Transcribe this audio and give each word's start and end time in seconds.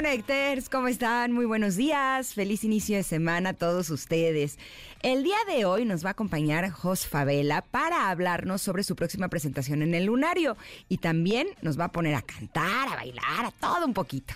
Queridos 0.00 0.24
Connectors, 0.24 0.68
¿cómo 0.70 0.88
están? 0.88 1.30
Muy 1.32 1.44
buenos 1.44 1.76
días. 1.76 2.32
Feliz 2.32 2.64
inicio 2.64 2.96
de 2.96 3.02
semana 3.02 3.50
a 3.50 3.52
todos 3.52 3.90
ustedes. 3.90 4.58
El 5.02 5.22
día 5.22 5.36
de 5.46 5.66
hoy 5.66 5.84
nos 5.84 6.02
va 6.02 6.08
a 6.08 6.12
acompañar 6.12 6.70
Jos 6.70 7.06
Favela 7.06 7.60
para 7.60 8.08
hablarnos 8.08 8.62
sobre 8.62 8.82
su 8.82 8.96
próxima 8.96 9.28
presentación 9.28 9.82
en 9.82 9.94
el 9.94 10.06
Lunario 10.06 10.56
y 10.88 10.98
también 10.98 11.48
nos 11.60 11.78
va 11.78 11.84
a 11.84 11.92
poner 11.92 12.14
a 12.14 12.22
cantar, 12.22 12.88
a 12.88 12.96
bailar, 12.96 13.44
a 13.44 13.50
todo 13.50 13.84
un 13.84 13.92
poquito. 13.92 14.32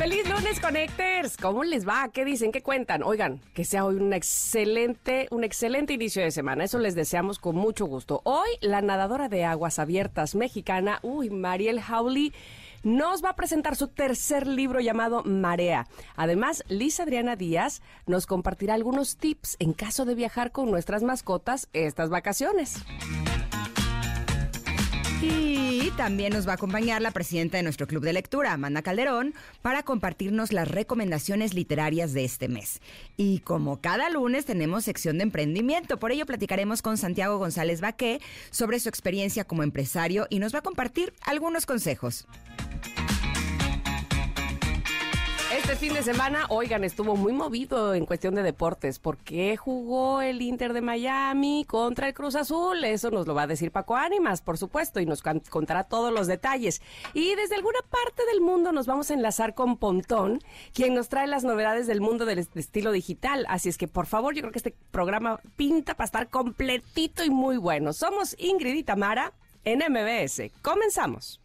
Feliz 0.00 0.26
lunes, 0.30 0.60
Connectors. 0.60 1.36
¿Cómo 1.36 1.62
les 1.62 1.86
va? 1.86 2.08
¿Qué 2.10 2.24
dicen? 2.24 2.52
¿Qué 2.52 2.62
cuentan? 2.62 3.02
Oigan, 3.02 3.38
que 3.52 3.66
sea 3.66 3.84
hoy 3.84 3.96
un 3.96 4.14
excelente, 4.14 5.28
un 5.30 5.44
excelente 5.44 5.92
inicio 5.92 6.22
de 6.22 6.30
semana. 6.30 6.64
Eso 6.64 6.78
les 6.78 6.94
deseamos 6.94 7.38
con 7.38 7.54
mucho 7.54 7.84
gusto. 7.84 8.22
Hoy, 8.24 8.48
la 8.62 8.80
nadadora 8.80 9.28
de 9.28 9.44
aguas 9.44 9.78
abiertas 9.78 10.34
mexicana, 10.34 11.00
uy, 11.02 11.28
Mariel 11.28 11.82
Howley, 11.86 12.32
nos 12.82 13.24
va 13.24 13.30
a 13.30 13.36
presentar 13.36 13.76
su 13.76 13.88
tercer 13.88 14.46
libro 14.46 14.80
llamado 14.80 15.22
Marea. 15.24 15.86
Además, 16.16 16.64
Liz 16.68 17.00
Adriana 17.00 17.36
Díaz 17.36 17.82
nos 18.06 18.26
compartirá 18.26 18.74
algunos 18.74 19.16
tips 19.16 19.56
en 19.58 19.72
caso 19.72 20.04
de 20.04 20.14
viajar 20.14 20.52
con 20.52 20.70
nuestras 20.70 21.02
mascotas 21.02 21.68
estas 21.72 22.10
vacaciones. 22.10 22.76
Y 25.22 25.90
también 25.98 26.32
nos 26.32 26.48
va 26.48 26.52
a 26.52 26.54
acompañar 26.54 27.02
la 27.02 27.10
presidenta 27.10 27.58
de 27.58 27.62
nuestro 27.62 27.86
club 27.86 28.02
de 28.02 28.14
lectura, 28.14 28.54
Amanda 28.54 28.80
Calderón, 28.80 29.34
para 29.60 29.82
compartirnos 29.82 30.50
las 30.50 30.66
recomendaciones 30.66 31.52
literarias 31.52 32.14
de 32.14 32.24
este 32.24 32.48
mes. 32.48 32.80
Y 33.18 33.40
como 33.40 33.82
cada 33.82 34.08
lunes 34.08 34.46
tenemos 34.46 34.84
sección 34.84 35.18
de 35.18 35.24
emprendimiento, 35.24 35.98
por 35.98 36.10
ello 36.12 36.24
platicaremos 36.24 36.80
con 36.80 36.96
Santiago 36.96 37.36
González 37.36 37.82
Baqué 37.82 38.20
sobre 38.50 38.80
su 38.80 38.88
experiencia 38.88 39.44
como 39.44 39.62
empresario 39.62 40.26
y 40.30 40.38
nos 40.38 40.54
va 40.54 40.60
a 40.60 40.62
compartir 40.62 41.12
algunos 41.26 41.66
consejos. 41.66 42.26
Este 45.52 45.74
fin 45.74 45.92
de 45.94 46.04
semana, 46.04 46.46
oigan, 46.48 46.84
estuvo 46.84 47.16
muy 47.16 47.32
movido 47.32 47.92
en 47.94 48.06
cuestión 48.06 48.36
de 48.36 48.44
deportes 48.44 49.00
porque 49.00 49.56
jugó 49.56 50.22
el 50.22 50.42
Inter 50.42 50.72
de 50.72 50.80
Miami 50.80 51.64
contra 51.66 52.06
el 52.06 52.14
Cruz 52.14 52.36
Azul. 52.36 52.84
Eso 52.84 53.10
nos 53.10 53.26
lo 53.26 53.34
va 53.34 53.42
a 53.42 53.46
decir 53.48 53.72
Paco 53.72 53.96
Ánimas, 53.96 54.42
por 54.42 54.58
supuesto, 54.58 55.00
y 55.00 55.06
nos 55.06 55.22
contará 55.22 55.82
todos 55.82 56.12
los 56.12 56.28
detalles. 56.28 56.80
Y 57.14 57.34
desde 57.34 57.56
alguna 57.56 57.80
parte 57.90 58.24
del 58.26 58.40
mundo 58.40 58.70
nos 58.70 58.86
vamos 58.86 59.10
a 59.10 59.14
enlazar 59.14 59.54
con 59.54 59.76
Pontón, 59.76 60.38
quien 60.72 60.94
nos 60.94 61.08
trae 61.08 61.26
las 61.26 61.42
novedades 61.42 61.88
del 61.88 62.00
mundo 62.00 62.26
del 62.26 62.38
estilo 62.38 62.92
digital. 62.92 63.44
Así 63.48 63.68
es 63.68 63.76
que, 63.76 63.88
por 63.88 64.06
favor, 64.06 64.36
yo 64.36 64.42
creo 64.42 64.52
que 64.52 64.60
este 64.60 64.76
programa 64.92 65.40
pinta 65.56 65.96
para 65.96 66.04
estar 66.04 66.28
completito 66.28 67.24
y 67.24 67.30
muy 67.30 67.56
bueno. 67.56 67.92
Somos 67.92 68.36
Ingrid 68.38 68.76
y 68.76 68.84
Tamara 68.84 69.32
en 69.64 69.80
MBS. 69.80 70.52
Comenzamos. 70.62 71.40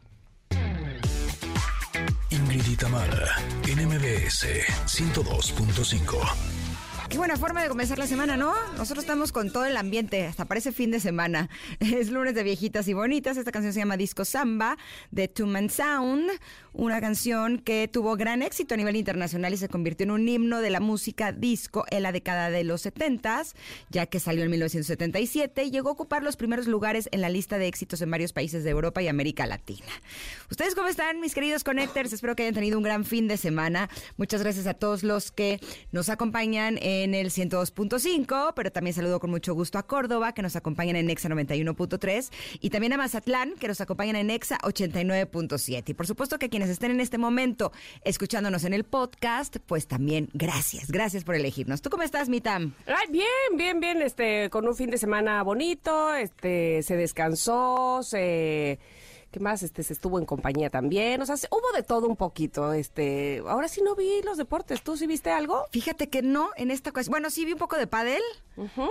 Ingrid 2.56 2.72
y 2.72 2.75
Tamara 2.78 3.36
en 3.67 3.86
MBS 3.86 4.45
102.5. 4.86 6.64
Qué 7.09 7.20
buena 7.20 7.38
forma 7.38 7.61
de 7.61 7.70
comenzar 7.70 8.00
la 8.00 8.08
semana, 8.08 8.36
¿no? 8.36 8.53
Nosotros 8.78 9.03
estamos 9.03 9.31
con 9.31 9.52
todo 9.52 9.66
el 9.66 9.77
ambiente, 9.77 10.26
hasta 10.26 10.45
parece 10.45 10.71
fin 10.71 10.89
de 10.89 10.99
semana. 10.99 11.49
Es 11.80 12.10
lunes 12.10 12.33
de 12.33 12.42
viejitas 12.42 12.88
y 12.88 12.93
bonitas. 12.93 13.38
Esta 13.38 13.52
canción 13.52 13.73
se 13.73 13.80
llama 13.80 13.95
Disco 13.95 14.26
Samba 14.26 14.76
de 15.11 15.27
Two 15.27 15.45
Man 15.45 15.70
Sound, 15.70 16.32
una 16.73 16.99
canción 16.99 17.60
que 17.60 17.88
tuvo 17.88 18.16
gran 18.16 18.42
éxito 18.42 18.73
a 18.73 18.77
nivel 18.77 18.95
internacional 18.95 19.54
y 19.54 19.58
se 19.58 19.70
convirtió 19.70 20.05
en 20.05 20.11
un 20.11 20.27
himno 20.27 20.61
de 20.61 20.71
la 20.71 20.80
música 20.80 21.32
disco 21.32 21.86
en 21.92 22.02
la 22.02 22.11
década 22.11 22.49
de 22.49 22.64
los 22.64 22.82
70, 22.82 23.43
ya 23.92 24.08
que 24.08 24.20
salió 24.20 24.43
en 24.43 24.52
1977 24.52 25.64
y 25.64 25.72
llegó 25.72 25.89
a 25.89 25.93
ocupar 25.93 26.23
los 26.23 26.36
primeros 26.36 26.67
lugares 26.67 27.08
en 27.11 27.22
la 27.22 27.30
lista 27.30 27.60
de 27.60 27.67
éxitos 27.67 28.02
en 28.02 28.10
varios 28.10 28.33
países 28.33 28.64
de 28.64 28.72
Europa 28.72 29.02
y 29.04 29.08
América 29.08 29.45
Latina. 29.45 29.92
¿Ustedes 30.49 30.73
cómo 30.73 30.87
están, 30.87 31.20
mis 31.20 31.36
queridos 31.36 31.64
connectors? 31.64 32.14
Espero 32.14 32.36
que 32.36 32.43
hayan 32.43 32.55
tenido 32.55 32.77
un 32.77 32.83
gran 32.83 33.05
fin 33.05 33.27
de 33.27 33.37
semana. 33.37 33.89
Muchas 34.17 34.42
gracias 34.42 34.66
a 34.66 34.73
todos 34.73 35.04
los 35.04 35.32
que 35.32 35.60
nos 35.92 36.10
acompañan 36.10 36.77
en 36.82 36.95
el 37.14 37.30
102.5, 37.30 38.54
pero 38.56 38.72
también 38.72 38.94
saludo 38.94 39.20
con 39.20 39.30
mucho 39.30 39.54
gusto 39.54 39.78
a 39.78 39.83
Córdoba, 39.83 40.33
que 40.33 40.42
nos 40.42 40.56
acompañan 40.56 40.95
en 40.95 41.10
Exa 41.10 41.30
91.3, 41.30 42.32
y 42.60 42.70
también 42.70 42.94
a 42.94 42.98
Mazatlán, 42.98 43.54
que 43.60 43.67
nos 43.67 43.82
acompañan 43.82 44.16
en 44.16 44.30
Exa 44.30 44.58
89.7. 44.60 45.89
Y 45.89 45.94
por 45.94 46.08
supuesto 46.08 46.39
que 46.39 46.50
quienes 46.50 46.70
estén 46.70 46.92
en 46.92 47.02
este 47.02 47.17
momento 47.17 47.72
escuchándonos 48.04 48.64
en 48.64 48.73
el 48.73 48.84
podcast, 48.84 49.58
pues 49.66 49.88
también 49.88 50.30
gracias, 50.34 50.89
gracias 50.89 51.23
por 51.23 51.36
elegirnos. 51.36 51.82
¿Tú 51.82 51.89
cómo 51.89 52.04
estás, 52.04 52.30
Mitam? 52.30 52.73
Ay, 52.88 53.11
bien, 53.11 53.26
bien, 53.55 53.80
bien, 53.80 54.02
este, 54.02 54.50
con 54.50 54.67
un 54.67 54.76
fin 54.76 54.89
de 54.89 54.98
semana 54.98 55.44
bonito, 55.44 56.14
este, 56.14 56.84
se 56.84 56.95
descansó, 56.95 58.02
se... 58.04 58.80
¿Qué 59.36 59.42
más? 59.42 59.64
Este 59.64 59.84
se 59.84 59.92
estuvo 59.92 60.18
en 60.18 60.26
compañía 60.26 60.70
también. 60.70 61.22
O 61.22 61.26
sea, 61.26 61.36
hubo 61.52 61.76
de 61.76 61.84
todo 61.84 62.08
un 62.08 62.16
poquito. 62.16 62.72
Este, 62.72 63.44
ahora 63.46 63.68
sí 63.68 63.82
no 63.82 63.94
vi 63.94 64.22
los 64.23 64.38
deportes. 64.38 64.82
¿Tú 64.82 64.96
sí 64.96 65.08
viste 65.08 65.30
algo? 65.30 65.66
Fíjate 65.73 66.08
que 66.08 66.22
no 66.22 66.52
en 66.56 66.72
esta 66.72 66.92
ocasión. 66.92 67.12
Bueno, 67.12 67.30
sí 67.30 67.44
vi 67.44 67.52
un 67.52 67.60
poco 67.60 67.76
de 67.76 67.86
pádel. 67.86 68.22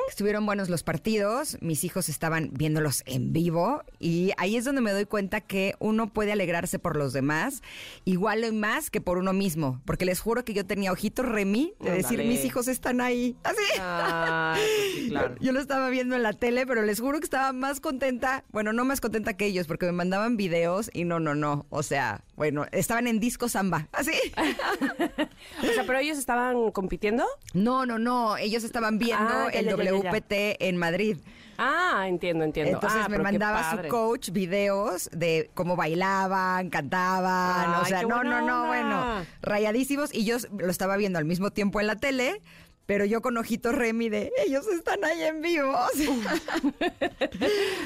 Estuvieron 0.08 0.46
buenos 0.46 0.68
los 0.68 0.82
partidos. 0.82 1.58
Mis 1.60 1.84
hijos 1.84 2.08
estaban 2.08 2.50
viéndolos 2.52 3.02
en 3.06 3.32
vivo 3.32 3.82
y 3.98 4.32
ahí 4.36 4.56
es 4.56 4.64
donde 4.64 4.80
me 4.80 4.92
doy 4.92 5.06
cuenta 5.06 5.40
que 5.40 5.74
uno 5.78 6.12
puede 6.12 6.32
alegrarse 6.32 6.78
por 6.78 6.96
los 6.96 7.12
demás 7.12 7.62
igual 8.04 8.44
o 8.44 8.52
más 8.52 8.90
que 8.90 9.00
por 9.00 9.18
uno 9.18 9.32
mismo, 9.32 9.80
porque 9.84 10.04
les 10.04 10.20
juro 10.20 10.44
que 10.44 10.54
yo 10.54 10.66
tenía 10.66 10.92
ojitos 10.92 11.26
Remy 11.26 11.74
de 11.80 11.90
decir 11.90 12.18
mis 12.24 12.44
hijos 12.44 12.68
están 12.68 13.00
ahí. 13.00 13.36
Así. 13.42 13.62
Ah, 13.80 14.54
pues 14.56 14.94
sí, 14.94 15.08
claro. 15.08 15.34
Yo 15.40 15.52
lo 15.52 15.60
estaba 15.60 15.88
viendo 15.90 16.16
en 16.16 16.22
la 16.22 16.32
tele, 16.32 16.66
pero 16.66 16.82
les 16.82 17.00
juro 17.00 17.18
que 17.18 17.24
estaba 17.24 17.52
más 17.52 17.80
contenta. 17.80 18.44
Bueno, 18.50 18.72
no 18.72 18.84
más 18.84 19.00
contenta 19.00 19.36
que 19.36 19.46
ellos, 19.46 19.66
porque 19.66 19.86
me 19.86 19.92
mandaban 19.92 20.36
videos 20.36 20.90
y 20.92 21.04
no, 21.04 21.20
no, 21.20 21.34
no. 21.34 21.66
O 21.70 21.82
sea, 21.82 22.24
bueno, 22.36 22.66
estaban 22.72 23.06
en 23.06 23.20
disco 23.20 23.48
samba. 23.48 23.88
Así. 23.92 24.12
o 25.62 25.72
sea, 25.72 25.84
pero 25.86 25.98
ellos 25.98 26.18
estaban 26.18 26.70
compitiendo. 26.72 27.24
No, 27.52 27.86
no, 27.86 27.98
no. 27.98 28.36
Ellos 28.36 28.64
estaban 28.64 28.98
viendo 28.98 29.32
Ah, 29.32 29.50
ya, 29.52 29.60
el 29.60 29.66
ya, 29.66 29.76
ya. 29.76 29.92
WPT 29.92 30.32
en 30.60 30.76
Madrid. 30.76 31.18
Ah, 31.56 32.06
entiendo, 32.08 32.44
entiendo. 32.44 32.72
Entonces 32.72 33.02
Ah, 33.04 33.08
me 33.08 33.18
mandaba 33.18 33.70
su 33.70 33.88
coach 33.88 34.30
videos 34.30 35.08
de 35.12 35.50
cómo 35.54 35.76
bailaban, 35.76 36.68
cantaban, 36.70 37.80
o 37.80 37.84
sea, 37.84 38.02
no, 38.02 38.24
no, 38.24 38.40
no, 38.40 38.66
bueno, 38.66 39.24
rayadísimos 39.40 40.12
y 40.12 40.24
yo 40.24 40.38
lo 40.58 40.70
estaba 40.70 40.96
viendo 40.96 41.18
al 41.18 41.24
mismo 41.24 41.50
tiempo 41.50 41.80
en 41.80 41.86
la 41.86 41.94
tele. 41.96 42.42
Pero 42.86 43.04
yo 43.04 43.22
con 43.22 43.36
ojitos 43.36 43.74
Remy 43.74 44.08
de 44.10 44.30
ellos 44.46 44.66
están 44.68 45.02
ahí 45.04 45.22
en 45.22 45.40
vivo. 45.40 45.72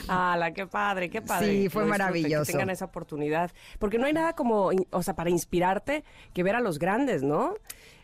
¡Hala, 0.08 0.52
qué 0.52 0.66
padre, 0.66 1.10
qué 1.10 1.22
padre! 1.22 1.62
Sí, 1.62 1.68
fue 1.68 1.84
maravilloso. 1.84 2.46
Que 2.46 2.52
tengan 2.52 2.70
esa 2.70 2.86
oportunidad. 2.86 3.52
Porque 3.78 3.98
no 3.98 4.06
hay 4.06 4.12
nada 4.12 4.34
como, 4.34 4.70
o 4.90 5.02
sea, 5.02 5.14
para 5.14 5.30
inspirarte 5.30 6.04
que 6.34 6.42
ver 6.42 6.56
a 6.56 6.60
los 6.60 6.78
grandes, 6.78 7.22
¿no? 7.22 7.54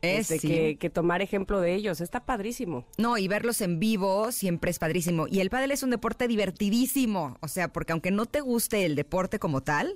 Es, 0.02 0.30
Este, 0.30 0.38
sí. 0.38 0.48
que, 0.48 0.76
que 0.76 0.90
tomar 0.90 1.22
ejemplo 1.22 1.62
de 1.62 1.74
ellos. 1.74 2.02
Está 2.02 2.26
padrísimo. 2.26 2.84
No, 2.98 3.16
y 3.16 3.26
verlos 3.26 3.62
en 3.62 3.80
vivo 3.80 4.32
siempre 4.32 4.70
es 4.70 4.78
padrísimo. 4.78 5.26
Y 5.28 5.40
el 5.40 5.48
pádel 5.48 5.70
es 5.70 5.82
un 5.82 5.88
deporte 5.88 6.28
divertidísimo. 6.28 7.38
O 7.40 7.48
sea, 7.48 7.68
porque 7.68 7.92
aunque 7.92 8.10
no 8.10 8.26
te 8.26 8.42
guste 8.42 8.84
el 8.84 8.96
deporte 8.96 9.38
como 9.38 9.62
tal, 9.62 9.94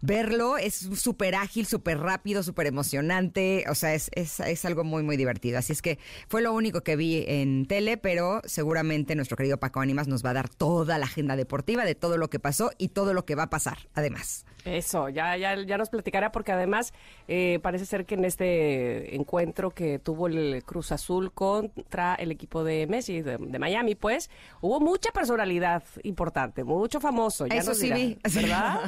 verlo 0.00 0.56
es 0.56 0.74
súper 0.74 1.36
ágil, 1.36 1.66
súper 1.66 2.00
rápido, 2.00 2.42
súper 2.42 2.66
emocionante. 2.66 3.64
O 3.70 3.76
sea, 3.76 3.94
es, 3.94 4.10
es, 4.16 4.40
es 4.40 4.64
algo 4.64 4.82
muy, 4.82 5.04
muy 5.04 5.16
divertido. 5.16 5.58
Así 5.58 5.72
es 5.72 5.82
que 5.82 6.00
fue 6.34 6.42
lo 6.42 6.52
único 6.52 6.80
que 6.80 6.96
vi 6.96 7.24
en 7.28 7.64
tele, 7.64 7.96
pero 7.96 8.42
seguramente 8.44 9.14
nuestro 9.14 9.36
querido 9.36 9.58
Paco 9.58 9.78
Ánimas 9.78 10.08
nos 10.08 10.24
va 10.24 10.30
a 10.30 10.34
dar 10.34 10.48
toda 10.48 10.98
la 10.98 11.04
agenda 11.04 11.36
deportiva 11.36 11.84
de 11.84 11.94
todo 11.94 12.18
lo 12.18 12.28
que 12.28 12.40
pasó 12.40 12.72
y 12.76 12.88
todo 12.88 13.14
lo 13.14 13.24
que 13.24 13.36
va 13.36 13.44
a 13.44 13.50
pasar, 13.50 13.78
además. 13.94 14.44
Eso, 14.64 15.10
ya, 15.10 15.36
ya, 15.36 15.54
ya 15.62 15.76
nos 15.76 15.90
platicará 15.90 16.32
porque 16.32 16.50
además 16.50 16.94
eh, 17.28 17.60
parece 17.62 17.84
ser 17.84 18.06
que 18.06 18.14
en 18.14 18.24
este 18.24 19.14
encuentro 19.14 19.70
que 19.70 19.98
tuvo 19.98 20.26
el 20.26 20.62
Cruz 20.64 20.90
Azul 20.90 21.32
contra 21.32 22.14
el 22.14 22.32
equipo 22.32 22.64
de 22.64 22.86
Messi, 22.86 23.20
de, 23.20 23.36
de 23.36 23.58
Miami, 23.58 23.94
pues, 23.94 24.30
hubo 24.62 24.80
mucha 24.80 25.12
personalidad 25.12 25.82
importante, 26.02 26.64
mucho 26.64 26.98
famoso. 26.98 27.46
Ya 27.46 27.56
Eso 27.56 27.70
nos 27.70 27.78
sí 27.78 27.92
dirá, 27.92 27.96
vi. 27.96 28.18
¿Verdad? 28.34 28.80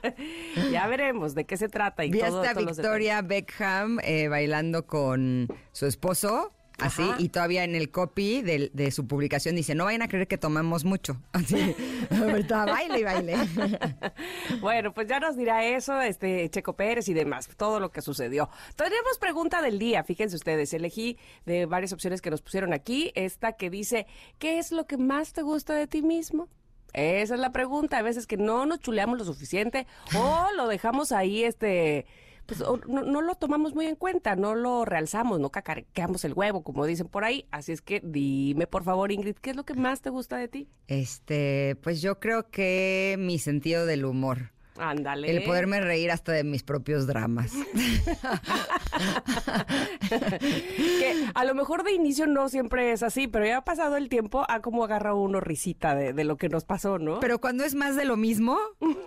ya 0.72 0.86
veremos 0.86 1.34
de 1.34 1.44
qué 1.44 1.56
se 1.56 1.68
trata 1.68 2.04
y 2.04 2.12
Vi 2.12 2.20
todo, 2.20 2.40
hasta 2.40 2.54
Victoria 2.54 3.22
Beckham 3.22 3.98
eh, 4.04 4.28
bailando 4.28 4.86
con 4.86 5.48
su 5.72 5.86
esposo. 5.86 6.45
Así, 6.78 7.02
Ajá. 7.02 7.16
y 7.18 7.28
todavía 7.28 7.64
en 7.64 7.74
el 7.74 7.90
copy 7.90 8.42
de, 8.42 8.90
su 8.90 9.06
publicación 9.06 9.56
dice, 9.56 9.74
no 9.74 9.84
vayan 9.84 10.02
a 10.02 10.08
creer 10.08 10.28
que 10.28 10.38
tomamos 10.38 10.84
mucho. 10.84 11.20
Así, 11.32 11.74
ahorita 12.10 12.66
baile 12.66 13.00
y 13.00 13.04
baile. 13.04 13.36
Bueno, 14.60 14.92
pues 14.94 15.08
ya 15.08 15.20
nos 15.20 15.36
dirá 15.36 15.64
eso, 15.64 16.00
este 16.00 16.48
Checo 16.50 16.74
Pérez 16.74 17.08
y 17.08 17.14
demás, 17.14 17.48
todo 17.56 17.80
lo 17.80 17.90
que 17.90 18.00
sucedió. 18.00 18.48
Tenemos 18.74 19.18
pregunta 19.18 19.60
del 19.62 19.78
día, 19.78 20.02
fíjense 20.04 20.36
ustedes, 20.36 20.72
elegí 20.72 21.18
de 21.44 21.66
varias 21.66 21.92
opciones 21.92 22.20
que 22.20 22.30
nos 22.30 22.42
pusieron 22.42 22.72
aquí, 22.72 23.12
esta 23.14 23.52
que 23.52 23.70
dice, 23.70 24.06
¿qué 24.38 24.58
es 24.58 24.72
lo 24.72 24.86
que 24.86 24.96
más 24.96 25.32
te 25.32 25.42
gusta 25.42 25.74
de 25.74 25.86
ti 25.86 26.02
mismo? 26.02 26.48
Esa 26.92 27.34
es 27.34 27.40
la 27.40 27.52
pregunta, 27.52 27.98
a 27.98 28.02
veces 28.02 28.26
que 28.26 28.38
no 28.38 28.64
nos 28.64 28.80
chuleamos 28.80 29.18
lo 29.18 29.24
suficiente 29.24 29.86
o 30.14 30.48
lo 30.56 30.66
dejamos 30.66 31.12
ahí, 31.12 31.44
este, 31.44 32.06
pues 32.46 32.60
no, 32.60 33.02
no 33.02 33.20
lo 33.20 33.34
tomamos 33.34 33.74
muy 33.74 33.86
en 33.86 33.96
cuenta, 33.96 34.36
no 34.36 34.54
lo 34.54 34.84
realzamos, 34.84 35.40
no 35.40 35.50
cacareamos 35.50 36.24
el 36.24 36.32
huevo, 36.32 36.62
como 36.62 36.86
dicen 36.86 37.08
por 37.08 37.24
ahí. 37.24 37.46
Así 37.50 37.72
es 37.72 37.82
que 37.82 38.00
dime, 38.02 38.66
por 38.66 38.84
favor, 38.84 39.12
Ingrid, 39.12 39.36
¿qué 39.36 39.50
es 39.50 39.56
lo 39.56 39.64
que 39.64 39.74
más 39.74 40.00
te 40.00 40.10
gusta 40.10 40.36
de 40.36 40.48
ti? 40.48 40.68
Este, 40.86 41.76
pues 41.82 42.00
yo 42.00 42.20
creo 42.20 42.50
que 42.50 43.16
mi 43.18 43.38
sentido 43.38 43.86
del 43.86 44.04
humor. 44.04 44.55
Ándale. 44.78 45.30
El 45.30 45.44
poderme 45.44 45.80
reír 45.80 46.10
hasta 46.10 46.32
de 46.32 46.44
mis 46.44 46.62
propios 46.62 47.06
dramas. 47.06 47.52
que 50.08 51.26
a 51.34 51.44
lo 51.44 51.54
mejor 51.54 51.84
de 51.84 51.92
inicio 51.92 52.26
no 52.26 52.48
siempre 52.48 52.92
es 52.92 53.02
así, 53.02 53.28
pero 53.28 53.46
ya 53.46 53.58
ha 53.58 53.64
pasado 53.64 53.96
el 53.96 54.08
tiempo, 54.08 54.44
a 54.48 54.60
como 54.60 54.84
agarra 54.84 55.14
uno 55.14 55.40
risita 55.40 55.94
de, 55.94 56.12
de 56.12 56.24
lo 56.24 56.36
que 56.36 56.48
nos 56.48 56.64
pasó, 56.64 56.98
¿no? 56.98 57.20
Pero 57.20 57.40
cuando 57.40 57.64
es 57.64 57.74
más 57.74 57.96
de 57.96 58.04
lo 58.04 58.16
mismo, 58.16 58.58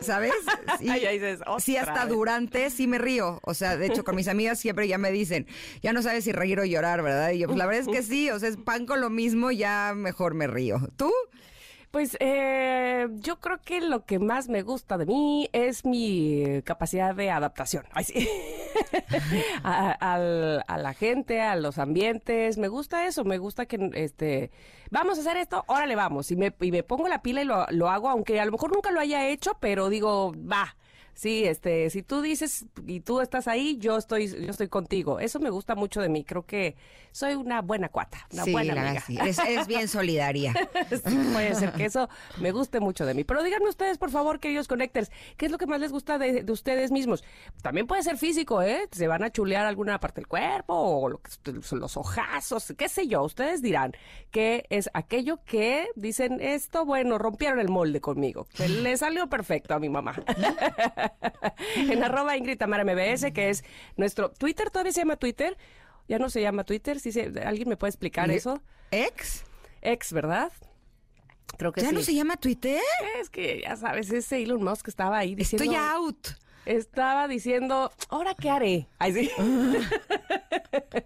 ¿sabes? 0.01 0.33
Sí, 0.79 0.87
Ay, 0.89 1.05
ahí 1.05 1.19
dices, 1.19 1.39
sí, 1.59 1.77
"Otra 1.77 1.93
hasta 1.93 2.05
vez". 2.05 2.13
durante 2.15 2.69
sí 2.69 2.87
me 2.87 2.97
río. 2.99 3.39
O 3.43 3.53
sea, 3.53 3.75
de 3.75 3.87
hecho, 3.87 4.03
con 4.03 4.15
mis 4.15 4.27
amigas 4.27 4.59
siempre 4.59 4.87
ya 4.87 4.97
me 4.97 5.11
dicen, 5.11 5.47
ya 5.81 5.93
no 5.93 6.01
sabes 6.01 6.23
si 6.23 6.31
reír 6.31 6.59
o 6.59 6.65
llorar, 6.65 7.01
¿verdad? 7.01 7.31
Y 7.31 7.39
yo, 7.39 7.47
pues 7.47 7.57
la 7.57 7.65
verdad 7.65 7.81
es 7.81 7.87
que 7.87 8.03
sí, 8.03 8.29
o 8.29 8.39
sea, 8.39 8.49
es 8.49 8.57
pan 8.57 8.85
con 8.85 9.01
lo 9.01 9.09
mismo, 9.09 9.51
ya 9.51 9.93
mejor 9.95 10.35
me 10.35 10.47
río. 10.47 10.77
¿Tú? 10.95 11.11
Pues 11.91 12.17
eh, 12.19 13.07
yo 13.13 13.39
creo 13.39 13.59
que 13.61 13.81
lo 13.81 14.05
que 14.05 14.19
más 14.19 14.47
me 14.47 14.61
gusta 14.61 14.97
de 14.97 15.07
mí 15.07 15.49
es 15.53 15.85
mi 15.85 16.61
capacidad 16.63 17.15
de 17.15 17.31
adaptación. 17.31 17.85
Ay, 17.93 18.03
sí. 18.03 18.29
a 19.63 20.77
la 20.77 20.93
gente, 20.93 21.41
a 21.41 21.55
los 21.55 21.79
ambientes. 21.79 22.59
Me 22.59 22.67
gusta 22.67 23.07
eso, 23.07 23.23
me 23.23 23.39
gusta 23.39 23.65
que, 23.65 23.89
este, 23.95 24.51
vamos 24.91 25.17
a 25.17 25.21
hacer 25.21 25.37
esto, 25.37 25.63
órale, 25.67 25.95
vamos. 25.95 26.29
Y 26.29 26.35
me, 26.35 26.53
y 26.61 26.71
me 26.71 26.83
pongo 26.83 27.07
la 27.07 27.23
pila 27.23 27.41
y 27.41 27.45
lo, 27.45 27.65
lo 27.71 27.89
hago, 27.89 28.09
aunque 28.09 28.39
a 28.39 28.45
lo 28.45 28.51
mejor 28.51 28.71
nunca 28.71 28.91
lo 28.91 28.99
haya 28.99 29.27
hecho, 29.27 29.57
pero 29.59 29.89
digo, 29.89 30.33
va. 30.35 30.75
Sí, 31.19 31.43
este, 31.43 31.89
si 31.89 32.01
tú 32.01 32.21
dices 32.21 32.65
y 32.87 33.01
tú 33.01 33.19
estás 33.19 33.49
ahí, 33.49 33.77
yo 33.77 33.97
estoy, 33.97 34.27
yo 34.29 34.49
estoy 34.51 34.69
contigo. 34.69 35.19
Eso 35.19 35.41
me 35.41 35.49
gusta 35.49 35.75
mucho 35.75 35.99
de 35.99 36.07
mí. 36.07 36.23
Creo 36.23 36.45
que 36.45 36.77
soy 37.11 37.33
una 37.35 37.61
buena 37.61 37.89
cuata, 37.89 38.25
una 38.31 38.45
sí, 38.45 38.53
buena 38.53 38.81
amiga. 38.87 39.01
sí. 39.01 39.17
Eres, 39.19 39.37
eres 39.39 39.67
bien 39.67 39.87
solidaria. 39.89 40.53
Sí, 40.89 41.17
puede 41.33 41.55
ser 41.55 41.73
que 41.73 41.83
eso 41.83 42.07
me 42.37 42.53
guste 42.53 42.79
mucho 42.79 43.05
de 43.05 43.13
mí. 43.13 43.25
Pero 43.25 43.43
díganme 43.43 43.67
ustedes, 43.67 43.97
por 43.97 44.11
favor, 44.11 44.39
queridos 44.39 44.69
connectors, 44.69 45.11
¿qué 45.35 45.47
es 45.47 45.51
lo 45.51 45.57
que 45.57 45.65
más 45.67 45.81
les 45.81 45.91
gusta 45.91 46.17
de, 46.17 46.41
de 46.43 46.51
ustedes 46.53 46.89
mismos? 46.89 47.25
También 47.61 47.85
puede 47.85 48.01
ser 48.03 48.15
físico, 48.17 48.61
¿eh? 48.61 48.87
Se 48.93 49.07
van 49.09 49.21
a 49.23 49.29
chulear 49.29 49.65
alguna 49.65 49.99
parte 49.99 50.21
del 50.21 50.27
cuerpo 50.27 50.73
o 50.73 51.09
lo 51.09 51.17
que- 51.21 51.31
los 51.75 51.97
ojazos, 51.97 52.73
qué 52.77 52.87
sé 52.87 53.07
yo. 53.07 53.23
Ustedes 53.23 53.61
dirán 53.61 53.91
que 54.31 54.63
es 54.69 54.89
aquello 54.93 55.43
que 55.43 55.87
dicen 55.97 56.39
esto, 56.39 56.85
bueno, 56.85 57.17
rompieron 57.17 57.59
el 57.59 57.67
molde 57.67 57.99
conmigo. 57.99 58.47
Que 58.53 58.69
le 58.69 58.95
salió 58.95 59.27
perfecto 59.27 59.73
a 59.73 59.79
mi 59.79 59.89
mamá. 59.89 60.15
en 61.75 62.03
arroba 62.03 62.37
Ingrid 62.37 62.57
Tamara 62.57 62.83
MBS, 62.83 63.31
que 63.33 63.49
es 63.49 63.63
nuestro 63.97 64.31
Twitter, 64.31 64.69
todavía 64.69 64.91
se 64.91 65.01
llama 65.01 65.15
Twitter. 65.17 65.57
Ya 66.07 66.17
no 66.17 66.29
se 66.29 66.41
llama 66.41 66.63
Twitter, 66.63 66.99
¿Sí 66.99 67.11
se- 67.11 67.31
¿alguien 67.45 67.69
me 67.69 67.77
puede 67.77 67.89
explicar 67.89 68.31
eso? 68.31 68.61
¿Ex? 68.91 69.43
Ex, 69.81 70.11
¿verdad? 70.11 70.51
Creo 71.57 71.71
que 71.71 71.81
¿Ya 71.81 71.89
sí. 71.89 71.95
no 71.95 72.01
se 72.01 72.13
llama 72.15 72.37
Twitter? 72.37 72.81
Es 73.19 73.29
que 73.29 73.61
ya 73.61 73.75
sabes, 73.75 74.11
ese 74.11 74.41
Elon 74.41 74.63
Musk 74.63 74.87
estaba 74.87 75.17
ahí 75.17 75.35
diciendo. 75.35 75.63
Estoy 75.63 75.75
out. 75.77 76.27
Estaba 76.65 77.27
diciendo, 77.27 77.91
¿ahora 78.09 78.35
qué 78.35 78.49
haré? 78.49 78.87
Ay, 78.99 79.13
sí. 79.13 79.31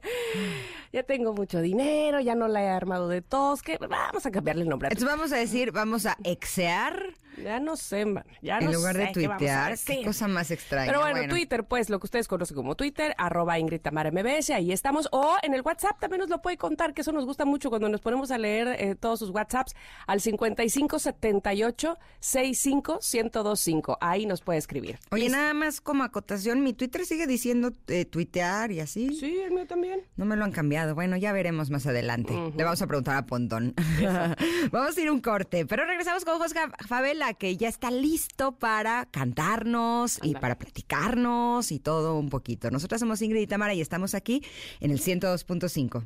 ya 0.92 1.04
tengo 1.04 1.34
mucho 1.34 1.62
dinero, 1.62 2.20
ya 2.20 2.36
no 2.36 2.48
la 2.48 2.64
he 2.64 2.70
armado 2.70 3.08
de 3.08 3.22
tos, 3.22 3.62
que 3.62 3.78
vamos 3.78 4.26
a 4.26 4.32
cambiarle 4.32 4.64
el 4.64 4.70
nombre. 4.70 4.88
a 4.88 4.92
Entonces 4.92 5.10
vamos 5.16 5.32
a 5.32 5.38
decir, 5.38 5.72
vamos 5.72 6.06
a 6.06 6.18
exear 6.24 7.14
Ya 7.42 7.60
no 7.60 7.76
sé, 7.76 8.06
man, 8.06 8.26
ya 8.42 8.60
en 8.60 8.66
no 8.66 8.74
lugar 8.74 8.98
de 8.98 9.08
sé 9.08 9.14
tuitear. 9.14 9.78
Qué 9.86 10.04
cosa 10.04 10.28
más 10.28 10.52
extraña. 10.52 10.88
Pero 10.88 11.02
bueno, 11.02 11.28
Twitter, 11.30 11.64
pues 11.64 11.90
lo 11.90 12.00
que 12.00 12.06
ustedes 12.06 12.28
conocen 12.28 12.56
como 12.56 12.76
Twitter, 12.76 13.14
arroba 13.18 13.60
Ingrid 13.60 13.82
Tamara 13.82 14.12
MBS, 14.12 14.52
ahí 14.52 14.72
estamos. 14.72 15.08
O 15.12 15.36
en 15.42 15.54
el 15.54 15.62
WhatsApp 15.62 16.00
también 16.00 16.22
nos 16.22 16.30
lo 16.30 16.42
puede 16.42 16.58
contar, 16.58 16.94
que 16.94 17.02
eso 17.02 17.12
nos 17.12 17.26
gusta 17.26 17.46
mucho 17.46 17.70
cuando 17.70 17.90
nos 17.90 18.02
ponemos 18.02 18.32
a 18.32 18.38
leer 18.38 18.68
eh, 18.80 18.96
todos 18.96 19.20
sus 19.20 19.30
WhatsApps 19.30 19.76
al 20.08 20.22
5578 20.22 21.98
65 22.20 23.00
1025. 23.02 23.98
Ahí 24.02 24.26
nos 24.26 24.42
puede 24.42 24.60
escribir. 24.60 25.00
Oye, 25.12 25.24
Listo. 25.24 25.38
nada 25.38 25.54
más 25.54 25.82
como 25.82 26.04
acotación, 26.04 26.64
mi 26.64 26.74
Twitter 26.74 27.06
sigue 27.06 27.28
diciendo 27.28 27.72
eh, 27.88 28.06
tuitear 28.06 28.72
y 28.72 28.80
así. 28.80 29.16
Sí, 29.16 29.40
el 29.40 29.52
mío 29.52 29.66
también. 29.68 30.02
No 30.16 30.26
me 30.26 30.36
lo 30.36 30.44
han 30.46 30.52
cambiado. 30.52 30.96
Bueno, 30.96 31.18
ya 31.18 31.32
veremos 31.32 31.70
más 31.70 31.86
adelante. 31.88 32.34
Le 32.56 32.64
vamos 32.64 32.82
a 32.82 32.88
preguntar 32.88 33.16
a 33.16 33.26
Pontón. 33.26 33.74
vamos 34.72 34.98
a 34.98 35.02
ir 35.02 35.12
un 35.12 35.22
corte, 35.22 35.66
pero 35.66 35.86
regresamos 35.86 36.26
con 36.26 36.38
José 36.40 36.56
Favela, 36.88 37.23
que 37.32 37.56
ya 37.56 37.70
está 37.70 37.90
listo 37.90 38.60
para 38.60 39.06
cantarnos 39.06 40.20
y 40.22 40.36
para 40.36 40.58
platicarnos 40.58 41.72
y 41.72 41.80
todo 41.80 42.20
un 42.20 42.30
poquito. 42.30 42.70
Nosotras 42.70 43.00
somos 43.00 43.22
Ingrid 43.22 43.44
y 43.44 43.48
Tamara 43.48 43.74
y 43.74 43.80
estamos 43.80 44.16
aquí 44.16 44.44
en 44.82 44.92
el 44.92 45.00
102.5. 45.00 46.06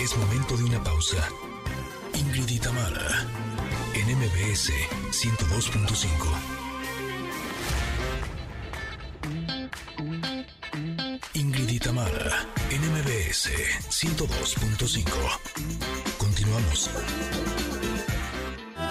Es 0.00 0.16
momento 0.16 0.56
de 0.56 0.64
una 0.64 0.82
pausa. 0.84 1.28
Ingrid 2.14 2.48
y 2.48 2.58
Tamara, 2.58 3.26
en 3.94 4.18
MBS 4.18 4.72
102.5. 5.10 6.08
Ingrid 11.34 11.68
y 11.68 11.78
Tamara, 11.78 12.46
en 12.70 12.80
MBS 12.92 13.50
102.5. 13.90 16.07
Continuamos. 16.58 16.90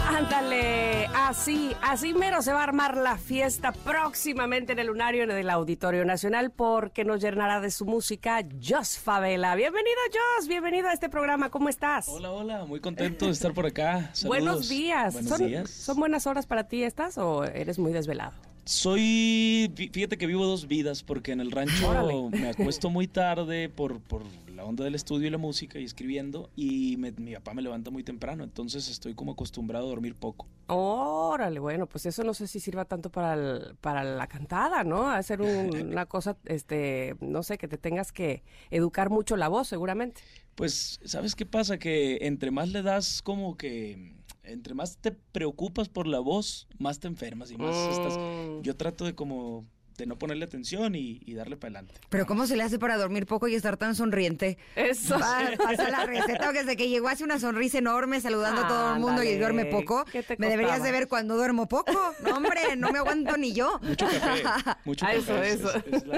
Ándale, 0.08 1.06
así, 1.14 1.72
así 1.82 2.14
mero 2.14 2.42
se 2.42 2.54
va 2.54 2.62
a 2.62 2.64
armar 2.64 2.96
la 2.98 3.18
fiesta 3.18 3.72
próximamente 3.74 4.72
en 4.72 4.80
el 4.80 4.88
lunario 4.88 5.24
en 5.24 5.32
el 5.32 5.50
Auditorio 5.50 6.06
Nacional 6.06 6.52
porque 6.52 7.04
nos 7.04 7.22
llenará 7.22 7.60
de 7.60 7.70
su 7.72 7.86
música 7.86 8.40
Jos 8.66 8.98
Favela. 8.98 9.56
Bienvenido 9.56 9.98
Jos, 10.38 10.48
bienvenido 10.48 10.88
a 10.88 10.94
este 10.94 11.10
programa, 11.10 11.50
¿cómo 11.50 11.68
estás? 11.70 12.08
Hola, 12.08 12.32
hola, 12.32 12.66
muy 12.66 12.80
contento 12.80 13.26
de 13.26 13.32
estar 13.32 13.54
por 13.54 13.66
acá. 13.66 14.10
Saludos. 14.14 14.28
Buenos 14.44 14.70
días. 14.70 15.14
Buenos 15.14 15.30
¿Son, 15.38 15.48
días. 15.48 15.70
¿Son 15.70 16.00
buenas 16.00 16.26
horas 16.26 16.46
para 16.46 16.68
ti 16.68 16.84
estas 16.84 17.18
o 17.18 17.44
eres 17.44 17.78
muy 17.78 17.92
desvelado? 17.92 18.34
Soy, 18.66 19.72
fí- 19.76 19.92
fíjate 19.92 20.18
que 20.18 20.26
vivo 20.26 20.46
dos 20.46 20.68
vidas 20.68 21.04
porque 21.04 21.32
en 21.34 21.40
el 21.42 21.52
rancho 21.52 21.88
Órale. 21.90 22.30
me 22.32 22.50
acuesto 22.50 22.90
muy 22.90 23.08
tarde 23.08 23.70
por, 23.70 24.00
por 24.02 24.24
la 24.58 24.66
onda 24.66 24.84
del 24.84 24.96
estudio 24.96 25.28
y 25.28 25.30
la 25.30 25.38
música 25.38 25.80
y 25.80 25.84
escribiendo 25.86 26.50
y 26.56 26.98
me- 26.98 27.12
mi 27.14 27.34
papá 27.36 27.54
me 27.54 27.62
levanta 27.62 27.92
muy 27.92 28.04
temprano, 28.04 28.44
entonces 28.44 28.90
estoy 28.90 29.14
como 29.14 29.34
acostumbrado 29.34 29.86
a 29.86 29.90
dormir 29.90 30.16
poco. 30.16 30.48
Órale, 30.68 31.60
bueno, 31.60 31.86
pues 31.88 32.06
eso 32.08 32.24
no 32.24 32.34
sé 32.34 32.48
si 32.48 32.60
sirva 32.60 32.84
tanto 32.86 33.12
para, 33.12 33.36
el- 33.36 33.76
para 33.80 34.04
la 34.04 34.28
cantada, 34.28 34.84
¿no? 34.84 35.10
Hacer 35.10 35.42
un- 35.42 35.48
una 35.98 36.06
cosa, 36.08 36.38
este, 36.46 37.16
no 37.22 37.44
sé, 37.44 37.58
que 37.60 37.68
te 37.68 37.78
tengas 37.78 38.12
que 38.12 38.44
educar 38.72 39.10
mucho 39.12 39.38
la 39.38 39.48
voz, 39.48 39.68
seguramente. 39.68 40.22
Pues, 40.56 41.00
¿sabes 41.06 41.36
qué 41.36 41.46
pasa? 41.46 41.78
Que 41.78 42.18
entre 42.24 42.50
más 42.52 42.70
le 42.70 42.82
das 42.82 43.22
como 43.22 43.56
que... 43.58 44.18
Entre 44.44 44.74
más 44.74 44.98
te 44.98 45.12
preocupas 45.12 45.90
por 45.90 46.08
la 46.08 46.20
voz, 46.20 46.68
más 46.80 47.00
te 47.00 47.08
enfermas 47.08 47.52
y 47.52 47.58
más 47.58 47.76
estás... 47.90 48.18
Mm. 48.18 48.62
Yo 48.62 48.76
trato 48.76 49.06
de 49.06 49.14
como... 49.14 49.66
de 49.98 50.06
no 50.06 50.18
ponerle 50.18 50.46
atención 50.46 50.94
y, 50.96 51.20
y 51.26 51.34
darle 51.34 51.58
para 51.58 51.80
adelante. 51.80 52.00
Pero 52.10 52.26
¿cómo 52.28 52.46
se 52.46 52.56
le 52.56 52.64
hace 52.64 52.78
para 52.78 52.98
dormir 52.98 53.26
poco 53.26 53.48
y 53.48 53.56
estar 53.56 53.78
tan 53.78 53.96
sonriente? 53.96 54.58
Eso. 54.76 55.18
Va, 55.20 55.42
pasa 55.58 55.90
la 55.90 56.06
receta 56.06 56.52
desde 56.52 56.78
que 56.78 56.88
llegó 56.88 57.08
hace 57.10 57.24
una 57.24 57.40
sonrisa 57.40 57.80
enorme 57.80 58.22
saludando 58.22 58.62
a 58.62 58.68
todo 58.68 58.94
el 58.94 59.00
mundo 59.00 59.24
y 59.24 59.36
duerme 59.38 59.66
poco. 59.66 60.06
¿Qué 60.12 60.22
te 60.24 60.36
Me 60.38 60.50
deberías 60.50 60.84
de 60.84 60.92
ver 60.92 61.08
cuando 61.08 61.36
duermo 61.36 61.68
poco. 61.68 61.92
No, 62.24 62.36
hombre, 62.38 62.76
no 62.78 62.92
me 62.92 63.00
aguanto 63.00 63.38
ni 63.38 63.54
yo. 63.54 63.80
Mucho 63.82 64.06
café, 64.06 64.44
mucho 64.86 65.06
Ah, 65.06 65.14
café. 65.16 65.18
eso, 65.20 65.42
es- 65.44 65.54
eso. 65.56 65.76
es- 65.76 65.94
es 65.94 66.06
la- 66.08 66.18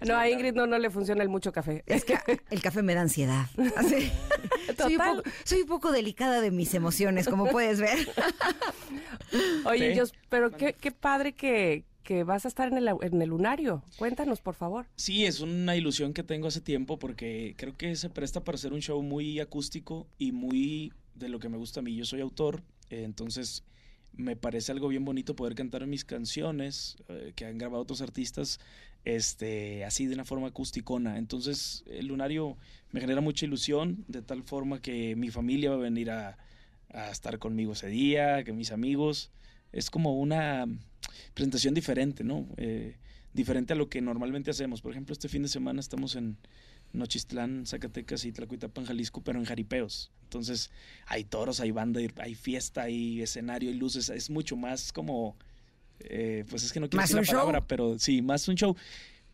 es 0.00 0.08
No, 0.08 0.16
a. 0.16 0.28
Ingrid 0.30 0.54
no, 0.54 0.66
no 0.66 0.78
le 0.78 0.88
funciona 0.90 1.22
el 1.22 1.28
mucho 1.28 1.52
café. 1.52 1.82
Es 1.86 2.04
que 2.04 2.16
el 2.50 2.62
café 2.62 2.82
me 2.82 2.94
da 2.94 3.02
ansiedad. 3.02 3.46
Así. 3.76 4.10
Soy, 4.78 4.94
un 4.96 5.04
poco, 5.04 5.22
soy 5.44 5.62
un 5.62 5.66
poco 5.68 5.90
delicada 5.92 6.40
de 6.40 6.50
mis 6.52 6.72
emociones, 6.72 7.28
como 7.28 7.46
puedes 7.50 7.80
ver. 7.80 7.98
Oye, 9.64 9.92
Sí. 9.92 9.98
Jos, 9.98 10.14
pero 10.28 10.50
qué, 10.52 10.74
qué 10.74 10.92
padre 10.92 11.32
que, 11.34 11.84
que 12.08 12.24
vas 12.24 12.46
a 12.46 12.48
estar 12.48 12.72
en 12.72 12.78
el, 12.78 12.88
en 13.02 13.20
el 13.20 13.28
lunario. 13.28 13.84
Cuéntanos, 13.98 14.40
por 14.40 14.54
favor. 14.54 14.86
Sí, 14.96 15.26
es 15.26 15.40
una 15.40 15.76
ilusión 15.76 16.14
que 16.14 16.22
tengo 16.22 16.48
hace 16.48 16.62
tiempo 16.62 16.98
porque 16.98 17.52
creo 17.58 17.76
que 17.76 17.94
se 17.96 18.08
presta 18.08 18.42
para 18.44 18.56
hacer 18.56 18.72
un 18.72 18.80
show 18.80 19.02
muy 19.02 19.40
acústico 19.40 20.06
y 20.16 20.32
muy 20.32 20.94
de 21.14 21.28
lo 21.28 21.38
que 21.38 21.50
me 21.50 21.58
gusta 21.58 21.80
a 21.80 21.82
mí. 21.82 21.94
Yo 21.94 22.06
soy 22.06 22.22
autor, 22.22 22.62
entonces 22.88 23.62
me 24.14 24.36
parece 24.36 24.72
algo 24.72 24.88
bien 24.88 25.04
bonito 25.04 25.36
poder 25.36 25.54
cantar 25.54 25.86
mis 25.86 26.06
canciones 26.06 26.96
eh, 27.10 27.34
que 27.36 27.44
han 27.44 27.58
grabado 27.58 27.82
otros 27.82 28.00
artistas 28.00 28.58
este, 29.04 29.84
así 29.84 30.06
de 30.06 30.14
una 30.14 30.24
forma 30.24 30.46
acústicona. 30.46 31.18
Entonces, 31.18 31.84
el 31.90 32.06
lunario 32.06 32.56
me 32.90 33.02
genera 33.02 33.20
mucha 33.20 33.44
ilusión, 33.44 34.06
de 34.08 34.22
tal 34.22 34.42
forma 34.44 34.80
que 34.80 35.14
mi 35.14 35.28
familia 35.28 35.68
va 35.72 35.76
a 35.76 35.80
venir 35.80 36.10
a, 36.10 36.38
a 36.88 37.10
estar 37.10 37.38
conmigo 37.38 37.74
ese 37.74 37.88
día, 37.88 38.44
que 38.44 38.54
mis 38.54 38.72
amigos. 38.72 39.30
Es 39.72 39.90
como 39.90 40.18
una 40.18 40.66
presentación 41.34 41.74
diferente, 41.74 42.24
¿no? 42.24 42.46
Eh, 42.56 42.96
diferente 43.32 43.72
a 43.72 43.76
lo 43.76 43.88
que 43.88 44.00
normalmente 44.00 44.50
hacemos. 44.50 44.80
Por 44.80 44.92
ejemplo, 44.92 45.12
este 45.12 45.28
fin 45.28 45.42
de 45.42 45.48
semana 45.48 45.80
estamos 45.80 46.16
en 46.16 46.36
Nochistlán, 46.92 47.66
Zacatecas 47.66 48.24
y 48.24 48.32
Tlacuitapan, 48.32 48.86
Jalisco, 48.86 49.22
pero 49.22 49.38
en 49.38 49.44
jaripeos. 49.44 50.10
Entonces, 50.24 50.70
hay 51.06 51.24
toros, 51.24 51.60
hay 51.60 51.70
banda, 51.70 52.00
hay 52.16 52.34
fiesta, 52.34 52.82
hay 52.82 53.22
escenario, 53.22 53.70
hay 53.70 53.76
luces. 53.76 54.08
Es 54.08 54.30
mucho 54.30 54.56
más 54.56 54.92
como 54.92 55.36
eh, 56.00 56.44
pues 56.48 56.64
es 56.64 56.72
que 56.72 56.80
no 56.80 56.88
quiero 56.88 57.02
¿Más 57.02 57.10
decir 57.10 57.16
la 57.16 57.20
un 57.20 57.26
show? 57.26 57.36
palabra, 57.40 57.66
pero 57.66 57.98
sí, 57.98 58.22
más 58.22 58.46
un 58.48 58.54
show 58.54 58.76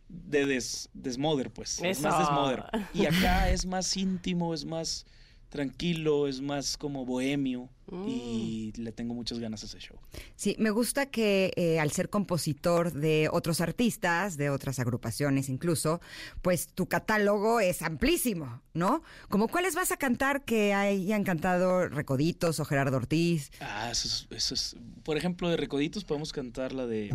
de 0.09 0.45
des, 0.45 0.89
desmoder, 0.93 1.51
pues. 1.51 1.79
Es 1.81 2.01
más 2.01 2.19
desmoder. 2.19 2.63
Y 2.93 3.05
acá 3.05 3.49
es 3.49 3.65
más 3.65 3.95
íntimo, 3.97 4.53
es 4.53 4.65
más 4.65 5.05
tranquilo, 5.49 6.27
es 6.27 6.41
más 6.41 6.77
como 6.77 7.05
bohemio. 7.05 7.69
Y 8.07 8.73
le 8.77 8.91
tengo 8.91 9.13
muchas 9.13 9.37
ganas 9.39 9.61
a 9.63 9.67
ese 9.67 9.79
show. 9.79 9.97
Sí, 10.35 10.55
me 10.59 10.71
gusta 10.71 11.05
que 11.05 11.51
eh, 11.55 11.79
al 11.79 11.91
ser 11.91 12.09
compositor 12.09 12.91
de 12.93 13.29
otros 13.31 13.61
artistas, 13.61 14.37
de 14.37 14.49
otras 14.49 14.79
agrupaciones 14.79 15.49
incluso, 15.49 16.01
pues 16.41 16.67
tu 16.67 16.87
catálogo 16.87 17.59
es 17.59 17.81
amplísimo, 17.83 18.61
¿no? 18.73 19.03
Como 19.29 19.47
cuáles 19.47 19.75
vas 19.75 19.91
a 19.91 19.97
cantar 19.97 20.43
que 20.45 20.73
hayan 20.73 21.23
cantado 21.23 21.87
Recoditos 21.89 22.59
o 22.59 22.65
Gerardo 22.65 22.97
Ortiz. 22.97 23.51
Ah, 23.61 23.89
eso 23.91 24.07
es, 24.07 24.27
eso 24.31 24.53
es- 24.55 24.75
Por 25.03 25.17
ejemplo, 25.17 25.47
de 25.49 25.57
Recoditos 25.57 26.03
podemos 26.03 26.33
cantar 26.33 26.73
la 26.73 26.87
de. 26.87 27.09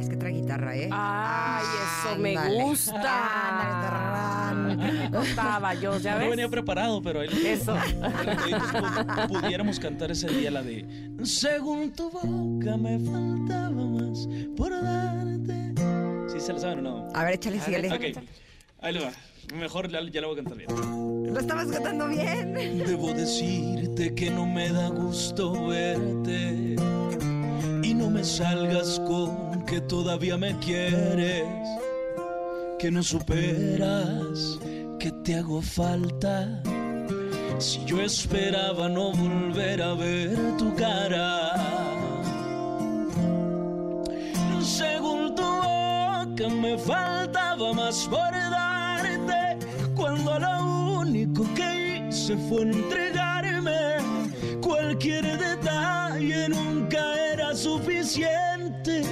Es 0.00 0.08
que 0.08 0.16
trae 0.16 0.32
guitarra, 0.32 0.76
¿eh? 0.76 0.88
Ay, 0.90 1.64
eso 2.02 2.18
me 2.18 2.34
gusta. 2.64 4.52
Me 4.76 5.10
contaba 5.10 5.74
yo, 5.74 5.98
ya 5.98 6.14
No 6.14 6.20
ves. 6.20 6.30
venía 6.30 6.48
preparado, 6.48 7.02
pero 7.02 7.20
ahí 7.20 7.28
Eso. 7.46 7.74
de 7.74 7.80
Recoditos 8.24 8.72
pu- 8.72 9.28
pudiéramos 9.42 9.78
cantar 9.78 10.10
ese 10.16 10.28
día 10.28 10.50
la 10.50 10.62
de. 10.62 10.86
Según 11.24 11.92
tu 11.92 12.10
boca 12.10 12.76
me 12.78 12.98
faltaba 12.98 13.70
más 13.70 14.26
por 14.56 14.70
darte. 14.70 15.74
¿Sí 16.32 16.40
se 16.40 16.54
la 16.54 16.58
saben 16.58 16.78
o 16.78 16.82
no? 16.82 17.08
A 17.14 17.24
ver, 17.24 17.34
échale, 17.34 17.60
síguele. 17.60 17.92
Ok, 17.92 18.24
ahí 18.80 18.94
le 18.94 19.00
va. 19.00 19.12
Mejor 19.54 19.90
ya, 19.90 20.00
ya 20.10 20.20
la 20.22 20.26
voy 20.28 20.38
a 20.40 20.42
cantar 20.42 20.56
bien. 20.56 21.34
Lo 21.34 21.38
estabas 21.38 21.66
cantando 21.66 22.08
bien. 22.08 22.54
Debo 22.54 23.12
decirte 23.12 24.14
que 24.14 24.30
no 24.30 24.46
me 24.46 24.70
da 24.70 24.88
gusto 24.88 25.66
verte 25.66 26.76
y 27.82 27.94
no 27.94 28.08
me 28.08 28.24
salgas 28.24 28.98
con 29.00 29.66
que 29.66 29.82
todavía 29.82 30.38
me 30.38 30.58
quieres, 30.60 31.44
que 32.78 32.90
no 32.90 33.02
superas 33.02 34.58
que 34.98 35.12
te 35.22 35.34
hago 35.34 35.60
falta. 35.60 36.62
Si 37.58 37.84
yo 37.86 38.00
esperaba 38.02 38.88
no 38.88 39.12
volver 39.12 39.82
a 39.82 39.94
ver 39.94 40.36
tu 40.58 40.74
cara. 40.74 41.54
Según 44.60 45.34
tu 45.34 45.42
boca 45.42 46.48
me 46.48 46.76
faltaba 46.76 47.72
más 47.72 48.06
por 48.08 48.30
darte 48.32 49.58
cuando 49.94 50.38
lo 50.38 51.00
único 51.00 51.44
que 51.54 52.08
hice 52.08 52.36
fue 52.48 52.62
entregarme. 52.62 53.96
Cualquier 54.60 55.24
detalle 55.38 56.48
nunca 56.50 57.14
era 57.32 57.54
suficiente. 57.54 59.02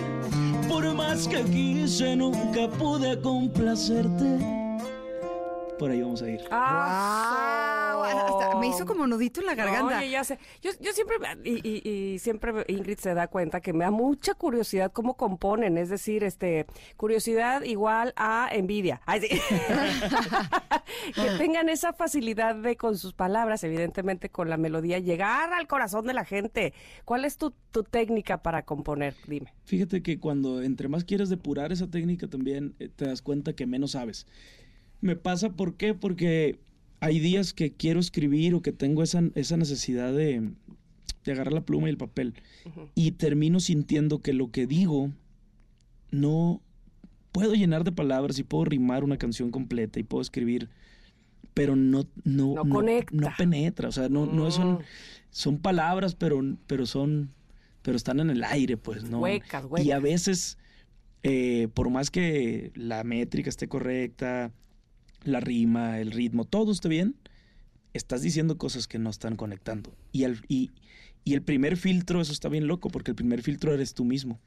Por 0.69 0.85
más 0.95 1.27
que 1.27 1.43
quise 1.45 2.15
nunca 2.15 2.69
pude 2.79 3.19
complacerte. 3.21 4.39
Por 5.79 5.91
ahí 5.91 6.03
vamos 6.03 6.23
a 6.23 6.29
ir. 6.29 6.41
Ah, 6.51 7.74
hasta 8.04 8.56
me 8.58 8.68
hizo 8.68 8.87
como 8.87 9.06
nudito 9.06 9.40
en 9.40 9.46
la 9.46 9.54
garganta. 9.54 9.99
Oye, 9.99 10.11
ya 10.11 10.25
sé. 10.25 10.38
Yo, 10.62 10.70
yo 10.80 10.92
siempre, 10.92 11.16
y, 11.44 11.61
y- 11.68 11.88
y 12.14 12.18
siempre 12.18 12.52
Ingrid 12.68 12.99
se 12.99 13.14
da 13.14 13.26
cuenta 13.28 13.61
que 13.61 13.73
me 13.73 13.84
da 13.84 13.90
mucha 13.90 14.34
curiosidad 14.34 14.92
cómo 14.92 15.14
componen. 15.16 15.78
Es 15.78 15.88
decir, 15.88 16.25
este, 16.25 16.66
curiosidad 16.96 17.62
igual 17.62 18.12
a 18.16 18.49
envidia. 18.52 19.00
Ay, 19.06 19.20
sí. 19.23 19.28
que 21.14 21.30
tengan 21.38 21.68
esa 21.68 21.92
facilidad 21.92 22.54
de 22.56 22.76
con 22.76 22.96
sus 22.99 23.12
palabras, 23.12 23.64
evidentemente 23.64 24.28
con 24.30 24.49
la 24.50 24.56
melodía, 24.56 24.99
llegar 24.99 25.52
al 25.52 25.66
corazón 25.66 26.06
de 26.06 26.14
la 26.14 26.25
gente. 26.25 26.73
¿Cuál 27.04 27.25
es 27.25 27.37
tu, 27.37 27.52
tu 27.70 27.82
técnica 27.82 28.42
para 28.42 28.64
componer? 28.64 29.14
Dime. 29.26 29.52
Fíjate 29.64 30.02
que 30.02 30.18
cuando 30.18 30.62
entre 30.62 30.88
más 30.88 31.04
quieres 31.04 31.28
depurar 31.28 31.73
esa 31.73 31.90
técnica 31.90 32.26
también 32.28 32.75
eh, 32.78 32.88
te 32.94 33.06
das 33.06 33.23
cuenta 33.23 33.54
que 33.54 33.66
menos 33.66 33.92
sabes. 33.92 34.26
Me 35.00 35.16
pasa, 35.16 35.50
¿por 35.50 35.75
qué? 35.76 35.94
Porque 35.94 36.58
hay 37.04 37.18
días 37.20 37.52
que 37.52 37.73
quiero 37.73 38.00
escribir 38.00 38.54
o 38.54 38.62
que 38.62 38.73
tengo 38.73 39.02
esa, 39.02 39.23
esa 39.34 39.56
necesidad 39.56 40.12
de, 40.12 40.50
de 41.25 41.32
agarrar 41.32 41.52
la 41.52 41.64
pluma 41.64 41.87
y 41.88 41.90
el 41.90 41.96
papel 41.96 42.34
y 42.94 43.12
termino 43.12 43.61
sintiendo 43.61 44.20
que 44.20 44.32
lo 44.32 44.50
que 44.50 44.66
digo 44.66 45.11
no 46.11 46.61
puedo 47.32 47.54
llenar 47.54 47.84
de 47.84 47.92
palabras 47.92 48.38
y 48.38 48.44
puedo 48.44 48.64
rimar 48.64 49.04
una 49.04 49.16
canción 49.18 49.50
completa 49.50 49.99
y 49.99 50.04
puedo 50.04 50.23
escribir, 50.23 50.68
pero 51.52 51.75
no, 51.76 52.06
no, 52.25 52.54
No 52.54 52.68
conecta. 52.68 53.14
no 53.16 53.28
penetra, 53.37 53.88
o 53.88 53.92
sea, 53.92 54.08
no, 54.08 54.26
no 54.26 54.50
son, 54.50 54.75
Mm. 54.75 54.78
son 55.30 55.58
palabras, 55.58 56.14
pero, 56.14 56.40
pero 56.66 56.87
son, 56.87 57.30
pero 57.82 57.96
están 57.96 58.20
en 58.20 58.30
el 58.30 58.44
aire, 58.44 58.76
pues, 58.76 59.04
¿no? 59.04 59.18
Huecas, 59.20 59.64
Y 59.64 59.66
a 59.66 59.68
huecas. 59.99 60.02
veces, 60.02 60.58
eh, 61.25 61.68
por 61.75 61.90
más 61.90 62.11
que 62.11 62.70
la 62.76 63.02
métrica 63.02 63.49
esté 63.50 63.66
correcta, 63.66 64.52
la 65.25 65.40
rima, 65.40 65.99
el 66.00 66.11
ritmo, 66.12 66.45
todo 66.45 66.73
esté 66.73 66.88
bien, 66.88 67.16
estás 67.93 68.23
diciendo 68.23 68.59
cosas 68.59 68.87
que 68.87 68.99
no 68.99 69.11
están 69.11 69.37
conectando. 69.37 69.95
Y, 70.12 70.25
al- 70.25 70.45
y, 70.49 70.71
y 71.25 71.35
el 71.35 71.43
primer 71.43 71.76
filtro, 71.76 72.21
eso 72.21 72.33
está 72.33 72.49
bien 72.49 72.66
loco, 72.66 72.88
porque 72.90 73.11
el 73.12 73.14
primer 73.16 73.43
filtro 73.43 73.73
eres 73.75 73.95
tú 73.95 74.04
mismo. 74.04 74.40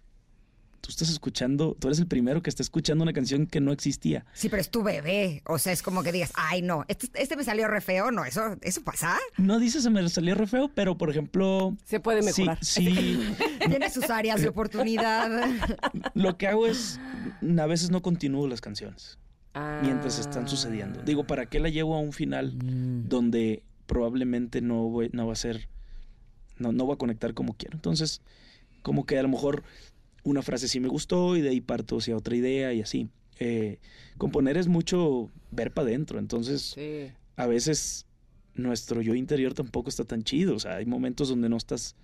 Tú 0.82 0.92
estás 0.92 1.10
escuchando, 1.10 1.76
tú 1.78 1.88
eres 1.88 2.00
el 2.00 2.08
primero 2.08 2.42
que 2.42 2.50
está 2.50 2.62
escuchando 2.64 3.04
una 3.04 3.12
canción 3.12 3.48
que 3.48 3.60
no 3.60 3.72
existía. 3.74 4.26
Sí, 4.34 4.48
pero 4.48 4.62
es 4.62 4.70
tu 4.70 4.84
bebé. 4.84 5.42
O 5.46 5.58
sea, 5.58 5.74
es 5.74 5.82
como 5.82 6.02
que 6.04 6.12
digas, 6.14 6.32
ay, 6.36 6.62
no, 6.62 6.86
este, 6.88 7.10
este 7.16 7.36
me 7.36 7.44
salió 7.44 7.68
re 7.68 7.82
feo. 7.82 8.12
No, 8.12 8.24
eso, 8.24 8.56
eso 8.62 8.84
pasa. 8.84 9.18
No 9.38 9.60
dices 9.60 9.84
se 9.84 9.90
me 9.90 10.08
salió 10.08 10.36
re 10.36 10.46
feo, 10.48 10.70
pero 10.74 10.98
por 10.98 11.10
ejemplo... 11.10 11.76
Se 11.84 12.00
puede 12.00 12.22
sí- 12.32 12.42
mejorar. 12.44 12.64
sí 12.64 13.20
Tiene 13.68 13.90
sus 13.90 14.10
áreas 14.10 14.40
de 14.42 14.48
oportunidad. 14.50 15.30
lo 16.14 16.38
que 16.38 16.48
hago 16.48 16.68
es, 16.68 17.00
a 17.60 17.66
veces 17.66 17.90
no 17.90 18.02
continúo 18.02 18.48
las 18.48 18.62
canciones. 18.62 19.18
Mientras 19.80 20.18
están 20.20 20.46
Ah. 20.46 20.48
sucediendo. 20.48 21.02
Digo, 21.04 21.26
¿para 21.26 21.46
qué 21.48 21.60
la 21.60 21.70
llevo 21.70 21.96
a 21.96 22.00
un 22.00 22.14
final 22.14 22.54
donde 23.08 23.64
probablemente 23.86 24.62
no, 24.62 24.90
voy- 24.90 25.10
no 25.14 25.28
va 25.28 25.34
a 25.34 25.38
ser, 25.38 25.68
no, 26.58 26.72
no 26.72 26.88
va 26.88 26.96
a 26.96 26.98
conectar 26.98 27.34
como 27.34 27.54
quiero? 27.54 27.76
Entonces, 27.76 28.22
como 28.82 29.06
que 29.06 29.18
a 29.18 29.24
lo 29.24 29.30
mejor 29.30 29.64
una 30.24 30.42
frase 30.42 30.68
sí 30.68 30.80
me 30.80 30.88
gustó 30.88 31.36
y 31.38 31.42
de 31.42 31.50
ahí 31.50 31.62
parto 31.62 31.98
hacia 31.98 32.16
otra 32.18 32.36
idea 32.36 32.74
y 32.74 32.82
así. 32.82 33.10
Eh, 33.40 33.80
componer 34.18 34.58
es 34.58 34.68
mucho 34.68 35.30
ver 35.52 35.72
para 35.74 35.88
adentro, 35.90 36.18
entonces 36.20 36.62
Sí. 36.76 37.12
a 37.36 37.46
veces 37.46 38.06
nuestro 38.56 39.02
yo 39.02 39.14
interior 39.14 39.54
tampoco 39.54 39.90
está 39.90 40.04
tan 40.04 40.24
chido, 40.24 40.56
o 40.56 40.60
sea, 40.60 40.78
hay 40.78 40.86
momentos 40.88 41.30
donde 41.30 41.48
no 41.48 41.56
estás 41.58 41.96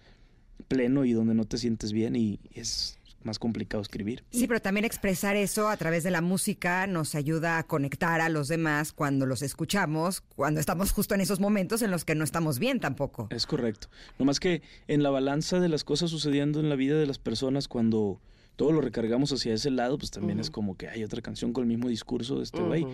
pleno 0.68 1.04
y 1.06 1.14
donde 1.14 1.34
no 1.34 1.46
te 1.46 1.58
sientes 1.58 1.92
bien 1.92 2.16
y 2.16 2.40
es 2.54 3.00
más 3.26 3.40
complicado 3.40 3.82
escribir. 3.82 4.24
Sí, 4.32 4.48
pero 4.48 4.62
también 4.62 4.86
expresar 4.86 5.36
eso 5.36 5.70
a 5.70 5.78
través 5.78 6.04
de 6.04 6.12
la 6.12 6.22
música 6.22 6.88
nos 6.88 7.16
ayuda 7.16 7.58
a 7.58 7.64
conectar 7.64 8.22
a 8.22 8.30
los 8.30 8.48
demás 8.48 8.94
cuando 8.94 9.26
los 9.26 9.42
escuchamos, 9.42 10.22
cuando 10.22 10.60
estamos 10.60 10.92
justo 10.92 11.16
en 11.16 11.22
esos 11.22 11.40
momentos 11.40 11.82
en 11.82 11.92
los 11.92 12.06
que 12.06 12.16
no 12.16 12.24
estamos 12.24 12.60
bien 12.60 12.80
tampoco. 12.80 13.28
Es 13.30 13.46
correcto. 13.46 13.88
No 14.20 14.26
más 14.26 14.40
que 14.40 14.62
en 14.88 15.04
la 15.04 15.10
balanza 15.10 15.60
de 15.60 15.70
las 15.70 15.84
cosas 15.84 16.10
sucediendo 16.10 16.60
en 16.60 16.70
la 16.70 16.76
vida 16.76 16.98
de 16.98 17.06
las 17.06 17.20
personas, 17.20 17.68
cuando 17.68 18.20
todo 18.56 18.72
lo 18.72 18.82
recargamos 18.82 19.32
hacia 19.32 19.54
ese 19.54 19.72
lado, 19.72 19.98
pues 19.98 20.12
también 20.12 20.40
es 20.40 20.50
como 20.50 20.78
que 20.78 20.88
hay 20.88 21.04
otra 21.04 21.22
canción 21.22 21.54
con 21.54 21.64
el 21.64 21.68
mismo 21.70 21.90
discurso 21.90 22.38
de 22.38 22.44
este 22.44 22.62
güey. 22.62 22.86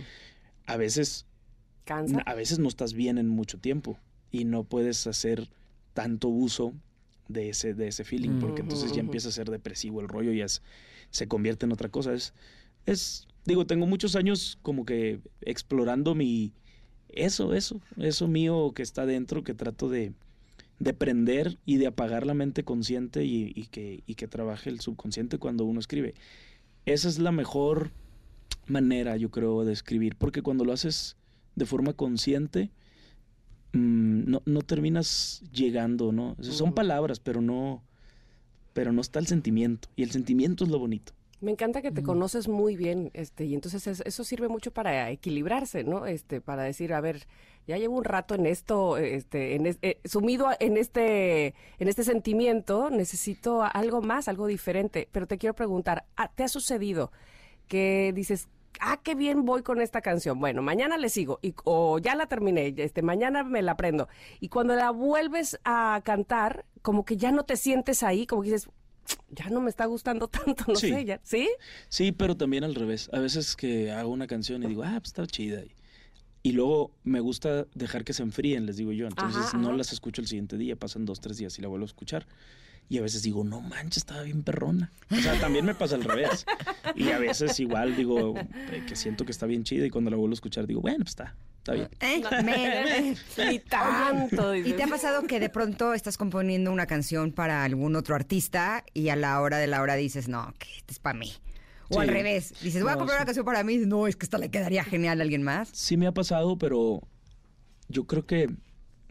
A 0.65 0.77
veces, 0.77 1.25
¿Cansa? 1.86 2.21
a 2.25 2.33
veces 2.33 2.59
no 2.59 2.67
estás 2.67 2.93
bien 2.93 3.17
en 3.17 3.27
mucho 3.27 3.59
tiempo 3.59 3.98
y 4.31 4.45
no 4.45 4.63
puedes 4.63 5.07
hacer 5.07 5.50
tanto 5.93 6.29
uso 6.29 6.74
de 7.29 7.50
ese, 7.50 7.74
de 7.74 7.88
ese 7.88 8.03
feeling, 8.03 8.36
porque 8.39 8.62
entonces 8.62 8.91
ya 8.91 9.00
empieza 9.00 9.29
a 9.29 9.31
ser 9.31 9.50
depresivo 9.50 10.01
el 10.01 10.09
rollo 10.09 10.33
y 10.33 10.41
es- 10.41 10.62
se 11.12 11.27
convierte 11.27 11.65
en 11.65 11.71
otra 11.71 11.88
cosa. 11.89 12.13
Es, 12.13 12.33
es, 12.86 13.27
digo, 13.45 13.65
tengo 13.65 13.86
muchos 13.86 14.15
años 14.17 14.57
como 14.62 14.83
que 14.86 15.21
explorando 15.41 16.15
mi, 16.15 16.51
eso, 17.07 17.53
eso, 17.53 17.79
eso 17.98 18.27
mío 18.27 18.74
que 18.75 18.81
está 18.83 19.05
dentro, 19.05 19.43
que 19.43 19.53
trato 19.53 19.89
de, 19.89 20.12
de 20.79 20.93
prender 20.93 21.57
y 21.65 21.77
de 21.77 21.88
apagar 21.88 22.25
la 22.25 22.33
mente 22.33 22.63
consciente 22.63 23.24
y, 23.25 23.53
y 23.55 23.67
que, 23.67 24.03
y 24.05 24.15
que 24.15 24.27
trabaje 24.27 24.69
el 24.69 24.79
subconsciente 24.81 25.38
cuando 25.38 25.65
uno 25.65 25.79
escribe. 25.79 26.15
Esa 26.86 27.07
es 27.09 27.19
la 27.19 27.31
mejor 27.31 27.91
manera, 28.65 29.17
yo 29.17 29.29
creo, 29.29 29.65
de 29.65 29.74
escribir, 29.74 30.15
porque 30.15 30.41
cuando 30.41 30.65
lo 30.65 30.74
haces 30.74 31.15
de 31.55 31.65
forma 31.65 31.93
consciente, 31.93 32.69
mm, 33.73 34.29
no, 34.29 34.41
no 34.45 34.61
terminas 34.61 35.43
llegando, 35.51 36.11
¿no? 36.11 36.35
O 36.39 36.43
sea, 36.43 36.53
Son 36.53 36.73
palabras, 36.73 37.19
pero 37.19 37.41
no, 37.41 37.83
pero 38.73 38.91
no 38.91 39.01
está 39.01 39.19
el 39.19 39.27
sentimiento. 39.27 39.89
Y 39.95 40.03
el 40.03 40.11
sentimiento 40.11 40.63
es 40.63 40.69
lo 40.69 40.79
bonito. 40.79 41.13
Me 41.41 41.51
encanta 41.51 41.81
que 41.81 41.91
te 41.91 42.03
conoces 42.03 42.49
muy 42.49 42.75
bien, 42.75 43.11
este, 43.13 43.45
y 43.45 43.53
entonces 43.53 43.88
es- 43.88 44.01
eso 44.05 44.25
sirve 44.25 44.49
mucho 44.49 44.71
para 44.71 45.09
equilibrarse, 45.09 45.85
¿no? 45.85 46.05
Este, 46.05 46.41
para 46.41 46.63
decir, 46.63 46.93
a 46.93 46.99
ver, 46.99 47.27
ya 47.65 47.77
llevo 47.77 47.95
un 47.97 48.03
rato 48.03 48.35
en 48.35 48.45
esto, 48.45 48.97
este, 48.97 49.55
en 49.55 49.65
es- 49.65 49.77
eh, 49.81 49.99
sumido 50.03 50.47
en 50.59 50.75
este, 50.75 51.53
en 51.79 51.88
este 51.88 52.03
sentimiento, 52.03 52.89
necesito 52.89 53.63
algo 53.63 54.01
más, 54.01 54.27
algo 54.27 54.47
diferente. 54.47 55.07
Pero 55.13 55.27
te 55.27 55.38
quiero 55.38 55.53
preguntar, 55.55 56.03
¿ah, 56.17 56.29
¿te 56.29 56.43
ha 56.43 56.49
sucedido 56.49 57.13
que 57.69 58.11
dices, 58.13 58.49
ah, 58.79 59.00
qué 59.03 59.15
bien 59.15 59.45
voy 59.45 59.62
con 59.63 59.81
esta 59.81 60.01
canción? 60.01 60.39
Bueno, 60.39 60.62
mañana 60.62 60.98
le 60.98 61.09
sigo, 61.09 61.39
y, 61.41 61.53
o 61.63 62.00
ya 62.00 62.15
la 62.15 62.27
terminé, 62.27 62.74
este, 62.77 63.01
mañana 63.01 63.43
me 63.43 63.62
la 63.62 63.74
aprendo. 63.74 64.07
Y 64.39 64.50
cuando 64.50 64.75
la 64.75 64.91
vuelves 64.91 65.59
a 65.63 66.01
cantar, 66.03 66.65
como 66.81 67.05
que 67.05 67.17
ya 67.17 67.31
no 67.31 67.43
te 67.43 67.55
sientes 67.57 68.03
ahí, 68.03 68.25
como 68.25 68.41
que 68.43 68.51
dices, 68.51 68.69
ya 69.31 69.50
no 69.50 69.62
me 69.62 69.69
está 69.69 69.86
gustando 69.86 70.27
tanto, 70.45 70.65
no 70.67 70.75
Sí. 70.75 70.89
sé, 70.89 71.05
ya, 71.05 71.19
¿sí? 71.24 71.50
Sí, 71.88 72.12
pero 72.12 72.36
también 72.38 72.63
al 72.63 72.75
revés. 72.75 73.09
A 73.13 73.19
veces 73.19 73.55
que 73.55 73.91
hago 73.91 74.09
una 74.12 74.27
canción 74.27 74.63
y 74.63 74.67
digo, 74.67 74.83
ah, 74.83 74.95
pues 75.00 75.07
está 75.07 75.25
chida. 75.27 75.63
Y, 75.63 75.74
y 76.41 76.51
luego 76.53 76.91
me 77.03 77.19
gusta 77.19 77.65
dejar 77.75 78.03
que 78.05 78.13
se 78.13 78.24
enfríen, 78.24 78.65
les 78.65 78.77
digo 78.77 78.91
yo. 78.91 79.07
Entonces 79.07 79.41
Ajá, 79.48 79.57
no 79.57 79.67
ajá. 79.69 79.77
las 79.77 79.91
escucho 79.93 80.21
el 80.21 80.27
siguiente 80.27 80.57
día, 80.57 80.75
pasan 80.75 81.05
dos, 81.05 81.19
tres 81.19 81.38
días 81.38 81.57
y 81.59 81.62
la 81.62 81.67
vuelvo 81.67 81.83
a 81.86 81.88
escuchar. 81.88 82.27
Y 82.88 82.98
a 82.98 83.01
veces 83.01 83.21
digo, 83.21 83.43
no 83.43 83.62
manches, 83.62 83.98
estaba 83.98 84.24
bien 84.24 84.41
perrona. 84.43 84.91
O 85.12 85.15
sea, 85.15 85.39
también 85.39 85.65
me 85.65 85.75
pasa 85.75 85.95
al 85.95 86.03
revés. 86.03 86.45
Y 86.95 87.09
a 87.12 87.19
veces 87.19 87.59
igual 87.59 87.95
digo 87.95 88.36
eh, 88.38 88.83
que 88.88 88.95
siento 88.95 89.25
que 89.25 89.31
está 89.31 89.45
bien 89.45 89.63
chida 89.63 89.86
y 89.86 89.89
cuando 89.89 90.09
la 90.09 90.17
vuelvo 90.17 90.33
a 90.33 90.36
escuchar 90.36 90.65
digo, 90.65 90.81
bueno, 90.81 91.00
pues 91.00 91.09
está, 91.09 91.36
está 91.57 91.74
bien. 91.74 91.89
Eh, 92.00 92.24
me- 93.38 93.51
Ni 93.51 93.59
tanto. 93.59 94.55
¿Y 94.55 94.74
te 94.74 94.83
ha 94.83 94.88
pasado 94.88 95.24
que 95.27 95.39
de 95.39 95.50
pronto 95.50 95.93
estás 95.93 96.17
componiendo 96.17 96.71
una 96.71 96.88
canción 96.88 97.31
para 97.31 97.63
algún 97.63 97.95
otro 97.95 98.15
artista 98.15 98.83
y 98.93 99.09
a 99.09 99.15
la 99.15 99.39
hora 99.41 99.57
de 99.57 99.67
la 99.67 99.81
hora 99.83 99.93
dices, 99.95 100.27
no, 100.27 100.51
que 100.57 100.67
este 100.77 100.93
es 100.93 101.00
para 101.00 101.17
mí? 101.19 101.31
O 101.89 101.95
Sí. 101.95 102.00
al 102.01 102.07
revés, 102.07 102.53
dices, 102.62 102.81
voy 102.83 102.91
a 102.91 102.93
No, 102.93 103.00
comprar 103.00 103.17
sí. 103.17 103.21
una 103.21 103.25
canción 103.25 103.45
para 103.45 103.63
mí, 103.63 103.74
y 103.75 103.86
no, 103.86 104.07
es 104.07 104.15
que 104.15 104.25
esta 104.25 104.38
le 104.38 104.50
quedaría 104.50 104.83
genial 104.83 105.19
a 105.19 105.24
alguien 105.24 105.41
más. 105.43 105.69
Sí 105.74 105.95
me 105.98 106.05
ha 106.07 106.12
pasado, 106.12 106.57
pero 106.57 107.01
yo 107.88 108.05
creo 108.05 108.25
que 108.25 108.48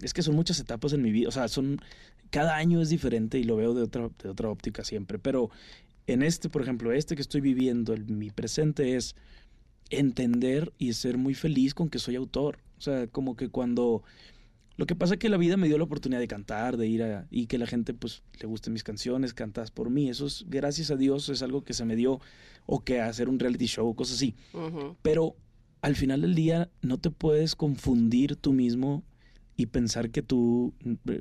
es 0.00 0.12
que 0.14 0.22
son 0.22 0.36
muchas 0.36 0.60
etapas 0.60 0.92
en 0.92 1.02
mi 1.02 1.10
vida. 1.10 1.28
O 1.28 1.32
sea, 1.32 1.48
son 1.48 1.80
cada 2.30 2.56
año 2.56 2.80
es 2.80 2.88
diferente 2.90 3.38
y 3.38 3.44
lo 3.44 3.56
veo 3.56 3.74
de 3.74 3.82
otra, 3.82 4.10
de 4.22 4.28
otra 4.28 4.48
óptica 4.50 4.84
siempre. 4.84 5.18
Pero 5.18 5.50
en 6.06 6.22
este, 6.22 6.48
por 6.48 6.62
ejemplo, 6.62 6.92
este 6.92 7.14
que 7.16 7.22
estoy 7.22 7.40
viviendo, 7.40 7.92
el- 7.94 8.06
mi 8.06 8.30
presente 8.30 8.96
es 8.96 9.14
entender 9.90 10.72
y 10.78 10.92
ser 10.92 11.16
muy 11.18 11.34
feliz 11.34 11.74
con 11.74 11.88
que 11.88 11.98
soy 11.98 12.16
autor. 12.16 12.58
O 12.78 12.80
sea, 12.80 13.06
como 13.06 13.36
que 13.36 13.48
cuando... 13.48 14.02
Lo 14.76 14.86
que 14.86 14.94
pasa 14.94 15.14
es 15.14 15.18
que 15.20 15.28
la 15.28 15.38
vida 15.38 15.56
me 15.56 15.66
dio 15.66 15.76
la 15.76 15.82
oportunidad 15.84 16.20
de 16.20 16.28
cantar, 16.28 16.76
de 16.76 16.86
ir 16.86 17.02
a... 17.02 17.26
y 17.32 17.46
que 17.46 17.58
la 17.58 17.66
gente 17.66 17.94
pues 17.94 18.22
le 18.40 18.46
guste 18.46 18.70
mis 18.70 18.84
canciones, 18.84 19.34
cantadas 19.34 19.72
por 19.72 19.90
mí. 19.90 20.08
Eso 20.08 20.26
es, 20.26 20.44
gracias 20.48 20.92
a 20.92 20.96
Dios, 20.96 21.28
es 21.30 21.42
algo 21.42 21.64
que 21.64 21.72
se 21.74 21.84
me 21.84 21.96
dio. 21.96 22.20
O 22.66 22.84
que 22.84 23.00
hacer 23.00 23.28
un 23.28 23.38
reality 23.40 23.66
show, 23.66 23.92
cosas 23.96 24.16
así. 24.16 24.36
Pero 25.02 25.34
al 25.80 25.96
final 25.96 26.20
del 26.20 26.34
día 26.36 26.70
no 26.82 26.98
te 26.98 27.10
puedes 27.10 27.56
confundir 27.56 28.36
tú 28.36 28.52
mismo 28.52 29.02
y 29.58 29.66
pensar 29.66 30.08
que 30.10 30.22
tú 30.22 30.72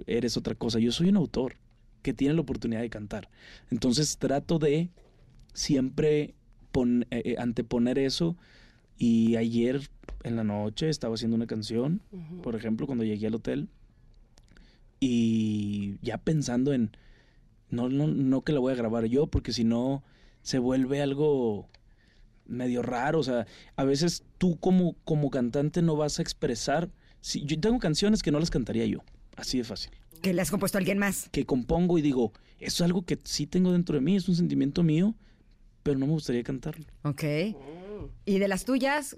eres 0.06 0.38
otra 0.38 0.54
cosa. 0.56 0.78
Yo 0.80 0.92
soy 0.94 1.10
un 1.10 1.18
autor 1.18 1.58
que 2.04 2.14
tiene 2.14 2.36
la 2.36 2.42
oportunidad 2.42 2.82
de 2.82 2.90
cantar. 2.90 3.30
Entonces 3.72 4.18
trato 4.18 4.60
de 4.60 4.90
siempre 5.54 6.36
pon- 6.72 7.08
eh, 7.12 7.24
eh, 7.26 7.36
anteponer 7.40 7.98
eso. 7.98 8.38
Y 8.96 9.36
ayer 9.38 9.90
en 10.24 10.36
la 10.36 10.44
noche 10.44 10.88
estaba 10.90 11.16
haciendo 11.16 11.36
una 11.36 11.48
canción, 11.48 12.02
por 12.44 12.56
ejemplo, 12.56 12.86
cuando 12.86 13.04
llegué 13.04 13.28
al 13.28 13.36
hotel. 13.36 13.70
Y 15.00 15.98
ya 16.02 16.18
pensando 16.18 16.74
en, 16.74 16.92
no, 17.70 17.90
no, 17.90 18.08
no 18.08 18.42
que 18.44 18.54
la 18.54 18.60
voy 18.60 18.74
a 18.74 18.78
grabar 18.78 19.06
yo, 19.06 19.28
porque 19.28 19.52
si 19.54 19.64
no 19.64 20.04
se 20.42 20.60
vuelve 20.60 21.02
algo 21.02 21.68
medio 22.46 22.82
raro. 22.82 23.20
O 23.20 23.24
sea, 23.24 23.46
a 23.76 23.84
veces 23.84 24.24
tú 24.38 24.58
como, 24.60 24.96
como 25.04 25.30
cantante 25.30 25.82
no 25.82 25.96
vas 25.96 26.20
a 26.20 26.22
expresar. 26.22 26.90
Si, 27.22 27.44
yo 27.46 27.60
tengo 27.60 27.80
canciones 27.80 28.22
que 28.24 28.32
no 28.32 28.40
las 28.40 28.50
cantaría 28.50 28.86
yo, 28.86 29.00
así 29.36 29.58
de 29.58 29.64
fácil. 29.64 29.92
Que 30.22 30.34
le 30.34 30.42
has 30.42 30.50
compuesto 30.52 30.78
a 30.78 30.80
alguien 30.80 30.98
más. 30.98 31.30
Que 31.32 31.46
compongo 31.46 31.98
y 31.98 32.02
digo, 32.02 32.32
eso 32.60 32.84
es 32.84 32.88
algo 32.88 33.04
que 33.04 33.20
sí 33.24 33.46
tengo 33.48 33.72
dentro 33.72 33.96
de 33.96 34.02
mí, 34.02 34.16
es 34.16 34.28
un 34.30 34.36
sentimiento 34.36 34.84
mío, 34.84 35.16
pero 35.84 36.00
no 36.00 36.06
me 36.08 36.14
gustaría 36.14 36.44
cantarlo. 36.44 36.86
Ok. 37.04 37.24
¿Y 38.26 38.40
de 38.40 38.48
las 38.48 38.66
tuyas? 38.66 39.18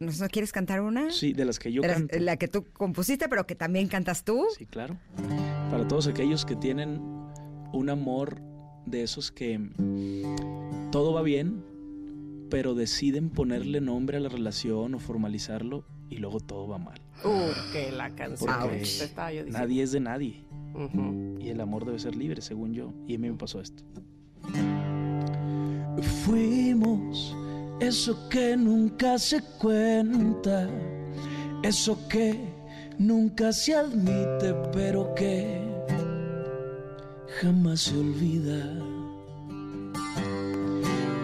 ¿No 0.00 0.12
quieres 0.28 0.52
cantar 0.52 0.80
una? 0.80 1.10
Sí, 1.10 1.32
de 1.32 1.44
las 1.44 1.58
que 1.58 1.72
yo 1.72 1.82
De 1.82 1.88
las- 1.88 1.96
canto. 1.98 2.18
la 2.20 2.36
que 2.36 2.46
tú 2.48 2.64
compusiste, 2.72 3.28
pero 3.28 3.46
que 3.46 3.54
también 3.56 3.88
cantas 3.88 4.24
tú. 4.24 4.44
Sí, 4.56 4.64
claro. 4.66 4.96
Para 5.70 5.86
todos 5.88 6.06
aquellos 6.06 6.44
que 6.44 6.54
tienen 6.56 7.00
un 7.72 7.90
amor 7.90 8.40
de 8.86 9.02
esos 9.02 9.30
que 9.32 9.58
todo 10.92 11.12
va 11.12 11.22
bien, 11.22 11.64
pero 12.50 12.74
deciden 12.74 13.28
ponerle 13.30 13.80
nombre 13.80 14.16
a 14.16 14.20
la 14.20 14.28
relación 14.28 14.94
o 14.94 14.98
formalizarlo 14.98 15.84
y 16.10 16.16
luego 16.16 16.40
todo 16.40 16.68
va 16.68 16.78
mal. 16.78 17.00
Uh, 17.24 17.50
que 17.72 17.90
la 17.92 18.10
canción. 18.10 18.54
Porque 18.60 19.46
nadie 19.50 19.82
es 19.82 19.92
de 19.92 20.00
nadie 20.00 20.48
y 21.38 21.48
el 21.48 21.60
amor 21.60 21.84
debe 21.84 21.98
ser 21.98 22.14
libre, 22.14 22.40
según 22.42 22.72
yo. 22.72 22.92
Y 23.06 23.16
a 23.16 23.18
mí 23.18 23.30
me 23.30 23.36
pasó 23.36 23.60
esto. 23.60 23.82
Fuimos 26.24 27.36
eso 27.80 28.28
que 28.28 28.56
nunca 28.56 29.18
se 29.18 29.42
cuenta, 29.58 30.68
eso 31.62 31.98
que 32.08 32.38
nunca 32.98 33.52
se 33.52 33.74
admite, 33.74 34.54
pero 34.72 35.14
que 35.14 35.60
jamás 37.40 37.80
se 37.80 37.96
olvida. 37.96 38.78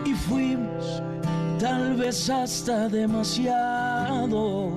Y 0.04 0.12
fuimos 0.14 1.02
tal 1.58 1.96
vez 1.96 2.28
hasta 2.30 2.88
demasiado, 2.88 4.76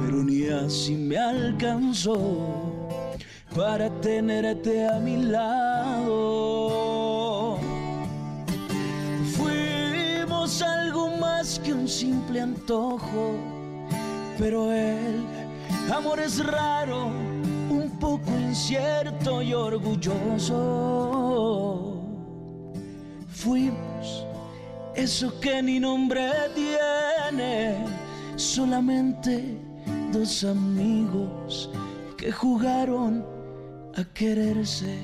pero 0.00 0.22
ni 0.22 0.48
así 0.48 0.94
me 0.94 1.16
alcanzó 1.18 2.16
para 3.54 3.88
tenerte 4.00 4.86
a 4.86 4.98
mi 4.98 5.16
lado. 5.16 6.16
Fuimos 9.36 10.62
algo 10.62 11.16
más 11.16 11.58
que 11.60 11.72
un 11.72 11.88
simple 11.88 12.40
antojo, 12.42 13.34
pero 14.38 14.72
el 14.72 15.24
amor 15.92 16.20
es 16.20 16.44
raro, 16.44 17.06
un 17.70 17.90
poco 17.98 18.30
incierto 18.38 19.42
y 19.42 19.54
orgulloso. 19.54 20.52
Fuimos 23.28 24.25
eso 24.96 25.38
que 25.40 25.62
ni 25.62 25.78
nombre 25.78 26.30
tiene, 26.54 27.76
solamente 28.36 29.56
dos 30.12 30.44
amigos 30.44 31.70
que 32.16 32.32
jugaron 32.32 33.24
a 33.96 34.04
quererse. 34.14 34.98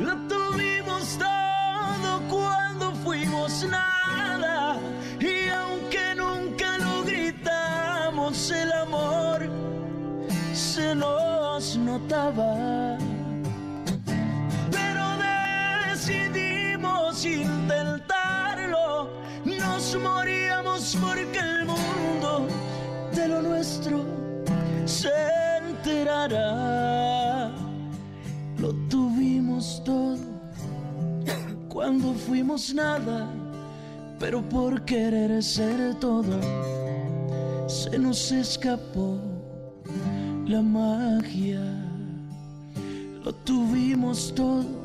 Lo 0.00 0.16
tuvimos 0.28 1.18
todo 1.18 2.22
cuando 2.28 2.92
fuimos 3.04 3.66
nada 3.68 4.76
y 5.20 5.48
aunque 5.48 6.14
nunca 6.16 6.78
lo 6.78 7.02
gritamos 7.02 8.50
el 8.50 8.72
amor 8.72 9.50
se 10.54 10.94
nos 10.94 11.76
notaba. 11.76 13.01
Intentarlo, 17.24 19.10
nos 19.44 19.96
moríamos 19.96 20.96
porque 21.00 21.38
el 21.38 21.64
mundo 21.64 22.46
de 23.14 23.28
lo 23.28 23.42
nuestro 23.42 24.04
se 24.84 25.10
enterará. 25.58 27.50
Lo 28.58 28.72
tuvimos 28.88 29.82
todo 29.84 30.18
cuando 31.68 32.14
fuimos 32.14 32.74
nada, 32.74 33.28
pero 34.18 34.42
por 34.42 34.84
querer 34.84 35.42
ser 35.42 35.94
todo 35.96 36.40
se 37.66 37.98
nos 37.98 38.30
escapó 38.32 39.18
la 40.46 40.60
magia. 40.60 41.62
Lo 43.24 43.32
tuvimos 43.32 44.32
todo 44.34 44.81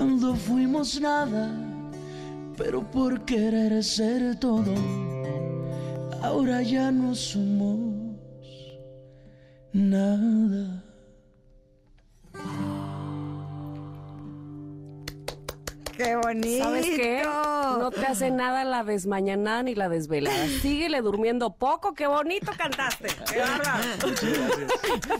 cuando 0.00 0.34
fuimos 0.34 0.98
nada, 0.98 1.50
pero 2.56 2.80
por 2.90 3.20
querer 3.26 3.84
ser 3.84 4.34
todo, 4.40 4.72
ahora 6.22 6.62
ya 6.62 6.90
no 6.90 7.14
somos 7.14 7.92
nada. 9.74 10.82
¡Qué 16.02 16.16
bonito! 16.16 16.64
¿Sabes 16.64 16.86
qué? 16.86 17.22
No 17.24 17.90
te 17.90 18.06
hace 18.06 18.30
nada 18.30 18.64
la 18.64 18.84
desmañanada 18.84 19.62
ni 19.62 19.74
la 19.74 19.90
desvelada. 19.90 20.46
Síguele 20.62 21.02
durmiendo 21.02 21.54
poco, 21.54 21.92
qué 21.92 22.06
bonito 22.06 22.52
cantaste. 22.56 23.08
Qué 23.30 23.40
bárbaro. 23.40 23.84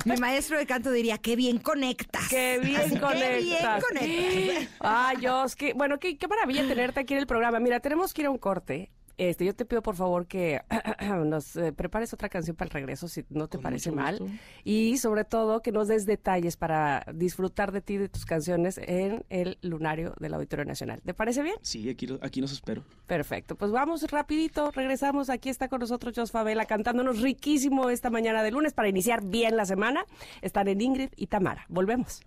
Mi 0.06 0.16
maestro 0.16 0.56
de 0.56 0.64
canto 0.64 0.90
diría, 0.90 1.18
qué 1.18 1.36
bien 1.36 1.58
conectas. 1.58 2.28
Qué 2.28 2.60
bien 2.60 2.80
Así, 2.80 2.98
conectas. 2.98 3.84
Qué 3.90 4.06
bien 4.06 4.58
conectas. 4.58 4.76
Ay, 4.80 5.16
Dios, 5.18 5.54
qué, 5.54 5.74
bueno, 5.74 5.98
qué, 5.98 6.16
qué 6.16 6.26
maravilla 6.28 6.66
tenerte 6.66 7.00
aquí 7.00 7.12
en 7.12 7.20
el 7.20 7.26
programa. 7.26 7.60
Mira, 7.60 7.80
tenemos 7.80 8.14
que 8.14 8.22
ir 8.22 8.28
a 8.28 8.30
un 8.30 8.38
corte. 8.38 8.90
Este, 9.22 9.44
yo 9.44 9.54
te 9.54 9.66
pido 9.66 9.82
por 9.82 9.96
favor 9.96 10.26
que 10.26 10.62
nos 11.26 11.54
eh, 11.56 11.72
prepares 11.74 12.14
otra 12.14 12.30
canción 12.30 12.56
para 12.56 12.68
el 12.68 12.72
regreso, 12.72 13.06
si 13.06 13.22
no 13.28 13.48
te 13.48 13.58
Con 13.58 13.64
parece 13.64 13.92
mal. 13.92 14.18
Y 14.64 14.96
sobre 14.96 15.26
todo 15.26 15.60
que 15.60 15.72
nos 15.72 15.88
des 15.88 16.06
detalles 16.06 16.56
para 16.56 17.04
disfrutar 17.12 17.70
de 17.70 17.82
ti 17.82 17.94
y 17.94 17.98
de 17.98 18.08
tus 18.08 18.24
canciones 18.24 18.78
en 18.82 19.22
el 19.28 19.58
lunario 19.60 20.14
del 20.18 20.32
Auditorio 20.32 20.64
Nacional. 20.64 21.02
¿Te 21.04 21.12
parece 21.12 21.42
bien? 21.42 21.56
Sí, 21.60 21.90
aquí, 21.90 22.06
lo- 22.06 22.18
aquí 22.22 22.40
nos 22.40 22.50
espero. 22.52 22.82
Perfecto, 23.06 23.56
pues 23.56 23.70
vamos 23.72 24.10
rapidito, 24.10 24.70
regresamos, 24.70 25.28
aquí 25.28 25.50
está 25.50 25.68
con 25.68 25.80
nosotros 25.80 26.14
Jos 26.16 26.30
Favela 26.30 26.64
cantándonos 26.64 27.20
riquísimo 27.20 27.90
esta 27.90 28.08
mañana 28.08 28.42
de 28.42 28.52
lunes 28.52 28.72
para 28.72 28.88
iniciar 28.88 29.22
bien 29.22 29.54
la 29.54 29.66
semana. 29.66 30.06
Están 30.40 30.66
en 30.68 30.80
Ingrid 30.80 31.10
y 31.16 31.26
Tamara. 31.26 31.66
Volvemos. 31.68 32.22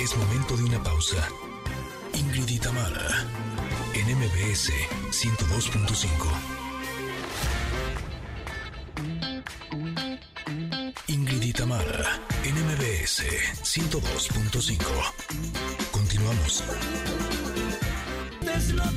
Es 0.00 0.16
momento 0.16 0.56
de 0.56 0.64
una 0.64 0.82
pausa. 0.82 1.16
Ingrid 2.38 2.60
en 3.94 4.16
MBS 4.16 4.70
102.5. 5.10 6.06
Ingrid 11.08 11.42
y 11.42 11.52
Tamara, 11.52 12.20
en 12.44 12.54
MBS 12.54 13.24
102.5. 13.64 14.78
Continuamos. 15.90 16.62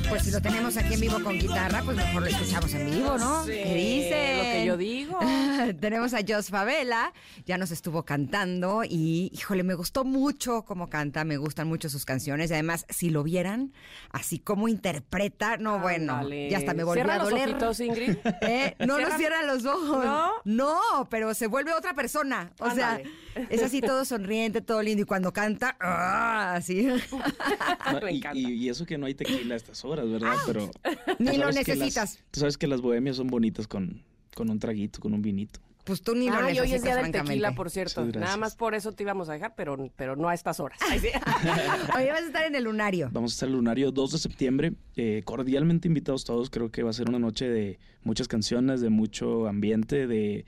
Pues 0.08 0.24
si 0.24 0.30
lo 0.32 0.42
tenemos 0.42 0.76
aquí 0.76 0.94
en 0.94 1.00
vivo 1.00 1.22
con 1.22 1.38
guitarra, 1.38 1.82
pues 1.84 1.96
mejor 1.96 2.22
lo 2.22 2.28
escuchamos 2.28 2.74
en 2.74 2.90
vivo, 2.90 3.16
¿no? 3.16 3.44
Sí, 3.44 3.52
¿Qué 3.52 3.74
dice? 3.74 4.36
lo 4.36 4.42
que 4.42 4.64
yo 4.66 4.76
digo. 4.76 5.18
tenemos 5.80 6.12
a 6.14 6.18
Jos 6.26 6.48
Favela, 6.48 7.12
ya 7.46 7.58
nos 7.58 7.70
estuvo 7.70 8.04
cantando 8.04 8.82
y, 8.82 9.30
híjole, 9.32 9.62
me 9.62 9.74
gustó 9.74 10.04
mucho 10.04 10.62
cómo 10.64 10.88
canta, 10.90 11.24
me 11.24 11.36
gustan 11.36 11.68
mucho 11.68 11.88
sus 11.88 12.04
canciones 12.04 12.50
y 12.50 12.54
además, 12.54 12.86
si 12.88 13.10
lo 13.10 13.22
vieran, 13.22 13.72
así 14.10 14.40
como 14.40 14.66
interpreta, 14.66 15.56
no, 15.58 15.78
bueno, 15.78 16.28
ya 16.28 16.58
hasta 16.58 16.74
me 16.74 16.82
volvió 16.82 17.04
Cierra 17.04 17.14
a 17.14 17.18
los 17.18 17.30
doler. 17.30 17.48
ojitos, 17.50 17.80
Ingrid. 17.80 18.16
Eh, 18.42 18.74
no 18.80 18.98
nos 18.98 19.14
Cierra- 19.14 19.16
cierra 19.18 19.42
los 19.44 19.64
ojos. 19.64 20.04
¿No? 20.04 20.30
No, 20.44 21.08
pero 21.08 21.32
se 21.34 21.46
vuelve 21.46 21.72
otra 21.72 21.94
persona. 21.94 22.50
O 22.58 22.70
sea, 22.70 23.00
es 23.48 23.62
así 23.62 23.80
todo 23.80 24.04
sonriente, 24.04 24.60
todo 24.60 24.82
lindo. 24.82 25.02
Y 25.02 25.06
cuando 25.06 25.32
canta, 25.32 25.76
¡ah! 25.80 26.54
así. 26.56 26.82
No, 26.82 28.00
Me 28.02 28.12
y, 28.12 28.16
encanta. 28.16 28.38
y- 28.38 28.52
y 28.52 28.68
eso 28.68 28.84
que 28.84 28.98
no 28.98 29.06
hay 29.06 29.14
tequila 29.14 29.51
a 29.52 29.56
estas 29.56 29.84
horas, 29.84 30.08
¿verdad? 30.10 30.34
Pero 30.46 30.70
Ni 31.18 31.36
lo 31.36 31.46
las- 31.46 31.54
necesitas. 31.56 32.18
tú 32.30 32.40
sabes 32.40 32.56
que 32.58 32.66
las 32.66 32.80
bohemias 32.80 33.16
son 33.16 33.26
bonitas 33.28 33.66
con, 33.66 34.02
con 34.34 34.50
un 34.50 34.58
traguito, 34.58 35.00
con 35.00 35.14
un 35.14 35.22
vinito. 35.22 35.60
Pues 35.84 36.00
tú 36.00 36.14
ni 36.14 36.26
lo 36.28 36.34
Ay, 36.36 36.54
necesitas, 36.54 36.62
hoy 36.70 36.74
es 36.76 36.82
día 36.84 36.94
del 36.96 37.10
tequila, 37.10 37.54
por 37.56 37.68
cierto. 37.68 38.04
Nada 38.06 38.36
más 38.36 38.54
por 38.54 38.76
eso 38.76 38.92
te 38.92 39.02
íbamos 39.02 39.28
a 39.28 39.32
dejar, 39.32 39.54
pero, 39.56 39.90
pero 39.96 40.14
no 40.14 40.28
a 40.28 40.34
estas 40.34 40.60
horas. 40.60 40.78
Ay, 40.88 41.00
sí. 41.00 41.08
Oye, 41.96 42.08
vas 42.12 42.22
a 42.22 42.26
estar 42.26 42.44
en 42.46 42.54
el 42.54 42.62
lunario. 42.62 43.10
Vamos 43.12 43.32
a 43.32 43.34
estar 43.34 43.48
el 43.48 43.56
lunario 43.56 43.90
2 43.90 44.12
de 44.12 44.18
septiembre. 44.18 44.74
eh, 44.94 45.22
cordialmente 45.24 45.88
invitados 45.88 46.24
todos. 46.24 46.50
Creo 46.50 46.70
que 46.70 46.84
va 46.84 46.90
a 46.90 46.92
ser 46.92 47.08
una 47.08 47.18
noche 47.18 47.48
de 47.48 47.80
muchas 48.04 48.28
canciones, 48.28 48.80
de 48.80 48.90
mucho 48.90 49.48
ambiente, 49.48 50.06
de, 50.06 50.44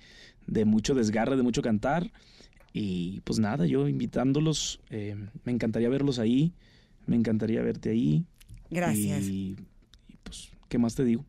de 0.46 0.64
mucho 0.64 0.94
desgarre, 0.94 1.36
de 1.36 1.42
mucho 1.42 1.62
cantar. 1.62 2.12
Y 2.72 3.20
pues 3.22 3.40
nada, 3.40 3.66
yo 3.66 3.88
invitándolos. 3.88 4.78
eh, 4.90 5.16
me 5.42 5.50
encantaría 5.50 5.88
verlos 5.88 6.20
ahí. 6.20 6.52
Me 7.06 7.16
encantaría 7.16 7.60
verte 7.62 7.90
ahí. 7.90 8.24
Gracias. 8.74 9.22
Y, 9.24 9.56
y, 10.08 10.16
pues, 10.22 10.50
¿qué 10.68 10.78
más 10.78 10.94
te 10.94 11.04
digo? 11.04 11.24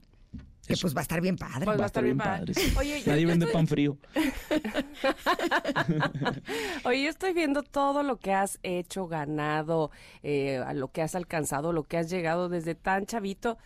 Que 0.68 0.74
Eso. 0.74 0.82
pues 0.82 0.96
va 0.96 1.02
a 1.02 1.04
estar 1.04 1.22
bien 1.22 1.38
padre. 1.38 1.66
Pues 1.66 1.80
va 1.80 1.84
a 1.84 1.88
estar 1.88 2.04
bien 2.04 2.18
padre. 2.18 2.54
sí. 2.56 2.74
Oye, 2.78 3.00
yo- 3.02 3.12
Nadie 3.12 3.22
yo 3.22 3.28
vende 3.28 3.46
estoy- 3.46 3.54
pan 3.54 3.68
frío. 3.68 3.98
Oye, 6.86 7.04
yo 7.04 7.10
estoy 7.10 7.34
viendo 7.34 7.64
todo 7.64 8.04
lo 8.04 8.18
que 8.18 8.34
has 8.34 8.60
hecho, 8.64 9.08
ganado, 9.08 9.92
eh, 10.24 10.58
a 10.58 10.74
lo 10.74 10.90
que 10.92 11.02
has 11.02 11.16
alcanzado, 11.16 11.74
lo 11.74 11.84
que 11.84 11.98
has 11.98 12.10
llegado 12.10 12.50
desde 12.50 12.76
tan 12.76 13.06
chavito. 13.06 13.58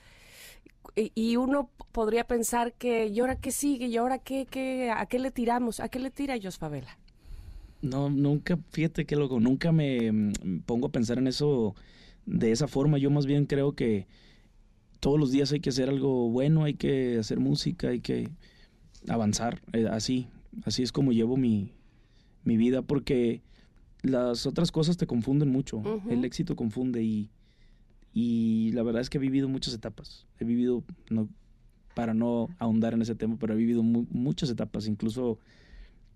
Y, 0.96 1.12
y 1.16 1.36
uno 1.38 1.70
podría 1.92 2.26
pensar 2.28 2.74
que, 2.74 3.08
¿y 3.08 3.20
ahora 3.20 3.40
qué 3.40 3.52
sigue? 3.52 3.88
¿Y 3.88 3.98
ahora 3.98 4.20
qué, 4.20 4.48
qué, 4.50 4.92
a 4.92 5.06
qué 5.06 5.20
le 5.20 5.32
tiramos? 5.32 5.80
¿A 5.80 5.90
qué 5.90 6.00
le 6.00 6.12
tira 6.12 6.36
Jos 6.42 6.58
Favela? 6.58 6.98
No, 7.82 8.10
nunca, 8.10 8.58
fíjate 8.72 9.06
que 9.06 9.16
loco, 9.16 9.40
nunca 9.40 9.72
me 9.72 10.12
mm, 10.12 10.62
pongo 10.66 10.88
a 10.88 10.92
pensar 10.92 11.18
en 11.18 11.28
eso 11.28 11.76
de 12.30 12.52
esa 12.52 12.68
forma. 12.68 12.98
Yo 12.98 13.10
más 13.10 13.26
bien 13.26 13.46
creo 13.46 13.74
que 13.74 14.08
todos 15.00 15.20
los 15.20 15.32
días 15.32 15.52
hay 15.52 15.60
que 15.60 15.70
hacer 15.70 15.90
algo 15.90 16.30
bueno, 16.30 16.64
hay 16.64 16.74
que 16.76 17.18
hacer 17.18 17.40
música, 17.40 17.90
hay 17.90 18.00
que 18.02 18.30
avanzar. 19.08 19.62
eh, 19.74 19.88
así, 19.90 20.28
así 20.64 20.84
es 20.84 20.92
como 20.92 21.12
llevo 21.12 21.38
mi, 21.38 21.72
mi 22.44 22.58
vida, 22.58 22.82
porque 22.82 23.42
las 24.02 24.46
otras 24.46 24.72
cosas 24.72 24.98
te 24.98 25.08
confunden 25.08 25.50
mucho. 25.50 25.82
El 26.12 26.24
éxito 26.26 26.56
confunde 26.56 27.04
y, 27.04 27.30
y 28.14 28.72
la 28.74 28.84
verdad 28.84 29.02
es 29.02 29.10
que 29.10 29.18
he 29.18 29.22
vivido 29.22 29.48
muchas 29.50 29.74
etapas. 29.74 30.28
He 30.40 30.46
vivido, 30.46 30.84
no, 31.10 31.30
para 31.96 32.14
no 32.14 32.48
ahondar 32.60 32.94
en 32.94 33.02
ese 33.02 33.16
tema, 33.16 33.38
pero 33.40 33.54
he 33.54 33.58
vivido 33.58 33.84
mu- 33.84 34.06
muchas 34.12 34.50
etapas, 34.50 34.88
incluso 34.88 35.40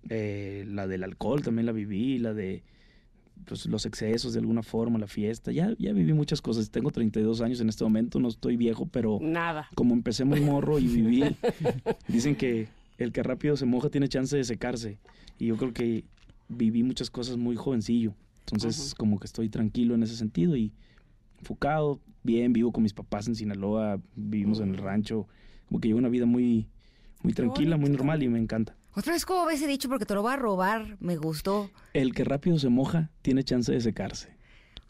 eh, 0.09 0.65
la 0.67 0.87
del 0.87 1.03
alcohol 1.03 1.41
también 1.41 1.65
la 1.65 1.71
viví, 1.71 2.17
la 2.19 2.33
de 2.33 2.63
pues, 3.45 3.65
los 3.65 3.85
excesos 3.85 4.33
de 4.33 4.39
alguna 4.39 4.63
forma, 4.63 4.99
la 4.99 5.07
fiesta, 5.07 5.51
ya, 5.51 5.73
ya 5.77 5.93
viví 5.93 6.13
muchas 6.13 6.41
cosas. 6.41 6.69
Tengo 6.69 6.91
32 6.91 7.41
años 7.41 7.59
en 7.61 7.69
este 7.69 7.83
momento, 7.83 8.19
no 8.19 8.27
estoy 8.27 8.57
viejo, 8.57 8.85
pero 8.85 9.19
Nada. 9.21 9.67
como 9.75 9.93
empecé 9.93 10.25
muy 10.25 10.41
morro 10.41 10.79
y 10.79 10.87
viví, 10.87 11.23
dicen 12.07 12.35
que 12.35 12.67
el 12.97 13.11
que 13.11 13.23
rápido 13.23 13.57
se 13.57 13.65
moja 13.65 13.89
tiene 13.89 14.07
chance 14.07 14.35
de 14.35 14.43
secarse. 14.43 14.99
Y 15.39 15.47
yo 15.47 15.57
creo 15.57 15.73
que 15.73 16.03
viví 16.47 16.83
muchas 16.83 17.09
cosas 17.09 17.37
muy 17.37 17.55
jovencillo. 17.55 18.13
Entonces, 18.39 18.93
como 18.95 19.19
que 19.19 19.25
estoy 19.25 19.49
tranquilo 19.49 19.95
en 19.95 20.03
ese 20.03 20.15
sentido 20.15 20.55
y 20.55 20.73
enfocado, 21.39 21.99
bien, 22.23 22.53
vivo 22.53 22.71
con 22.71 22.83
mis 22.83 22.93
papás 22.93 23.27
en 23.27 23.35
Sinaloa, 23.35 23.99
vivimos 24.15 24.59
en 24.59 24.69
el 24.69 24.77
rancho. 24.77 25.27
Como 25.67 25.79
que 25.79 25.87
llevo 25.87 25.99
una 25.99 26.09
vida 26.09 26.25
muy, 26.25 26.67
muy 27.21 27.33
Qué 27.33 27.37
tranquila, 27.37 27.77
muy 27.77 27.89
normal 27.89 28.21
y 28.21 28.27
me 28.27 28.39
encanta. 28.39 28.75
Otra 28.95 29.13
vez, 29.13 29.25
¿cómo 29.25 29.45
ves 29.45 29.57
ese 29.57 29.67
dicho? 29.67 29.89
Porque 29.89 30.05
te 30.05 30.13
lo 30.13 30.21
voy 30.21 30.33
a 30.33 30.35
robar. 30.35 30.97
Me 30.99 31.15
gustó. 31.17 31.69
El 31.93 32.13
que 32.13 32.23
rápido 32.23 32.59
se 32.59 32.69
moja 32.69 33.09
tiene 33.21 33.43
chance 33.43 33.71
de 33.71 33.81
secarse. 33.81 34.31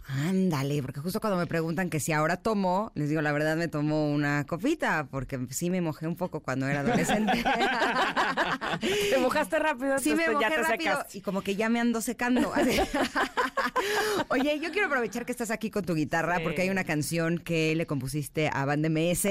Ándale, 0.05 0.81
porque 0.81 0.99
justo 0.99 1.21
cuando 1.21 1.37
me 1.39 1.47
preguntan 1.47 1.89
que 1.89 2.01
si 2.01 2.11
ahora 2.11 2.35
tomo, 2.35 2.91
les 2.93 3.07
digo, 3.07 3.21
la 3.21 3.31
verdad 3.31 3.55
me 3.55 3.69
tomo 3.69 4.11
una 4.11 4.45
copita, 4.45 5.07
porque 5.09 5.39
sí 5.51 5.69
me 5.69 5.79
mojé 5.79 6.07
un 6.07 6.17
poco 6.17 6.41
cuando 6.41 6.67
era 6.67 6.81
adolescente. 6.81 7.41
Te 8.81 9.17
mojaste 9.19 9.59
rápido, 9.59 9.97
Sí 9.99 10.13
me 10.13 10.27
mojé 10.29 10.41
ya 10.43 10.49
te 10.49 10.57
rápido 10.57 10.91
secaste. 10.91 11.17
y 11.17 11.21
como 11.21 11.41
que 11.41 11.55
ya 11.55 11.69
me 11.69 11.79
ando 11.79 12.01
secando. 12.01 12.51
Oye, 14.27 14.59
yo 14.59 14.71
quiero 14.71 14.87
aprovechar 14.87 15.25
que 15.25 15.31
estás 15.31 15.51
aquí 15.51 15.69
con 15.71 15.85
tu 15.85 15.95
guitarra 15.95 16.37
Sí. 16.37 16.43
porque 16.43 16.63
hay 16.63 16.69
una 16.69 16.83
canción 16.83 17.37
que 17.37 17.73
le 17.75 17.85
compusiste 17.85 18.49
a 18.51 18.65
Band 18.65 18.85
MS 18.89 19.27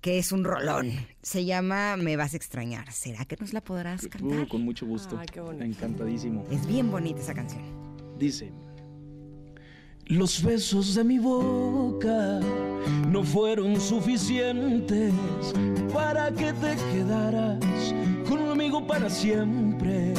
que 0.00 0.18
es 0.18 0.32
un 0.32 0.44
rolón. 0.44 0.92
Se 1.22 1.44
llama 1.44 1.96
Me 1.96 2.16
vas 2.16 2.34
a 2.34 2.36
extrañar. 2.36 2.90
¿Será 2.92 3.24
que 3.24 3.36
nos 3.38 3.52
la 3.52 3.60
podrás 3.60 4.06
cantar? 4.08 4.40
Uh, 4.40 4.48
con 4.48 4.62
mucho 4.62 4.86
gusto. 4.86 5.18
Ay, 5.18 5.26
qué 5.30 5.40
bonito. 5.40 5.64
Encantadísimo. 5.64 6.46
Es 6.50 6.66
bien 6.66 6.90
bonita 6.90 7.20
esa 7.20 7.34
canción. 7.34 7.62
Dice, 8.18 8.52
los 10.06 10.42
besos 10.42 10.94
de 10.94 11.04
mi 11.04 11.18
boca 11.18 12.40
no 13.08 13.22
fueron 13.22 13.80
suficientes 13.80 15.12
para 15.92 16.30
que 16.32 16.52
te 16.54 16.76
quedaras 16.92 17.58
conmigo 18.28 18.86
para 18.86 19.08
siempre. 19.08 20.14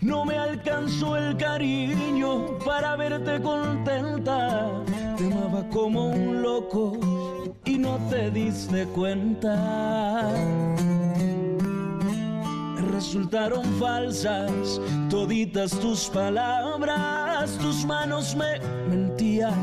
No 0.00 0.24
me 0.24 0.36
alcanzó 0.36 1.16
el 1.16 1.36
cariño 1.36 2.58
para 2.64 2.96
verte 2.96 3.40
contenta. 3.42 4.82
Te 5.16 5.26
amaba 5.26 5.68
como 5.68 6.10
un 6.10 6.42
loco 6.42 6.98
y 7.70 7.78
no 7.78 7.98
te 8.08 8.30
diste 8.30 8.84
cuenta 8.86 10.30
resultaron 13.00 13.64
falsas 13.78 14.80
toditas 15.08 15.70
tus 15.78 16.08
palabras, 16.10 17.56
tus 17.58 17.84
manos 17.86 18.36
me 18.36 18.60
mentían 18.88 19.54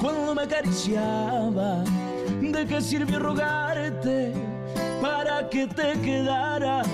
cuando 0.00 0.34
me 0.34 0.42
acariciaba. 0.42 1.82
¿De 2.40 2.64
qué 2.64 2.80
sirvió 2.80 3.18
rogarte 3.18 4.32
para 5.02 5.48
que 5.48 5.66
te 5.66 6.00
quedaras? 6.00 6.86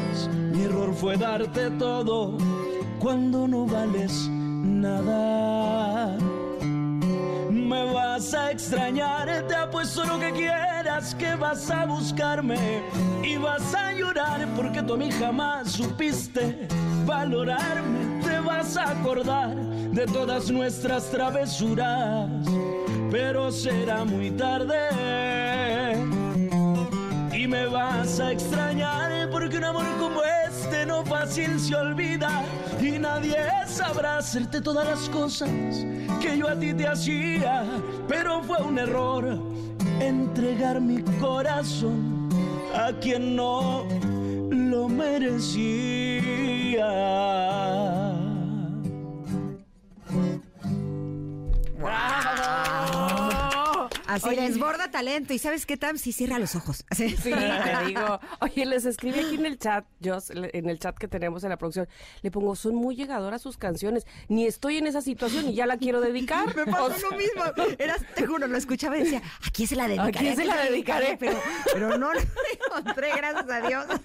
Mi 0.53 0.62
error 0.62 0.94
fue 0.94 1.18
darte 1.18 1.70
todo 1.72 2.38
cuando 2.98 3.46
no 3.46 3.66
vales 3.66 4.29
nada. 4.31 6.16
Vas 8.14 8.35
a 8.35 8.51
extrañar, 8.51 9.46
te 9.48 9.55
apuesto 9.55 10.05
lo 10.05 10.20
que 10.20 10.33
quieras, 10.33 11.14
que 11.14 11.35
vas 11.35 11.70
a 11.70 11.87
buscarme 11.87 12.83
y 13.22 13.38
vas 13.38 13.75
a 13.75 13.90
llorar 13.94 14.46
porque 14.55 14.83
tú 14.83 14.92
a 14.92 14.96
mí 14.98 15.11
jamás 15.11 15.72
supiste 15.72 16.68
valorarme. 17.07 18.20
Te 18.22 18.38
vas 18.40 18.53
vas 18.62 18.77
a 18.77 18.90
acordar 18.90 19.57
de 19.57 20.05
todas 20.09 20.51
nuestras 20.51 21.11
travesuras, 21.11 22.29
pero 23.11 23.51
será 23.51 24.05
muy 24.05 24.31
tarde. 24.33 24.77
Y 27.33 27.48
me 27.48 27.66
vas 27.66 28.20
a 28.20 28.31
extrañar 28.31 29.31
porque 29.31 29.57
un 29.57 29.64
amor 29.64 29.87
como 29.98 30.22
fácil 31.04 31.58
se 31.58 31.74
olvida 31.74 32.44
y 32.80 32.98
nadie 32.98 33.36
sabrá 33.66 34.18
hacerte 34.18 34.60
todas 34.60 34.86
las 34.86 35.08
cosas 35.08 35.50
que 36.20 36.38
yo 36.38 36.48
a 36.48 36.58
ti 36.58 36.72
te 36.74 36.86
hacía, 36.86 37.64
pero 38.08 38.42
fue 38.42 38.62
un 38.62 38.78
error 38.78 39.38
entregar 40.00 40.80
mi 40.80 41.02
corazón 41.20 42.28
a 42.74 42.92
quien 43.00 43.36
no 43.36 43.86
lo 44.50 44.88
merecía. 44.88 46.42
Así 54.12 54.29
Oye. 54.29 54.42
desborda 54.42 54.90
talento. 54.90 55.33
¿Y 55.33 55.38
sabes 55.38 55.64
qué, 55.64 55.79
Tam? 55.79 55.96
Sí, 55.96 56.12
cierra 56.12 56.38
los 56.38 56.55
ojos. 56.55 56.85
Así. 56.90 57.11
Sí, 57.16 57.31
te 57.31 57.87
digo. 57.87 58.20
Oye, 58.40 58.66
les 58.66 58.85
escribí 58.85 59.18
aquí 59.20 59.37
en 59.37 59.46
el 59.46 59.59
chat, 59.59 59.87
yo 60.01 60.18
en 60.31 60.68
el 60.68 60.79
chat 60.79 60.98
que 60.98 61.09
tenemos 61.09 61.44
en 61.44 61.51
la 61.51 61.57
producción, 61.57 61.88
le 62.20 62.31
pongo, 62.31 62.55
son 62.55 62.75
muy 62.75 62.94
llegadoras 62.94 63.40
sus 63.40 63.57
canciones. 63.57 64.07
Ni 64.29 64.46
estoy 64.46 64.77
en 64.77 64.87
esa 64.87 65.01
situación 65.01 65.48
y 65.48 65.55
ya 65.55 65.64
la 65.66 65.79
quiero 65.79 66.01
dedicar. 66.03 66.55
Me 66.57 66.66
pasó 66.66 67.11
lo 67.11 67.16
mismo. 67.16 67.42
Eras, 67.79 68.05
te 68.14 68.27
juro, 68.27 68.46
lo 68.46 68.59
escuchaba 68.59 68.98
y 68.98 69.05
decía, 69.05 69.22
¿a 69.46 69.51
quién 69.51 69.68
se 69.68 69.77
la 69.77 69.88
dedicaré? 69.88 70.09
¿A 70.11 70.20
quién 70.20 70.37
se 70.37 70.44
la 70.44 70.57
dedicaré? 70.62 71.16
Pero, 71.18 71.40
pero 71.72 71.96
no 71.96 72.12
lo 72.12 72.20
encontré, 72.20 73.11
gracias 73.16 73.51
a 73.51 73.66
Dios. 73.66 73.87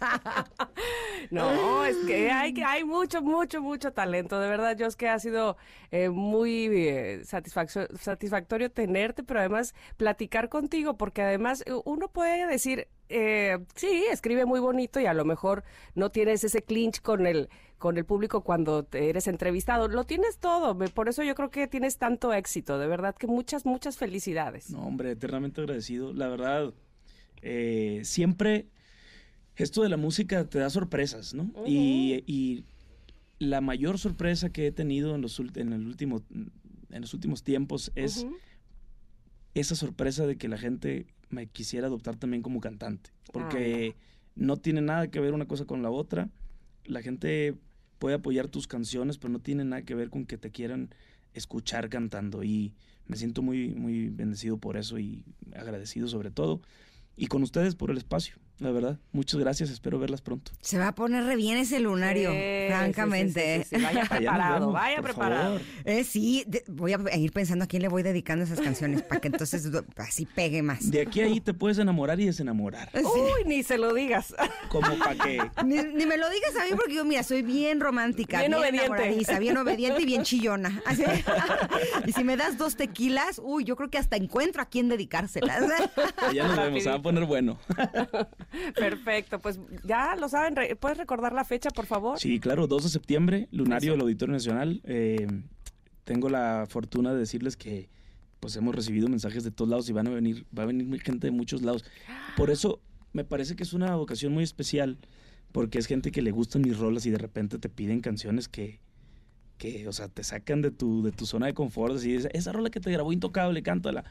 No, 1.30 1.84
es 1.84 1.98
que 2.06 2.32
hay, 2.32 2.54
hay 2.66 2.84
mucho, 2.84 3.22
mucho, 3.22 3.62
mucho 3.62 3.92
talento. 3.92 4.40
De 4.40 4.48
verdad, 4.48 4.78
yo 4.78 4.86
es 4.86 4.96
que 4.96 5.10
ha 5.10 5.20
sido 5.20 5.58
eh, 5.92 6.10
muy 6.10 6.68
eh, 6.72 7.22
satisfactorio 7.26 8.72
tenerte, 8.72 9.24
pero 9.24 9.40
además 9.42 9.76
platicar 9.98 10.50
contigo, 10.50 10.96
porque 10.98 11.22
además 11.24 11.64
uno 11.86 12.08
puede 12.08 12.48
decir, 12.48 12.88
eh, 13.10 13.58
sí, 13.76 14.04
escribe 14.12 14.46
muy 14.46 14.60
bonito 14.60 15.00
y 15.00 15.06
a 15.08 15.14
lo 15.14 15.26
mejor 15.26 15.64
no 15.96 16.12
tienes 16.12 16.44
ese 16.44 16.62
clinch 16.62 17.02
con 17.02 17.26
el 17.28 17.50
con 17.78 17.96
el 18.00 18.06
público 18.06 18.42
cuando 18.42 18.84
te 18.84 19.08
eres 19.10 19.28
entrevistado. 19.28 19.88
Lo 19.88 20.04
tienes 20.04 20.40
todo, 20.40 20.74
me- 20.74 20.88
por 20.88 21.10
eso 21.10 21.22
yo 21.22 21.36
creo 21.36 21.52
que 21.52 21.68
tienes 21.68 21.98
tanto 22.00 22.34
éxito. 22.34 22.80
De 22.80 22.88
verdad 22.88 23.14
que 23.16 23.28
muchas, 23.28 23.68
muchas 23.68 23.98
felicidades. 23.98 24.72
No, 24.72 24.80
hombre, 24.88 25.12
eternamente 25.12 25.62
agradecido. 25.62 26.12
La 26.12 26.28
verdad, 26.28 26.74
eh, 27.44 28.02
siempre 28.04 28.66
esto 29.56 29.84
de 29.84 29.90
la 29.90 29.98
música 29.98 30.44
te 30.46 30.58
da 30.58 30.72
sorpresas, 30.72 31.36
¿no? 31.36 31.52
y, 31.68 32.24
y 32.26 32.66
la 33.38 33.62
mayor 33.62 34.00
sorpresa 34.00 34.50
que 34.50 34.66
he 34.68 34.72
tenido 34.72 35.14
en 35.14 35.22
los, 35.22 35.40
en 35.40 35.72
el 35.74 35.86
último, 35.86 36.24
en 36.90 37.02
los 37.02 37.14
últimos 37.14 37.44
tiempos 37.44 37.92
es. 37.96 38.26
Esa 39.62 39.76
sorpresa 39.76 40.26
de 40.26 40.38
que 40.38 40.48
la 40.48 40.58
gente 40.58 41.08
me 41.30 41.48
quisiera 41.48 41.88
adoptar 41.88 42.16
también 42.16 42.42
como 42.42 42.60
cantante. 42.60 43.12
Porque 43.32 43.96
no 44.36 44.58
tiene 44.58 44.82
nada 44.82 45.10
que 45.10 45.20
ver 45.20 45.34
una 45.34 45.48
cosa 45.48 45.66
con 45.66 45.82
la 45.82 45.90
otra. 45.90 46.30
La 46.86 47.02
gente 47.02 47.56
puede 48.00 48.16
apoyar 48.16 48.48
tus 48.48 48.68
canciones, 48.68 49.18
pero 49.18 49.34
no 49.34 49.40
tiene 49.40 49.66
nada 49.66 49.82
que 49.82 49.96
ver 49.96 50.10
con 50.10 50.26
que 50.26 50.38
te 50.38 50.52
quieran 50.52 50.90
escuchar 51.34 51.90
cantando. 51.90 52.44
Y 52.44 52.74
me 53.06 53.18
siento 53.18 53.42
muy, 53.42 53.70
muy 53.70 54.10
bendecido 54.10 54.58
por 54.58 54.78
eso 54.78 55.00
y 55.00 55.24
agradecido 55.56 56.08
sobre 56.08 56.32
todo. 56.32 56.62
Y 57.16 57.28
con 57.28 57.44
ustedes 57.44 57.76
por 57.76 57.92
el 57.92 57.98
espacio, 57.98 58.36
la 58.60 58.72
verdad. 58.72 58.98
Muchas 59.12 59.40
gracias, 59.40 59.70
espero 59.70 60.00
verlas 60.00 60.22
pronto. 60.22 60.52
Se 60.62 60.78
va 60.78 60.88
a 60.90 60.96
poner 60.96 61.24
re 61.26 61.36
bien 61.36 61.58
ese 61.58 61.80
lunario, 61.80 62.32
Sí, 62.32 62.38
sí, 62.38 62.68
francamente. 62.70 63.58
sí, 63.64 63.70
sí, 63.70 63.76
sí, 63.78 63.84
Vaya 63.84 64.06
preparado, 64.10 64.60
vemos, 64.60 64.74
vaya 64.74 65.02
preparado. 65.02 65.60
Eh, 65.86 66.04
sí, 66.04 66.44
de- 66.48 66.64
voy 66.68 66.94
a 66.94 67.18
ir 67.18 67.32
pensando 67.32 67.66
a 67.66 67.68
quién 67.68 67.82
le 67.84 67.88
voy 67.88 68.04
dedicando 68.04 68.44
esas 68.46 68.60
canciones 68.60 69.02
para 69.04 69.22
que 69.22 69.28
entonces 69.28 69.70
así 69.98 70.26
pegue 70.26 70.62
más. 70.64 70.90
De 70.90 71.02
aquí 71.02 71.22
a 71.22 71.26
ahí 71.26 71.40
te 71.42 71.54
puedes 71.54 71.78
enamorar 71.78 72.20
y 72.20 72.26
desenamorar. 72.26 72.90
Uy, 72.96 73.44
ni 73.46 73.64
se 73.64 73.78
lo 73.78 73.94
digas. 73.94 74.34
Como 74.70 74.98
para 74.98 75.16
que... 75.16 75.40
Ni, 75.66 75.76
ni 75.84 76.06
me 76.06 76.18
lo 76.18 76.30
digas 76.30 76.56
a 76.60 76.64
mí 76.66 76.72
porque 76.76 76.96
yo, 76.96 77.06
mira, 77.06 77.24
soy 77.24 77.42
bien 77.44 77.80
romántica, 77.80 78.40
Bien 78.40 78.52
bien, 78.52 78.60
obediente. 78.62 78.86
enamoradiza, 78.86 79.40
bien 79.40 79.58
obediente 79.58 80.02
y 80.02 80.06
bien 80.06 80.24
chillona. 80.24 80.82
Así. 80.86 81.04
y 82.06 82.12
si 82.14 82.24
me 82.24 82.38
das 82.38 82.58
dos 82.58 82.76
tequilas, 82.76 83.40
uy, 83.44 83.64
yo 83.66 83.76
creo 83.76 83.90
que 83.90 83.98
hasta 83.98 84.16
encuentro 84.16 84.62
a 84.62 84.66
quién 84.66 84.90
dedicárselas. 84.90 85.64
Ya 86.34 86.48
nos 86.48 86.58
vemos, 86.58 86.84
se 86.84 86.90
va 86.90 86.96
a 86.96 87.02
poner 87.02 87.26
bueno. 87.26 87.60
Perfecto, 88.76 89.40
pues 89.40 89.60
ya 89.84 90.16
lo 90.16 90.30
saben, 90.30 90.56
¿puedes 90.80 90.98
recordar 90.98 91.34
la 91.34 91.44
fecha, 91.44 91.70
por 91.70 91.86
favor? 91.86 92.20
Sí, 92.20 92.40
claro, 92.40 92.68
2 92.68 92.84
de 92.84 92.90
septiembre, 92.90 93.48
Lunario 93.52 93.92
del 93.92 94.02
Auditorio 94.02 94.34
Nacional. 94.34 94.82
Eh, 94.86 95.28
tengo 96.04 96.30
la 96.30 96.66
fortuna 96.70 97.14
de 97.14 97.20
decirles 97.20 97.58
que 97.58 97.90
pues 98.40 98.56
hemos 98.56 98.74
recibido 98.76 99.10
mensajes 99.10 99.44
de 99.44 99.52
todos 99.52 99.70
lados 99.70 99.90
y 99.90 99.94
van 99.94 100.08
a 100.08 100.12
venir, 100.12 100.46
va 100.58 100.64
a 100.64 100.68
venir 100.68 101.02
gente 101.02 101.28
de 101.28 101.32
muchos 101.32 101.62
lados. 101.62 101.84
Por 102.36 102.50
eso 102.50 102.82
me 103.14 103.24
parece 103.24 103.56
que 103.56 103.64
es 103.64 103.74
una 103.74 103.98
ocasión 103.98 104.34
muy 104.34 104.44
especial, 104.44 104.98
porque 105.52 105.80
es 105.80 105.88
gente 105.88 106.12
que 106.12 106.22
le 106.22 106.32
gustan 106.32 106.62
mis 106.62 106.78
rolas 106.78 107.06
y 107.06 107.10
de 107.10 107.18
repente 107.18 107.58
te 107.58 107.68
piden 107.68 108.00
canciones 108.00 108.48
que, 108.48 108.80
que 109.58 109.88
o 109.88 109.92
sea, 109.92 110.08
te 110.08 110.24
sacan 110.24 110.62
de 110.62 110.72
tu, 110.72 111.04
de 111.04 111.12
tu 111.12 111.26
zona 111.26 111.48
de 111.48 111.54
confort. 111.54 111.96
Así, 111.96 112.16
esa, 112.16 112.30
esa 112.30 112.52
rola 112.52 112.70
que 112.70 112.80
te 112.80 112.92
grabó 112.92 113.12
Intocable, 113.12 113.64
cántala. 113.64 114.06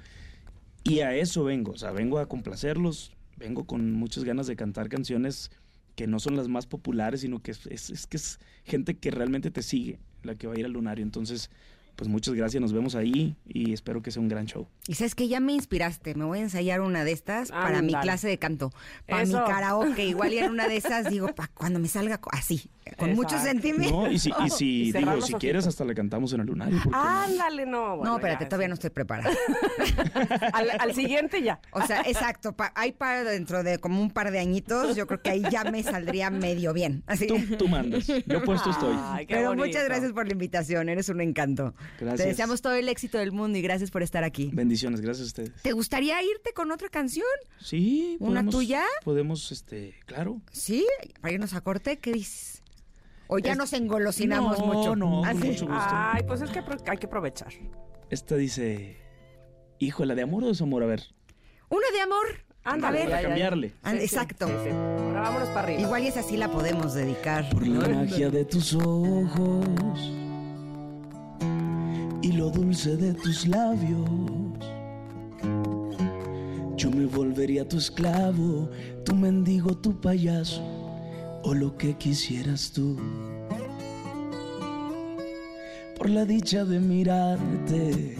Y 0.83 1.01
a 1.01 1.15
eso 1.15 1.45
vengo, 1.45 1.73
o 1.73 1.77
sea, 1.77 1.91
vengo 1.91 2.19
a 2.19 2.27
complacerlos, 2.27 3.16
vengo 3.37 3.65
con 3.67 3.93
muchas 3.93 4.25
ganas 4.25 4.47
de 4.47 4.57
cantar 4.57 4.89
canciones 4.89 5.51
que 5.95 6.07
no 6.07 6.21
son 6.21 6.37
las 6.37 6.49
más 6.49 6.67
populares, 6.67 7.21
sino 7.23 7.41
que 7.43 7.53
es, 7.53 7.67
es- 7.67 8.07
que 8.07 8.17
es 8.17 8.39
gente 8.65 8.97
que 8.99 9.11
realmente 9.11 9.51
te 9.51 9.63
sigue, 9.63 9.99
la 10.23 10.35
que 10.35 10.47
va 10.47 10.55
a 10.55 10.59
ir 10.59 10.67
al 10.67 10.73
lunario. 10.73 11.03
Entonces, 11.03 11.51
pues 11.97 12.09
muchas 12.09 12.35
gracias, 12.35 12.61
nos 12.61 12.73
vemos 12.73 12.95
ahí 12.95 13.37
y 13.47 13.73
espero 13.73 14.03
que 14.03 14.11
sea 14.11 14.21
un 14.23 14.29
gran 14.29 14.47
show. 14.47 14.69
Y 14.87 14.95
sabes 14.95 15.15
que 15.15 15.29
ya 15.29 15.41
me 15.41 15.53
inspiraste, 15.53 16.15
me 16.15 16.25
voy 16.25 16.39
a 16.39 16.43
ensayar 16.43 16.81
una 16.83 17.05
de 17.05 17.13
estas 17.13 17.51
para 17.51 17.81
mi 17.83 17.89
Ándale. 17.89 18.03
clase 18.05 18.29
de 18.29 18.39
canto, 18.39 18.73
para 19.09 19.25
mi 19.25 19.33
karaoke, 19.33 20.05
igual 20.05 20.33
y 20.33 20.39
en 20.39 20.51
una 20.51 20.69
de 20.69 20.77
esas 20.77 21.11
digo, 21.11 21.35
para 21.35 21.49
cuando 21.55 21.79
me 21.79 21.89
salga 21.89 22.21
así, 22.33 22.71
con 22.99 23.15
mucho 23.15 23.37
Exacto. 23.37 23.49
sentimiento. 23.49 23.97
No, 24.03 24.13
y 24.13 24.19
si, 24.19 24.31
y 24.45 24.51
si 24.51 24.67
Y 24.89 24.93
digo, 24.93 25.21
si 25.23 25.33
quieres, 25.35 25.67
hasta 25.67 25.85
le 25.85 25.95
cantamos 25.95 26.33
en 26.35 26.41
el 26.41 26.47
lunario. 26.47 26.75
¿por 26.77 26.85
qué 26.85 26.91
no? 26.91 27.03
Ándale, 27.03 27.67
no. 27.67 27.97
bueno, 27.97 28.05
no, 28.13 28.17
espérate, 28.19 28.45
ya, 28.45 28.49
todavía 28.49 28.67
sí. 28.67 28.69
no 28.69 28.75
estoy 28.75 28.91
preparada. 28.91 29.31
Al, 30.53 30.69
al 30.79 30.95
siguiente 30.95 31.43
ya. 31.43 31.61
O 31.73 31.83
sea, 31.87 32.03
exacto, 32.03 32.53
pa- 32.55 32.73
hay 32.75 32.93
para 32.93 33.25
dentro 33.25 33.63
de 33.63 33.79
como 33.79 34.01
un 34.01 34.11
par 34.11 34.31
de 34.31 34.39
añitos, 34.39 34.97
yo 34.97 35.07
creo 35.07 35.23
que 35.23 35.31
ahí 35.31 35.43
ya 35.51 35.65
me 35.65 35.83
saldría 35.83 36.31
medio 36.31 36.73
bien. 36.73 37.03
Así. 37.07 37.27
Tú, 37.27 37.39
tú 37.57 37.69
mandas, 37.69 38.07
yo 38.07 38.43
puesto 38.45 38.71
estoy. 38.71 38.95
Ay, 38.99 39.27
qué 39.27 39.35
Pero 39.35 39.49
bonito. 39.49 39.67
muchas 39.67 39.85
gracias 39.85 40.13
por 40.13 40.27
la 40.27 40.33
invitación, 40.33 40.89
eres 40.89 41.09
un 41.09 41.21
encanto. 41.21 41.75
Gracias. 42.01 42.21
Te 42.23 42.27
deseamos 42.29 42.61
todo 42.63 42.75
el 42.75 42.89
éxito 42.89 43.19
del 43.19 43.33
mundo 43.33 43.59
y 43.59 43.63
gracias 43.63 43.91
por 43.91 44.03
estar 44.03 44.25
aquí. 44.25 44.51
Bendiciones, 44.53 45.01
gracias 45.01 45.25
a 45.25 45.29
ustedes. 45.29 45.53
¿Te 45.63 45.73
gustaría 45.73 46.23
irte 46.23 46.53
con 46.53 46.71
otra 46.71 46.89
canción? 46.89 47.27
Sí, 47.61 48.17
¿Una 48.21 48.41
podemos- 48.41 48.55
tuya? 48.55 48.83
Podemos, 49.05 49.53
este, 49.53 49.95
claro. 50.07 50.41
¿Sí? 50.53 50.87
Para 51.21 51.35
irnos 51.35 51.55
a 51.55 51.61
corte, 51.61 51.99
¿qué 51.99 52.13
dices? 52.13 52.63
O 53.29 53.39
ya 53.39 53.53
Es- 53.53 53.59
nos 53.59 53.73
engolosinamos 53.73 54.59
No, 54.59 54.67
mucho. 54.67 54.97
no, 54.97 55.07
con 55.21 55.27
Así. 55.27 55.39
mucho 55.49 55.67
gusto. 55.67 55.83
Ay, 55.91 56.23
pues 56.27 56.41
es 56.43 56.51
que 56.51 56.63
hay 56.91 56.99
que 56.99 57.07
aprovechar. 57.07 57.53
Esta 58.11 58.37
dice, 58.37 58.97
híjole, 59.81 60.15
¿de 60.15 60.23
amor 60.23 60.45
o 60.45 60.49
desamor? 60.49 60.83
A 60.83 60.87
ver, 60.87 61.03
Una 61.69 61.91
de 61.93 62.01
amor. 62.01 62.27
Ándale, 62.63 62.99
A 62.99 63.01
ver. 63.03 63.11
para 63.11 63.23
cambiarle. 63.29 63.73
Ah, 63.83 63.93
Sí, 63.93 63.99
exacto. 63.99 64.47
sí, 64.49 64.53
sí. 64.65 64.71
Ahora 64.71 65.21
vámonos 65.21 65.49
para 65.51 65.63
arriba. 65.63 65.81
Igual 65.83 66.03
y 66.05 66.07
esa 66.09 66.23
sí 66.23 66.37
la 66.37 66.49
podemos 66.51 66.95
dedicar. 66.95 67.49
por 67.51 67.67
la 67.67 67.89
magia 67.89 68.29
de 68.31 68.45
tus 68.45 68.75
ojos 68.75 70.11
dulce 72.51 72.97
de 72.97 73.15
tus 73.15 73.47
labios. 73.47 74.09
Yo 76.77 76.91
me 76.91 77.07
volvería 77.07 77.67
tu 77.67 77.79
esclavo, 77.79 78.69
tu 79.05 79.15
mendigo, 79.15 79.77
tu 79.77 79.99
payaso, 80.01 80.63
o 81.43 81.55
lo 81.55 81.77
que 81.77 81.95
quisieras 81.95 82.71
tú. 82.73 82.97
Por 85.97 86.11
la 86.11 86.25
dicha 86.25 86.65
de 86.65 86.79
mirarte, 86.79 88.17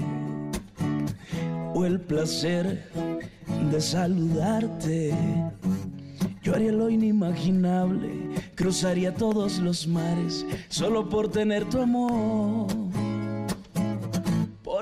o 1.75 1.85
el 1.85 2.01
placer 2.01 2.91
de 3.71 3.81
saludarte. 3.81 5.15
Yo 6.43 6.55
haría 6.55 6.73
lo 6.73 6.89
inimaginable, 6.89 8.31
cruzaría 8.55 9.13
todos 9.13 9.59
los 9.59 9.87
mares 9.87 10.47
solo 10.69 11.09
por 11.09 11.29
tener 11.29 11.69
tu 11.69 11.81
amor. 11.81 12.86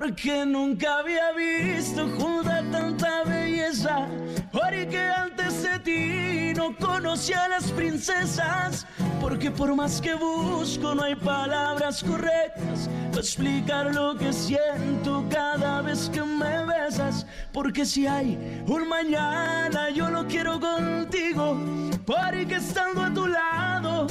Porque 0.04 0.44
nunca 0.44 0.98
había 0.98 1.32
visto 1.32 2.06
junta 2.18 2.62
tanta 2.70 3.24
belleza, 3.24 4.06
porque 4.52 4.98
antes 4.98 5.62
de 5.62 5.78
ti 5.78 6.52
no 6.54 6.76
conocía 6.76 7.44
a 7.44 7.48
las 7.48 7.72
princesas. 7.72 8.86
Porque 9.18 9.50
por 9.50 9.74
más 9.74 10.02
que 10.02 10.12
busco 10.12 10.94
no 10.94 11.04
hay 11.04 11.14
palabras 11.14 12.04
correctas 12.04 12.90
para 13.08 13.22
explicar 13.22 13.94
lo 13.94 14.14
que 14.14 14.30
siento 14.34 15.24
cada 15.30 15.80
vez 15.80 16.10
que 16.10 16.20
me 16.20 16.66
besas. 16.66 17.26
Porque 17.50 17.86
si 17.86 18.06
hay 18.06 18.62
un 18.66 18.86
mañana 18.86 19.88
yo 19.88 20.10
lo 20.10 20.26
quiero 20.26 20.60
contigo, 20.60 21.56
porque 22.04 22.56
estando 22.56 23.04
a 23.04 23.14
tu 23.14 23.26
lado 23.26 24.06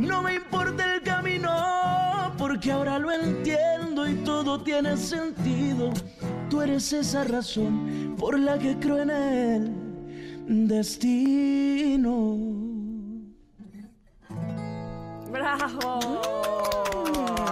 no 0.00 0.20
me 0.20 0.34
importa 0.34 0.96
el 0.96 1.02
camino, 1.02 2.09
porque 2.50 2.72
ahora 2.72 2.98
lo 2.98 3.12
entiendo 3.12 4.08
y 4.08 4.14
todo 4.24 4.60
tiene 4.60 4.96
sentido. 4.96 5.92
Tú 6.48 6.60
eres 6.60 6.92
esa 6.92 7.22
razón 7.22 8.16
por 8.18 8.36
la 8.36 8.58
que 8.58 8.76
creo 8.76 8.98
en 8.98 9.10
el 9.10 10.66
destino. 10.66 12.36
¡Bravo! 15.30 16.00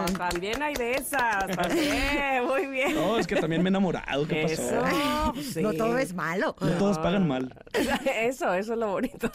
También 0.07 0.63
hay 0.63 0.75
de 0.75 0.93
esas. 0.95 1.47
También, 1.57 2.45
muy 2.47 2.67
bien. 2.67 2.95
No, 2.95 3.19
es 3.19 3.27
que 3.27 3.37
también 3.37 3.63
me 3.63 3.69
he 3.69 3.71
enamorado. 3.71 4.27
¿Qué 4.27 4.43
Eso. 4.45 4.81
pasó? 4.81 5.35
sí. 5.43 5.63
No 5.63 5.73
todo 5.73 5.99
es 5.99 6.15
malo. 6.15 6.55
No 6.61 6.71
todos 6.73 6.99
pagan 6.99 7.27
mal. 7.29 7.55
Eso, 8.19 8.53
eso 8.55 8.73
es 8.73 8.79
lo 8.79 8.89
bonito. 8.93 9.31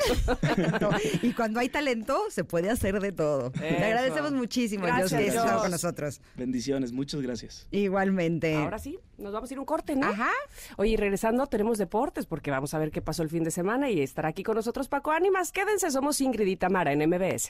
No, 0.82 0.89
Y 1.21 1.34
cuando 1.34 1.60
hay 1.60 1.69
talento, 1.69 2.19
se 2.30 2.43
puede 2.43 2.69
hacer 2.69 2.99
de 2.99 3.12
todo. 3.12 3.52
Te 3.52 3.84
agradecemos 3.84 4.32
muchísimo, 4.34 4.86
Dios, 4.86 4.97
Gracias, 4.97 5.12
que 5.12 5.17
hayas 5.23 5.36
estado 5.36 5.52
Dios. 5.52 5.62
con 5.62 5.71
nosotros. 5.71 6.21
Bendiciones, 6.36 6.91
muchas 6.91 7.21
gracias. 7.21 7.67
Igualmente. 7.71 8.56
Ahora 8.56 8.80
sí, 8.80 8.99
nos 9.17 9.32
vamos 9.34 9.49
a 9.49 9.54
ir 9.54 9.58
a 9.58 9.62
un 9.62 9.65
corte, 9.65 9.95
¿no? 9.95 10.08
Ajá. 10.08 10.30
Oye, 10.78 10.91
y 10.91 10.97
regresando 10.97 11.45
tenemos 11.47 11.78
deportes 11.78 12.26
porque 12.26 12.52
vamos 12.52 12.73
a 12.73 12.80
ver 12.80 12.91
qué 12.91 13.02
pasó 13.02 13.23
el 13.23 13.30
fin 13.30 13.43
de 13.43 13.52
semana 13.52 13.89
y 13.89 14.02
estará 14.02 14.30
aquí 14.30 14.43
con 14.43 14.56
nosotros 14.56 14.88
Paco 14.88 15.12
Ánimas. 15.12 15.52
Quédense, 15.52 15.89
somos 15.91 16.19
Ingrid 16.21 16.47
y 16.47 16.56
Tamara 16.56 16.91
en 16.93 17.08
MBS. 17.10 17.49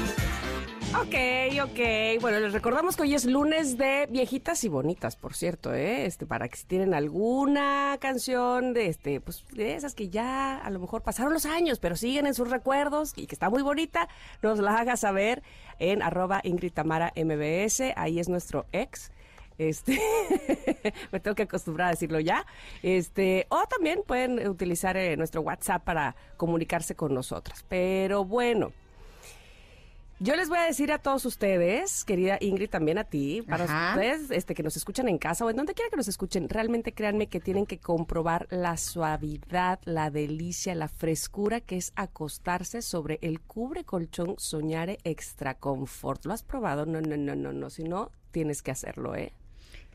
Ok, 0.93 1.15
ok. 1.63 2.19
Bueno, 2.19 2.39
les 2.41 2.51
recordamos 2.51 2.97
que 2.97 3.03
hoy 3.03 3.13
es 3.15 3.23
lunes 3.23 3.77
de 3.77 4.07
viejitas 4.09 4.61
y 4.65 4.67
bonitas, 4.67 5.15
por 5.15 5.33
cierto, 5.33 5.73
¿eh? 5.73 6.05
Este, 6.05 6.25
para 6.25 6.49
que 6.49 6.57
si 6.57 6.65
tienen 6.65 6.93
alguna 6.93 7.97
canción 8.01 8.73
de 8.73 8.87
este, 8.87 9.21
pues 9.21 9.45
de 9.53 9.75
esas 9.75 9.95
que 9.95 10.09
ya 10.09 10.57
a 10.57 10.69
lo 10.69 10.79
mejor 10.79 11.01
pasaron 11.01 11.31
los 11.31 11.45
años, 11.45 11.79
pero 11.79 11.95
siguen 11.95 12.27
en 12.27 12.33
sus 12.33 12.49
recuerdos 12.49 13.13
y 13.15 13.25
que 13.25 13.35
está 13.35 13.49
muy 13.49 13.63
bonita, 13.63 14.09
nos 14.41 14.59
la 14.59 14.75
haga 14.75 14.97
saber 14.97 15.43
en 15.79 16.01
arroba 16.01 16.41
Ingrid 16.43 16.73
MBS. 16.75 17.93
Ahí 17.95 18.19
es 18.19 18.27
nuestro 18.27 18.65
ex. 18.73 19.11
Este, 19.57 19.97
me 21.13 21.21
tengo 21.21 21.35
que 21.35 21.43
acostumbrar 21.43 21.87
a 21.87 21.91
decirlo 21.91 22.19
ya. 22.19 22.45
Este, 22.83 23.47
o 23.47 23.63
también 23.67 24.01
pueden 24.05 24.45
utilizar 24.45 24.97
eh, 24.97 25.15
nuestro 25.15 25.39
WhatsApp 25.41 25.85
para 25.85 26.17
comunicarse 26.35 26.95
con 26.95 27.13
nosotras. 27.13 27.63
Pero 27.69 28.25
bueno, 28.25 28.73
yo 30.21 30.35
les 30.35 30.49
voy 30.49 30.59
a 30.59 30.65
decir 30.65 30.91
a 30.91 30.99
todos 30.99 31.25
ustedes, 31.25 32.03
querida 32.05 32.37
Ingrid, 32.39 32.69
también 32.69 32.99
a 32.99 33.05
ti, 33.05 33.41
para 33.41 33.63
Ajá. 33.63 33.95
ustedes 33.95 34.29
este, 34.29 34.53
que 34.53 34.61
nos 34.61 34.77
escuchan 34.77 35.07
en 35.07 35.17
casa 35.17 35.43
o 35.43 35.49
en 35.49 35.55
donde 35.55 35.73
quiera 35.73 35.89
que 35.89 35.97
nos 35.97 36.07
escuchen, 36.07 36.47
realmente 36.47 36.93
créanme 36.93 37.25
que 37.25 37.39
tienen 37.39 37.65
que 37.65 37.79
comprobar 37.79 38.45
la 38.51 38.77
suavidad, 38.77 39.79
la 39.83 40.11
delicia, 40.11 40.75
la 40.75 40.87
frescura 40.87 41.59
que 41.59 41.77
es 41.77 41.91
acostarse 41.95 42.83
sobre 42.83 43.17
el 43.23 43.41
cubre 43.41 43.83
colchón 43.83 44.35
Soñare 44.37 44.99
Extra 45.03 45.55
Confort. 45.55 46.23
¿Lo 46.27 46.33
has 46.33 46.43
probado? 46.43 46.85
No, 46.85 47.01
no, 47.01 47.17
no, 47.17 47.35
no, 47.35 47.51
no. 47.51 47.69
Si 47.71 47.83
no, 47.83 48.11
tienes 48.29 48.61
que 48.61 48.69
hacerlo, 48.69 49.15
¿eh? 49.15 49.33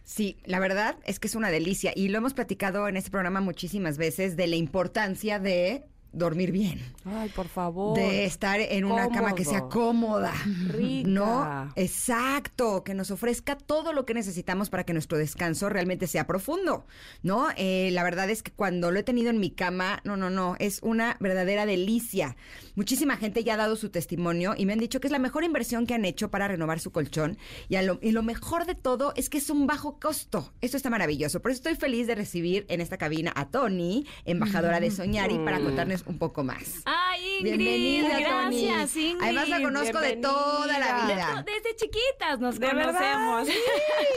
Sí, 0.03 0.39
la 0.45 0.59
verdad 0.59 0.97
es 1.05 1.21
que 1.21 1.29
es 1.29 1.37
una 1.37 1.51
delicia 1.51 1.93
y 1.95 2.09
lo 2.09 2.19
hemos 2.19 2.35
platicado 2.35 2.89
en 2.89 2.97
este 2.97 3.11
programa 3.13 3.41
muchísimas 3.41 3.97
veces 3.97 4.37
de 4.37 4.49
la 4.49 4.57
importancia 4.57 5.39
de 5.39 5.85
dormir 6.17 6.51
bien. 6.51 6.81
Ay, 7.05 7.29
por 7.29 7.49
favor. 7.49 7.97
De 7.97 8.25
estar 8.25 8.61
en 8.61 8.85
una 8.85 9.09
cama 9.09 9.35
que 9.35 9.45
sea 9.45 9.63
cómoda. 9.69 10.33
Rica. 10.69 11.09
No, 11.09 11.73
exacto, 11.77 12.83
que 12.83 12.95
nos 12.95 13.11
ofrezca 13.11 13.57
todo 13.57 13.93
lo 13.93 14.05
que 14.05 14.15
necesitamos 14.15 14.71
para 14.71 14.85
que 14.85 14.93
nuestro 14.93 15.19
descanso 15.19 15.69
realmente 15.69 16.07
sea 16.07 16.27
profundo, 16.27 16.87
¿no? 17.23 17.49
Eh, 17.57 17.91
la 17.93 18.03
verdad 18.03 18.31
es 18.31 18.43
que 18.43 18.51
cuando 18.51 18.91
lo 18.91 18.99
he 18.99 19.03
tenido 19.03 19.31
en 19.31 19.39
mi 19.39 19.51
cama, 19.51 20.01
no, 20.05 20.17
no, 20.17 20.31
no, 20.31 20.57
es 20.59 20.81
una 20.83 21.17
verdadera 21.21 21.67
delicia. 21.67 22.37
Muchísima 22.77 23.17
gente 23.17 23.43
ya 23.43 23.55
ha 23.55 23.57
dado 23.57 23.75
su 23.77 23.89
testimonio 23.89 24.55
y 24.57 24.67
me 24.67 24.75
han 24.75 24.79
dicho 24.79 25.01
que 25.01 25.09
es 25.09 25.13
la 25.13 25.19
mejor 25.19 25.45
inversión 25.45 25.87
que 25.87 25.95
han 25.95 26.05
hecho 26.05 26.31
para 26.31 26.47
renovar 26.47 26.79
su 26.79 26.93
colchón 26.93 27.39
y, 27.69 27.77
a 27.77 27.83
lo, 27.83 27.99
y 28.03 28.13
lo 28.13 28.23
mejor 28.23 28.67
de 28.67 28.75
todo 28.75 29.13
es 29.17 29.29
que 29.31 29.39
es 29.39 29.49
un 29.51 29.67
bajo 29.67 29.99
costo. 29.99 30.53
Esto 30.61 30.77
está 30.77 30.91
maravilloso. 30.91 31.41
Por 31.41 31.51
eso 31.51 31.59
estoy 31.59 31.75
feliz 31.77 32.07
de 32.07 32.15
recibir 32.15 32.67
en 32.69 32.81
esta 32.83 32.99
cabina 32.99 33.33
a 33.35 33.49
Tony, 33.51 34.07
embajadora 34.27 34.79
de 34.79 34.91
Soñari, 34.91 35.39
para 35.39 35.59
contarnos 35.59 36.05
un 36.07 36.19
poco 36.19 36.45
más. 36.45 36.83
Ay, 36.85 37.39
Ingrid, 37.41 37.57
Bienvenida, 37.59 38.09
Tony. 38.43 38.67
gracias, 38.67 38.97
Ingrid. 38.97 39.23
Además 39.25 39.49
la 39.49 39.63
conozco 39.63 40.01
de 40.01 40.17
toda 40.17 40.79
la 40.79 40.95
bienvenida. 40.97 41.15
vida. 41.33 41.45
Desde 41.47 41.77
chiquitas 41.77 42.41
nos 42.41 42.59
¿De 42.61 42.69
conocemos. 42.69 43.49
Sí, 43.49 43.55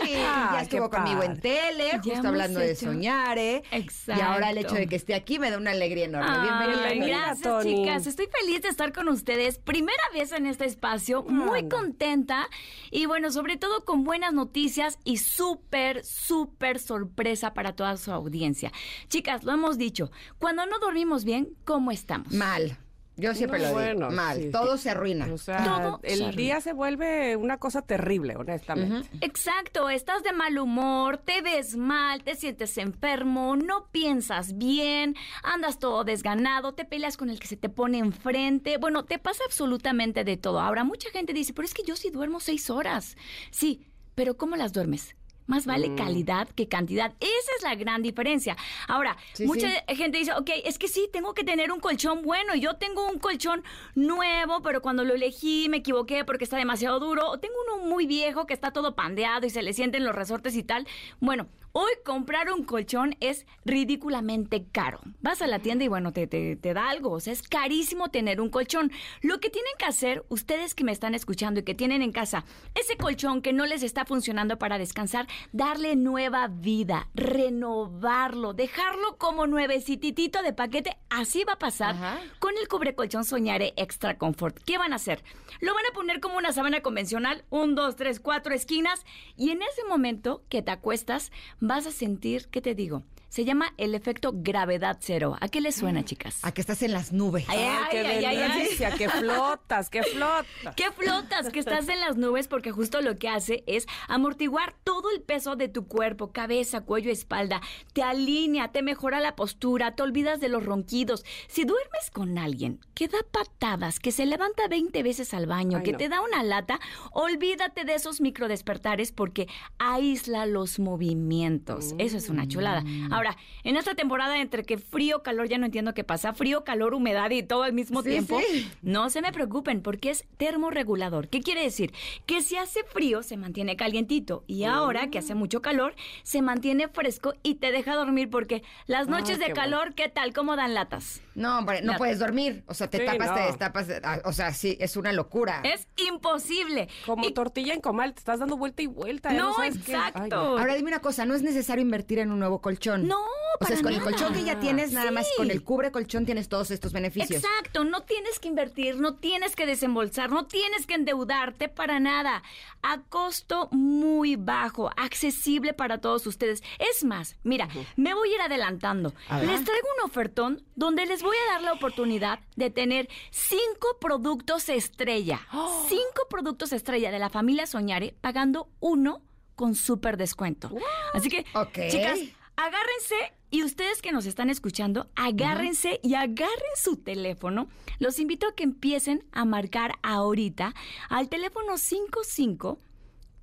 ya 0.11 0.59
estuvo 0.61 0.89
qué 0.89 0.97
conmigo 0.97 1.23
en 1.23 1.39
tele, 1.39 1.85
Ya 1.93 2.01
justo 2.01 2.27
hablando 2.27 2.59
de 2.59 2.71
hecho- 2.71 2.87
Soñare. 2.87 3.63
Exacto. 3.71 4.21
Y 4.21 4.25
ahora 4.25 4.49
el 4.49 4.57
hecho 4.57 4.75
de 4.75 4.85
que 4.87 4.97
esté 4.97 5.15
aquí 5.15 5.39
me 5.39 5.49
da 5.49 5.57
una 5.57 5.71
alegría 5.71 6.05
enorme. 6.05 6.27
Ay, 6.29 6.41
Bienvenida. 6.67 6.89
Tony. 6.89 7.07
gracias, 7.09 7.41
Tony. 7.41 7.75
chicas. 7.75 8.07
Estoy 8.07 8.27
feliz 8.27 8.48
de 8.57 8.69
estar 8.69 8.91
con 8.91 9.07
ustedes. 9.07 9.59
Primera 9.59 10.03
vez 10.13 10.31
en 10.31 10.47
este 10.47 10.65
espacio, 10.65 11.23
muy 11.23 11.59
Anda. 11.59 11.77
contenta. 11.77 12.49
Y 12.91 13.05
bueno, 13.05 13.31
sobre 13.31 13.57
todo 13.57 13.85
con 13.85 14.03
buenas 14.03 14.33
noticias 14.33 14.97
y 15.03 15.17
súper, 15.17 16.03
súper 16.03 16.79
sorpresa 16.79 17.53
para 17.53 17.75
toda 17.75 17.95
su 17.97 18.11
audiencia. 18.11 18.71
Chicas, 19.07 19.43
lo 19.43 19.53
hemos 19.53 19.77
dicho, 19.77 20.11
cuando 20.39 20.65
no 20.65 20.79
dormimos 20.79 21.23
bien, 21.23 21.49
¿cómo 21.63 21.91
estamos? 21.91 22.33
Mal. 22.33 22.77
Yo 23.19 23.33
siempre 23.35 23.59
No, 23.59 23.63
lo 23.65 23.69
digo. 23.69 23.79
bueno, 23.81 24.09
Mal. 24.11 24.37
sí. 24.41 24.49
Todo 24.51 24.77
se 24.77 24.89
arruina. 24.89 25.27
O 25.33 25.37
sea, 25.37 25.63
Todo 25.63 25.99
se 26.03 26.13
el 26.13 26.21
arruina. 26.23 26.37
día 26.37 26.61
se 26.61 26.73
vuelve 26.73 27.35
una 27.35 27.57
cosa 27.57 27.81
terrible, 27.81 28.35
honestamente. 28.35 29.09
Exacto, 29.21 29.89
estás 29.89 30.23
de 30.23 30.33
mal 30.33 30.57
humor, 30.57 31.17
te 31.17 31.41
ves 31.41 31.75
mal, 31.75 32.23
te 32.23 32.35
sientes 32.35 32.77
enfermo, 32.77 33.55
no 33.55 33.87
piensas 33.91 34.57
bien, 34.57 35.15
andas 35.43 35.79
todo 35.79 36.03
desganado, 36.03 36.73
te 36.73 36.85
peleas 36.85 37.17
con 37.17 37.29
el 37.29 37.39
que 37.39 37.47
se 37.47 37.57
te 37.57 37.69
pone 37.69 37.97
enfrente. 37.99 38.77
Bueno, 38.77 39.05
te 39.05 39.19
pasa 39.19 39.43
absolutamente 39.45 40.23
de 40.23 40.37
todo. 40.37 40.59
Ahora, 40.59 40.83
mucha 40.83 41.09
gente 41.11 41.33
dice, 41.33 41.53
pero 41.53 41.65
es 41.65 41.73
que 41.73 41.83
yo 41.83 41.95
sí 41.95 42.09
duermo 42.09 42.39
seis 42.39 42.69
horas. 42.69 43.17
Sí, 43.51 43.85
pero 44.15 44.37
¿cómo 44.37 44.55
las 44.55 44.73
duermes? 44.73 45.15
Más 45.49 45.65
vale 45.65 45.95
calidad 45.95 46.47
que 46.49 46.67
cantidad. 46.67 47.11
Esa 47.19 47.51
es 47.57 47.63
la 47.63 47.73
gran 47.73 48.03
diferencia. 48.03 48.55
Ahora, 48.87 49.17
Sí, 49.33 49.47
mucha 49.47 49.67
sí. 49.67 49.95
gente 49.95 50.19
dice, 50.19 50.31
ok, 50.33 50.49
es 50.63 50.77
que 50.77 50.87
sí, 50.87 51.09
tengo 51.11 51.33
que 51.33 51.43
tener 51.43 51.71
un 51.71 51.79
colchón 51.79 52.21
bueno. 52.21 52.53
Yo 52.53 52.75
tengo 52.75 53.07
un 53.09 53.17
colchón 53.17 53.63
nuevo, 53.95 54.61
pero 54.61 54.83
cuando 54.83 55.03
lo 55.03 55.15
elegí 55.15 55.67
me 55.67 55.77
equivoqué 55.77 56.23
porque 56.23 56.43
está 56.43 56.57
demasiado 56.57 56.99
duro. 56.99 57.27
O 57.31 57.39
tengo 57.39 57.55
uno 57.67 57.83
muy 57.83 58.05
viejo 58.05 58.45
que 58.45 58.53
está 58.53 58.69
todo 58.71 58.95
pandeado 58.95 59.47
y 59.47 59.49
se 59.49 59.63
le 59.63 59.73
sienten 59.73 60.05
los 60.05 60.13
resortes 60.13 60.55
y 60.55 60.61
tal. 60.61 60.87
Bueno, 61.19 61.47
hoy 61.71 61.91
comprar 62.03 62.51
un 62.51 62.63
colchón 62.63 63.15
es 63.19 63.45
ridículamente 63.65 64.65
caro. 64.71 64.99
Vas 65.21 65.41
a 65.41 65.47
la 65.47 65.59
tienda 65.59 65.85
y 65.85 65.87
bueno, 65.87 66.11
te, 66.11 66.27
te, 66.27 66.55
te 66.55 66.73
da 66.73 66.89
algo. 66.89 67.11
O 67.11 67.19
sea, 67.19 67.33
es 67.33 67.41
carísimo 67.41 68.09
tener 68.09 68.41
un 68.41 68.49
colchón. 68.49 68.91
Lo 69.21 69.39
que 69.39 69.49
tienen 69.49 69.73
que 69.77 69.85
hacer, 69.85 70.25
ustedes 70.29 70.75
que 70.75 70.83
me 70.83 70.91
están 70.91 71.15
escuchando 71.15 71.59
y 71.59 71.63
que 71.63 71.75
tienen 71.75 72.01
en 72.01 72.11
casa 72.11 72.45
ese 72.75 72.97
colchón 72.97 73.41
que 73.41 73.53
no 73.53 73.65
les 73.65 73.83
está 73.83 74.05
funcionando 74.05 74.57
para 74.57 74.77
descansar, 74.77 75.27
darle 75.51 75.95
nueva 75.95 76.47
vida, 76.47 77.09
renovarlo, 77.13 78.53
dejarlo 78.53 79.17
como 79.17 79.47
nuevecititito 79.47 80.41
de 80.41 80.53
paquete. 80.53 80.97
Así 81.09 81.43
va 81.43 81.53
a 81.53 81.59
pasar 81.59 81.95
Ajá. 81.95 82.19
con 82.39 82.57
el 82.57 82.67
cubrecolchón 82.67 83.25
Soñare 83.25 83.73
Extra 83.77 84.17
Comfort. 84.17 84.59
¿Qué 84.65 84.77
van 84.77 84.93
a 84.93 84.97
hacer? 84.97 85.23
Lo 85.59 85.73
van 85.73 85.85
a 85.89 85.93
poner 85.93 86.19
como 86.19 86.37
una 86.37 86.53
sábana 86.53 86.81
convencional, 86.81 87.43
un, 87.49 87.75
dos, 87.75 87.95
tres, 87.95 88.19
cuatro 88.19 88.53
esquinas, 88.53 89.05
y 89.35 89.51
en 89.51 89.61
ese 89.61 89.83
momento 89.87 90.43
que 90.49 90.61
te 90.61 90.71
acuestas, 90.71 91.31
vas 91.59 91.85
a 91.87 91.91
sentir, 91.91 92.47
¿qué 92.51 92.61
te 92.61 92.75
digo? 92.75 93.03
Se 93.29 93.45
llama 93.45 93.73
el 93.77 93.93
efecto 93.95 94.31
gravedad 94.33 94.97
cero. 94.99 95.37
¿A 95.39 95.49
qué 95.49 95.61
les 95.61 95.75
suena, 95.75 96.03
chicas? 96.03 96.39
A 96.43 96.51
que 96.51 96.61
estás 96.61 96.81
en 96.81 96.91
las 96.93 97.13
nubes. 97.13 97.45
Ay, 97.47 97.59
Ay, 97.59 97.87
qué 97.91 97.99
ay, 97.99 98.25
ay, 98.25 98.37
ay. 98.37 98.97
que 98.97 99.07
flotas, 99.09 99.89
que 99.89 100.01
flotas. 100.03 100.75
¿Qué 100.75 100.91
flotas? 100.91 101.49
Que 101.49 101.59
estás 101.59 101.87
en 101.89 101.99
las 101.99 102.17
nubes 102.17 102.47
porque 102.47 102.71
justo 102.71 103.01
lo 103.01 103.17
que 103.17 103.29
hace 103.29 103.63
es 103.67 103.85
amortiguar 104.07 104.75
todo 104.83 105.11
el 105.11 105.21
peso 105.21 105.55
de 105.55 105.67
tu 105.69 105.87
cuerpo, 105.87 106.31
cabeza, 106.31 106.81
cuello, 106.81 107.11
espalda. 107.11 107.61
Te 107.93 108.01
alinea, 108.01 108.71
te 108.71 108.81
mejora 108.81 109.19
la 109.19 109.35
postura, 109.35 109.95
te 109.95 110.01
olvidas 110.03 110.39
de 110.39 110.49
los 110.49 110.65
ronquidos. 110.65 111.23
Si 111.47 111.65
duermes 111.65 112.09
con 112.11 112.37
alguien 112.39 112.79
que 112.95 113.07
da 113.07 113.19
patadas, 113.31 113.99
que 113.99 114.11
se 114.11 114.25
levanta 114.25 114.67
20 114.67 115.03
veces 115.03 115.33
al 115.35 115.45
baño, 115.45 115.77
Ay, 115.77 115.83
que 115.83 115.91
no. 115.93 115.97
te 115.99 116.09
da 116.09 116.21
una 116.21 116.41
lata, 116.43 116.79
olvídate 117.11 117.85
de 117.85 117.93
esos 117.93 118.21
microdespertares 118.21 119.11
porque 119.11 119.47
aísla 119.77 120.45
los 120.47 120.79
movimientos. 120.79 121.93
Eso 121.99 122.17
es 122.17 122.29
una 122.29 122.47
chulada. 122.47 122.83
Ahora, 123.19 123.37
en 123.65 123.75
esta 123.75 123.95
temporada 123.95 124.39
entre 124.39 124.63
que 124.63 124.77
frío, 124.77 125.21
calor, 125.23 125.49
ya 125.49 125.57
no 125.57 125.65
entiendo 125.65 125.93
qué 125.93 126.05
pasa, 126.05 126.31
frío, 126.33 126.63
calor, 126.63 126.93
humedad 126.93 127.29
y 127.31 127.43
todo 127.43 127.63
al 127.63 127.73
mismo 127.73 128.01
Sí, 128.01 128.09
tiempo, 128.11 128.39
sí. 128.49 128.65
no 128.81 129.09
se 129.09 129.21
me 129.21 129.33
preocupen 129.33 129.81
porque 129.81 130.09
es 130.11 130.25
termorregulador. 130.37 131.27
¿Qué 131.27 131.41
quiere 131.41 131.61
decir? 131.63 131.93
Que 132.25 132.41
si 132.41 132.55
hace 132.55 132.83
frío 132.85 133.21
se 133.21 133.35
mantiene 133.35 133.75
calientito 133.75 134.43
y 134.47 134.63
ahora 134.63 135.09
que 135.09 135.19
hace 135.19 135.35
mucho 135.35 135.61
calor 135.61 135.95
se 136.23 136.41
mantiene 136.41 136.87
fresco 136.87 137.33
y 137.43 137.55
te 137.55 137.71
deja 137.73 137.95
dormir 137.95 138.29
porque 138.29 138.63
las 138.87 139.07
Ah, 139.07 139.11
noches 139.11 139.37
de 139.39 139.45
bueno. 139.47 139.55
calor, 139.55 139.93
¿qué 139.95 140.07
tal? 140.07 140.33
¿Cómo 140.33 140.55
dan 140.55 140.73
latas? 140.73 141.21
No, 141.35 141.59
hombre, 141.59 141.81
no 141.81 141.95
puedes 141.97 142.19
dormir. 142.19 142.63
O 142.67 142.73
sea, 142.73 142.89
te 142.89 142.99
Sí, 142.99 143.05
tapas, 143.05 143.33
te 143.33 143.39
no. 143.41 143.47
destapas. 143.47 143.87
ah, 144.03 144.19
O 144.25 144.33
sea, 144.33 144.53
sí, 144.53 144.77
es 144.79 144.97
una 144.97 145.13
locura. 145.13 145.61
Es 145.63 145.87
imposible. 146.07 146.89
Como 147.05 147.25
Y- 147.27 147.33
tortilla 147.33 147.73
en 147.73 147.81
comal, 147.81 148.13
te 148.13 148.19
estás 148.19 148.39
dando 148.39 148.57
vuelta 148.57 148.81
y 148.81 148.87
vuelta. 148.87 149.31
ya 149.31 149.39
No, 149.39 149.53
sabes 149.55 149.77
qué. 149.85 149.95
Ay, 149.95 150.09
exacto. 150.09 150.35
no. 150.35 150.57
Ahora 150.57 150.75
dime 150.75 150.89
una 150.89 150.99
cosa, 150.99 151.25
no 151.25 151.35
es 151.35 151.41
necesario 151.41 151.81
invertir 151.81 152.19
en 152.19 152.31
un 152.31 152.39
nuevo 152.39 152.61
colchón. 152.61 153.07
No, 153.07 153.19
O 153.19 153.25
sea, 153.59 153.67
para 153.67 153.75
es 153.75 153.81
con 153.81 153.91
el 153.93 153.99
nada. 153.99 154.11
colchón 154.11 154.33
que 154.33 154.43
ya 154.43 154.59
tienes, 154.59 154.91
nada 154.91 155.11
más 155.11 155.25
Sí. 155.27 155.33
con 155.37 155.49
el 155.51 155.63
cubre 155.63 155.91
colchón 155.91 156.25
tienes 156.25 156.49
todos 156.49 156.71
estos 156.71 156.91
beneficios. 156.93 157.43
Exacto, 157.43 157.83
no 157.83 158.01
tienes 158.01 158.39
que 158.39 158.47
invertir, 158.47 158.97
no 158.97 159.15
tienes 159.15 159.55
que 159.55 159.65
desembolsar, 159.65 160.29
no 160.31 160.45
tienes 160.47 160.85
que 160.85 160.95
endeudarte 160.95 161.69
para 161.69 161.99
nada. 161.99 162.43
A 162.81 163.01
costo 163.09 163.67
muy 163.71 164.35
bajo, 164.35 164.89
accesible 164.97 165.73
para 165.73 165.99
todos 165.99 166.25
ustedes. 166.27 166.63
Es 166.79 167.03
más, 167.03 167.35
mira, 167.43 167.67
me 167.95 168.13
voy 168.13 168.31
a 168.31 168.35
ir 168.35 168.41
adelantando. 168.41 169.13
A 169.29 169.39
ver. 169.39 169.49
Les 169.49 169.63
traigo 169.63 169.87
un 169.99 170.09
ofertón 170.09 170.63
donde 170.75 171.05
les 171.05 171.21
voy 171.21 171.28
a 171.35 171.53
dar 171.53 171.61
la 171.61 171.73
oportunidad 171.73 172.39
de 172.55 172.69
tener 172.69 173.09
cinco 173.31 173.97
productos 173.99 174.69
estrella. 174.69 175.41
Cinco 175.87 176.27
productos 176.29 176.71
estrella 176.73 177.11
de 177.11 177.19
la 177.19 177.29
familia 177.29 177.67
Soñare 177.67 178.15
pagando 178.21 178.69
uno 178.79 179.21
con 179.55 179.75
súper 179.75 180.17
descuento. 180.17 180.71
Así 181.13 181.29
que, 181.29 181.43
chicas, 181.89 182.19
agárrense 182.55 183.33
y 183.51 183.63
ustedes 183.63 184.01
que 184.01 184.11
nos 184.11 184.25
están 184.25 184.49
escuchando, 184.49 185.09
agárrense 185.15 185.99
y 186.03 186.13
agarren 186.13 186.75
su 186.75 186.97
teléfono. 186.97 187.67
Los 187.97 188.19
invito 188.19 188.47
a 188.47 188.55
que 188.55 188.63
empiecen 188.63 189.25
a 189.31 189.43
marcar 189.43 189.95
ahorita 190.03 190.73
al 191.09 191.29
teléfono 191.29 191.77
55 191.77 192.79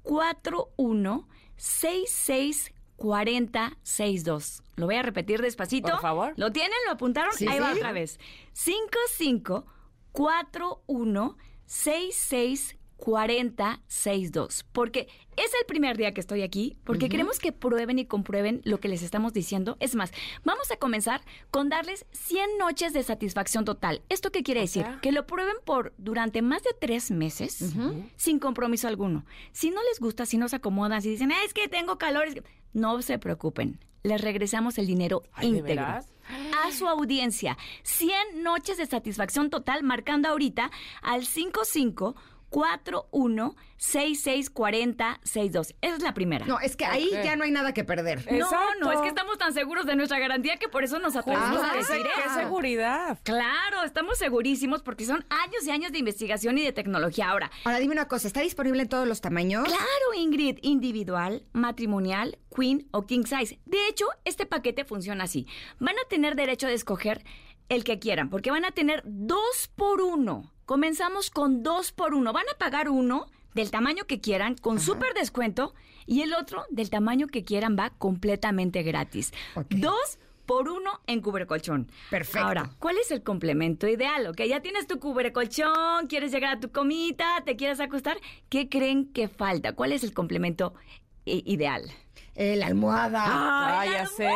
41 0.03 1.29
66 1.57 2.73
40 2.97 3.77
62. 3.83 4.63
Lo 4.77 4.87
voy 4.87 4.97
a 4.97 5.03
repetir 5.03 5.41
despacito. 5.41 5.91
Por 5.93 6.01
favor. 6.01 6.33
¿Lo 6.37 6.53
tienen? 6.53 6.77
¿Lo 6.87 6.93
apuntaron? 6.93 7.33
Sí, 7.33 7.47
Ahí 7.47 7.61
va 7.61 7.73
otra 7.73 7.93
vez. 7.93 8.19
55 8.53 9.65
41 10.13 11.37
66 12.97 13.07
40 13.07 13.81
62. 13.87 14.65
Porque 14.73 15.09
es 15.37 15.53
el 15.61 15.67
primer 15.67 15.97
día 15.97 16.13
que 16.13 16.21
estoy 16.21 16.43
aquí, 16.43 16.79
porque 16.85 17.09
queremos 17.09 17.39
que 17.39 17.53
prueben 17.53 17.99
y 17.99 18.07
comprueben 18.07 18.63
lo 18.65 18.81
que 18.81 18.89
les 18.89 19.03
estamos 19.03 19.33
diciendo. 19.33 19.77
Es 19.81 19.95
más, 19.95 20.13
vamos 20.45 20.71
a 20.71 20.77
comenzar 20.77 21.21
con 21.51 21.69
darles 21.69 22.07
100 22.13 22.59
noches 22.59 22.93
de 22.93 23.03
satisfacción 23.03 23.65
total. 23.65 24.03
¿Esto 24.09 24.33
qué 24.33 24.43
quiere 24.43 24.63
decir? 24.63 24.87
Que 25.03 25.13
lo 25.13 25.27
prueben 25.27 25.57
por 25.65 25.93
durante 25.99 26.43
más 26.43 26.63
de 26.63 26.71
tres 26.81 27.11
meses, 27.11 27.75
sin 28.17 28.39
compromiso 28.39 28.89
alguno. 28.89 29.25
Si 29.53 29.71
no 29.71 29.83
les 29.91 30.01
gusta, 30.01 30.27
si 30.27 30.39
no 30.39 30.49
se 30.49 30.57
acomodan, 30.57 31.03
si 31.03 31.11
dicen, 31.11 31.33
"Ah, 31.33 31.45
es 31.45 31.53
que 31.53 31.69
tengo 31.69 31.99
calor, 31.99 32.27
es 32.27 32.35
que-", 32.35 32.45
no 32.73 33.01
se 33.03 33.19
preocupen. 33.19 33.79
Les 34.03 34.21
regresamos 34.21 34.79
el 34.79 34.87
dinero 34.87 35.23
Ay, 35.33 35.51
¿de 35.51 35.59
íntegro 35.59 35.85
a 35.85 36.73
su 36.73 36.89
audiencia. 36.89 37.57
100 37.83 38.43
noches 38.43 38.77
de 38.79 38.87
satisfacción 38.87 39.51
total 39.51 39.83
marcando 39.83 40.29
ahorita 40.29 40.71
al 41.03 41.25
55 41.25 42.17
41 42.51 43.55
66 43.79 44.51
40 44.51 45.21
62. 45.23 45.75
Esa 45.81 45.97
es 45.97 46.03
la 46.03 46.15
primera. 46.15 46.47
No, 46.47 46.59
es 46.61 46.77
que 46.77 46.85
ahí 46.87 47.11
ya 47.11 47.37
no 47.37 47.45
hay 47.45 47.51
nada 47.51 47.75
que 47.75 47.85
perder. 47.85 48.25
No, 48.31 48.37
Exacto. 48.39 48.67
no, 48.81 48.93
es 48.93 49.01
que 49.01 49.09
estamos 49.09 49.37
tan 49.39 49.53
seguros 49.53 49.87
de 49.87 49.97
nuestra 49.97 50.19
garantía 50.19 50.57
que 50.57 50.69
por 50.69 50.85
eso 50.85 50.99
nos 50.99 51.17
atrevimos 51.17 51.61
Ah, 51.63 51.73
a 51.73 51.77
decir 51.77 51.97
¡Qué 52.03 52.31
seguridad! 52.41 53.19
Claro, 53.23 53.83
estamos 53.85 54.19
segurísimos 54.19 54.83
porque 54.83 55.05
son 55.05 55.25
años 55.29 55.67
y 55.67 55.71
años 55.71 55.93
de 55.93 55.99
investigación 55.99 56.57
y 56.59 56.63
de 56.63 56.73
tecnología. 56.73 57.31
Ahora, 57.31 57.51
Ahora 57.65 57.79
dime 57.79 57.93
una 57.93 58.09
cosa, 58.09 58.27
¿está 58.27 58.41
disponible 58.41 58.83
en 58.83 58.89
todos 58.89 59.07
los 59.07 59.21
tamaños? 59.21 59.65
Claro, 59.65 60.15
Ingrid, 60.17 60.59
individual, 60.63 61.45
matrimonial, 61.53 62.39
queen 62.55 62.89
o 62.93 63.07
king 63.07 63.25
size. 63.25 63.59
De 63.67 63.89
hecho, 63.89 64.07
este 64.25 64.47
paquete 64.47 64.85
funciona 64.85 65.25
así. 65.25 65.47
Van 65.79 65.97
a 65.99 66.09
tener 66.09 66.35
derecho 66.37 66.67
de 66.67 66.75
escoger 66.75 67.25
el 67.69 67.85
que 67.85 67.99
quieran, 67.99 68.31
porque 68.31 68.51
van 68.51 68.65
a 68.65 68.71
tener 68.71 69.03
dos 69.05 69.69
por 69.75 70.01
uno. 70.01 70.53
Comenzamos 70.67 71.31
con 71.31 71.63
dos 71.63 71.93
por 71.93 72.13
uno. 72.15 72.33
Van 72.33 72.45
a 72.53 72.59
pagar 72.59 72.89
uno 72.91 73.27
del 73.55 73.71
tamaño 73.71 74.05
que 74.05 74.21
quieran, 74.21 74.57
con 74.57 74.81
súper 74.81 75.15
descuento, 75.15 75.75
y 76.07 76.23
el 76.23 76.35
otro 76.35 76.65
del 76.71 76.91
tamaño 76.91 77.29
que 77.29 77.45
quieran 77.45 77.77
va 77.79 77.91
completamente 77.91 78.83
gratis. 78.83 79.33
Dos 79.71 80.19
por 80.45 80.69
uno 80.69 81.01
en 81.07 81.21
cubrecolchón. 81.23 81.91
Perfecto. 82.11 82.47
Ahora, 82.47 82.71
¿cuál 82.79 82.99
es 82.99 83.11
el 83.11 83.23
complemento 83.23 83.89
ideal? 83.89 84.27
Ok, 84.27 84.43
ya 84.43 84.61
tienes 84.61 84.87
tu 84.87 84.99
cubrecolchón, 85.01 86.07
quieres 86.09 86.31
llegar 86.33 86.57
a 86.57 86.61
tu 86.61 86.71
comita, 86.71 87.43
te 87.45 87.57
quieres 87.57 87.81
acostar. 87.81 88.19
¿Qué 88.49 88.69
creen 88.69 89.07
que 89.13 89.29
falta? 89.29 89.73
¿Cuál 89.73 89.93
es 89.93 90.05
el 90.05 90.13
complemento 90.13 90.75
i- 91.25 91.43
ideal? 91.51 91.83
Eh, 92.35 92.57
la 92.57 92.67
almohada, 92.67 93.81
¡Ay, 93.81 93.91
la 93.91 93.97
ya 93.99 94.07
sé! 94.07 94.31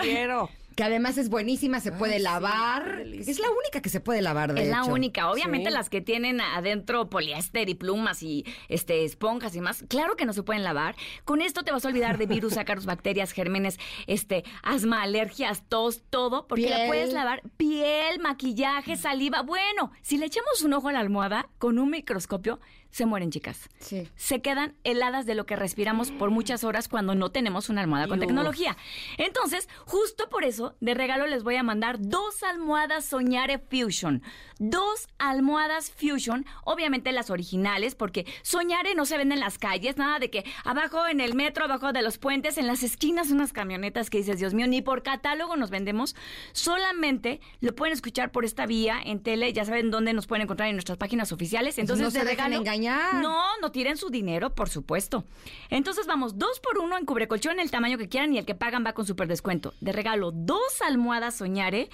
¡Quiero! 0.00 0.48
Que 0.76 0.84
además 0.84 1.18
es 1.18 1.28
buenísima, 1.28 1.80
se 1.80 1.92
puede 1.92 2.18
lavar. 2.18 3.00
es 3.06 3.38
la 3.38 3.50
única 3.50 3.80
que 3.82 3.88
se 3.88 4.00
puede 4.00 4.22
lavar, 4.22 4.54
de 4.54 4.62
Es 4.62 4.68
la 4.68 4.84
única. 4.84 5.30
Obviamente 5.30 5.70
Sí. 5.70 5.74
las 5.74 5.90
que 5.90 6.00
tienen 6.00 6.40
adentro 6.40 7.08
poliéster 7.10 7.68
y 7.68 7.74
plumas 7.74 8.22
y 8.22 8.44
este 8.68 9.04
esponjas 9.04 9.54
y 9.56 9.60
más, 9.60 9.84
claro 9.88 10.16
que 10.16 10.24
no 10.26 10.32
se 10.32 10.42
pueden 10.42 10.64
lavar. 10.64 10.94
Con 11.24 11.40
esto 11.42 11.62
te 11.62 11.72
vas 11.72 11.84
a 11.84 11.88
olvidar 11.88 12.18
de 12.18 12.26
virus, 12.26 12.56
ácaros, 12.58 12.86
bacterias, 12.86 13.32
gérmenes, 13.32 13.78
este, 14.06 14.44
asma, 14.62 15.02
alergias, 15.02 15.62
tos, 15.68 16.02
todo, 16.10 16.46
porque 16.46 16.68
la 16.68 16.76
Piel. 16.76 16.88
puedes 16.88 17.12
lavar. 17.12 17.42
Piel, 17.56 18.18
maquillaje, 18.20 18.96
saliva. 18.96 19.42
Bueno, 19.42 19.92
si 20.02 20.18
le 20.18 20.26
echamos 20.26 20.62
un 20.62 20.72
ojo 20.72 20.88
a 20.88 20.92
la 20.92 21.00
almohada 21.00 21.48
con 21.58 21.78
un 21.78 21.90
microscopio, 21.90 22.60
se 22.92 23.06
mueren, 23.06 23.30
chicas. 23.30 23.68
Sí. 23.80 24.08
se 24.16 24.40
quedan 24.40 24.76
heladas 24.84 25.26
de 25.26 25.34
lo 25.34 25.46
que 25.46 25.56
respiramos 25.56 26.10
por 26.10 26.30
muchas 26.30 26.62
horas 26.62 26.88
cuando 26.88 27.14
no 27.14 27.30
tenemos 27.30 27.70
una 27.70 27.80
almohada 27.80 28.06
con 28.06 28.20
tecnología. 28.20 28.76
Entonces, 29.18 29.68
justo 29.86 30.28
por 30.28 30.44
eso, 30.44 30.76
de 30.80 30.94
regalo 30.94 31.26
les 31.26 31.42
voy 31.42 31.56
a 31.56 31.62
mandar 31.62 31.96
dos 31.98 32.42
almohadas 32.42 33.06
Soñare 33.06 33.58
Fusion. 33.58 34.22
Dos 34.58 35.08
almohadas 35.18 35.90
Fusion, 35.90 36.46
obviamente 36.64 37.10
las 37.12 37.30
originales, 37.30 37.94
porque 37.94 38.26
Soñare 38.42 38.94
no 38.94 39.06
se 39.06 39.16
vende 39.16 39.34
en 39.34 39.40
las 39.40 39.58
calles, 39.58 39.96
nada 39.96 40.18
de 40.18 40.30
que 40.30 40.44
abajo 40.64 41.08
en 41.08 41.20
el 41.20 41.34
metro, 41.34 41.64
abajo 41.64 41.92
de 41.92 42.02
los 42.02 42.18
puentes, 42.18 42.58
en 42.58 42.66
las 42.66 42.82
esquinas, 42.82 43.30
unas 43.30 43.52
camionetas 43.52 44.10
que 44.10 44.18
dices, 44.18 44.38
Dios 44.38 44.52
mío, 44.52 44.66
ni 44.66 44.82
por 44.82 45.02
catálogo 45.02 45.56
nos 45.56 45.70
vendemos. 45.70 46.14
Solamente 46.52 47.40
lo 47.60 47.74
pueden 47.74 47.94
escuchar 47.94 48.30
por 48.30 48.44
esta 48.44 48.66
vía 48.66 49.00
en 49.02 49.22
tele, 49.22 49.52
ya 49.52 49.64
saben 49.64 49.90
dónde 49.90 50.12
nos 50.12 50.26
pueden 50.26 50.42
encontrar 50.42 50.68
en 50.68 50.76
nuestras 50.76 50.98
páginas 50.98 51.32
oficiales. 51.32 51.78
Entonces, 51.78 52.04
no 52.04 52.10
se 52.10 52.18
de 52.18 52.24
regalo. 52.24 52.62
Engañar. 52.82 53.14
No, 53.22 53.42
no 53.60 53.72
tiren 53.72 53.96
su 53.96 54.10
dinero, 54.10 54.54
por 54.54 54.68
supuesto. 54.68 55.24
Entonces 55.70 56.06
vamos, 56.06 56.38
dos 56.38 56.60
por 56.60 56.78
uno 56.78 56.98
en 56.98 57.06
cubrecolchón, 57.06 57.60
el 57.60 57.70
tamaño 57.70 57.98
que 57.98 58.08
quieran 58.08 58.34
y 58.34 58.38
el 58.38 58.44
que 58.44 58.54
pagan 58.54 58.84
va 58.84 58.92
con 58.92 59.06
super 59.06 59.28
descuento. 59.28 59.72
De 59.80 59.92
regalo, 59.92 60.30
dos 60.32 60.80
almohadas 60.84 61.36
soñare 61.36 61.88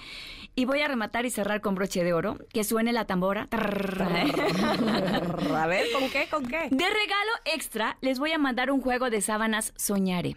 y 0.55 0.65
voy 0.65 0.81
a 0.81 0.87
rematar 0.87 1.25
y 1.25 1.29
cerrar 1.29 1.61
con 1.61 1.75
broche 1.75 2.03
de 2.03 2.13
oro, 2.13 2.37
que 2.53 2.63
suene 2.63 2.93
la 2.93 3.05
tambora. 3.05 3.47
A 5.55 5.67
ver, 5.67 5.91
¿con 5.91 6.09
qué? 6.09 6.27
¿Con 6.29 6.45
qué? 6.45 6.67
De 6.69 6.85
regalo 6.85 7.31
extra, 7.45 7.97
les 8.01 8.19
voy 8.19 8.31
a 8.31 8.37
mandar 8.37 8.71
un 8.71 8.81
juego 8.81 9.09
de 9.09 9.21
sábanas 9.21 9.73
soñare. 9.75 10.35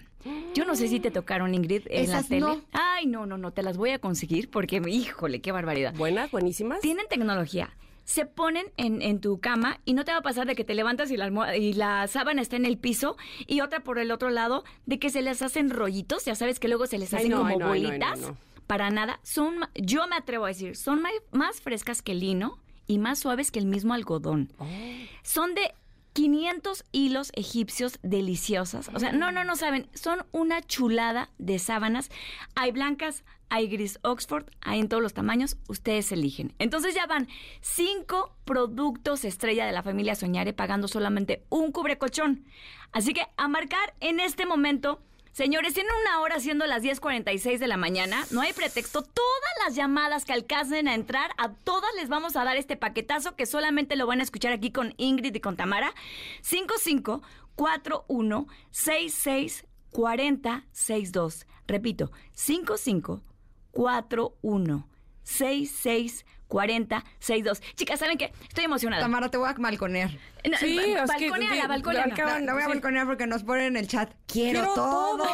Yo 0.55 0.65
no 0.65 0.77
sé 0.77 0.87
si 0.87 1.01
te 1.01 1.11
tocaron, 1.11 1.55
Ingrid, 1.55 1.83
en 1.87 2.05
Esas 2.05 2.23
la 2.23 2.29
tele. 2.29 2.41
no. 2.41 2.61
Ay, 2.73 3.07
no, 3.07 3.27
no, 3.27 3.39
no, 3.39 3.53
te 3.53 3.63
las 3.63 3.77
voy 3.77 3.91
a 3.91 3.99
conseguir 3.99 4.51
porque, 4.51 4.81
híjole, 4.87 5.41
qué 5.41 5.51
barbaridad. 5.51 5.95
¿Buenas? 5.95 6.31
¿Buenísimas? 6.31 6.81
Tienen 6.81 7.07
tecnología. 7.09 7.71
Se 8.05 8.27
ponen 8.27 8.67
en, 8.77 9.01
en 9.03 9.21
tu 9.21 9.39
cama 9.41 9.81
y 9.85 9.95
no 9.95 10.05
te 10.05 10.13
va 10.13 10.19
a 10.19 10.23
pasar 10.23 10.47
de 10.47 10.55
que 10.55 10.65
te 10.65 10.75
levantas 10.75 11.11
y 11.11 11.17
la, 11.17 11.25
almohada- 11.27 11.57
y 11.57 11.73
la 11.73 12.07
sábana 12.09 12.43
está 12.43 12.57
en 12.57 12.67
el 12.67 12.79
piso 12.79 13.17
y 13.47 13.61
otra 13.61 13.81
por 13.81 13.99
el 13.99 14.11
otro 14.11 14.31
lado 14.31 14.65
de 14.87 14.99
que 14.99 15.11
se 15.11 15.23
les 15.23 15.41
hacen 15.43 15.71
rollitos, 15.71 16.25
ya 16.25 16.35
sabes 16.35 16.59
que 16.59 16.69
luego 16.69 16.87
se 16.87 16.99
les 16.99 17.13
Ay, 17.15 17.19
hacen 17.21 17.31
no, 17.31 17.39
como 17.39 17.49
ay, 17.49 17.59
no, 17.59 17.73
ay, 17.73 17.83
no, 17.83 17.89
ay, 17.91 17.99
no, 17.99 18.07
bolitas. 18.17 18.39
Para 18.67 18.91
nada, 18.91 19.21
son, 19.23 19.57
yo 19.75 20.07
me 20.09 20.17
atrevo 20.17 20.45
a 20.47 20.49
decir, 20.49 20.77
son 20.77 21.03
más 21.31 21.61
frescas 21.61 22.01
que 22.03 22.13
el 22.13 22.21
lino 22.21 22.59
y 22.87 22.99
más 22.99 23.19
suaves 23.21 23.51
que 23.51 23.59
el 23.59 23.67
mismo 23.67 23.93
algodón. 23.95 24.53
Oh. 24.59 24.67
Son 25.23 25.55
de 25.55 25.73
500 26.13 26.85
hilos 26.93 27.33
egipcios 27.35 27.99
deliciosas. 28.03 28.91
O 28.95 28.99
sea, 28.99 29.13
no, 29.13 29.33
no, 29.33 29.45
no 29.45 29.57
saben. 29.57 29.89
Son 29.95 30.25
una 30.33 30.63
chulada 30.63 31.31
de 31.39 31.59
sábanas. 31.59 32.11
Hay 32.55 32.73
blancas, 32.73 33.25
hay 33.49 33.69
gris 33.69 33.99
Oxford, 34.03 34.47
hay 34.61 34.81
en 34.81 34.89
todos 34.89 35.03
los 35.03 35.15
tamaños. 35.15 35.57
Ustedes 35.69 36.13
eligen. 36.13 36.55
Entonces 36.59 36.95
ya 36.95 37.07
van 37.07 37.29
cinco 37.61 38.37
productos 38.45 39.25
estrella 39.25 39.67
de 39.67 39.73
la 39.73 39.83
familia 39.83 40.15
Soñare 40.15 40.53
pagando 40.53 40.89
solamente 40.89 41.45
un 41.49 41.73
cubrecolchón. 41.73 42.45
Así 42.93 43.13
que 43.15 43.27
a 43.37 43.49
marcar 43.49 43.95
en 44.01 44.21
este 44.21 44.47
momento. 44.47 45.03
Señores, 45.33 45.75
tienen 45.75 45.93
una 46.03 46.21
hora 46.21 46.41
siendo 46.41 46.67
las 46.67 46.83
10.46 46.83 47.59
de 47.59 47.67
la 47.67 47.77
mañana. 47.77 48.25
No 48.31 48.43
hay 48.43 48.53
pretexto. 48.53 49.03
Todas 49.03 49.53
las 49.65 49.75
llamadas 49.75 50.25
que 50.25 50.33
alcancen 50.33 50.89
a 50.89 50.95
entrar, 50.95 51.33
a 51.39 51.53
todas 51.53 51.91
les 51.97 52.09
vamos 52.09 52.37
a 52.37 52.45
dar 52.45 52.57
este 52.57 52.77
paquetazo 52.77 53.35
que 53.35 53.47
solamente 53.47 53.97
lo 53.97 54.07
van 54.07 54.21
a 54.21 54.23
escuchar 54.23 54.53
aquí 54.53 54.71
con 54.71 54.95
Ingrid 54.99 55.35
y 55.35 55.41
con 55.41 55.57
Tamara. 55.57 55.95
55 56.43 57.23
41 57.55 58.47
66 58.71 59.67
55416642. 59.93 61.47
Repito, 61.67 62.11
5541 62.33 64.89
664062. 65.23 67.61
Chicas, 67.75 68.01
¿saben 68.01 68.19
qué? 68.19 68.33
Estoy 68.49 68.65
emocionada. 68.65 69.03
Tamara, 69.03 69.31
te 69.31 69.39
voy 69.39 69.49
a 69.49 69.53
balconear. 69.53 70.11
No, 70.45 70.59
Sí, 70.59 70.77
ba- 70.77 70.83
es 70.83 70.89
que- 71.19 71.31
balconeala, 71.31 71.63
que- 71.63 71.69
balconeala. 71.69 72.15
acaba- 72.15 72.33
La, 72.33 72.41
la 72.41 72.53
voy 72.55 72.63
a 72.63 72.67
sí. 72.67 72.73
balconear 72.73 73.07
porque 73.07 73.27
nos 73.29 73.45
ponen 73.45 73.67
en 73.67 73.77
el 73.77 73.87
chat. 73.89 74.13
Quiero, 74.27 74.73
todo. 74.75 75.25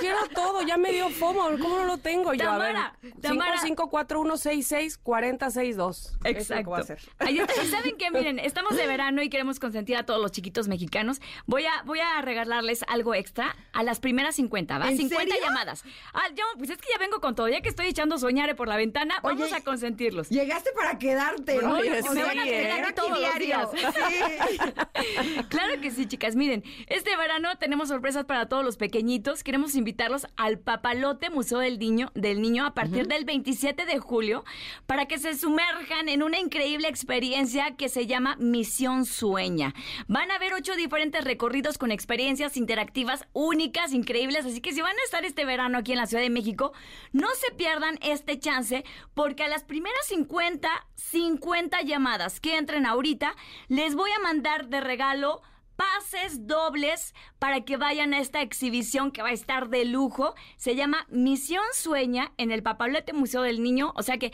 quiero 0.00 0.16
todo. 0.34 0.62
Ya 0.62 0.76
me 0.78 0.92
dio 0.92 1.10
FOMO. 1.10 1.50
¿Cómo 1.60 1.76
no 1.78 1.84
lo 1.84 1.98
tengo 1.98 2.32
yo? 2.32 2.44
Tamara, 2.44 2.86
a 2.86 2.96
ver, 3.02 3.12
Tamara. 3.20 3.60
5541664062. 3.60 6.12
Exacto. 6.24 6.70
Voy 6.70 6.78
a 6.78 6.82
hacer. 6.82 6.98
Ahí 7.18 7.38
está. 7.38 7.62
Y 7.62 7.66
saben 7.66 7.96
qué, 7.98 8.10
miren, 8.10 8.38
estamos 8.38 8.76
de 8.76 8.86
verano 8.86 9.22
y 9.22 9.28
queremos 9.28 9.58
consentir 9.60 9.96
a 9.96 10.04
todos 10.04 10.20
los 10.20 10.32
chiquitos 10.32 10.68
mexicanos. 10.68 11.20
Voy 11.46 11.64
a, 11.66 11.82
voy 11.84 12.00
a 12.00 12.20
regalarles 12.22 12.84
algo 12.88 13.14
extra 13.14 13.56
a 13.72 13.82
las 13.82 14.00
primeras 14.00 14.36
50, 14.36 14.78
¿va? 14.78 14.88
¿En 14.90 14.96
50 14.96 15.34
serio? 15.34 15.48
llamadas. 15.48 15.84
Ah, 16.14 16.28
yo, 16.34 16.44
pues 16.58 16.70
es 16.70 16.78
que 16.78 16.88
ya 16.92 16.98
vengo 16.98 17.20
con 17.20 17.34
todo. 17.34 17.48
Ya 17.48 17.60
que 17.60 17.68
estoy 17.68 17.86
echando 17.88 18.18
soñare 18.18 18.54
por 18.54 18.68
la 18.68 18.76
ventana, 18.76 19.16
vamos 19.22 19.52
a 19.52 19.60
consentirlos. 19.60 20.28
Llegaste 20.30 20.70
para 20.74 20.98
quedarte, 20.98 21.60
¿no? 21.62 21.74
Oye, 21.74 22.00
O 22.00 22.08
sí, 22.08 22.14
sea, 22.14 22.26
van 22.26 22.38
a 22.38 22.44
quedar 22.44 22.84
aquí 22.84 22.94
todos 22.94 23.10
los 23.10 23.18
diario. 23.20 23.46
días. 23.46 23.68
Sí. 23.74 23.80
Claro 25.48 25.80
que 25.80 25.90
sí, 25.90 26.06
chicas. 26.06 26.36
Miren, 26.36 26.62
este 26.86 27.16
verano 27.16 27.48
tenemos 27.58 27.88
sorpresas 27.88 28.24
para 28.24 28.48
todos 28.48 28.64
los 28.64 28.76
pequeñitos. 28.76 29.42
Queremos 29.42 29.74
invitarlos 29.74 30.26
al 30.36 30.58
Papalote 30.58 31.30
Museo 31.30 31.58
del 31.58 31.78
Niño, 31.78 32.12
del 32.14 32.40
Niño 32.40 32.64
a 32.64 32.74
partir 32.74 33.08
del 33.08 33.24
27 33.24 33.86
de 33.86 33.98
julio 33.98 34.44
para 34.86 35.06
que 35.06 35.18
se 35.18 35.36
sumerjan 35.36 36.08
en 36.08 36.22
una 36.22 36.38
increíble 36.38 36.88
experiencia 36.88 37.76
que 37.76 37.88
se 37.88 38.06
llama 38.06 38.36
Misión 38.38 39.04
Sueña. 39.04 39.74
Van 40.06 40.30
a 40.30 40.38
ver 40.38 40.54
ocho 40.54 40.76
diferentes 40.76 41.24
recorridos 41.24 41.78
con 41.78 41.90
experiencias 41.90 42.56
interactivas 42.56 43.26
únicas, 43.32 43.92
increíbles. 43.92 44.44
Así 44.46 44.60
que 44.60 44.72
si 44.72 44.80
van 44.80 44.96
a 44.96 45.04
estar 45.04 45.24
este 45.24 45.44
verano 45.44 45.78
aquí 45.78 45.92
en 45.92 45.98
la 45.98 46.06
Ciudad 46.06 46.22
de 46.22 46.30
México, 46.30 46.72
no 47.12 47.28
se 47.34 47.52
pierdan 47.54 47.98
este 48.02 48.38
chance 48.38 48.84
porque 49.14 49.44
a 49.44 49.48
las 49.48 49.64
primeras 49.64 50.06
50, 50.06 50.68
50 50.94 51.82
llamadas 51.82 52.40
que 52.40 52.56
entren 52.56 52.86
ahorita, 52.86 53.34
les 53.68 53.94
voy 53.94 54.10
a 54.10 54.19
mandar 54.22 54.68
de 54.68 54.80
regalo 54.80 55.42
pases 55.80 56.46
dobles 56.46 57.14
para 57.38 57.62
que 57.62 57.78
vayan 57.78 58.12
a 58.12 58.18
esta 58.18 58.42
exhibición 58.42 59.10
que 59.10 59.22
va 59.22 59.28
a 59.28 59.32
estar 59.32 59.70
de 59.70 59.86
lujo. 59.86 60.34
Se 60.58 60.76
llama 60.76 61.06
Misión 61.08 61.64
Sueña 61.72 62.32
en 62.36 62.50
el 62.50 62.62
Papalote 62.62 63.14
Museo 63.14 63.40
del 63.40 63.62
Niño. 63.62 63.94
O 63.96 64.02
sea 64.02 64.18
que 64.18 64.30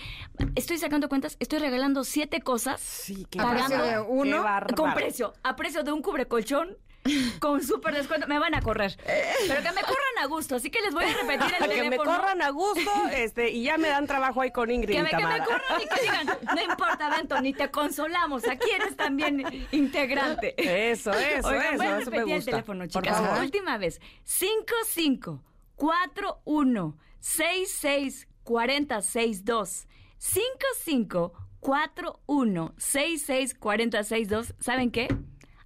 estoy 0.57 0.79
sacando 0.79 1.09
cuentas, 1.09 1.37
estoy 1.39 1.61
regalando 1.61 2.03
siete 2.03 2.41
cosas. 2.41 2.81
Sí, 2.81 3.27
precio 3.31 3.45
Pagando 3.45 4.09
uno. 4.09 4.45
Con 4.77 4.93
precio, 4.95 5.35
a 5.45 5.55
precio 5.55 5.85
de 5.85 5.93
un 5.93 6.03
cubrecolchón. 6.03 6.77
Con 7.41 7.63
súper 7.63 7.95
descuento, 7.95 8.27
me 8.27 8.39
van 8.39 8.55
a 8.55 8.61
correr. 8.63 8.97
Pero 9.05 9.63
que 9.63 9.73
me 9.73 9.83
corran 9.83 10.19
a 10.23 10.27
gusto, 10.27 10.57
así 10.57 10.71
que 10.71 10.81
les 10.81 10.93
voy 10.95 11.05
a 11.05 11.09
repetir 11.09 11.55
el 11.61 11.69
Que 11.71 11.83
me 11.83 11.91
teléfono. 11.91 12.11
corran 12.11 12.43
a 12.43 12.51
gusto 12.51 12.91
este, 13.13 13.51
y 13.51 13.63
ya 13.65 13.77
me 13.79 13.89
dan 13.89 14.07
trabajo 14.07 14.41
ahí 14.41 14.51
con 14.51 14.71
Ingrid 14.71 14.95
Que 14.95 15.01
y 15.01 15.03
me, 15.03 15.11
que 15.11 15.17
me 15.17 15.39
corran 15.45 15.83
y 15.83 15.87
que 15.89 16.01
digan, 16.03 16.27
no 16.55 16.63
importa, 16.63 17.11
Bento, 17.11 17.41
ni 17.41 17.53
te 17.53 17.71
consolamos, 17.71 18.47
aquí 18.49 18.69
eres 18.71 18.97
también 18.97 19.43
integrante. 19.73 20.55
Eso, 20.91 21.13
eso, 21.13 21.49
Oigan, 21.49 21.75
eso, 21.75 21.77
voy 21.77 21.87
a 21.87 21.99
eso 21.99 22.11
me 22.11 22.17
repetir 22.17 22.21
el 22.21 22.37
gusta. 22.37 22.51
teléfono, 22.53 22.85
Por 22.89 23.03
chicas. 23.03 23.19
favor. 23.21 23.41
Última 23.45 23.79
vez. 23.79 24.01
55 24.25 25.43
41 25.77 26.97
66 27.21 28.29
40 28.45 29.01
62. 29.03 29.87
55 30.19 31.33
41 31.61 32.75
66 32.79 33.55
40 33.55 34.03
62. 34.05 34.55
¿Saben 34.61 34.91
qué? 34.91 35.09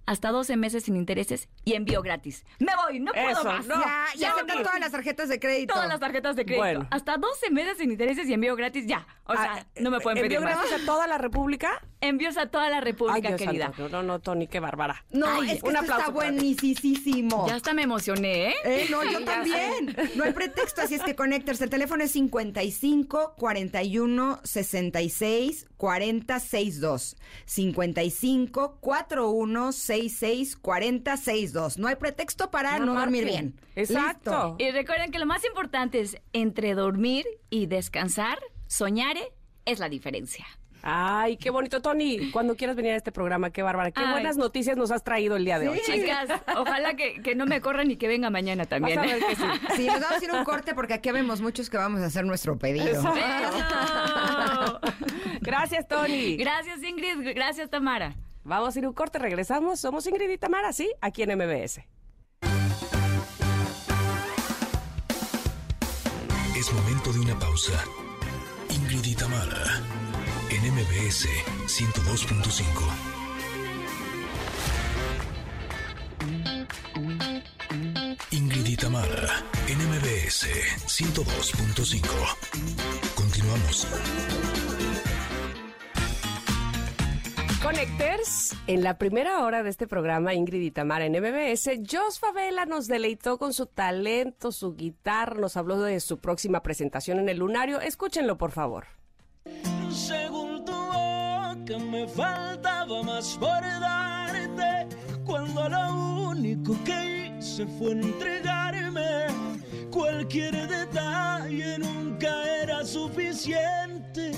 Hasta 0.05 0.31
12 0.31 0.57
meses 0.57 0.83
sin 0.83 0.97
intereses 0.97 1.47
y 1.63 1.73
envío 1.73 2.01
gratis. 2.01 2.43
Me 2.59 2.71
voy, 2.75 2.99
no 2.99 3.11
puedo 3.13 3.29
Eso, 3.29 3.43
más. 3.43 3.65
no. 3.67 3.75
ya, 3.79 4.05
ya 4.15 4.19
Ya 4.19 4.31
aceptan 4.31 4.63
todas 4.63 4.79
las 4.79 4.91
tarjetas 4.91 5.29
de 5.29 5.39
crédito. 5.39 5.73
Todas 5.73 5.87
las 5.89 5.99
tarjetas 5.99 6.35
de 6.35 6.43
crédito. 6.45 6.61
Bueno. 6.63 6.87
Hasta 6.89 7.17
12 7.17 7.51
meses 7.51 7.77
sin 7.77 7.91
intereses 7.91 8.27
y 8.27 8.33
envío 8.33 8.55
gratis, 8.55 8.85
ya. 8.87 9.05
O 9.25 9.33
sea, 9.33 9.53
Ah, 9.59 9.65
no 9.79 9.91
me 9.91 9.99
pueden 9.99 10.17
pedir 10.21 10.37
¿Envío 10.37 10.41
más. 10.41 10.57
gracias 10.59 10.81
a 10.81 10.85
toda 10.85 11.07
la 11.07 11.17
República? 11.17 11.81
Envíos 12.01 12.37
a 12.37 12.47
toda 12.47 12.69
la 12.69 12.81
República, 12.81 13.15
Ay, 13.15 13.21
Dios 13.21 13.41
querida. 13.41 13.65
santo, 13.67 13.89
No, 13.89 14.01
no, 14.03 14.19
Tony, 14.19 14.47
qué 14.47 14.59
bárbara. 14.59 15.05
No, 15.11 15.27
Ay, 15.27 15.51
es 15.51 15.61
que 15.61 15.69
un 15.69 15.75
esto 15.75 15.81
está 15.83 15.95
aplauso 15.95 16.05
ti. 16.07 16.13
buenísimo. 16.13 17.47
Ya 17.47 17.55
hasta 17.55 17.73
me 17.73 17.83
emocioné, 17.83 18.49
¿eh? 18.49 18.55
Eh, 18.65 18.87
no, 18.89 19.03
yo 19.03 19.23
también. 19.23 19.95
No 20.15 20.23
hay 20.23 20.33
pretexto, 20.33 20.81
así 20.81 20.95
es 20.95 21.03
que 21.03 21.15
conéctense. 21.15 21.63
El 21.63 21.69
teléfono 21.69 22.03
es 22.03 22.11
55 22.11 23.35
41 23.37 24.39
66 24.43 25.67
40 25.77 26.39
62. 26.39 27.17
55 27.45 28.77
41 28.79 29.71
66 29.71 30.55
40 30.57 31.17
62. 31.17 31.50
No 31.53 31.87
hay 31.87 31.95
pretexto 31.95 32.51
para 32.51 32.79
no, 32.79 32.85
No 32.87 32.99
dormir 32.99 33.25
bien. 33.25 33.59
Exacto. 33.75 34.31
Listo. 34.31 34.55
Y 34.59 34.71
recuerden 34.71 35.11
que 35.11 35.19
lo 35.19 35.25
más 35.25 35.45
importante 35.45 35.99
es 35.99 36.17
entre 36.33 36.73
dormir 36.73 37.25
y 37.49 37.65
descansar, 37.67 38.39
soñare 38.67 39.31
es 39.65 39.79
la 39.79 39.89
diferencia. 39.89 40.45
Ay, 40.83 41.37
qué 41.37 41.51
bonito, 41.51 41.81
Tony. 41.81 42.31
Cuando 42.31 42.55
quieras 42.55 42.75
venir 42.75 42.93
a 42.93 42.95
este 42.95 43.11
programa, 43.11 43.51
qué 43.51 43.61
bárbara. 43.61 43.91
Qué 43.91 44.01
Ay. 44.03 44.13
buenas 44.13 44.37
noticias 44.37 44.75
nos 44.77 44.89
has 44.89 45.03
traído 45.03 45.35
el 45.35 45.45
día 45.45 45.59
de 45.59 45.69
hoy. 45.69 45.79
Chicas, 45.85 46.27
ojalá 46.57 46.95
que, 46.95 47.21
que 47.21 47.35
no 47.35 47.45
me 47.45 47.61
corran 47.61 47.91
y 47.91 47.97
que 47.97 48.07
venga 48.07 48.31
mañana 48.31 48.65
también. 48.65 48.97
Vas 48.97 49.11
a 49.11 49.15
ver 49.15 49.23
que 49.25 49.35
sí. 49.35 49.43
Sí, 49.75 49.85
nos 49.87 50.01
vamos 50.01 50.21
a 50.21 50.25
ir 50.25 50.31
un 50.31 50.43
corte 50.43 50.73
porque 50.73 50.95
aquí 50.95 51.11
vemos 51.11 51.39
muchos 51.41 51.69
que 51.69 51.77
vamos 51.77 52.01
a 52.01 52.07
hacer 52.07 52.25
nuestro 52.25 52.57
pedido. 52.57 52.87
Eso. 52.87 53.13
Gracias, 55.41 55.87
Tony. 55.87 56.35
Gracias, 56.37 56.81
Ingrid. 56.81 57.35
Gracias, 57.35 57.69
Tamara. 57.69 58.15
Vamos 58.43 58.75
a 58.75 58.79
ir 58.79 58.87
un 58.87 58.93
corte, 58.93 59.19
regresamos. 59.19 59.79
Somos 59.79 60.07
Ingrid 60.07 60.29
y 60.29 60.37
Tamara, 60.37 60.73
¿sí? 60.73 60.91
Aquí 61.01 61.23
en 61.23 61.37
MBS. 61.37 61.81
Es 66.55 66.73
momento 66.73 67.13
de 67.13 67.19
una 67.19 67.39
pausa. 67.39 67.83
Ingrid 68.69 69.05
y 69.05 69.15
en 70.49 70.73
MBS 70.73 71.27
102.5. 71.67 73.11
Ingrid 78.31 78.67
y 78.67 78.75
Tamara, 78.75 79.43
en 79.67 79.77
MBS 79.77 80.47
102.5. 80.87 82.01
Continuamos. 83.15 83.87
Connectors, 87.61 88.55
en 88.65 88.83
la 88.83 88.97
primera 88.97 89.45
hora 89.45 89.61
de 89.61 89.69
este 89.69 89.85
programa, 89.85 90.33
Ingrid 90.33 90.61
y 90.61 90.71
Tamara 90.71 91.05
en 91.05 91.13
MBS, 91.13 91.69
Jos 91.87 92.19
Favela 92.19 92.65
nos 92.65 92.87
deleitó 92.87 93.37
con 93.37 93.53
su 93.53 93.67
talento, 93.67 94.51
su 94.51 94.75
guitarra, 94.75 95.39
nos 95.39 95.57
habló 95.57 95.79
de 95.79 95.99
su 95.99 96.17
próxima 96.17 96.63
presentación 96.63 97.19
en 97.19 97.29
el 97.29 97.37
Lunario. 97.37 97.79
Escúchenlo, 97.79 98.39
por 98.39 98.51
favor. 98.51 98.87
Según 99.91 100.65
tu 100.65 100.71
boca 100.71 101.77
me 101.91 102.07
faltaba 102.07 103.03
más 103.03 103.37
por 103.37 103.61
darte 103.61 104.87
cuando 105.23 105.69
lo 105.69 106.29
único 106.29 106.75
que 106.83 107.35
hice 107.37 107.67
fue 107.77 107.91
entregarme. 107.91 109.27
Cualquier 109.91 110.67
detalle 110.67 111.77
nunca 111.77 112.31
era 112.63 112.85
suficiente. 112.85 114.31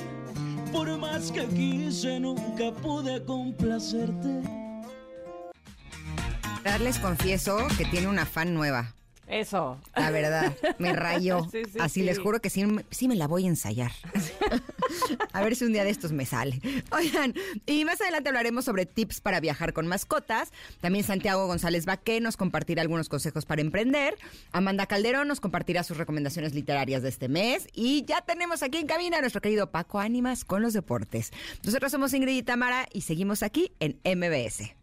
Por 0.71 0.97
más 0.97 1.31
que 1.31 1.45
quise, 1.45 2.19
nunca 2.19 2.71
pude 2.81 3.23
complacerte. 3.23 4.41
Les 6.79 6.97
confieso 6.97 7.57
que 7.77 7.85
tiene 7.85 8.07
una 8.07 8.25
fan 8.25 8.53
nueva. 8.53 8.93
Eso. 9.39 9.79
La 9.95 10.11
verdad, 10.11 10.53
me 10.79 10.93
rayó. 10.93 11.47
Sí, 11.51 11.63
sí, 11.71 11.77
Así 11.79 11.99
sí. 12.01 12.05
les 12.05 12.19
juro 12.19 12.39
que 12.41 12.49
sí, 12.49 12.65
me- 12.65 12.85
sí 12.91 13.07
me 13.07 13.15
la 13.15 13.27
voy 13.27 13.45
a 13.45 13.47
ensayar. 13.49 13.91
a 15.33 15.41
ver 15.41 15.55
si 15.55 15.65
un 15.65 15.73
día 15.73 15.83
de 15.83 15.89
estos 15.89 16.11
me 16.11 16.25
sale. 16.25 16.61
Oigan, 16.91 17.33
y 17.65 17.85
más 17.85 17.99
adelante 18.01 18.29
hablaremos 18.29 18.65
sobre 18.65 18.85
tips 18.85 19.21
para 19.21 19.39
viajar 19.39 19.73
con 19.73 19.87
mascotas. 19.87 20.51
También 20.81 21.03
Santiago 21.03 21.47
González 21.47 21.85
Baqué 21.85 22.21
nos 22.21 22.37
compartirá 22.37 22.81
algunos 22.81 23.09
consejos 23.09 23.45
para 23.45 23.61
emprender. 23.61 24.15
Amanda 24.51 24.85
Calderón 24.85 25.27
nos 25.27 25.39
compartirá 25.39 25.83
sus 25.83 25.97
recomendaciones 25.97 26.53
literarias 26.53 27.01
de 27.01 27.09
este 27.09 27.27
mes. 27.27 27.67
Y 27.73 28.05
ya 28.05 28.21
tenemos 28.21 28.63
aquí 28.63 28.77
en 28.77 28.87
cabina 28.87 29.17
a 29.17 29.21
nuestro 29.21 29.41
querido 29.41 29.71
Paco 29.71 29.99
Ánimas 29.99 30.45
con 30.45 30.61
los 30.61 30.73
deportes. 30.73 31.31
Nosotros 31.63 31.91
somos 31.91 32.13
Ingrid 32.13 32.37
y 32.37 32.43
Tamara 32.43 32.87
y 32.93 33.01
seguimos 33.01 33.43
aquí 33.43 33.71
en 33.79 33.99
MBS. 34.03 34.75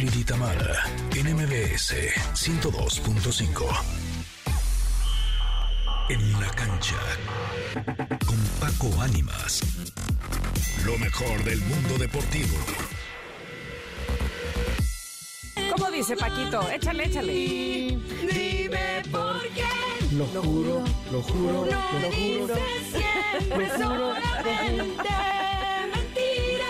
Ingrid 0.00 0.20
y 0.20 0.24
Tamara, 0.24 0.84
en 1.16 1.34
MBS 1.34 1.92
102.5. 2.32 3.66
En 6.08 6.40
la 6.40 6.48
cancha, 6.50 6.96
con 8.24 8.36
Paco 8.60 9.02
Ánimas. 9.02 9.60
Lo 10.84 10.96
mejor 10.98 11.42
del 11.42 11.58
mundo 11.62 11.98
deportivo. 11.98 12.56
¿Cómo 15.72 15.90
dice 15.90 16.16
Paquito? 16.16 16.70
Échale, 16.70 17.06
échale. 17.06 17.32
Dime 17.32 19.02
por 19.10 19.42
qué 19.48 19.64
Lo 20.12 20.26
juro, 20.26 20.84
lo 21.10 21.22
juro, 21.22 21.66
no 21.66 22.08
dices 22.10 22.58
siempre 22.92 23.68
solamente 23.76 24.72
mentiras. 24.76 25.47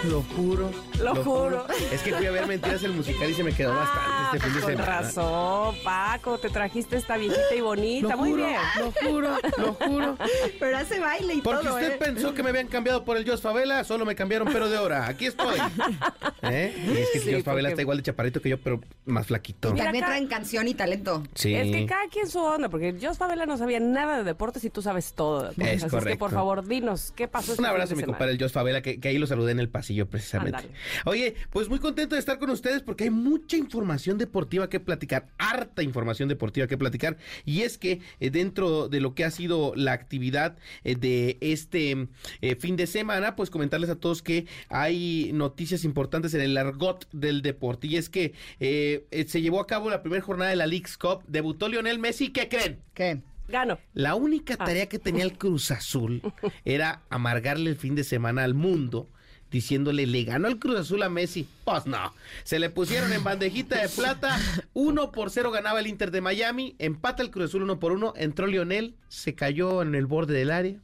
Lo 0.05 0.22
juro. 0.22 0.70
Lo 1.03 1.14
juro. 1.24 1.66
Es 1.92 2.03
que 2.03 2.12
fui 2.14 2.26
a 2.26 2.30
ver 2.30 2.46
Mentiras 2.46 2.82
el 2.84 2.92
musical 2.92 3.30
y 3.30 3.34
se 3.34 3.42
me 3.44 3.53
quedó 3.53 3.70
bastante 3.74 4.01
Ah, 4.09 4.30
este 4.34 4.46
fin 4.46 4.55
de 4.55 4.61
con 4.61 4.70
semana. 4.70 5.01
razón, 5.01 5.74
Paco, 5.84 6.38
te 6.38 6.51
trajiste 6.51 6.96
esta 6.96 7.16
viejita 7.16 7.55
y 7.57 7.61
bonita, 7.61 8.09
Lo 8.11 8.16
muy 8.18 8.30
juro, 8.30 8.44
bien. 8.46 8.61
lo 8.78 8.92
juro, 8.92 9.30
lo 9.59 9.72
juro. 9.74 10.18
Pero 10.61 10.76
hace 10.78 11.01
baile 11.01 11.34
y 11.34 11.40
Porque 11.40 11.64
todo, 11.66 11.74
usted 11.76 11.92
¿eh? 11.92 11.96
pensó 11.99 12.34
que 12.34 12.42
me 12.42 12.51
habían 12.51 12.68
cambiado 12.68 13.05
por 13.05 13.16
el 13.16 13.28
Jos 13.28 13.40
Favela, 13.42 13.82
solo 13.84 14.05
me 14.05 14.14
cambiaron 14.14 14.49
pero 14.53 14.68
de 14.68 14.78
hora. 14.78 15.09
Aquí 15.09 15.26
estoy. 15.26 15.59
¿Eh? 16.42 16.74
Y 16.76 16.96
es 16.99 17.09
que 17.11 17.18
el 17.18 17.24
Sí, 17.24 17.32
Jos 17.34 17.42
Favela 17.44 17.68
porque- 17.68 17.72
está 17.72 17.82
igual 17.82 17.96
de 17.99 18.03
chaparrito 18.05 18.40
que 18.40 18.49
yo, 18.51 18.59
pero 18.61 18.80
más 19.07 19.26
flaquito. 19.26 19.72
Mira 19.72 19.86
También 19.86 20.05
traen 20.05 20.26
canción 20.28 20.68
y 20.68 20.74
talento. 20.74 21.24
Sí. 21.34 21.55
Es 21.55 21.70
que 21.72 21.86
cada 21.86 22.07
quien 22.09 22.28
su 22.28 22.38
onda, 22.40 22.68
porque 22.68 22.94
Jos 23.03 23.18
Favela 23.18 23.46
no 23.46 23.57
sabía 23.59 23.80
nada 23.80 24.18
de 24.18 24.24
deportes 24.24 24.64
y 24.64 24.70
tú 24.70 24.80
sabes 24.82 25.12
todo. 25.14 25.51
Es 25.51 25.59
Así 25.59 25.84
que, 25.84 25.90
correcto. 25.90 26.18
por 26.18 26.30
favor, 26.30 26.66
dinos, 26.66 27.12
¿qué 27.16 27.28
pasó 27.28 27.53
este 27.53 27.62
Un 27.62 27.66
abrazo 27.66 27.94
a 27.94 27.96
mi 27.96 28.03
compadre, 28.05 28.32
el 28.32 28.38
Jos 28.40 28.53
Favela, 28.53 28.80
que, 28.82 29.01
que 29.01 29.09
ahí 29.09 29.18
lo 29.18 29.26
saludé 29.26 29.53
en 29.53 29.61
el 29.61 29.68
pasillo 29.89 30.07
precisamente. 30.07 30.68
Oye, 31.07 31.34
pues 31.51 31.68
muy 31.68 31.78
contento 31.78 32.14
de 32.14 32.18
estar 32.18 32.39
con 32.39 32.51
ustedes 32.51 32.82
porque 32.82 33.05
hay 33.05 33.11
mucha 33.11 33.57
información 33.57 34.18
deportiva 34.18 34.68
que 34.68 34.80
platicar, 34.80 35.28
harta 35.39 35.82
información 35.82 36.28
deportiva 36.28 36.66
que 36.66 36.76
platicar. 36.76 37.16
Y 37.47 37.62
es 37.62 37.78
que 37.78 38.01
eh, 38.20 38.30
dentro 38.30 38.89
de 38.89 39.01
lo 39.01 39.14
que 39.14 39.24
ha 39.24 39.30
sido 39.30 39.72
la 39.76 39.93
actividad 39.93 40.59
eh, 40.84 40.95
de 40.95 41.39
este 41.41 42.09
eh, 42.43 42.57
fin 42.57 42.76
de 42.76 42.86
semana, 42.86 43.34
pues 43.34 43.49
comentarles 43.51 43.89
a 43.91 43.97
todos 43.97 44.22
que 44.22 44.47
hay 44.68 45.30
noticias 45.32 45.84
importantes 45.84 46.34
en 46.34 46.43
el 46.43 46.57
argot 46.59 47.09
del 47.12 47.41
deporte. 47.41 47.86
Y 47.86 47.97
es 47.97 48.11
que 48.11 48.34
eh, 48.61 49.07
eh, 49.11 49.24
se 49.26 49.41
llevó 49.41 49.61
a 49.61 49.66
cabo 49.66 49.89
la 49.89 50.03
primera 50.03 50.22
jornada 50.22 50.51
de 50.51 50.57
la 50.57 50.66
League's 50.66 50.99
Cup, 50.99 51.22
debutó 51.26 51.68
Lionel 51.68 51.99
Messi, 51.99 52.28
¿qué 52.30 52.49
creen? 52.49 52.80
¿Qué? 52.93 53.22
Gano. 53.49 53.78
La 53.95 54.14
única 54.14 54.57
Ah. 54.59 54.64
tarea 54.66 54.91
que 54.91 54.99
tenía 54.99 55.24
el 55.24 55.39
Cruz 55.39 55.70
Azul 55.70 56.20
era 56.66 57.01
amargarle 57.09 57.70
el 57.70 57.76
fin 57.76 57.95
de 57.95 58.05
semana 58.05 58.45
al 58.45 58.53
mundo 58.53 59.09
diciéndole, 59.51 60.07
le 60.07 60.24
ganó 60.24 60.49
el 60.49 60.59
Cruz 60.59 60.78
Azul 60.78 61.03
a 61.03 61.09
Messi. 61.09 61.49
Pues 61.64 61.86
no, 61.86 62.12
se 62.44 62.59
le 62.59 62.70
pusieron 62.70 63.12
en 63.12 63.24
bandejita 63.24 63.80
de 63.80 63.88
plata, 63.88 64.38
uno 64.74 65.12
por 65.12 65.30
cero 65.30 65.51
ganaba 65.51 65.80
el 65.80 65.86
Inter 65.86 66.11
de 66.11 66.20
Miami, 66.20 66.74
empata 66.78 67.22
el 67.22 67.30
Cruz 67.30 67.51
Azul 67.51 67.62
uno 67.62 67.78
por 67.78 67.92
uno, 67.92 68.12
entró 68.16 68.46
Lionel, 68.46 68.94
se 69.09 69.34
cayó 69.34 69.82
en 69.82 69.94
el 69.94 70.07
borde 70.07 70.34
del 70.34 70.51
área, 70.51 70.76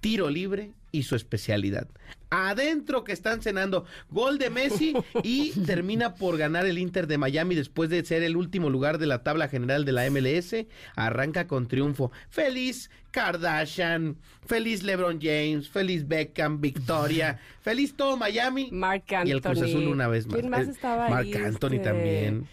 tiro 0.00 0.30
libre 0.30 0.70
y 0.96 1.02
su 1.02 1.14
especialidad. 1.14 1.88
Adentro 2.30 3.04
que 3.04 3.12
están 3.12 3.42
cenando 3.42 3.84
gol 4.10 4.38
de 4.38 4.50
Messi 4.50 4.94
y 5.22 5.50
termina 5.66 6.14
por 6.14 6.38
ganar 6.38 6.66
el 6.66 6.78
Inter 6.78 7.06
de 7.06 7.18
Miami 7.18 7.54
después 7.54 7.90
de 7.90 8.04
ser 8.04 8.22
el 8.22 8.36
último 8.36 8.70
lugar 8.70 8.98
de 8.98 9.06
la 9.06 9.22
tabla 9.22 9.48
general 9.48 9.84
de 9.84 9.92
la 9.92 10.10
MLS. 10.10 10.66
Arranca 10.96 11.46
con 11.46 11.68
triunfo. 11.68 12.10
Feliz 12.30 12.90
Kardashian, 13.10 14.16
feliz 14.46 14.82
LeBron 14.82 15.20
James, 15.20 15.68
feliz 15.68 16.08
Beckham, 16.08 16.60
Victoria, 16.60 17.38
feliz 17.60 17.94
todo 17.94 18.16
Miami. 18.16 18.70
Marc 18.72 19.12
Anthony. 19.12 19.28
Y 19.28 19.32
el 19.32 19.42
Cruz 19.42 19.62
Azul 19.62 19.88
una 19.88 20.08
vez 20.08 20.26
más. 20.26 20.36
¿Quién 20.36 20.50
más 20.50 20.68
Marc? 20.82 21.36
Anthony 21.36 21.74
Este, 21.74 21.78
también. 21.78 22.48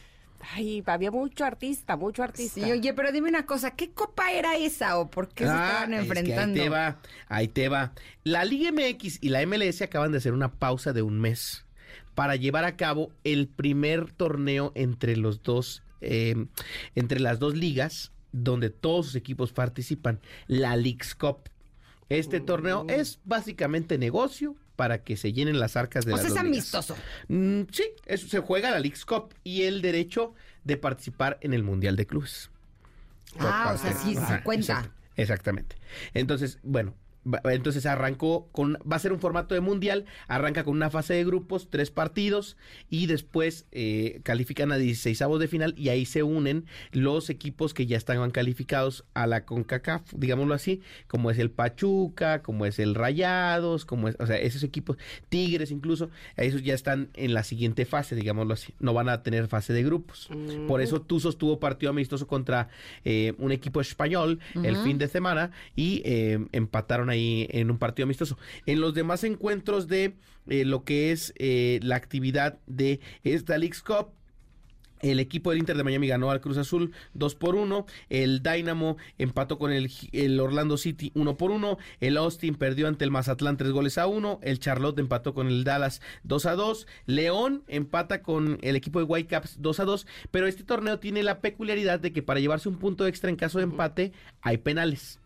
Ay, 0.52 0.84
había 0.86 1.10
mucho 1.12 1.46
artista, 1.46 1.96
mucho 1.96 2.24
artista. 2.24 2.56
Sí, 2.62 2.72
oye, 2.72 2.94
pero 2.94 3.12
dime 3.12 3.30
una 3.30 3.46
cosa, 3.46 3.72
¿qué 3.72 3.92
copa 3.92 4.32
era 4.32 4.56
esa 4.58 4.98
o 5.00 5.10
por 5.10 5.30
qué 5.30 5.46
se 5.46 5.50
Ah, 5.52 5.68
estaban 5.68 5.94
es 5.94 6.00
que 6.00 6.06
enfrentando? 6.06 6.60
ahí 6.62 6.64
te 6.66 6.70
va, 6.70 6.98
ahí 7.28 7.48
te 7.48 7.70
va. 7.70 7.94
La 8.24 8.44
Liga 8.46 8.72
MX 8.72 9.20
y 9.22 9.30
la 9.30 9.46
MLS 9.46 9.82
acaban 9.82 10.12
de 10.12 10.18
hacer 10.18 10.34
una 10.34 10.52
pausa 10.52 10.92
de 10.94 11.02
un 11.02 11.20
mes 11.20 11.66
para 12.16 12.36
llevar 12.36 12.66
a 12.66 12.76
cabo 12.76 13.12
el 13.24 13.48
primer 13.48 14.12
torneo 14.12 14.72
entre 14.76 15.16
los 15.18 15.42
dos, 15.44 15.82
eh, 16.02 16.46
entre 16.96 17.20
las 17.20 17.40
dos 17.40 17.56
ligas, 17.56 18.12
donde 18.32 18.70
todos 18.70 19.08
sus 19.08 19.16
equipos 19.16 19.54
participan, 19.54 20.20
la 20.48 20.76
Leagues 20.76 21.16
Cup. 21.16 21.38
Este 22.10 22.40
torneo 22.42 22.86
es 22.90 23.20
básicamente 23.24 23.98
negocio 23.98 24.56
para 24.76 25.04
que 25.04 25.18
se 25.18 25.34
llenen 25.34 25.60
las 25.60 25.76
arcas 25.78 26.06
de 26.06 26.14
o 26.14 26.16
las 26.18 26.26
sea, 26.26 26.34
es 26.34 26.38
amistoso. 26.40 26.96
Mm, 27.28 27.62
sí, 27.72 27.84
eso 28.06 28.28
se 28.28 28.40
juega 28.40 28.72
la 28.72 28.80
Leagues 28.80 29.06
Cup 29.06 29.34
y 29.44 29.64
el 29.64 29.82
derecho 29.82 30.34
de 30.64 30.78
participar 30.78 31.38
en 31.42 31.54
el 31.54 31.64
Mundial 31.64 31.96
de 31.96 32.06
Clubes. 32.06 32.50
Ah, 33.40 33.72
o 33.74 33.78
sea, 33.78 33.94
sí, 33.94 34.16
Ajá, 34.16 34.44
cuenta. 34.44 34.92
exactamente. 35.16 35.76
Entonces, 36.14 36.60
bueno, 36.64 36.94
entonces 37.46 37.86
arrancó 37.86 38.48
con, 38.52 38.78
va 38.90 38.96
a 38.96 39.00
ser 39.00 39.14
un 39.14 39.20
formato 39.20 39.56
de 39.56 39.62
mundial, 39.62 40.06
arranca 40.28 40.64
con 40.64 40.76
una 40.76 40.90
fase 40.90 41.14
de 41.14 41.24
grupos, 41.24 41.70
tres 41.70 41.92
partidos, 41.92 42.58
y 42.90 43.06
después 43.06 43.66
eh, 43.72 44.22
califican 44.24 44.72
a 44.72 44.78
16 44.78 45.20
de 45.40 45.48
final, 45.48 45.74
y 45.78 45.90
ahí 45.90 46.06
se 46.06 46.24
unen 46.24 46.66
los 46.92 47.30
equipos 47.30 47.74
que 47.74 47.86
ya 47.86 47.98
estaban 47.98 48.32
calificados 48.32 49.06
a 49.14 49.28
la 49.28 49.46
CONCACAF, 49.46 50.14
digámoslo 50.14 50.54
así, 50.54 50.82
como 51.08 51.32
es 51.32 51.40
el 51.40 51.50
Pachuca, 51.50 52.42
como 52.42 52.66
es 52.66 52.80
el 52.80 52.96
Rayados, 52.96 53.86
como 53.86 54.10
es, 54.10 54.16
o 54.20 54.28
sea, 54.28 54.38
esos 54.38 54.64
equipos, 54.64 54.98
Tigres 55.30 55.72
incluso, 55.72 56.10
esos 56.36 56.62
ya 56.64 56.74
están 56.74 57.10
en 57.14 57.34
la 57.34 57.44
siguiente 57.44 57.86
fase, 57.86 58.16
digámoslo 58.16 58.54
así, 58.54 58.74
no 58.80 58.94
van 58.94 59.10
a 59.10 59.24
tener 59.24 59.48
fase 59.48 59.74
de 59.74 59.84
grupos. 59.84 60.30
Por 60.68 60.82
eso 60.82 61.02
Tuzos 61.02 61.38
tuvo 61.38 61.60
partido 61.60 61.90
amistoso 61.92 62.28
contra 62.28 62.70
eh, 63.06 63.34
un 63.38 63.52
equipo 63.52 63.82
español 63.82 64.40
el 64.64 64.78
fin 64.78 64.98
de 64.98 65.08
semana 65.08 65.52
y 65.76 66.02
eh, 66.06 66.40
empataron 66.52 67.10
ahí 67.14 67.48
en 67.50 67.72
un 67.72 67.78
partido 67.78 68.06
amistoso. 68.06 68.38
En 68.66 68.82
los 68.82 68.94
demás 68.94 69.24
encuentros 69.24 69.88
de 69.88 70.16
eh, 70.48 70.66
lo 70.66 70.84
que 70.84 71.12
es 71.12 71.34
eh, 71.38 71.80
la 71.84 71.96
actividad 71.96 72.60
de 72.68 73.00
esta 73.24 73.58
Leagues 73.58 73.82
Cup, 73.82 74.10
el 75.04 75.20
equipo 75.20 75.50
del 75.50 75.60
Inter 75.60 75.76
de 75.76 75.84
Miami 75.84 76.08
ganó 76.08 76.32
al 76.32 76.40
Cruz 76.40 76.58
Azul 76.58 76.94
2 77.14 77.36
por 77.36 77.56
1. 77.56 77.86
El 78.10 78.42
Dynamo 78.42 78.96
empató 79.18 79.60
con 79.60 79.74
el, 79.74 79.92
el 80.14 80.40
Orlando 80.40 80.78
City 80.78 81.12
1 81.14 81.38
por 81.38 81.52
1. 81.52 81.78
El 82.00 82.16
Austin 82.16 82.56
perdió 82.56 82.88
ante 82.88 83.04
el 83.04 83.12
Mazatlán 83.12 83.58
3 83.58 83.72
goles 83.72 83.98
a 83.98 84.08
1. 84.08 84.40
El 84.42 84.60
Charlotte 84.60 84.98
empató 85.00 85.34
con 85.34 85.48
el 85.48 85.66
Dallas 85.66 86.02
2 86.24 86.46
a 86.46 86.56
2. 86.56 86.88
León 87.06 87.64
empata 87.68 88.24
con 88.24 88.58
el 88.62 88.78
equipo 88.78 89.00
de 89.00 89.06
Whitecaps 89.06 89.62
2 89.62 89.80
a 89.82 89.84
2. 89.84 90.08
Pero 90.32 90.48
este 90.48 90.64
torneo 90.64 91.00
tiene 91.00 91.22
la 91.22 91.42
peculiaridad 91.42 92.00
de 92.00 92.14
que 92.14 92.24
para 92.24 92.40
llevarse 92.40 92.70
un 92.70 92.80
punto 92.80 93.06
extra 93.06 93.30
en 93.30 93.36
caso 93.36 93.58
de 93.58 93.66
empate 93.66 94.14
hay 94.42 94.58
penales. 94.58 95.20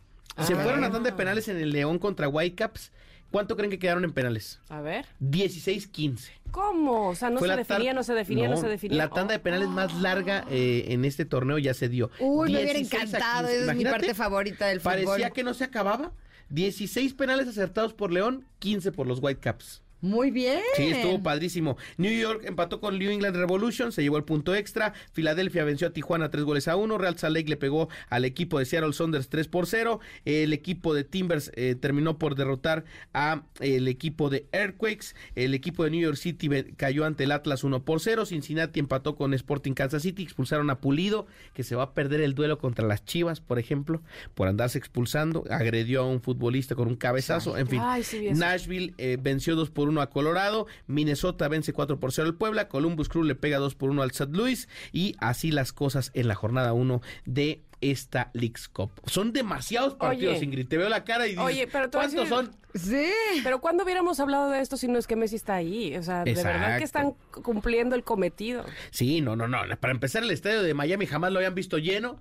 Se 0.45 0.53
Ah. 0.53 0.57
fueron 0.57 0.83
a 0.83 0.91
tanda 0.91 1.09
de 1.11 1.15
penales 1.15 1.47
en 1.47 1.57
el 1.57 1.71
León 1.71 1.99
contra 1.99 2.27
Whitecaps. 2.27 2.91
¿Cuánto 3.31 3.57
creen 3.57 3.69
que 3.71 3.77
quedaron 3.79 4.05
en 4.05 4.13
penales? 4.13 4.61
A 4.69 4.79
ver. 4.79 5.05
16-15. 5.19 6.31
¿Cómo? 6.51 7.09
O 7.09 7.15
sea, 7.15 7.29
no 7.29 7.39
se 7.41 7.47
definía, 7.55 7.89
tar- 7.91 7.95
no 7.95 8.03
se 8.03 8.13
definía, 8.13 8.47
no, 8.47 8.55
No, 8.55 8.61
se 8.61 8.67
definía. 8.69 8.97
La 8.97 9.09
tanda 9.09 9.33
de 9.33 9.39
penales 9.39 9.67
más 9.67 9.93
larga 9.95 10.45
eh, 10.49 10.85
en 10.89 11.03
este 11.03 11.25
torneo 11.25 11.57
ya 11.57 11.73
se 11.73 11.89
dio. 11.89 12.09
Uy, 12.19 12.51
me 12.53 12.59
hubiera 12.59 12.73
16 12.79 12.93
a 12.93 13.17
encantado, 13.17 13.47
15. 13.49 13.61
esa 13.63 13.71
es 13.71 13.77
mi 13.77 13.83
parte 13.83 14.13
favorita 14.13 14.67
del 14.67 14.79
fútbol. 14.79 14.93
Parecía 15.05 15.29
que 15.31 15.43
no 15.43 15.53
se 15.53 15.65
acababa. 15.65 16.13
16 16.49 17.13
penales 17.15 17.47
acertados 17.49 17.93
por 17.93 18.13
León, 18.13 18.45
15 18.59 18.93
por 18.93 19.07
los 19.07 19.19
Whitecaps. 19.21 19.81
Muy 20.01 20.29
bien. 20.29 20.61
Sí, 20.75 20.83
estuvo 20.83 21.23
padrísimo. 21.23 21.75
New 21.97 22.11
York 22.11 22.43
empató 22.45 22.79
con 22.79 22.99
New 22.99 23.09
England 23.09 23.35
Revolution, 23.35 23.91
se 23.91 24.03
llevó 24.03 24.17
el 24.17 24.23
punto 24.23 24.53
extra. 24.53 24.93
Filadelfia 25.11 25.63
venció 25.63 25.87
a 25.87 25.89
Tijuana 25.91 26.29
3 26.29 26.43
goles 26.43 26.67
a 26.67 26.75
1. 26.75 26.97
Real 26.97 27.17
Salt 27.17 27.35
Lake 27.35 27.49
le 27.49 27.57
pegó 27.57 27.89
al 28.09 28.23
equipo 28.23 28.59
de 28.59 28.65
Seattle 28.65 28.93
Saunders 28.93 29.29
3 29.29 29.47
por 29.47 29.65
0. 29.65 29.99
El 30.25 30.53
equipo 30.53 30.93
de 30.93 31.03
Timbers 31.03 31.51
eh, 31.55 31.75
terminó 31.75 32.19
por 32.19 32.35
derrotar 32.35 32.85
a 33.13 33.43
el 33.59 33.87
equipo 33.87 34.29
de 34.29 34.45
Earthquakes. 34.51 35.15
El 35.35 35.55
equipo 35.55 35.83
de 35.83 35.89
New 35.89 36.01
York 36.01 36.17
City 36.17 36.47
cayó 36.75 37.05
ante 37.05 37.23
el 37.23 37.31
Atlas 37.31 37.63
1 37.63 37.83
por 37.83 37.99
0. 37.99 38.27
Cincinnati 38.27 38.79
empató 38.79 39.15
con 39.15 39.33
Sporting 39.33 39.73
Kansas 39.73 40.03
City. 40.03 40.21
Expulsaron 40.21 40.69
a 40.69 40.79
Pulido, 40.79 41.25
que 41.53 41.63
se 41.63 41.75
va 41.75 41.83
a 41.83 41.93
perder 41.95 42.21
el 42.21 42.35
duelo 42.35 42.59
contra 42.59 42.85
las 42.85 43.03
Chivas, 43.03 43.39
por 43.39 43.57
ejemplo, 43.57 44.03
por 44.35 44.47
andarse 44.47 44.77
expulsando. 44.77 45.43
Agredió 45.49 46.01
a 46.01 46.05
un 46.05 46.21
futbolista 46.21 46.75
con 46.75 46.87
un 46.87 46.95
cabezazo. 46.95 47.57
En 47.57 47.67
fin, 47.67 47.79
Ay, 47.81 48.03
sí. 48.03 48.29
Nashville 48.31 48.93
eh, 48.99 49.17
venció 49.19 49.55
2 49.55 49.71
por 49.71 49.86
1 49.87 50.01
a 50.01 50.09
Colorado, 50.09 50.67
Minnesota 50.87 51.47
vence 51.47 51.73
4 51.73 51.99
por 51.99 52.11
0 52.11 52.27
al 52.27 52.35
Puebla, 52.35 52.67
Columbus 52.67 53.09
Crew 53.09 53.23
le 53.23 53.35
pega 53.35 53.57
2 53.57 53.75
por 53.75 53.89
1 53.89 54.01
al 54.01 54.11
St. 54.11 54.35
Louis 54.35 54.67
y 54.91 55.15
así 55.19 55.51
las 55.51 55.73
cosas 55.73 56.11
en 56.13 56.27
la 56.27 56.35
jornada 56.35 56.73
1 56.73 57.01
de 57.25 57.63
esta 57.81 58.31
Leagues 58.33 58.67
Cup. 58.67 58.91
Son 59.05 59.33
demasiados 59.33 59.95
partidos, 59.95 60.37
Oye. 60.37 60.45
Ingrid. 60.45 60.67
Te 60.67 60.77
veo 60.77 60.89
la 60.89 61.03
cara 61.03 61.27
y 61.27 61.31
dices, 61.31 61.45
Oye, 61.45 61.67
pero 61.67 61.89
¿cuántos 61.91 62.27
son? 62.27 62.55
Sí. 62.77 63.11
Pero 63.43 63.59
¿cuándo 63.59 63.83
hubiéramos 63.83 64.19
hablado 64.19 64.49
de 64.49 64.61
esto 64.61 64.77
si 64.77 64.87
no 64.87 64.97
es 64.97 65.07
que 65.07 65.15
Messi 65.15 65.35
está 65.35 65.55
ahí? 65.55 65.95
O 65.95 66.03
sea, 66.03 66.23
de 66.23 66.33
verdad 66.33 66.77
que 66.77 66.83
están 66.83 67.13
cumpliendo 67.31 67.95
el 67.95 68.03
cometido. 68.03 68.65
Sí, 68.91 69.21
no, 69.21 69.35
no, 69.35 69.47
no. 69.47 69.59
Para 69.79 69.91
empezar, 69.91 70.23
el 70.23 70.31
estadio 70.31 70.63
de 70.63 70.73
Miami 70.73 71.05
jamás 71.05 71.31
lo 71.31 71.39
habían 71.39 71.55
visto 71.55 71.77
lleno. 71.77 72.19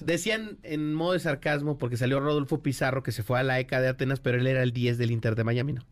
Decían 0.00 0.58
en 0.62 0.94
modo 0.94 1.12
de 1.12 1.20
sarcasmo, 1.20 1.78
porque 1.78 1.96
salió 1.96 2.20
Rodolfo 2.20 2.62
Pizarro, 2.62 3.02
que 3.02 3.12
se 3.12 3.22
fue 3.22 3.38
a 3.38 3.42
la 3.42 3.60
ECA 3.60 3.80
de 3.80 3.88
Atenas, 3.88 4.20
pero 4.20 4.38
él 4.38 4.46
era 4.46 4.62
el 4.62 4.72
10 4.72 4.98
del 4.98 5.10
Inter 5.10 5.34
de 5.34 5.44
Miami, 5.44 5.72
¿no? 5.74 5.86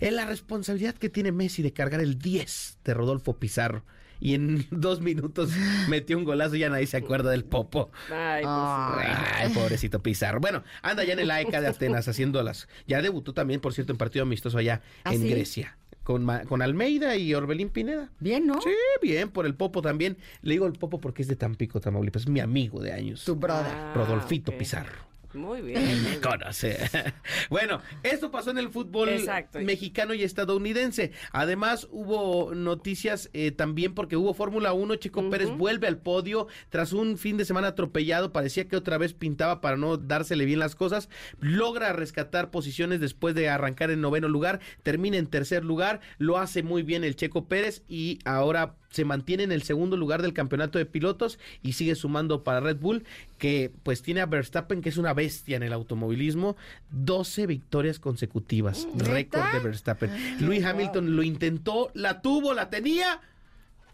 Es 0.00 0.12
la 0.12 0.26
responsabilidad 0.26 0.94
que 0.94 1.08
tiene 1.08 1.32
Messi 1.32 1.62
de 1.62 1.72
cargar 1.72 2.00
el 2.00 2.18
10 2.18 2.78
de 2.84 2.94
Rodolfo 2.94 3.38
Pizarro. 3.38 3.84
Y 4.20 4.34
en 4.34 4.66
dos 4.70 5.00
minutos 5.00 5.50
metió 5.88 6.16
un 6.18 6.24
golazo 6.24 6.56
y 6.56 6.60
ya 6.60 6.70
nadie 6.70 6.86
se 6.86 6.96
acuerda 6.96 7.30
del 7.30 7.44
popo. 7.44 7.90
Ay, 8.10 8.42
pues, 8.42 8.46
Ah. 8.46 9.24
Ay, 9.36 9.52
pobrecito 9.52 10.02
Pizarro. 10.02 10.40
Bueno, 10.40 10.62
anda 10.82 11.04
ya 11.04 11.12
en 11.14 11.18
el 11.20 11.30
AECA 11.30 11.60
de 11.60 11.68
Atenas 11.68 12.08
haciendo 12.08 12.42
las. 12.42 12.68
Ya 12.86 13.02
debutó 13.02 13.32
también, 13.34 13.60
por 13.60 13.74
cierto, 13.74 13.92
en 13.92 13.98
partido 13.98 14.22
amistoso 14.22 14.58
allá 14.58 14.82
¿Ah, 15.04 15.14
en 15.14 15.20
sí? 15.22 15.28
Grecia. 15.28 15.76
Con, 16.02 16.22
Ma- 16.24 16.42
con 16.44 16.60
Almeida 16.60 17.16
y 17.16 17.32
Orbelín 17.32 17.70
Pineda. 17.70 18.10
Bien, 18.20 18.46
¿no? 18.46 18.60
Sí, 18.60 18.70
bien, 19.00 19.30
por 19.30 19.46
el 19.46 19.54
Popo 19.54 19.80
también. 19.80 20.18
Le 20.42 20.52
digo 20.52 20.66
el 20.66 20.74
Popo 20.74 21.00
porque 21.00 21.22
es 21.22 21.28
de 21.28 21.36
Tampico, 21.36 21.80
Tamaulipas. 21.80 22.22
Es 22.22 22.28
mi 22.28 22.40
amigo 22.40 22.82
de 22.82 22.92
años. 22.92 23.24
Tu 23.24 23.34
brother. 23.34 23.72
Ah, 23.74 23.92
Rodolfito 23.96 24.52
ok. 24.52 24.58
Pizarro. 24.58 25.13
Muy 25.34 25.62
bien. 25.62 26.04
Me 26.04 26.20
conoce. 26.20 26.78
bueno, 27.50 27.80
esto 28.02 28.30
pasó 28.30 28.50
en 28.50 28.58
el 28.58 28.70
fútbol 28.70 29.08
Exacto. 29.08 29.58
mexicano 29.60 30.14
y 30.14 30.22
estadounidense. 30.22 31.12
Además, 31.32 31.88
hubo 31.90 32.54
noticias 32.54 33.30
eh, 33.32 33.50
también 33.50 33.94
porque 33.94 34.16
hubo 34.16 34.34
Fórmula 34.34 34.72
1. 34.72 34.96
Checo 34.96 35.28
Pérez 35.30 35.50
vuelve 35.50 35.86
al 35.86 35.98
podio 35.98 36.46
tras 36.68 36.92
un 36.92 37.18
fin 37.18 37.36
de 37.36 37.44
semana 37.44 37.68
atropellado. 37.68 38.32
Parecía 38.32 38.68
que 38.68 38.76
otra 38.76 38.98
vez 38.98 39.12
pintaba 39.12 39.60
para 39.60 39.76
no 39.76 39.96
dársele 39.96 40.44
bien 40.44 40.60
las 40.60 40.74
cosas. 40.74 41.08
Logra 41.40 41.92
rescatar 41.92 42.50
posiciones 42.50 43.00
después 43.00 43.34
de 43.34 43.48
arrancar 43.48 43.90
en 43.90 44.00
noveno 44.00 44.28
lugar. 44.28 44.60
Termina 44.82 45.16
en 45.16 45.26
tercer 45.26 45.64
lugar. 45.64 46.00
Lo 46.18 46.38
hace 46.38 46.62
muy 46.62 46.82
bien 46.82 47.04
el 47.04 47.16
Checo 47.16 47.48
Pérez 47.48 47.82
y 47.88 48.18
ahora 48.24 48.76
se 48.94 49.04
mantiene 49.04 49.42
en 49.42 49.50
el 49.50 49.64
segundo 49.64 49.96
lugar 49.96 50.22
del 50.22 50.32
campeonato 50.32 50.78
de 50.78 50.86
pilotos 50.86 51.40
y 51.62 51.72
sigue 51.72 51.96
sumando 51.96 52.44
para 52.44 52.60
Red 52.60 52.76
Bull, 52.76 53.02
que 53.38 53.72
pues 53.82 54.02
tiene 54.02 54.20
a 54.20 54.26
Verstappen, 54.26 54.82
que 54.82 54.88
es 54.88 54.98
una 54.98 55.12
bestia 55.14 55.56
en 55.56 55.64
el 55.64 55.72
automovilismo, 55.72 56.56
12 56.92 57.48
victorias 57.48 57.98
consecutivas, 57.98 58.86
récord 58.96 59.52
de 59.52 59.58
Verstappen. 59.58 60.10
Luis 60.40 60.64
Hamilton 60.64 61.16
lo 61.16 61.24
intentó, 61.24 61.90
la 61.94 62.22
tuvo, 62.22 62.54
la 62.54 62.70
tenía, 62.70 63.20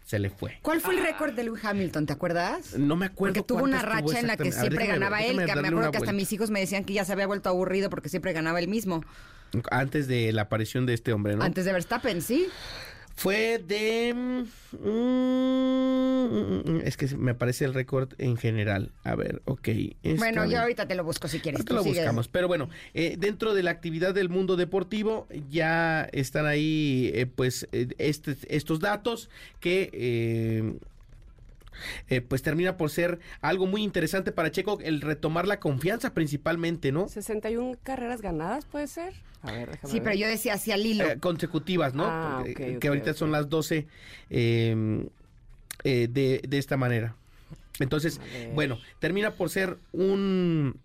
se 0.05 0.19
le 0.19 0.29
fue. 0.29 0.59
¿Cuál 0.61 0.81
fue 0.81 0.93
el 0.95 1.01
récord 1.03 1.33
de 1.33 1.45
Lewis 1.45 1.65
Hamilton? 1.65 2.05
¿Te 2.05 2.13
acuerdas? 2.13 2.77
No 2.77 2.95
me 2.95 3.07
acuerdo. 3.07 3.33
Porque 3.33 3.47
tuvo 3.47 3.63
una 3.63 3.81
racha 3.81 4.19
en 4.19 4.27
la 4.27 4.37
que 4.37 4.43
ver, 4.43 4.53
siempre 4.53 4.85
déjame- 4.85 4.93
ganaba 4.99 5.23
él, 5.23 5.37
déjame 5.37 5.53
que 5.53 5.61
me 5.61 5.67
acuerdo 5.69 5.91
que 5.91 5.97
hasta 5.97 6.05
vuelta. 6.11 6.13
mis 6.13 6.33
hijos 6.33 6.51
me 6.51 6.59
decían 6.59 6.83
que 6.85 6.93
ya 6.93 7.05
se 7.05 7.13
había 7.13 7.25
vuelto 7.25 7.49
aburrido 7.49 7.89
porque 7.89 8.07
siempre 8.09 8.33
ganaba 8.33 8.59
él 8.59 8.67
mismo. 8.67 9.03
Antes 9.71 10.07
de 10.07 10.31
la 10.31 10.43
aparición 10.43 10.85
de 10.85 10.93
este 10.93 11.11
hombre, 11.11 11.35
¿no? 11.35 11.43
Antes 11.43 11.65
de 11.65 11.73
Verstappen, 11.73 12.21
¿sí? 12.21 12.47
Fue 13.21 13.59
de... 13.59 14.13
mm, 14.15 14.45
es 16.83 16.97
que 16.97 17.05
me 17.17 17.31
aparece 17.31 17.65
el 17.65 17.73
récord 17.75 18.09
en 18.17 18.35
general. 18.35 18.89
A 19.03 19.13
ver, 19.15 19.43
ok. 19.45 19.69
Bueno, 20.17 20.49
yo 20.49 20.59
ahorita 20.59 20.87
te 20.87 20.95
lo 20.95 21.03
busco 21.03 21.27
si 21.27 21.39
quieres. 21.39 21.59
Ahorita 21.59 21.73
lo 21.75 21.83
sigue. 21.83 21.97
buscamos. 21.99 22.27
Pero 22.27 22.47
bueno, 22.47 22.67
eh, 22.95 23.17
dentro 23.19 23.53
de 23.53 23.61
la 23.61 23.69
actividad 23.71 24.15
del 24.15 24.29
mundo 24.29 24.55
deportivo 24.55 25.27
ya 25.51 26.09
están 26.13 26.47
ahí 26.47 27.11
eh, 27.13 27.27
pues 27.27 27.67
eh, 27.71 27.89
este- 27.99 28.37
estos 28.49 28.79
datos 28.79 29.29
que... 29.59 30.79
eh, 32.09 32.21
pues 32.21 32.41
termina 32.41 32.77
por 32.77 32.89
ser 32.89 33.19
algo 33.41 33.65
muy 33.67 33.83
interesante 33.83 34.31
para 34.31 34.51
Checo 34.51 34.79
el 34.81 35.01
retomar 35.01 35.47
la 35.47 35.59
confianza 35.59 36.13
principalmente, 36.13 36.91
¿no? 36.91 37.07
61 37.07 37.77
carreras 37.83 38.21
ganadas, 38.21 38.65
¿puede 38.65 38.87
ser? 38.87 39.13
A 39.43 39.51
ver, 39.51 39.71
déjame 39.71 39.91
Sí, 39.91 39.99
ver. 39.99 40.03
pero 40.03 40.15
yo 40.17 40.27
decía 40.27 40.53
hacia 40.53 40.77
Lilo. 40.77 41.05
Eh, 41.05 41.17
consecutivas, 41.19 41.93
¿no? 41.93 42.05
Ah, 42.05 42.39
Porque- 42.45 42.77
que 42.79 42.87
ahorita 42.87 43.13
son 43.13 43.31
las 43.31 43.49
12 43.49 43.87
eh, 44.29 45.05
eh, 45.83 46.07
de, 46.11 46.41
de 46.47 46.57
esta 46.57 46.77
manera. 46.77 47.15
Entonces, 47.79 48.21
bueno, 48.53 48.77
termina 48.99 49.31
por 49.31 49.49
ser 49.49 49.77
un, 49.91 50.75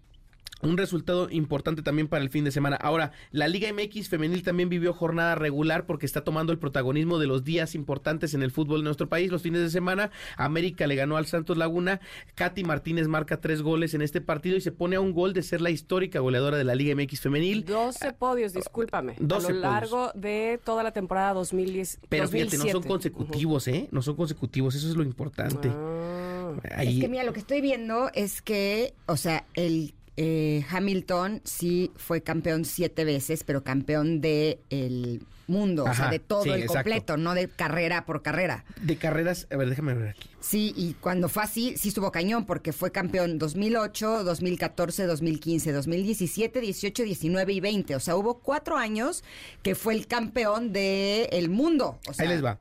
un 0.62 0.78
resultado 0.78 1.28
importante 1.30 1.82
también 1.82 2.08
para 2.08 2.24
el 2.24 2.30
fin 2.30 2.42
de 2.44 2.50
semana. 2.50 2.76
Ahora, 2.76 3.12
la 3.30 3.46
Liga 3.46 3.68
MX 3.72 4.08
femenil 4.08 4.42
también 4.42 4.68
vivió 4.70 4.94
jornada 4.94 5.34
regular 5.34 5.84
porque 5.86 6.06
está 6.06 6.24
tomando 6.24 6.50
el 6.52 6.58
protagonismo 6.58 7.18
de 7.18 7.26
los 7.26 7.44
días 7.44 7.74
importantes 7.74 8.32
en 8.32 8.42
el 8.42 8.50
fútbol 8.50 8.80
de 8.80 8.84
nuestro 8.84 9.08
país. 9.08 9.30
Los 9.30 9.42
fines 9.42 9.60
de 9.60 9.68
semana, 9.70 10.10
América 10.38 10.86
le 10.86 10.96
ganó 10.96 11.18
al 11.18 11.26
Santos 11.26 11.58
Laguna. 11.58 12.00
Katy 12.36 12.64
Martínez 12.64 13.06
marca 13.06 13.40
tres 13.40 13.60
goles 13.60 13.92
en 13.92 14.00
este 14.00 14.20
partido 14.22 14.56
y 14.56 14.60
se 14.62 14.72
pone 14.72 14.96
a 14.96 15.00
un 15.00 15.12
gol 15.12 15.34
de 15.34 15.42
ser 15.42 15.60
la 15.60 15.70
histórica 15.70 16.20
goleadora 16.20 16.56
de 16.56 16.64
la 16.64 16.74
Liga 16.74 16.94
MX 16.96 17.20
femenil. 17.20 17.64
12 17.64 18.12
podios, 18.14 18.54
discúlpame. 18.54 19.14
12 19.20 19.46
a 19.48 19.50
lo 19.54 19.60
largo 19.60 20.10
de 20.14 20.58
toda 20.64 20.82
la 20.82 20.92
temporada 20.92 21.34
2010. 21.34 22.00
Pero 22.08 22.28
fíjate, 22.28 22.56
no 22.56 22.62
son 22.64 22.72
2007. 22.72 22.88
consecutivos, 22.88 23.68
¿eh? 23.68 23.88
No 23.90 24.00
son 24.00 24.16
consecutivos, 24.16 24.74
eso 24.74 24.88
es 24.88 24.96
lo 24.96 25.02
importante. 25.02 25.68
Ah. 25.70 26.54
Ahí- 26.76 26.94
Es 26.96 27.00
que 27.02 27.08
mira, 27.08 27.24
lo 27.24 27.32
que 27.32 27.40
estoy 27.40 27.60
viendo 27.60 28.10
es 28.14 28.40
que, 28.40 28.94
o 29.06 29.16
sea, 29.16 29.44
el 29.54 29.92
eh, 30.16 30.64
Hamilton 30.70 31.42
sí 31.44 31.92
fue 31.96 32.22
campeón 32.22 32.64
siete 32.64 33.04
veces, 33.04 33.44
pero 33.44 33.62
campeón 33.62 34.20
de 34.20 34.60
el 34.70 35.22
mundo, 35.46 35.84
o 35.84 35.94
sea, 35.94 36.10
de 36.10 36.18
todo 36.18 36.42
sí, 36.42 36.50
el 36.50 36.62
exacto. 36.62 36.90
completo, 36.90 37.16
no 37.16 37.34
de 37.34 37.48
carrera 37.48 38.04
por 38.04 38.22
carrera. 38.22 38.64
De 38.80 38.96
carreras, 38.96 39.46
a 39.50 39.56
ver, 39.56 39.68
déjame 39.68 39.94
ver 39.94 40.08
aquí. 40.08 40.28
Sí, 40.40 40.72
y 40.76 40.94
cuando 40.94 41.28
fue 41.28 41.42
así, 41.42 41.76
sí 41.76 41.88
estuvo 41.88 42.10
cañón, 42.10 42.46
porque 42.46 42.72
fue 42.72 42.90
campeón 42.90 43.38
2008, 43.38 44.24
2014, 44.24 45.06
2015, 45.06 45.72
2017, 45.72 46.60
18, 46.60 47.02
19 47.02 47.52
y 47.52 47.60
20. 47.60 47.96
O 47.96 48.00
sea, 48.00 48.16
hubo 48.16 48.38
cuatro 48.38 48.76
años 48.76 49.22
que 49.62 49.74
fue 49.74 49.94
el 49.94 50.06
campeón 50.06 50.72
del 50.72 51.28
el 51.30 51.48
mundo. 51.50 51.98
O 52.08 52.12
sea, 52.12 52.24
Ahí 52.24 52.28
les 52.28 52.44
va. 52.44 52.58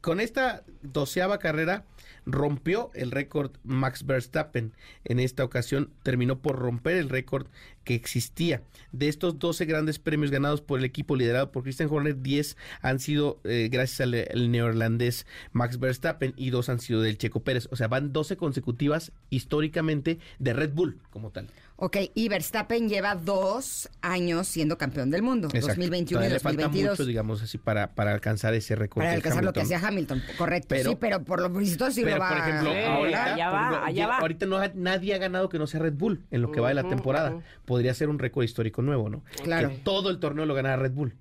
Con 0.00 0.20
esta 0.20 0.64
doceava 0.82 1.38
carrera 1.38 1.84
rompió 2.28 2.90
el 2.94 3.10
récord 3.10 3.52
Max 3.64 4.04
Verstappen. 4.04 4.72
En 5.04 5.18
esta 5.18 5.44
ocasión 5.44 5.90
terminó 6.02 6.40
por 6.40 6.56
romper 6.56 6.96
el 6.96 7.08
récord 7.08 7.46
que 7.84 7.94
existía. 7.94 8.62
De 8.92 9.08
estos 9.08 9.38
12 9.38 9.64
grandes 9.64 9.98
premios 9.98 10.30
ganados 10.30 10.60
por 10.60 10.78
el 10.78 10.84
equipo 10.84 11.16
liderado 11.16 11.50
por 11.50 11.62
Christian 11.62 11.88
Horner, 11.90 12.20
10 12.20 12.56
han 12.82 13.00
sido 13.00 13.40
eh, 13.44 13.68
gracias 13.72 14.02
al, 14.02 14.14
al 14.14 14.50
neerlandés 14.50 15.26
Max 15.52 15.78
Verstappen 15.78 16.34
y 16.36 16.50
dos 16.50 16.68
han 16.68 16.80
sido 16.80 17.00
del 17.00 17.16
Checo 17.16 17.40
Pérez. 17.40 17.66
O 17.70 17.76
sea, 17.76 17.88
van 17.88 18.12
12 18.12 18.36
consecutivas 18.36 19.12
históricamente 19.30 20.18
de 20.38 20.52
Red 20.52 20.74
Bull 20.74 20.98
como 21.10 21.30
tal. 21.30 21.48
Ok, 21.80 21.96
y 22.14 22.28
Verstappen 22.28 22.88
lleva 22.88 23.14
dos 23.14 23.88
años 24.00 24.48
siendo 24.48 24.76
campeón 24.78 25.10
del 25.10 25.22
mundo, 25.22 25.46
Exacto. 25.46 25.68
2021 25.68 26.02
y 26.02 26.12
Todavía 26.24 26.34
le 26.34 26.40
falta 26.40 26.62
2022. 26.64 26.98
mucho, 26.98 27.06
digamos 27.06 27.40
así, 27.40 27.56
para, 27.56 27.94
para 27.94 28.12
alcanzar 28.12 28.52
ese 28.54 28.74
récord. 28.74 29.02
Para 29.04 29.12
alcanzar 29.14 29.44
lo 29.44 29.52
que 29.52 29.60
hacía 29.60 29.78
Hamilton, 29.78 30.20
correcto. 30.36 30.66
Pero- 30.70 30.90
sí, 30.90 30.96
pero 30.98 31.22
por 31.22 31.40
lo 31.40 31.50
visto 31.50 31.88
sí 31.92 32.02
Pero, 32.02 32.16
lo 32.16 32.22
va 32.22 32.28
por 32.30 32.38
ejemplo, 32.38 32.72
Sí, 32.72 32.78
ahorita, 32.80 33.24
allá 33.34 33.44
por 33.50 33.54
va, 33.54 33.60
ejemplo, 33.68 33.84
allá 33.86 34.06
va. 34.08 34.18
ahorita 34.18 34.46
no 34.46 34.56
ha- 34.56 34.72
nadie 34.74 35.14
ha 35.14 35.18
ganado 35.18 35.48
que 35.48 35.58
no 35.60 35.68
sea 35.68 35.78
Red 35.78 35.92
Bull 35.94 36.24
en 36.32 36.42
lo 36.42 36.50
que 36.50 36.58
va 36.60 36.68
de 36.68 36.74
la 36.74 36.82
temporada. 36.88 37.40
Podría 37.64 37.94
ser 37.94 38.08
un 38.08 38.18
récord 38.18 38.42
histórico 38.42 38.82
nuevo, 38.82 39.08
¿no? 39.08 39.22
Claro. 39.44 39.68
Que 39.68 39.76
todo 39.76 40.10
el 40.10 40.18
torneo 40.18 40.46
lo 40.46 40.54
ganara 40.54 40.76
Red 40.82 40.92
Bull. 40.92 41.14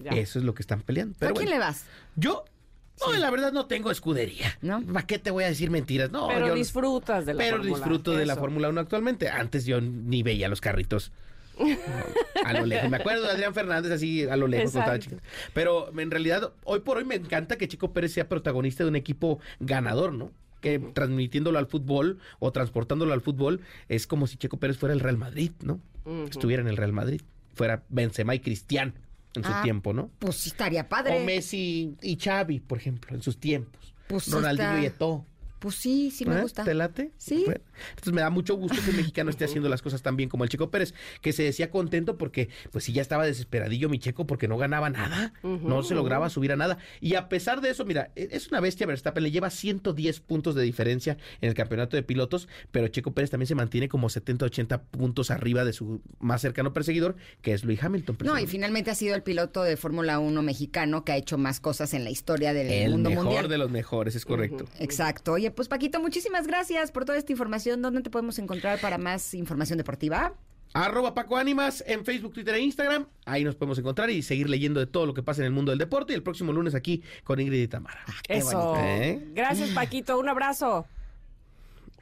Ya. 0.00 0.10
Eso 0.10 0.40
es 0.40 0.44
lo 0.44 0.54
que 0.54 0.62
están 0.62 0.80
peleando. 0.80 1.14
Pero 1.20 1.30
¿A 1.30 1.34
quién 1.34 1.44
bueno, 1.50 1.60
le 1.60 1.64
vas? 1.64 1.84
yo, 2.16 2.44
no, 3.06 3.12
la 3.18 3.30
verdad 3.30 3.52
no 3.52 3.66
tengo 3.66 3.90
escudería. 3.90 4.58
¿No? 4.62 4.82
¿Para 4.82 5.06
qué 5.06 5.18
te 5.18 5.30
voy 5.30 5.44
a 5.44 5.48
decir 5.48 5.70
mentiras? 5.70 6.10
No, 6.10 6.28
Pero 6.28 6.48
yo- 6.48 6.54
disfrutas 6.54 7.26
de 7.26 7.34
la 7.34 7.38
pero 7.44 7.56
Fórmula, 7.58 7.76
disfruto 7.76 8.12
de 8.12 8.26
la. 8.26 8.36
Fórmula 8.36 8.68
1 8.68 8.80
actualmente. 8.80 9.28
Antes 9.28 9.64
yo 9.66 9.80
ni 9.80 10.22
veía 10.22 10.48
los 10.48 10.60
carritos. 10.60 11.12
a 12.44 12.52
lo 12.54 12.64
lejos. 12.66 12.88
Me 12.90 12.96
acuerdo 12.96 13.22
de 13.24 13.30
Adrián 13.32 13.52
Fernández 13.54 13.92
así 13.92 14.24
a 14.26 14.36
lo 14.36 14.46
lejos 14.46 14.72
cuando 14.72 14.92
estaba 14.92 14.98
chico. 14.98 15.16
Pero 15.52 15.92
en 15.98 16.10
realidad, 16.10 16.52
hoy 16.64 16.80
por 16.80 16.96
hoy 16.96 17.04
me 17.04 17.16
encanta 17.16 17.56
que 17.58 17.68
Chico 17.68 17.92
Pérez 17.92 18.12
sea 18.12 18.28
protagonista 18.28 18.82
de 18.84 18.88
un 18.90 18.96
equipo 18.96 19.40
ganador, 19.58 20.12
¿no? 20.14 20.32
Que 20.60 20.78
transmitiéndolo 20.78 21.58
al 21.58 21.66
fútbol 21.66 22.18
o 22.38 22.50
transportándolo 22.52 23.12
al 23.12 23.20
fútbol 23.20 23.60
es 23.88 24.06
como 24.06 24.26
si 24.26 24.36
Checo 24.36 24.56
Pérez 24.58 24.78
fuera 24.78 24.92
el 24.94 25.00
Real 25.00 25.16
Madrid, 25.18 25.52
¿no? 25.62 25.80
Estuviera 26.30 26.62
en 26.62 26.68
el 26.68 26.76
Real 26.76 26.92
Madrid. 26.92 27.20
Fuera 27.54 27.82
Benzema 27.88 28.34
y 28.34 28.40
Cristiano 28.40 28.92
en 29.34 29.44
su 29.44 29.50
Ah, 29.52 29.62
tiempo, 29.62 29.92
¿no? 29.92 30.10
Pues 30.18 30.46
estaría 30.46 30.88
padre. 30.88 31.20
O 31.20 31.24
Messi 31.24 31.94
y 32.02 32.16
Xavi, 32.16 32.60
por 32.60 32.78
ejemplo, 32.78 33.14
en 33.14 33.22
sus 33.22 33.38
tiempos. 33.38 33.94
Pues 34.08 34.30
Ronaldinho 34.30 34.68
está- 34.70 34.82
y 34.82 34.86
Eto'o. 34.86 35.26
Pues 35.60 35.76
sí, 35.76 36.10
sí 36.10 36.24
me 36.26 36.36
¿Eh? 36.38 36.42
gusta. 36.42 36.64
¿Te 36.64 36.74
late? 36.74 37.12
Sí. 37.18 37.42
Bueno, 37.44 37.60
entonces 37.90 38.12
me 38.12 38.20
da 38.22 38.30
mucho 38.30 38.54
gusto 38.56 38.76
que 38.84 38.90
el 38.90 38.96
mexicano 38.96 39.30
esté 39.30 39.44
haciendo 39.44 39.68
las 39.68 39.82
cosas 39.82 40.02
tan 40.02 40.16
bien 40.16 40.28
como 40.28 40.42
el 40.44 40.50
Checo 40.50 40.70
Pérez, 40.70 40.94
que 41.20 41.32
se 41.32 41.42
decía 41.44 41.70
contento 41.70 42.18
porque, 42.18 42.48
pues 42.72 42.84
sí, 42.84 42.92
ya 42.92 43.02
estaba 43.02 43.24
desesperadillo 43.26 43.88
mi 43.88 43.98
Checo 43.98 44.26
porque 44.26 44.48
no 44.48 44.56
ganaba 44.58 44.90
nada, 44.90 45.32
no 45.42 45.82
se 45.82 45.94
lograba 45.94 46.30
subir 46.30 46.50
a 46.52 46.56
nada. 46.56 46.78
Y 47.00 47.14
a 47.14 47.28
pesar 47.28 47.60
de 47.60 47.70
eso, 47.70 47.84
mira, 47.84 48.10
e- 48.16 48.28
es 48.32 48.48
una 48.48 48.60
bestia 48.60 48.86
Verstappen, 48.86 49.22
le 49.22 49.30
lleva 49.30 49.50
110 49.50 50.20
puntos 50.20 50.54
de 50.54 50.62
diferencia 50.62 51.16
en 51.40 51.48
el 51.50 51.54
campeonato 51.54 51.96
de 51.96 52.02
pilotos, 52.02 52.48
pero 52.70 52.88
Checo 52.88 53.12
Pérez 53.12 53.30
también 53.30 53.46
se 53.46 53.54
mantiene 53.54 53.88
como 53.88 54.08
70, 54.08 54.46
80 54.46 54.82
puntos 54.82 55.30
arriba 55.30 55.64
de 55.64 55.72
su 55.72 56.00
más 56.18 56.40
cercano 56.40 56.72
perseguidor, 56.72 57.16
que 57.42 57.52
es 57.52 57.64
Luis 57.64 57.82
Hamilton. 57.82 58.16
No, 58.24 58.38
y 58.38 58.46
finalmente 58.46 58.90
ha 58.90 58.94
sido 58.94 59.14
el 59.14 59.22
piloto 59.22 59.62
de 59.62 59.76
Fórmula 59.76 60.18
1 60.18 60.42
mexicano 60.42 61.04
que 61.04 61.12
ha 61.12 61.16
hecho 61.16 61.36
más 61.38 61.60
cosas 61.60 61.92
en 61.94 62.04
la 62.04 62.10
historia 62.10 62.52
del 62.54 62.70
el 62.70 62.90
mundo 62.92 63.10
mejor 63.10 63.24
mundial. 63.26 63.48
de 63.48 63.58
los 63.58 63.70
mejores, 63.70 64.14
es 64.14 64.24
correcto. 64.24 64.64
Exacto. 64.78 65.32
Oye, 65.32 65.49
pues 65.54 65.68
Paquito, 65.68 66.00
muchísimas 66.00 66.46
gracias 66.46 66.92
por 66.92 67.04
toda 67.04 67.18
esta 67.18 67.32
información. 67.32 67.82
¿Dónde 67.82 68.02
te 68.02 68.10
podemos 68.10 68.38
encontrar 68.38 68.80
para 68.80 68.98
más 68.98 69.34
información 69.34 69.78
deportiva? 69.78 70.34
Arroba 70.72 71.14
Paco 71.14 71.36
Ánimas 71.36 71.82
en 71.86 72.04
Facebook, 72.04 72.32
Twitter 72.32 72.54
e 72.54 72.60
Instagram. 72.60 73.06
Ahí 73.26 73.42
nos 73.42 73.56
podemos 73.56 73.78
encontrar 73.78 74.08
y 74.10 74.22
seguir 74.22 74.48
leyendo 74.48 74.78
de 74.78 74.86
todo 74.86 75.04
lo 75.04 75.14
que 75.14 75.22
pasa 75.22 75.42
en 75.42 75.46
el 75.46 75.52
mundo 75.52 75.72
del 75.72 75.78
deporte. 75.78 76.12
Y 76.12 76.16
el 76.16 76.22
próximo 76.22 76.52
lunes 76.52 76.74
aquí 76.74 77.02
con 77.24 77.40
Ingrid 77.40 77.62
y 77.62 77.68
Tamara. 77.68 78.04
Qué 78.22 78.38
Eso. 78.38 78.74
¿Eh? 78.78 79.30
Gracias, 79.34 79.70
Paquito. 79.70 80.18
Un 80.18 80.28
abrazo. 80.28 80.86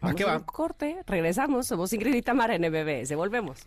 ¿A 0.00 0.14
qué 0.14 0.24
a 0.24 0.26
va? 0.26 0.36
un 0.36 0.44
corte. 0.44 1.02
Regresamos. 1.06 1.66
Somos 1.66 1.92
Ingrid 1.92 2.14
y 2.14 2.22
Tamara 2.22 2.54
en 2.56 2.62
MBS. 2.62 3.14
Volvemos. 3.16 3.66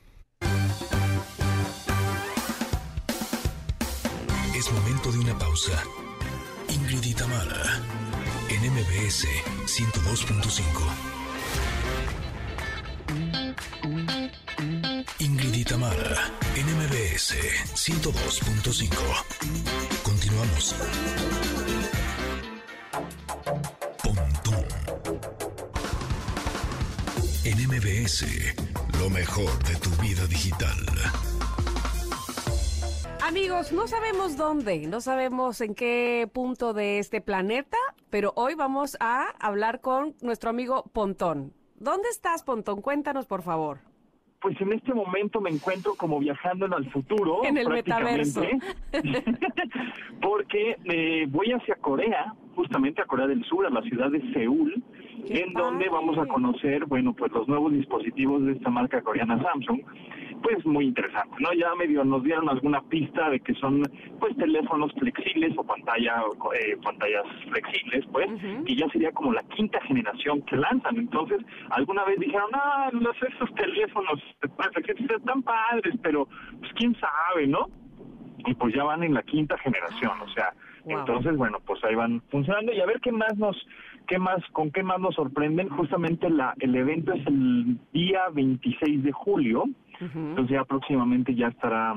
Es 4.56 4.72
momento 4.72 5.12
de 5.12 5.20
una 5.20 5.38
pausa. 5.40 5.84
Ingrid 6.70 7.04
y 7.04 7.14
Tamara, 7.16 7.82
en 8.52 8.62
MBS 8.74 9.28
102.5. 9.66 10.62
Ingrid 15.20 15.54
y 15.54 15.64
Tamara, 15.64 16.32
en 16.56 16.66
MBS 16.78 17.36
102.5. 17.76 18.90
Continuamos. 20.04 20.76
Pontón. 24.04 24.66
En 27.46 27.68
MBS, 27.68 28.26
Lo 29.00 29.10
mejor 29.10 29.64
de 29.64 29.76
tu 29.76 29.90
vida 30.02 30.28
digital. 30.28 30.78
Amigos, 33.24 33.72
no 33.72 33.86
sabemos 33.86 34.36
dónde, 34.36 34.88
no 34.88 35.00
sabemos 35.00 35.62
en 35.62 35.76
qué 35.76 36.28
punto 36.34 36.74
de 36.74 36.98
este 36.98 37.22
planeta, 37.22 37.78
pero 38.10 38.34
hoy 38.36 38.56
vamos 38.56 38.98
a 39.00 39.30
hablar 39.40 39.80
con 39.80 40.16
nuestro 40.24 40.50
amigo 40.50 40.86
Pontón. 40.92 41.54
¿Dónde 41.76 42.10
estás, 42.10 42.44
Pontón? 42.44 42.82
Cuéntanos, 42.82 43.28
por 43.28 43.44
favor. 43.44 43.78
Pues 44.42 44.60
en 44.60 44.74
este 44.74 44.92
momento 44.96 45.40
me 45.40 45.52
encuentro 45.52 45.94
como 45.96 46.18
viajando 46.20 46.66
en 46.66 46.74
el 46.74 46.92
futuro. 46.92 47.44
En 47.44 47.60
el 47.60 47.68
prácticamente, 47.68 48.58
porque 50.22 50.78
eh, 50.86 51.28
voy 51.30 51.52
hacia 51.52 51.76
Corea, 51.76 52.34
justamente 52.56 53.04
a 53.04 53.06
Corea 53.06 53.28
del 53.28 53.44
Sur, 53.46 53.68
a 53.68 53.70
la 53.70 53.84
ciudad 53.84 54.10
de 54.10 54.20
Seúl, 54.34 54.84
¡Qué 55.28 55.42
en 55.42 55.54
donde 55.54 55.88
vamos 55.90 56.18
a 56.18 56.26
conocer, 56.26 56.88
bueno, 56.88 57.14
pues 57.14 57.32
los 57.32 57.48
nuevos 57.48 57.72
dispositivos 57.72 58.44
de 58.46 58.54
esta 58.54 58.72
marca 58.72 59.02
coreana 59.04 59.40
Samsung. 59.44 59.82
Pues 60.42 60.66
muy 60.66 60.86
interesante, 60.86 61.36
¿no? 61.40 61.54
Ya 61.54 61.74
medio 61.76 62.04
nos 62.04 62.24
dieron 62.24 62.50
alguna 62.50 62.82
pista 62.84 63.30
de 63.30 63.40
que 63.40 63.54
son, 63.56 63.84
pues, 64.20 64.36
teléfonos 64.38 64.92
flexibles 64.94 65.54
o 65.58 65.64
pantalla, 65.64 66.24
eh, 66.60 66.78
pantallas 66.84 67.24
flexibles, 67.50 68.06
pues, 68.12 68.28
Ujú. 68.32 68.64
y 68.66 68.76
ya 68.76 68.88
sería 68.90 69.12
como 69.12 69.34
la 69.34 69.44
quinta 69.56 69.80
generación 69.82 70.42
que 70.44 70.56
lanzan. 70.58 70.98
Entonces, 70.98 71.40
alguna 71.70 72.04
vez 72.06 72.20
dijeron, 72.20 72.50
ah, 72.54 72.90
los, 72.92 73.16
esos 73.22 73.54
teléfonos 73.56 74.20
flexibles 74.74 75.18
están 75.20 75.44
padres, 75.44 75.96
pero, 76.02 76.28
pues, 76.60 76.72
quién 76.74 76.96
sabe, 77.00 77.48
¿no? 77.48 77.68
y 78.48 78.56
pues 78.56 78.74
ya 78.74 78.84
van 78.84 79.04
en 79.04 79.14
la 79.14 79.22
quinta 79.22 79.56
generación, 79.60 80.20
o 80.20 80.28
sea, 80.30 80.52
Wow. 80.86 80.98
entonces 81.02 81.38
bueno, 81.38 81.60
pues 81.64 81.80
ahí 81.84 81.94
van 81.94 82.22
funcionando 82.32 82.74
y 82.74 82.82
a 82.82 82.88
ver 82.88 83.00
qué 83.02 83.12
más 83.12 83.38
nos 83.38 83.56
qué 84.08 84.18
más 84.18 84.44
con 84.52 84.72
qué 84.72 84.82
más 84.82 85.00
nos 85.00 85.14
sorprenden. 85.14 85.70
Justamente 85.70 86.28
la 86.28 86.56
el 86.60 86.76
evento 86.76 87.14
es 87.14 87.28
el 87.28 87.78
día 87.94 88.30
26 88.34 89.04
de 89.04 89.12
julio, 89.12 89.66
Entonces 90.02 90.50
ya 90.50 90.64
próximamente 90.66 91.36
ya 91.36 91.48
estará 91.48 91.94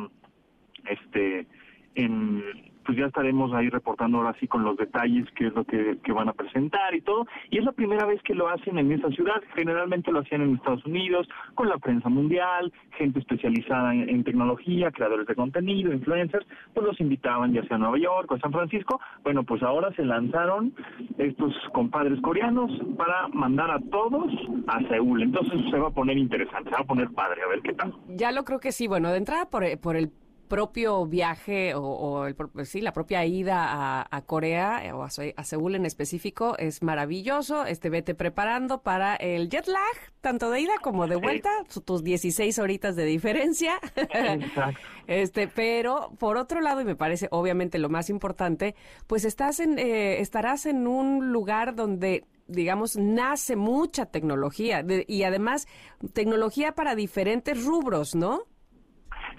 este 0.89 1.47
en 1.95 2.43
pues 2.85 2.99
ya 2.99 3.07
estaremos 3.07 3.53
ahí 3.53 3.69
reportando 3.69 4.19
ahora 4.19 4.37
sí 4.41 4.47
con 4.47 4.65
los 4.65 4.77
detalles 4.77 5.27
qué 5.37 5.49
es 5.49 5.55
lo 5.55 5.65
que, 5.65 5.99
que 6.03 6.13
van 6.13 6.29
a 6.29 6.33
presentar 6.33 6.95
y 6.95 7.01
todo. 7.01 7.27
Y 7.51 7.59
es 7.59 7.65
la 7.65 7.73
primera 7.73 8.07
vez 8.07 8.23
que 8.23 8.35
lo 8.35 8.49
hacen 8.49 8.79
en 8.79 8.93
esa 8.93 9.09
ciudad. 9.11 9.43
Generalmente 9.55 10.13
lo 10.13 10.21
hacían 10.21 10.43
en 10.43 10.55
Estados 10.57 10.85
Unidos, 10.85 11.29
con 11.55 11.69
la 11.69 11.79
prensa 11.79 12.09
mundial, 12.09 12.73
gente 12.97 13.19
especializada 13.19 13.95
en, 13.95 14.09
en 14.09 14.25
tecnología, 14.25 14.91
creadores 14.91 15.27
de 15.27 15.35
contenido, 15.35 15.93
influencers, 15.93 16.47
pues 16.73 16.87
los 16.87 17.01
invitaban 17.01 17.53
ya 17.53 17.63
sea 17.65 17.77
a 17.77 17.79
Nueva 17.79 17.99
York 17.99 18.31
o 18.31 18.35
a 18.35 18.41
San 18.41 18.53
Francisco. 18.53 19.01
Bueno, 19.23 19.45
pues 19.45 19.63
ahora 19.63 19.93
se 19.95 20.05
lanzaron 20.05 20.75
estos 21.19 21.53
compadres 21.73 22.21
coreanos 22.21 22.71
para 22.97 23.29
mandar 23.29 23.71
a 23.71 23.81
todos 23.91 24.33
a 24.67 24.81
Seúl. 24.89 25.23
Entonces 25.23 25.61
se 25.71 25.79
va 25.79 25.89
a 25.89 25.93
poner 25.93 26.19
interesante, 26.19 26.71
se 26.71 26.77
va 26.77 26.83
a 26.83 26.87
poner 26.87 27.11
padre, 27.11 27.43
a 27.43 27.49
ver 27.49 27.61
qué 27.63 27.73
tal. 27.73 27.95
Ya 28.09 28.33
lo 28.33 28.45
creo 28.45 28.61
que 28.61 28.73
sí. 28.73 28.87
Bueno, 28.89 29.11
de 29.11 29.19
entrada 29.19 29.49
por, 29.51 29.65
por 29.81 29.97
el 29.97 30.11
propio 30.45 31.07
viaje 31.07 31.75
o, 31.75 31.83
o 31.83 32.27
el, 32.27 32.35
pro- 32.35 32.51
sí, 32.65 32.81
la 32.81 32.93
propia 32.93 33.25
ida 33.25 33.65
a, 33.65 34.07
a 34.11 34.23
Corea 34.23 34.85
eh, 34.85 34.93
o 34.93 35.03
a, 35.03 35.09
a 35.37 35.45
Seúl 35.45 35.75
en 35.75 35.87
específico 35.87 36.57
es 36.59 36.83
maravilloso. 36.83 37.65
Este, 37.67 37.91
vete 37.91 38.15
preparando 38.15 38.83
para 38.83 39.17
el 39.17 39.49
jet 39.51 39.67
lag, 39.67 39.81
tanto 40.21 40.51
de 40.51 40.61
ida 40.61 40.75
como 40.83 41.07
de 41.07 41.17
vuelta, 41.17 41.51
tus 41.85 42.05
16 42.05 42.59
horitas 42.59 42.97
de 42.97 43.05
diferencia. 43.05 43.79
Exacto. 43.97 44.79
Este, 45.07 45.49
pero 45.49 46.13
por 46.19 46.39
otro 46.39 46.63
lado, 46.63 46.81
y 46.81 46.85
me 46.87 46.97
parece 46.97 47.29
obviamente 47.31 47.79
lo 47.79 47.91
más 47.91 48.09
importante, 48.09 48.75
pues 49.07 49.27
estás 49.27 49.61
en, 49.61 49.79
eh, 49.79 50.21
estarás 50.21 50.65
en 50.65 50.87
un 50.87 51.31
lugar 51.31 51.75
donde 51.75 52.25
digamos, 52.47 52.97
nace 52.97 53.55
mucha 53.57 54.07
tecnología 54.07 54.83
de- 54.83 55.05
y 55.09 55.23
además 55.23 55.67
tecnología 56.13 56.73
para 56.73 56.95
diferentes 56.95 57.65
rubros, 57.65 58.15
¿no? 58.15 58.43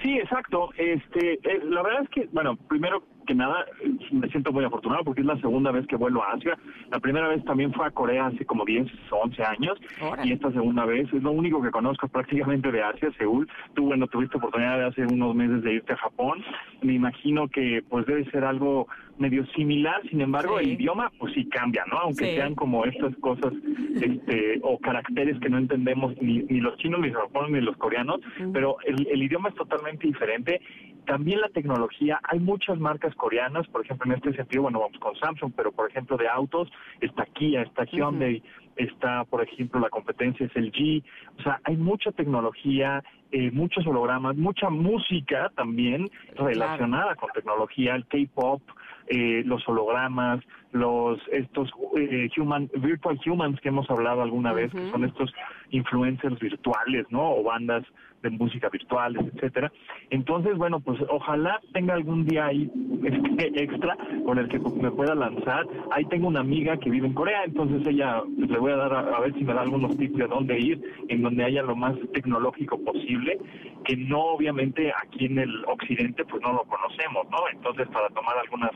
Sí, 0.01 0.17
exacto. 0.17 0.69
Este, 0.77 1.33
eh, 1.33 1.61
la 1.63 1.81
verdad 1.81 2.03
es 2.03 2.09
que, 2.09 2.29
bueno, 2.31 2.55
primero 2.67 3.03
que 3.25 3.33
nada, 3.33 3.65
me 4.11 4.29
siento 4.29 4.51
muy 4.51 4.63
afortunado 4.63 5.03
porque 5.03 5.21
es 5.21 5.27
la 5.27 5.39
segunda 5.39 5.71
vez 5.71 5.87
que 5.87 5.95
vuelvo 5.95 6.23
a 6.23 6.33
Asia. 6.33 6.57
La 6.91 6.99
primera 6.99 7.27
vez 7.27 7.43
también 7.45 7.73
fue 7.73 7.87
a 7.87 7.91
Corea 7.91 8.27
hace 8.27 8.45
como 8.45 8.65
10 8.65 8.87
o 9.11 9.15
11 9.17 9.43
años 9.43 9.79
Órale. 10.01 10.29
y 10.29 10.33
esta 10.33 10.51
segunda 10.51 10.85
vez 10.85 11.11
es 11.11 11.23
lo 11.23 11.31
único 11.31 11.61
que 11.61 11.71
conozco 11.71 12.07
prácticamente 12.07 12.71
de 12.71 12.83
Asia, 12.83 13.11
Seúl. 13.17 13.49
Tú, 13.73 13.85
bueno, 13.85 14.07
tuviste 14.07 14.37
oportunidad 14.37 14.77
de 14.77 14.85
hace 14.85 15.05
unos 15.05 15.35
meses 15.35 15.63
de 15.63 15.73
irte 15.73 15.93
a 15.93 15.97
Japón. 15.97 16.43
Me 16.81 16.93
imagino 16.93 17.47
que 17.47 17.83
pues 17.89 18.05
debe 18.05 18.29
ser 18.31 18.43
algo 18.43 18.87
medio 19.17 19.45
similar, 19.47 20.01
sin 20.09 20.21
embargo, 20.21 20.59
Sí. 20.59 20.65
el 20.65 20.71
idioma 20.73 21.11
pues 21.17 21.33
sí 21.33 21.45
cambia, 21.49 21.83
¿no? 21.91 21.97
Aunque 21.99 22.25
Sí. 22.25 22.35
sean 22.35 22.55
como 22.55 22.85
estas 22.85 23.15
cosas 23.17 23.53
este, 23.95 24.59
o 24.61 24.77
caracteres 24.79 25.39
que 25.39 25.49
no 25.49 25.57
entendemos 25.57 26.19
ni, 26.21 26.39
ni 26.43 26.59
los 26.59 26.75
chinos, 26.77 26.99
ni 26.99 27.09
los 27.09 27.21
japoneses, 27.23 27.53
ni 27.55 27.61
los 27.61 27.77
coreanos, 27.77 28.19
pero 28.51 28.77
el, 28.85 29.07
el 29.07 29.23
idioma 29.23 29.49
es 29.49 29.55
totalmente 29.55 30.05
diferente. 30.07 30.59
También 31.05 31.39
la 31.39 31.49
tecnología, 31.49 32.19
hay 32.23 32.39
muchas 32.39 32.77
marcas 32.79 33.13
coreanas, 33.15 33.67
por 33.67 33.85
ejemplo, 33.85 34.11
en 34.11 34.17
este 34.17 34.33
sentido, 34.33 34.63
bueno, 34.63 34.79
vamos 34.79 34.97
con 34.99 35.15
Samsung, 35.15 35.53
pero 35.55 35.71
por 35.71 35.89
ejemplo 35.89 36.17
de 36.17 36.27
autos, 36.27 36.69
está 36.99 37.25
Kia, 37.27 37.61
está 37.61 37.85
Hyundai, 37.85 38.41
está, 38.75 39.23
por 39.25 39.41
ejemplo, 39.43 39.79
la 39.79 39.89
competencia 39.89 40.45
es 40.47 40.55
el 40.55 40.71
G, 40.73 41.03
o 41.39 41.43
sea, 41.43 41.61
hay 41.63 41.77
mucha 41.77 42.11
tecnología, 42.11 43.03
eh, 43.31 43.51
muchos 43.51 43.85
hologramas, 43.87 44.35
mucha 44.35 44.69
música 44.69 45.51
también 45.55 46.09
relacionada 46.35 47.15
con 47.15 47.29
tecnología, 47.33 47.95
el 47.95 48.05
K-pop, 48.07 48.61
eh, 49.07 49.43
los 49.45 49.67
hologramas, 49.67 50.41
los 50.71 51.19
estos 51.31 51.71
eh, 51.97 52.29
human 52.37 52.69
virtual 52.75 53.19
humans 53.25 53.59
que 53.61 53.69
hemos 53.69 53.89
hablado 53.89 54.21
alguna 54.21 54.53
vez, 54.53 54.71
que 54.71 54.89
son 54.91 55.03
estos 55.05 55.33
influencers 55.69 56.39
virtuales, 56.39 57.05
¿no? 57.09 57.35
O 57.35 57.43
bandas 57.43 57.83
de 58.25 58.37
música 58.37 58.69
virtuales, 58.69 59.23
etcétera. 59.33 59.71
Entonces, 60.09 60.57
bueno, 60.57 60.79
pues 60.79 60.99
ojalá 61.09 61.61
tenga 61.73 61.93
algún 61.93 62.25
día 62.25 62.47
ahí 62.47 62.69
este, 63.03 63.63
extra 63.63 63.95
con 64.25 64.39
el 64.39 64.47
que 64.47 64.59
me 64.59 64.91
pueda 64.91 65.13
lanzar. 65.15 65.65
Ahí 65.91 66.05
tengo 66.05 66.27
una 66.27 66.39
amiga 66.39 66.77
que 66.77 66.89
vive 66.89 67.07
en 67.07 67.13
Corea, 67.13 67.43
entonces 67.45 67.85
ella 67.87 68.21
pues, 68.37 68.49
le 68.49 68.57
voy 68.57 68.71
a 68.71 68.77
dar 68.77 68.93
a, 68.93 68.99
a 69.15 69.19
ver 69.21 69.33
si 69.35 69.43
me 69.43 69.53
da 69.53 69.61
algunos 69.61 69.95
tips 69.97 70.17
de 70.17 70.27
dónde 70.27 70.59
ir, 70.59 70.81
en 71.07 71.21
donde 71.21 71.43
haya 71.43 71.61
lo 71.61 71.75
más 71.75 71.95
tecnológico 72.13 72.83
posible, 72.83 73.39
que 73.85 73.95
no 73.95 74.19
obviamente 74.21 74.91
aquí 75.03 75.25
en 75.25 75.39
el 75.39 75.65
occidente 75.65 76.25
pues 76.25 76.41
no 76.41 76.53
lo 76.53 76.63
conocemos, 76.63 77.29
¿no? 77.29 77.37
Entonces 77.53 77.87
para 77.89 78.09
tomar 78.09 78.37
algunas 78.37 78.71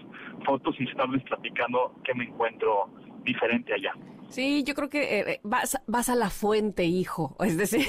fotos 0.46 0.76
y 0.80 0.84
estarles 0.84 1.24
platicando 1.24 1.94
qué 2.04 2.14
me 2.14 2.26
encuentro 2.26 2.90
diferente 3.24 3.74
allá. 3.74 3.94
Sí, 4.30 4.64
yo 4.64 4.76
creo 4.76 4.90
que 4.90 5.02
eh, 5.20 5.32
eh, 5.32 5.40
vas, 5.44 5.78
vas 5.88 6.08
a 6.08 6.16
la 6.16 6.30
fuente, 6.30 6.86
hijo. 6.86 7.36
Es 7.44 7.58
decir, 7.58 7.86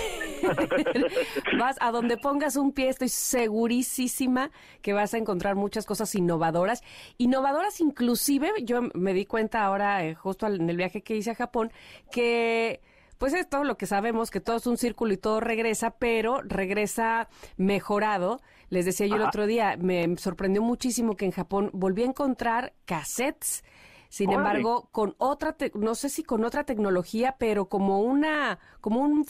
vas 1.59 1.77
a 1.81 1.91
donde 1.93 2.17
pongas 2.17 2.57
un 2.57 2.73
pie, 2.73 2.89
estoy 2.89 3.11
segurísima 3.11 4.51
que 4.81 4.95
vas 4.95 5.13
a 5.13 5.19
encontrar 5.19 5.55
muchas 5.55 5.85
cosas 5.85 6.15
innovadoras. 6.15 6.83
Innovadoras 7.19 7.81
inclusive, 7.81 8.51
yo 8.63 8.81
me 8.95 9.13
di 9.13 9.27
cuenta 9.27 9.65
ahora, 9.65 10.05
eh, 10.07 10.15
justo 10.15 10.47
al- 10.47 10.61
en 10.61 10.71
el 10.71 10.77
viaje 10.79 11.03
que 11.03 11.17
hice 11.17 11.31
a 11.31 11.35
Japón, 11.35 11.73
que... 12.11 12.81
Pues 13.19 13.35
es 13.35 13.47
todo 13.51 13.65
lo 13.65 13.77
que 13.77 13.85
sabemos, 13.85 14.31
que 14.31 14.41
todo 14.41 14.57
es 14.57 14.67
un 14.67 14.79
círculo 14.79 15.13
y 15.13 15.19
todo 15.19 15.41
regresa, 15.41 15.91
pero 15.91 16.41
regresa 16.41 17.29
mejorado. 17.59 18.41
Les 18.71 18.87
decía 18.87 19.07
yo 19.09 19.17
el 19.17 19.23
otro 19.25 19.45
día, 19.47 19.77
me 19.79 20.17
sorprendió 20.17 20.63
muchísimo 20.63 21.17
que 21.17 21.27
en 21.27 21.31
Japón 21.33 21.69
volví 21.75 22.03
a 22.03 22.07
encontrar 22.07 22.73
cassettes 22.87 23.63
sin 24.11 24.31
Órale. 24.31 24.37
embargo, 24.37 24.91
con 24.93 25.15
otra, 25.19 25.55
te- 25.55 25.73
no 25.75 25.95
sé 25.97 26.11
si 26.11 26.25
con 26.25 26.45
otra 26.45 26.65
tecnología, 26.65 27.37
pero 27.39 27.71
como 27.71 28.01
una, 28.03 28.59
como 28.83 29.01
un 29.01 29.25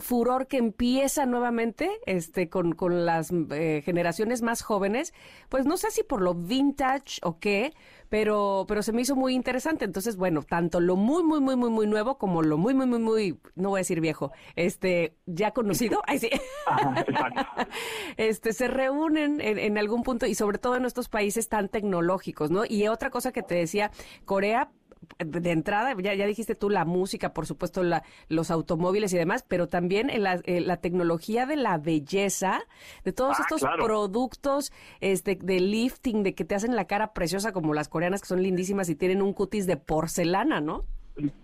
furor 0.00 0.48
que 0.48 0.56
empieza 0.58 1.26
nuevamente, 1.26 1.90
este, 2.06 2.48
con, 2.48 2.72
con 2.74 3.06
las 3.06 3.30
eh, 3.52 3.82
generaciones 3.84 4.42
más 4.42 4.62
jóvenes, 4.62 5.14
pues 5.50 5.66
no 5.66 5.76
sé 5.76 5.90
si 5.92 6.02
por 6.02 6.22
lo 6.22 6.34
vintage 6.34 7.20
o 7.22 7.38
qué, 7.38 7.74
pero, 8.12 8.66
pero 8.68 8.82
se 8.82 8.92
me 8.92 9.00
hizo 9.00 9.16
muy 9.16 9.32
interesante. 9.32 9.86
Entonces, 9.86 10.18
bueno, 10.18 10.42
tanto 10.42 10.80
lo 10.80 10.96
muy, 10.96 11.22
muy, 11.22 11.40
muy, 11.40 11.56
muy, 11.56 11.70
muy 11.70 11.86
nuevo 11.86 12.18
como 12.18 12.42
lo 12.42 12.58
muy, 12.58 12.74
muy, 12.74 12.84
muy, 12.84 12.98
muy, 12.98 13.40
no 13.54 13.70
voy 13.70 13.78
a 13.78 13.80
decir 13.80 14.02
viejo, 14.02 14.32
este, 14.54 15.16
ya 15.24 15.52
conocido, 15.52 16.02
ay 16.06 16.18
sí. 16.18 16.28
Ajá, 16.66 17.06
este, 18.18 18.52
se 18.52 18.68
reúnen 18.68 19.40
en, 19.40 19.58
en 19.58 19.78
algún 19.78 20.02
punto 20.02 20.26
y 20.26 20.34
sobre 20.34 20.58
todo 20.58 20.76
en 20.76 20.84
estos 20.84 21.08
países 21.08 21.48
tan 21.48 21.70
tecnológicos, 21.70 22.50
¿no? 22.50 22.64
Y 22.68 22.86
otra 22.86 23.08
cosa 23.08 23.32
que 23.32 23.42
te 23.42 23.54
decía, 23.54 23.90
Corea 24.26 24.70
de 25.18 25.50
entrada, 25.50 25.94
ya, 26.00 26.14
ya 26.14 26.26
dijiste 26.26 26.54
tú 26.54 26.70
la 26.70 26.84
música, 26.84 27.32
por 27.32 27.46
supuesto, 27.46 27.82
la, 27.82 28.02
los 28.28 28.50
automóviles 28.50 29.12
y 29.12 29.18
demás, 29.18 29.44
pero 29.48 29.68
también 29.68 30.10
en 30.10 30.22
la, 30.22 30.40
en 30.44 30.66
la 30.66 30.76
tecnología 30.78 31.46
de 31.46 31.56
la 31.56 31.78
belleza, 31.78 32.60
de 33.04 33.12
todos 33.12 33.38
Ah, 33.38 33.42
estos 33.42 33.60
claro. 33.62 33.84
productos 33.84 34.72
este, 35.00 35.36
de 35.36 35.60
lifting, 35.60 36.22
de 36.22 36.34
que 36.34 36.44
te 36.44 36.54
hacen 36.54 36.76
la 36.76 36.86
cara 36.86 37.12
preciosa 37.12 37.52
como 37.52 37.74
las 37.74 37.88
coreanas, 37.88 38.20
que 38.20 38.28
son 38.28 38.42
lindísimas 38.42 38.88
y 38.88 38.94
tienen 38.94 39.22
un 39.22 39.32
cutis 39.32 39.66
de 39.66 39.76
porcelana, 39.76 40.60
¿no? 40.60 40.84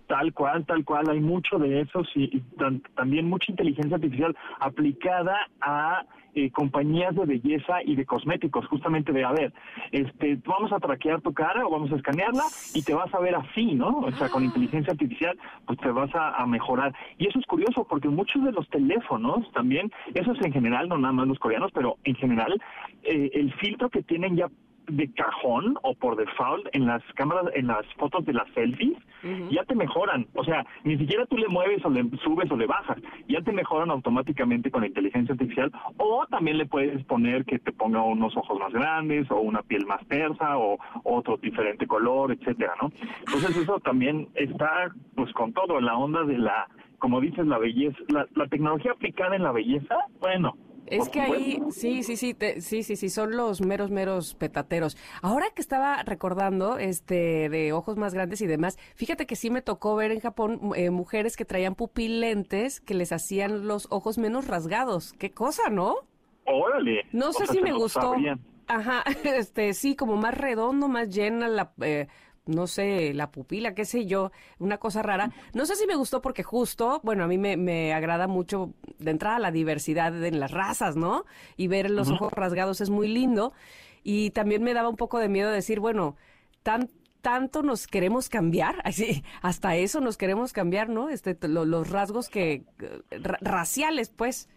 Tal 0.07 0.33
cual, 0.33 0.65
tal 0.65 0.83
cual, 0.83 1.09
hay 1.09 1.19
mucho 1.19 1.59
de 1.59 1.81
eso, 1.81 2.03
sí, 2.13 2.27
y 2.33 2.39
tan- 2.57 2.81
también 2.95 3.29
mucha 3.29 3.51
inteligencia 3.51 3.95
artificial 3.97 4.35
aplicada 4.59 5.35
a 5.61 6.05
eh, 6.35 6.51
compañías 6.51 7.15
de 7.15 7.25
belleza 7.25 7.83
y 7.83 7.95
de 7.95 8.05
cosméticos, 8.05 8.67
justamente 8.67 9.11
de, 9.11 9.23
a 9.23 9.31
ver, 9.31 9.53
este, 9.91 10.39
vamos 10.45 10.71
a 10.71 10.79
traquear 10.79 11.21
tu 11.21 11.33
cara 11.33 11.65
o 11.65 11.69
vamos 11.69 11.91
a 11.91 11.95
escanearla 11.95 12.43
y 12.73 12.81
te 12.83 12.93
vas 12.93 13.13
a 13.13 13.19
ver 13.19 13.35
así, 13.35 13.73
¿no? 13.73 13.99
O 13.99 14.11
sea, 14.11 14.29
con 14.29 14.43
inteligencia 14.43 14.91
artificial, 14.91 15.37
pues 15.65 15.79
te 15.79 15.89
vas 15.91 16.13
a, 16.15 16.35
a 16.35 16.45
mejorar. 16.45 16.93
Y 17.17 17.27
eso 17.27 17.39
es 17.39 17.45
curioso 17.45 17.85
porque 17.89 18.09
muchos 18.09 18.43
de 18.43 18.51
los 18.51 18.67
teléfonos 18.69 19.51
también, 19.53 19.91
eso 20.13 20.31
es 20.31 20.45
en 20.45 20.53
general, 20.53 20.87
no 20.89 20.97
nada 20.97 21.13
más 21.13 21.27
los 21.27 21.39
coreanos, 21.39 21.71
pero 21.73 21.97
en 22.03 22.15
general, 22.15 22.61
eh, 23.03 23.31
el 23.33 23.53
filtro 23.53 23.89
que 23.89 24.03
tienen 24.03 24.35
ya 24.35 24.47
de 24.89 25.11
cajón 25.13 25.77
o 25.83 25.95
por 25.95 26.15
default 26.15 26.67
en 26.73 26.85
las 26.85 27.01
cámaras, 27.15 27.45
en 27.55 27.67
las 27.67 27.85
fotos 27.95 28.25
de 28.25 28.33
las 28.33 28.47
selfies, 28.53 28.97
ya 29.51 29.63
te 29.65 29.75
mejoran. 29.75 30.27
O 30.33 30.43
sea, 30.43 30.65
ni 30.83 30.97
siquiera 30.97 31.25
tú 31.25 31.37
le 31.37 31.47
mueves 31.47 31.83
o 31.85 31.89
le 31.89 32.03
subes 32.23 32.49
o 32.51 32.57
le 32.57 32.65
bajas, 32.65 32.97
ya 33.27 33.41
te 33.41 33.51
mejoran 33.51 33.91
automáticamente 33.91 34.71
con 34.71 34.81
la 34.81 34.87
inteligencia 34.87 35.33
artificial. 35.33 35.71
O 35.97 36.25
también 36.29 36.57
le 36.57 36.65
puedes 36.65 37.03
poner 37.05 37.45
que 37.45 37.59
te 37.59 37.71
ponga 37.71 38.01
unos 38.01 38.35
ojos 38.37 38.59
más 38.59 38.71
grandes 38.73 39.29
o 39.31 39.39
una 39.39 39.61
piel 39.61 39.85
más 39.85 40.05
tersa 40.07 40.57
o 40.57 40.77
otro 41.03 41.37
diferente 41.37 41.87
color, 41.87 42.31
etcétera, 42.31 42.73
¿no? 42.81 42.91
Entonces 43.19 43.57
eso 43.57 43.79
también 43.79 44.27
está, 44.35 44.91
pues, 45.15 45.31
con 45.33 45.53
todo 45.53 45.79
en 45.79 45.85
la 45.85 45.97
onda 45.97 46.23
de 46.23 46.37
la, 46.37 46.67
como 46.99 47.19
dices, 47.19 47.45
la 47.45 47.57
belleza, 47.57 47.97
la, 48.09 48.27
la 48.35 48.47
tecnología 48.47 48.91
aplicada 48.91 49.35
en 49.35 49.43
la 49.43 49.51
belleza. 49.51 49.95
Bueno. 50.19 50.55
Es 50.89 51.07
que 51.09 51.21
ahí, 51.21 51.63
sí, 51.69 52.01
sí, 52.03 52.17
sí, 52.17 52.33
te- 52.33 52.61
sí, 52.61 52.81
sí, 52.83 52.95
sí, 52.95 53.09
son 53.09 53.37
los 53.37 53.61
meros, 53.61 53.91
meros 53.91 54.33
petateros. 54.33 54.97
Ahora 55.21 55.51
que 55.51 55.61
estaba 55.61 56.01
recordando, 56.03 56.79
este, 56.79 57.47
de 57.49 57.73
ojos 57.73 57.95
más 57.97 58.15
grandes 58.15 58.41
y 58.41 58.47
demás, 58.47 58.77
fíjate 58.95 59.27
que 59.27 59.35
sí 59.35 59.51
me 59.51 59.61
tocó 59.61 59.95
ver 59.95 60.11
en 60.11 60.19
Japón 60.19 60.71
eh, 60.75 60.89
mujeres 60.89 61.37
que 61.37 61.45
traían 61.45 61.75
pupilentes 61.75 62.81
que 62.81 62.95
les 62.95 63.11
hacían 63.11 63.67
los 63.67 63.87
ojos 63.91 64.17
menos 64.17 64.47
rasgados. 64.47 65.13
Qué 65.13 65.31
cosa, 65.31 65.69
¿no? 65.69 65.95
Órale. 66.45 67.05
No 67.11 67.29
O 67.29 67.33
sé 67.33 67.45
sea, 67.45 67.55
si 67.55 67.61
me 67.61 67.73
gustó. 67.73 68.15
Ajá, 68.67 69.03
este, 69.23 69.73
sí, 69.73 69.95
como 69.95 70.15
más 70.15 70.35
redondo, 70.37 70.87
más 70.87 71.09
llena 71.09 71.47
la, 71.47 71.73
eh, 71.81 72.07
no 72.49 72.67
sé, 72.67 73.13
la 73.13 73.31
pupila, 73.31 73.73
qué 73.75 73.85
sé 73.85 74.05
yo, 74.05 74.31
una 74.59 74.77
cosa 74.77 75.01
rara. 75.01 75.31
No 75.53 75.65
sé 75.65 75.75
si 75.75 75.85
me 75.87 75.95
gustó 75.95 76.21
porque 76.21 76.43
justo, 76.43 76.99
bueno, 77.03 77.23
a 77.23 77.27
mí 77.27 77.37
me, 77.37 77.55
me 77.57 77.93
agrada 77.93 78.27
mucho 78.27 78.73
de 78.97 79.11
entrada 79.11 79.39
la 79.39 79.51
diversidad 79.51 80.23
en 80.23 80.39
las 80.39 80.51
razas, 80.51 80.95
¿no? 80.95 81.25
Y 81.57 81.67
ver 81.67 81.89
los 81.89 82.09
ojos 82.15 82.33
rasgados 82.33 82.81
es 82.81 82.89
muy 82.89 83.07
lindo. 83.07 83.53
Y 84.03 84.31
también 84.31 84.63
me 84.63 84.73
daba 84.73 84.89
un 84.89 84.95
poco 84.95 85.19
de 85.19 85.29
miedo 85.29 85.51
decir, 85.51 85.79
bueno, 85.79 86.15
tan 86.63 86.89
tanto 87.21 87.63
nos 87.63 87.85
queremos 87.85 88.29
cambiar, 88.29 88.75
así, 88.85 89.23
hasta 89.41 89.75
eso 89.75 89.99
nos 89.99 90.15
queremos 90.15 90.53
cambiar, 90.53 90.87
¿no? 90.87 91.09
Este, 91.09 91.37
lo- 91.49 91.65
los 91.65 91.89
rasgos 91.89 92.29
que 92.29 92.63
eh, 92.79 93.01
ra- 93.19 93.39
raciales, 93.41 94.09
pues. 94.09 94.47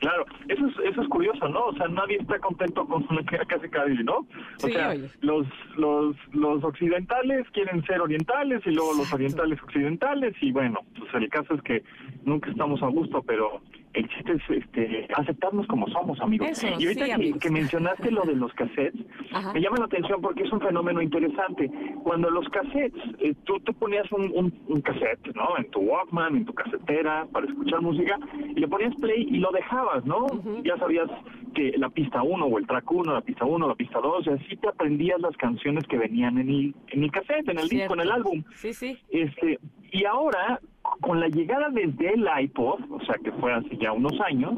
Claro, 0.00 0.24
eso 0.48 0.66
es, 0.66 0.74
eso 0.90 1.02
es 1.02 1.08
curioso, 1.08 1.46
¿no? 1.48 1.66
O 1.66 1.74
sea, 1.74 1.86
nadie 1.88 2.16
está 2.16 2.38
contento 2.38 2.86
con 2.86 3.04
que 3.26 3.36
casi 3.46 3.68
Kylie, 3.68 4.02
¿no? 4.02 4.16
O 4.18 4.26
Sí, 4.56 4.72
sea, 4.72 4.90
oye. 4.90 5.08
los, 5.20 5.46
los, 5.76 6.16
los 6.32 6.64
occidentales 6.64 7.46
quieren 7.52 7.84
ser 7.84 8.00
orientales 8.00 8.62
y 8.66 8.70
luego 8.70 8.94
los 8.94 9.12
orientales 9.12 9.62
occidentales 9.62 10.34
y 10.40 10.52
bueno, 10.52 10.80
pues 10.98 11.12
el 11.14 11.28
caso 11.28 11.54
es 11.54 11.62
que 11.62 11.82
nunca 12.24 12.50
estamos 12.50 12.82
a 12.82 12.86
gusto, 12.86 13.22
pero 13.22 13.60
el 13.94 14.08
chiste 14.08 14.32
es 14.32 14.62
este, 14.62 15.08
aceptarnos 15.16 15.66
como 15.66 15.88
somos, 15.88 16.20
amigos. 16.20 16.48
Eso, 16.50 16.68
y 16.68 16.72
ahorita 16.86 16.92
sí, 16.92 17.06
que, 17.06 17.12
amigos. 17.12 17.40
que 17.40 17.50
mencionaste 17.50 18.10
lo 18.10 18.22
de 18.22 18.36
los 18.36 18.52
cassettes, 18.54 19.00
Ajá. 19.32 19.52
me 19.52 19.60
llama 19.60 19.78
la 19.78 19.86
atención 19.86 20.20
porque 20.20 20.44
es 20.44 20.52
un 20.52 20.60
fenómeno 20.60 21.02
interesante. 21.02 21.70
Cuando 22.04 22.30
los 22.30 22.48
cassettes, 22.50 23.02
eh, 23.18 23.34
tú 23.44 23.58
te 23.60 23.72
ponías 23.72 24.10
un, 24.12 24.30
un, 24.34 24.54
un 24.68 24.80
cassette, 24.80 25.34
¿no? 25.34 25.56
En 25.58 25.68
tu 25.70 25.80
Walkman, 25.80 26.36
en 26.36 26.44
tu 26.44 26.54
casetera, 26.54 27.26
para 27.32 27.46
escuchar 27.46 27.80
música, 27.82 28.18
y 28.54 28.60
le 28.60 28.68
ponías 28.68 28.94
play 29.00 29.26
y 29.28 29.38
lo 29.38 29.50
dejabas, 29.50 30.04
¿no? 30.04 30.26
Ya 30.62 30.76
sabías 30.78 31.08
que 31.54 31.72
la 31.76 31.88
pista 31.90 32.22
1 32.22 32.44
o 32.46 32.58
el 32.58 32.66
track 32.66 32.90
1, 32.90 33.12
la 33.12 33.20
pista 33.22 33.44
1, 33.44 33.66
la 33.68 33.74
pista 33.74 33.98
2, 34.00 34.26
y 34.26 34.30
así 34.30 34.56
te 34.56 34.68
aprendías 34.68 35.20
las 35.20 35.36
canciones 35.36 35.84
que 35.88 35.98
venían 35.98 36.38
en 36.38 36.48
el, 36.48 36.74
en 36.88 37.02
el 37.04 37.10
cassette, 37.10 37.48
en 37.48 37.58
el 37.58 37.68
disco, 37.68 37.94
en 37.94 38.00
el 38.00 38.06
Cierto. 38.06 38.12
álbum. 38.28 38.44
Sí, 38.54 38.72
sí. 38.72 38.98
Este, 39.10 39.58
y 39.92 40.04
ahora, 40.04 40.60
con 41.00 41.20
la 41.20 41.28
llegada 41.28 41.68
desde 41.70 42.14
el 42.14 42.26
iPod, 42.42 42.80
o 42.90 43.00
sea 43.04 43.16
que 43.22 43.32
fue 43.32 43.52
hace 43.52 43.76
ya 43.76 43.92
unos 43.92 44.18
años, 44.20 44.54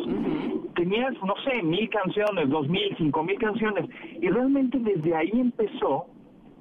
tenías, 0.75 1.15
no 1.23 1.35
sé, 1.45 1.63
mil 1.63 1.89
canciones, 1.91 2.49
dos 2.49 2.69
mil, 2.69 2.95
cinco 2.97 3.23
mil 3.23 3.39
canciones, 3.39 3.89
y 4.21 4.29
realmente 4.29 4.79
desde 4.79 5.15
ahí 5.15 5.31
empezó 5.33 6.07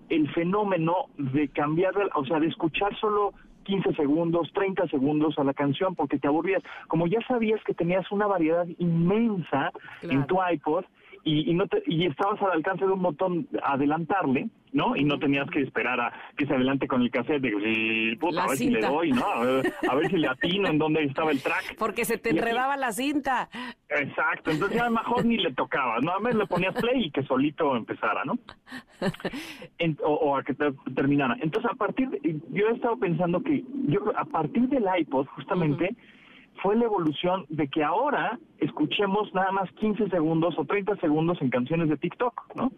el 0.10 0.30
fenómeno 0.34 1.08
de 1.18 1.48
cambiar, 1.50 1.94
o 2.16 2.26
sea, 2.26 2.40
de 2.40 2.48
escuchar 2.48 2.96
solo 3.00 3.34
15 3.64 3.94
segundos, 3.94 4.52
30 4.54 4.88
segundos 4.88 5.38
a 5.38 5.44
la 5.44 5.54
canción 5.54 5.96
porque 5.96 6.18
te 6.18 6.28
aburrías. 6.28 6.64
Como 6.88 7.08
ya 7.08 7.20
sabías 7.28 7.64
que 7.64 7.74
tenías 7.74 8.12
una 8.12 8.28
variedad 8.28 8.66
inmensa 8.80 9.72
en 10.02 10.26
tu 10.26 10.38
iPod 10.52 10.84
y, 11.24 11.50
y 11.52 11.54
no 11.54 11.68
te- 11.68 11.84
y 11.86 12.06
estabas 12.08 12.42
al 12.42 12.52
alcance 12.52 12.86
de 12.86 12.92
un 12.92 13.02
botón 13.02 13.48
adelantarle, 13.64 14.50
¿no? 14.74 14.96
Y 14.96 15.04
no 15.04 15.20
tenías 15.20 15.50
que 15.52 15.62
esperar 15.62 16.00
a 16.00 16.14
que 16.38 16.46
se 16.48 16.54
adelante 16.54 16.88
con 16.88 17.02
el 17.02 17.12
cassette 17.12 17.42
de 17.42 17.52
"Sí, 17.62 18.16
puta, 18.18 18.36
La 18.36 18.44
a 18.44 18.48
ver 18.48 18.58
si 18.58 18.70
le 18.70 18.80
doy, 18.82 19.12
¿no? 19.12 19.26
A 19.26 19.44
ver, 19.44 19.74
a 19.90 19.96
ver 19.96 20.10
si 20.10 20.18
le 20.18 20.28
atino 20.28 20.68
en 20.70 20.78
dónde 20.78 21.04
estaba 21.04 21.32
el 21.32 21.42
track. 21.42 21.76
Porque 21.78 22.06
se 22.06 22.18
te 22.18 22.30
enredaba 22.32 22.78
la 22.78 22.92
cinta. 22.92 23.50
Exacto, 23.90 24.52
entonces 24.52 24.78
ya 24.78 24.86
a 24.86 24.90
mejor 24.90 25.26
ni 25.26 25.38
le 25.38 25.52
tocaba, 25.54 26.00
nada 26.00 26.20
más 26.20 26.34
le 26.34 26.46
ponías 26.48 26.74
play 26.76 27.06
y 27.06 27.12
que 27.12 27.24
solito 27.24 27.76
empezara, 27.76 28.24
¿no? 28.26 28.40
En- 29.78 29.98
o, 30.04 30.14
o 30.14 30.38
a 30.38 30.44
que 30.44 30.54
te- 30.54 30.72
terminara. 30.96 31.36
Entonces, 31.42 31.70
a 31.72 31.76
partir 31.76 32.10
de, 32.10 32.40
yo 32.52 32.68
he 32.70 32.74
estado 32.74 32.98
pensando 32.98 33.42
que 33.42 33.64
yo 33.88 34.00
a 34.16 34.26
partir 34.26 34.68
del 34.70 34.86
iPod, 35.00 35.26
justamente, 35.28 35.96
fue 36.62 36.76
la 36.76 36.86
evolución 36.86 37.46
de 37.50 37.68
que 37.68 37.84
ahora 37.84 38.38
escuchemos 38.60 39.34
nada 39.34 39.52
más 39.52 39.72
15 39.74 40.10
segundos 40.10 40.56
o 40.58 40.66
30 40.66 40.96
segundos 40.98 41.42
en 41.42 41.50
canciones 41.50 41.90
de 41.90 41.98
TikTok, 41.98 42.56
¿no? 42.56 42.72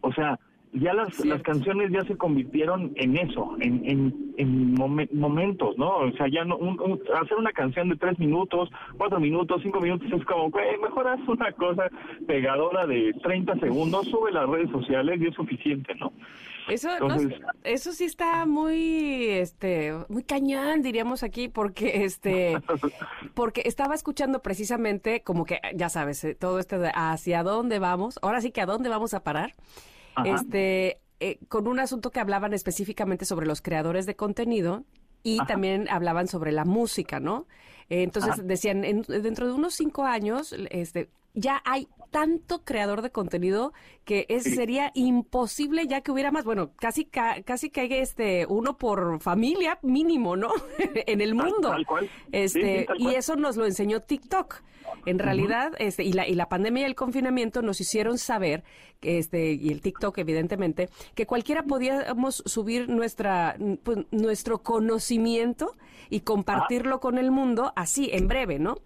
O 0.00 0.12
sea, 0.12 0.38
ya 0.74 0.92
las, 0.92 1.24
las 1.24 1.40
canciones 1.42 1.90
ya 1.90 2.02
se 2.04 2.16
convirtieron 2.16 2.92
en 2.96 3.16
eso, 3.16 3.56
en, 3.60 3.82
en, 3.86 4.34
en 4.36 4.74
momen- 4.76 5.10
momentos, 5.12 5.76
¿no? 5.78 5.88
O 5.96 6.12
sea, 6.12 6.28
ya 6.28 6.44
no, 6.44 6.56
un- 6.58 6.78
un- 6.80 7.00
hacer 7.20 7.36
una 7.38 7.52
canción 7.52 7.88
de 7.88 7.96
tres 7.96 8.18
minutos, 8.18 8.70
cuatro 8.98 9.18
minutos, 9.18 9.62
cinco 9.62 9.80
minutos 9.80 10.08
es 10.12 10.24
como, 10.26 10.50
güey, 10.50 10.76
mejor 10.78 11.08
haz 11.08 11.20
una 11.26 11.52
cosa 11.52 11.88
pegadora 12.26 12.86
de 12.86 13.14
30 13.22 13.58
segundos, 13.60 14.06
sube 14.08 14.30
las 14.30 14.46
redes 14.48 14.70
sociales 14.70 15.20
y 15.22 15.26
es 15.28 15.34
suficiente, 15.34 15.94
¿no? 15.94 16.12
Eso, 16.68 16.88
no- 17.00 17.16
eso 17.64 17.92
sí 17.92 18.04
está 18.04 18.44
muy, 18.46 19.28
este, 19.28 19.92
muy 20.08 20.22
cañón, 20.22 20.82
diríamos 20.82 21.22
aquí, 21.22 21.48
porque, 21.48 22.04
este, 22.04 22.58
porque 23.34 23.62
estaba 23.64 23.94
escuchando 23.94 24.40
precisamente, 24.42 25.22
como 25.22 25.44
que, 25.44 25.60
ya 25.74 25.88
sabes, 25.88 26.22
eh, 26.24 26.34
todo 26.34 26.58
esto 26.58 26.78
de 26.78 26.90
hacia 26.94 27.42
dónde 27.42 27.78
vamos, 27.78 28.18
ahora 28.22 28.40
sí 28.40 28.50
que 28.50 28.60
a 28.60 28.66
dónde 28.66 28.88
vamos 28.88 29.14
a 29.14 29.20
parar, 29.22 29.54
Ajá. 30.14 30.28
este, 30.34 31.00
eh, 31.20 31.38
con 31.48 31.66
un 31.66 31.80
asunto 31.80 32.10
que 32.10 32.20
hablaban 32.20 32.52
específicamente 32.52 33.24
sobre 33.24 33.46
los 33.46 33.60
creadores 33.62 34.06
de 34.06 34.14
contenido 34.16 34.84
y 35.22 35.38
también 35.46 35.88
hablaban 35.90 36.28
sobre 36.28 36.52
la 36.52 36.64
música, 36.64 37.18
¿no? 37.20 37.46
Eh, 37.90 38.02
entonces 38.02 38.46
decían, 38.46 38.84
en- 38.84 39.02
dentro 39.02 39.46
de 39.46 39.52
unos 39.52 39.74
cinco 39.74 40.04
años, 40.04 40.54
este, 40.70 41.08
ya 41.34 41.60
hay 41.64 41.88
tanto 42.10 42.64
creador 42.64 43.02
de 43.02 43.10
contenido 43.10 43.72
que 44.04 44.26
es, 44.28 44.44
Sí. 44.44 44.54
sería 44.54 44.90
imposible 44.94 45.86
ya 45.86 46.00
que 46.00 46.10
hubiera 46.10 46.30
más, 46.30 46.44
bueno, 46.44 46.70
casi 46.76 47.04
ca- 47.04 47.42
casi 47.42 47.70
que 47.70 47.82
hay 47.82 47.92
este 47.94 48.46
uno 48.48 48.76
por 48.78 49.20
familia 49.20 49.78
mínimo, 49.82 50.36
¿no? 50.36 50.48
en 51.06 51.20
el 51.20 51.34
mundo. 51.34 51.70
tal 51.70 51.86
cual. 51.86 52.10
Este, 52.32 52.80
sí, 52.80 52.86
tal 52.86 53.00
y 53.00 53.14
eso 53.14 53.36
nos 53.36 53.56
lo 53.56 53.66
enseñó 53.66 54.00
TikTok. 54.00 54.62
En 55.04 55.18
realidad, 55.18 55.72
este, 55.78 56.02
y 56.02 56.12
la, 56.14 56.26
y 56.26 56.34
la 56.34 56.48
pandemia 56.48 56.82
y 56.82 56.86
el 56.86 56.94
confinamiento 56.94 57.60
nos 57.60 57.78
hicieron 57.80 58.16
saber, 58.16 58.64
que 59.00 59.18
este, 59.18 59.52
y 59.52 59.68
el 59.68 59.82
TikTok 59.82 60.16
evidentemente, 60.16 60.88
que 61.14 61.26
cualquiera 61.26 61.62
podíamos 61.64 62.42
subir 62.46 62.88
nuestra, 62.88 63.56
pues, 63.82 63.98
nuestro 64.10 64.62
conocimiento 64.62 65.72
y 66.08 66.20
compartirlo 66.20 67.00
con 67.00 67.18
el 67.18 67.30
mundo 67.30 67.72
así, 67.76 68.08
en 68.12 68.28
breve, 68.28 68.58
¿no? 68.58 68.78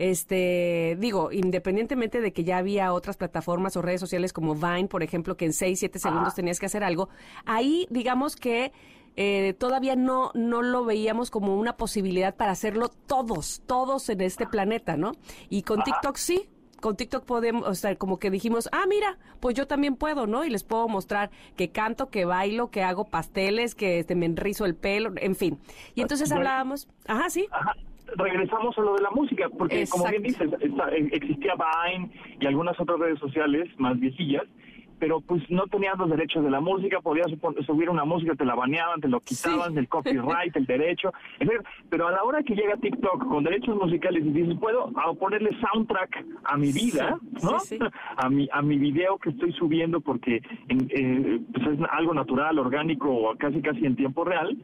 Este, 0.00 0.96
digo, 0.98 1.30
independientemente 1.30 2.22
de 2.22 2.32
que 2.32 2.42
ya 2.42 2.56
había 2.56 2.94
otras 2.94 3.18
plataformas 3.18 3.76
o 3.76 3.82
redes 3.82 4.00
sociales 4.00 4.32
como 4.32 4.54
Vine, 4.54 4.88
por 4.88 5.02
ejemplo, 5.02 5.36
que 5.36 5.44
en 5.44 5.52
6, 5.52 5.78
7 5.78 5.98
segundos 5.98 6.34
tenías 6.34 6.58
que 6.58 6.64
hacer 6.64 6.82
algo, 6.82 7.10
ahí 7.44 7.86
digamos 7.90 8.34
que 8.34 8.72
eh, 9.16 9.54
todavía 9.58 9.96
no, 9.96 10.30
no 10.32 10.62
lo 10.62 10.86
veíamos 10.86 11.30
como 11.30 11.54
una 11.54 11.76
posibilidad 11.76 12.34
para 12.34 12.52
hacerlo 12.52 12.88
todos, 12.88 13.60
todos 13.66 14.08
en 14.08 14.22
este 14.22 14.46
planeta, 14.46 14.96
¿no? 14.96 15.12
Y 15.50 15.64
con 15.64 15.82
TikTok 15.82 16.16
sí. 16.16 16.48
Con 16.80 16.96
TikTok 16.96 17.26
podemos, 17.26 17.68
o 17.68 17.74
sea, 17.74 17.94
como 17.96 18.18
que 18.18 18.30
dijimos, 18.30 18.70
ah, 18.72 18.84
mira, 18.88 19.18
pues 19.38 19.54
yo 19.54 19.66
también 19.66 19.96
puedo, 19.96 20.26
¿no? 20.26 20.46
Y 20.46 20.48
les 20.48 20.64
puedo 20.64 20.88
mostrar 20.88 21.30
que 21.56 21.72
canto, 21.72 22.08
que 22.08 22.24
bailo, 22.24 22.70
que 22.70 22.82
hago 22.82 23.04
pasteles, 23.04 23.74
que 23.74 23.98
este, 23.98 24.14
me 24.14 24.24
enrizo 24.24 24.64
el 24.64 24.74
pelo, 24.74 25.12
en 25.16 25.36
fin. 25.36 25.58
Y 25.94 26.00
entonces 26.00 26.32
hablábamos, 26.32 26.88
ajá, 27.06 27.28
sí, 27.28 27.48
Ajá. 27.50 27.74
Regresamos 28.16 28.76
a 28.76 28.80
lo 28.82 28.94
de 28.94 29.02
la 29.02 29.10
música, 29.10 29.48
porque 29.48 29.84
como 29.90 30.08
bien 30.08 30.22
dices, 30.22 30.50
está- 30.60 30.90
eh, 30.94 31.08
existía 31.12 31.54
Vine 31.54 32.10
y 32.40 32.46
algunas 32.46 32.78
otras 32.80 32.98
redes 32.98 33.18
sociales 33.18 33.68
más 33.78 33.98
viejillas 33.98 34.44
pero 35.00 35.20
pues 35.22 35.42
no 35.50 35.66
tenías 35.66 35.96
los 35.98 36.10
derechos 36.10 36.44
de 36.44 36.50
la 36.50 36.60
música, 36.60 37.00
podías 37.00 37.26
subir 37.66 37.88
una 37.90 38.04
música, 38.04 38.34
te 38.34 38.44
la 38.44 38.54
baneaban, 38.54 39.00
te 39.00 39.08
lo 39.08 39.18
quitaban, 39.20 39.76
el 39.78 39.88
copyright, 39.88 40.54
el 40.54 40.66
derecho, 40.66 41.12
pero 41.88 42.06
a 42.06 42.12
la 42.12 42.22
hora 42.22 42.42
que 42.42 42.54
llega 42.54 42.76
TikTok 42.76 43.26
con 43.26 43.42
derechos 43.42 43.74
musicales 43.76 44.24
y 44.24 44.30
dices, 44.30 44.56
puedo 44.60 44.92
ah, 44.96 45.12
ponerle 45.18 45.50
soundtrack 45.60 46.24
a 46.44 46.56
mi 46.58 46.70
vida, 46.70 47.18
Sí, 47.36 47.46
¿no? 47.46 47.58
sí. 47.60 47.78
A 48.16 48.28
mi, 48.28 48.48
a 48.52 48.60
mi 48.62 48.76
video 48.78 49.16
que 49.18 49.30
estoy 49.30 49.52
subiendo 49.54 50.00
porque 50.00 50.42
en- 50.68 50.88
eh, 50.90 51.40
pues 51.54 51.66
es 51.66 51.78
algo 51.90 52.12
natural, 52.14 52.58
orgánico, 52.58 53.10
o 53.10 53.34
casi 53.36 53.62
casi 53.62 53.86
en 53.86 53.96
tiempo 53.96 54.24
real, 54.24 54.56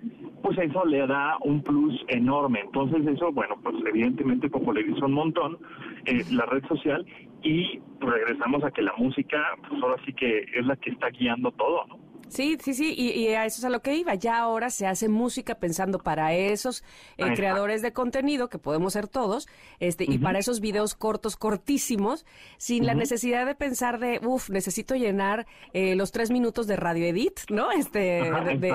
pues 0.43 0.59
eso 0.59 0.85
le 0.85 1.07
da 1.07 1.39
un 1.41 1.63
plus 1.63 2.05
enorme. 2.09 2.61
Entonces 2.61 3.07
eso, 3.07 3.33
bueno, 3.33 3.57
pues 3.63 3.75
evidentemente 3.89 4.51
popularizó 4.51 5.07
un 5.07 5.13
montón 5.15 5.59
eh, 6.05 6.23
la 6.31 6.45
red 6.47 6.63
social 6.69 7.05
y 7.47 7.81
regresamos 8.01 8.65
a 8.65 8.73
que 8.73 8.83
la 8.83 8.93
música, 8.97 9.41
pues 9.69 9.81
ahora 9.81 10.03
sí 10.05 10.13
que 10.13 10.47
es 10.53 10.67
la 10.67 10.75
que 10.75 10.91
está 10.91 11.11
guiando 11.11 11.53
todo, 11.53 11.87
¿no? 11.87 12.06
Sí, 12.29 12.59
sí, 12.63 12.75
sí, 12.75 12.93
y, 12.97 13.11
y 13.13 13.29
a 13.29 13.47
eso 13.47 13.59
es 13.61 13.65
a 13.65 13.69
lo 13.71 13.81
que 13.83 13.95
iba. 13.97 14.15
Ya 14.15 14.39
ahora 14.39 14.71
se 14.71 14.87
hace 14.87 15.09
música 15.09 15.55
pensando 15.57 15.99
para 15.99 16.35
esos 16.35 16.83
eh, 17.19 17.25
creadores 17.35 17.83
de 17.83 17.93
contenido, 17.93 18.49
que 18.49 18.59
podemos 18.59 18.95
ser 18.95 19.07
todos, 19.09 19.49
este, 19.79 20.05
y 20.05 20.19
para 20.19 20.39
esos 20.39 20.61
videos 20.61 20.95
cortos, 20.95 21.37
cortísimos, 21.37 22.27
sin 22.59 22.85
la 22.85 22.95
necesidad 22.95 23.47
de 23.47 23.55
pensar 23.55 23.99
de, 24.01 24.21
uff, 24.25 24.51
necesito 24.51 24.95
llenar 24.97 25.47
eh, 25.73 25.95
los 25.95 26.11
tres 26.11 26.31
minutos 26.31 26.67
de 26.67 26.77
radio 26.77 27.07
edit, 27.07 27.39
¿no? 27.51 27.71
Este, 27.71 28.21
Ajá, 28.29 28.43
de, 28.45 28.57
de- 28.59 28.73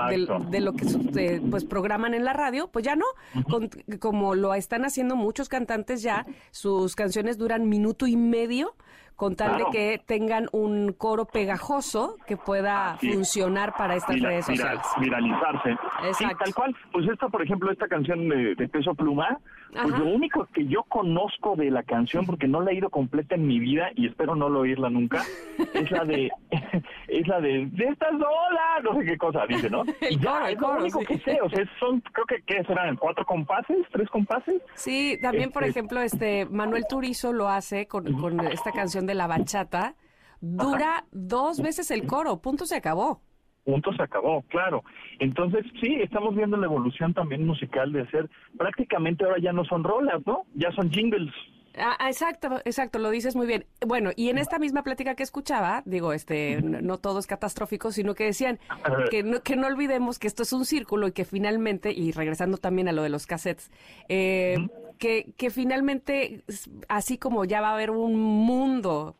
de- 0.49 0.59
lo 0.61 0.73
que 0.73 1.41
pues 1.49 1.65
programan 1.65 2.13
en 2.13 2.23
la 2.23 2.33
radio, 2.33 2.69
pues 2.71 2.85
ya 2.85 2.95
no. 2.95 3.05
Con- 3.49 3.69
como 3.99 4.33
lo 4.35 4.53
están 4.53 4.85
haciendo 4.85 5.15
muchos 5.15 5.49
cantantes 5.49 6.01
ya, 6.01 6.25
sus 6.51 6.95
canciones 6.95 7.37
duran 7.37 7.67
minuto 7.67 8.07
y 8.07 8.15
medio 8.15 8.75
con 9.21 9.35
tal 9.35 9.49
Claro. 9.49 9.65
de 9.65 9.71
que 9.71 10.01
tengan 10.03 10.47
un 10.51 10.93
coro 10.93 11.25
pegajoso 11.25 12.17
que 12.25 12.37
pueda 12.37 12.93
Así 12.93 13.09
es. 13.09 13.13
funcionar 13.13 13.75
para 13.77 13.95
estas 13.95 14.15
Vira- 14.15 14.29
redes 14.29 14.47
sociales. 14.47 14.81
viralizarse. 14.99 15.69
Sí, 15.69 16.23
Exacto. 16.23 16.37
tal 16.43 16.53
cual. 16.55 16.75
Pues 16.91 17.07
esta, 17.07 17.29
por 17.29 17.43
ejemplo, 17.43 17.71
esta 17.71 17.87
canción 17.87 18.27
de, 18.27 18.55
de 18.55 18.67
Peso 18.67 18.95
Pluma, 18.95 19.37
pues 19.71 19.97
lo 19.99 20.05
único 20.05 20.45
que 20.53 20.65
yo 20.67 20.83
conozco 20.83 21.55
de 21.55 21.71
la 21.71 21.83
canción, 21.83 22.25
porque 22.25 22.47
no 22.47 22.61
la 22.61 22.71
he 22.71 22.75
ido 22.75 22.89
completa 22.89 23.35
en 23.35 23.47
mi 23.47 23.59
vida 23.59 23.89
y 23.95 24.07
espero 24.07 24.35
no 24.35 24.49
lo 24.49 24.59
oírla 24.61 24.89
nunca, 24.89 25.23
es 25.73 25.89
la 25.91 26.03
de, 26.05 26.29
es 27.07 27.27
la 27.27 27.39
de, 27.41 27.67
de 27.67 27.85
esta 27.85 28.09
sola, 28.11 28.79
no 28.83 28.99
sé 28.99 29.05
qué 29.05 29.17
cosa 29.17 29.45
dice, 29.47 29.69
¿no? 29.69 29.83
El 30.01 30.13
Y 30.13 30.19
ya, 30.19 30.31
coro, 30.31 30.45
el 30.47 30.53
es 30.53 30.59
lo 30.61 30.67
coro, 30.67 30.79
único 30.81 30.99
sí. 30.99 31.05
que 31.05 31.17
sé, 31.19 31.39
o 31.41 31.49
sea, 31.49 31.65
son, 31.79 32.01
creo 32.01 32.25
que, 32.25 32.41
¿qué 32.45 32.63
serán? 32.65 32.95
¿Cuatro 32.97 33.25
compases? 33.25 33.77
¿Tres 33.91 34.09
compases? 34.09 34.61
Sí, 34.75 35.17
también, 35.21 35.51
por 35.51 35.63
Este- 35.63 35.71
ejemplo, 35.79 36.01
este 36.01 36.45
Manuel 36.45 36.85
Turizo 36.87 37.33
lo 37.33 37.47
hace 37.49 37.87
con, 37.87 38.11
con 38.19 38.39
esta 38.47 38.71
canción 38.71 39.05
de 39.05 39.15
la 39.15 39.27
bachata. 39.27 39.95
Dura 40.43 41.05
dos 41.11 41.61
veces 41.61 41.91
el 41.91 42.07
coro, 42.07 42.41
punto 42.41 42.65
se 42.65 42.75
acabó. 42.75 43.21
Punto 43.63 43.93
se 43.93 44.03
acabó, 44.03 44.41
claro. 44.43 44.83
Entonces, 45.19 45.65
sí, 45.81 45.95
estamos 46.01 46.35
viendo 46.35 46.57
la 46.57 46.65
evolución 46.65 47.13
también 47.13 47.45
musical 47.45 47.91
de 47.91 48.01
hacer, 48.01 48.29
prácticamente 48.57 49.23
ahora 49.23 49.37
ya 49.39 49.53
no 49.53 49.63
son 49.65 49.83
rolas, 49.83 50.21
¿no? 50.25 50.45
Ya 50.55 50.71
son 50.71 50.89
jingles. 50.91 51.31
Ah, 51.77 51.95
ah, 51.99 52.09
exacto, 52.09 52.59
exacto, 52.65 52.99
lo 52.99 53.09
dices 53.11 53.35
muy 53.35 53.47
bien. 53.47 53.65
Bueno, 53.85 54.11
y 54.17 54.27
en 54.29 54.37
esta 54.37 54.59
misma 54.59 54.83
plática 54.83 55.15
que 55.15 55.23
escuchaba, 55.23 55.83
digo, 55.85 56.11
este, 56.11 56.61
no, 56.61 56.81
no 56.81 56.97
todo 56.97 57.19
es 57.19 57.27
catastrófico, 57.27 57.91
sino 57.91 58.13
que 58.13 58.25
decían 58.25 58.59
que 59.09 59.23
no, 59.23 59.41
que 59.41 59.55
no 59.55 59.67
olvidemos 59.67 60.19
que 60.19 60.27
esto 60.27 60.43
es 60.43 60.51
un 60.51 60.65
círculo 60.65 61.07
y 61.07 61.11
que 61.13 61.23
finalmente, 61.23 61.93
y 61.93 62.11
regresando 62.11 62.57
también 62.57 62.89
a 62.89 62.91
lo 62.91 63.03
de 63.03 63.09
los 63.09 63.25
cassettes, 63.25 63.71
eh, 64.09 64.57
que, 64.97 65.31
que 65.37 65.49
finalmente, 65.49 66.43
así 66.89 67.17
como 67.17 67.45
ya 67.45 67.61
va 67.61 67.69
a 67.69 67.73
haber 67.75 67.91
un 67.91 68.19
mundo 68.19 69.15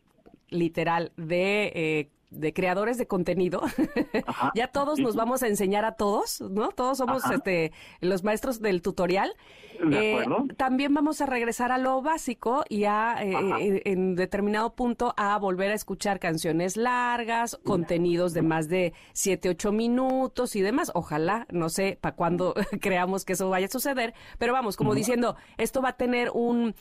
literal 0.50 1.14
de... 1.16 1.72
eh, 1.74 2.10
de 2.32 2.54
creadores 2.54 2.98
de 2.98 3.08
contenido, 3.08 3.62
Ajá. 4.26 4.52
ya 4.56 4.68
todos 4.68 5.00
nos 5.00 5.16
vamos 5.16 5.44
a 5.44 5.48
enseñar 5.48 5.86
a 5.86 5.92
todos, 5.92 6.42
¿no? 6.42 6.70
Todos 6.70 6.98
somos 6.98 7.24
Ajá. 7.26 7.36
este 7.36 7.72
los 8.00 8.24
maestros 8.24 8.62
del 8.62 8.82
tutorial. 8.82 9.36
De 9.84 10.14
Eh, 10.14 10.26
también 10.58 10.94
vamos 10.94 11.22
a 11.22 11.26
regresar 11.26 11.72
a 11.72 11.78
lo 11.78 12.02
básico 12.02 12.64
y 12.70 12.86
a, 12.86 13.16
eh, 13.22 13.34
eh, 13.60 13.82
en 13.86 14.16
determinado 14.16 14.74
punto 14.76 15.14
a 15.18 15.38
volver 15.40 15.72
a 15.72 15.74
escuchar 15.74 16.20
canciones 16.20 16.78
largas, 16.78 17.58
contenidos 17.64 18.34
de 18.34 18.42
más 18.44 18.70
de 18.70 18.94
7, 19.14 19.50
8 19.50 19.72
minutos 19.72 20.56
y 20.56 20.62
demás. 20.62 20.92
Ojalá, 20.94 21.48
no 21.52 21.70
sé 21.70 21.98
para 22.00 22.16
cuándo 22.16 22.54
creamos 22.82 23.26
que 23.26 23.34
eso 23.34 23.50
vaya 23.50 23.66
a 23.66 23.70
suceder, 23.70 24.14
pero 24.38 24.54
vamos, 24.54 24.78
como 24.78 24.96
diciendo, 24.96 25.36
esto 25.58 25.82
va 25.82 25.90
a 25.90 25.98
tener 25.98 26.30
un, 26.34 26.76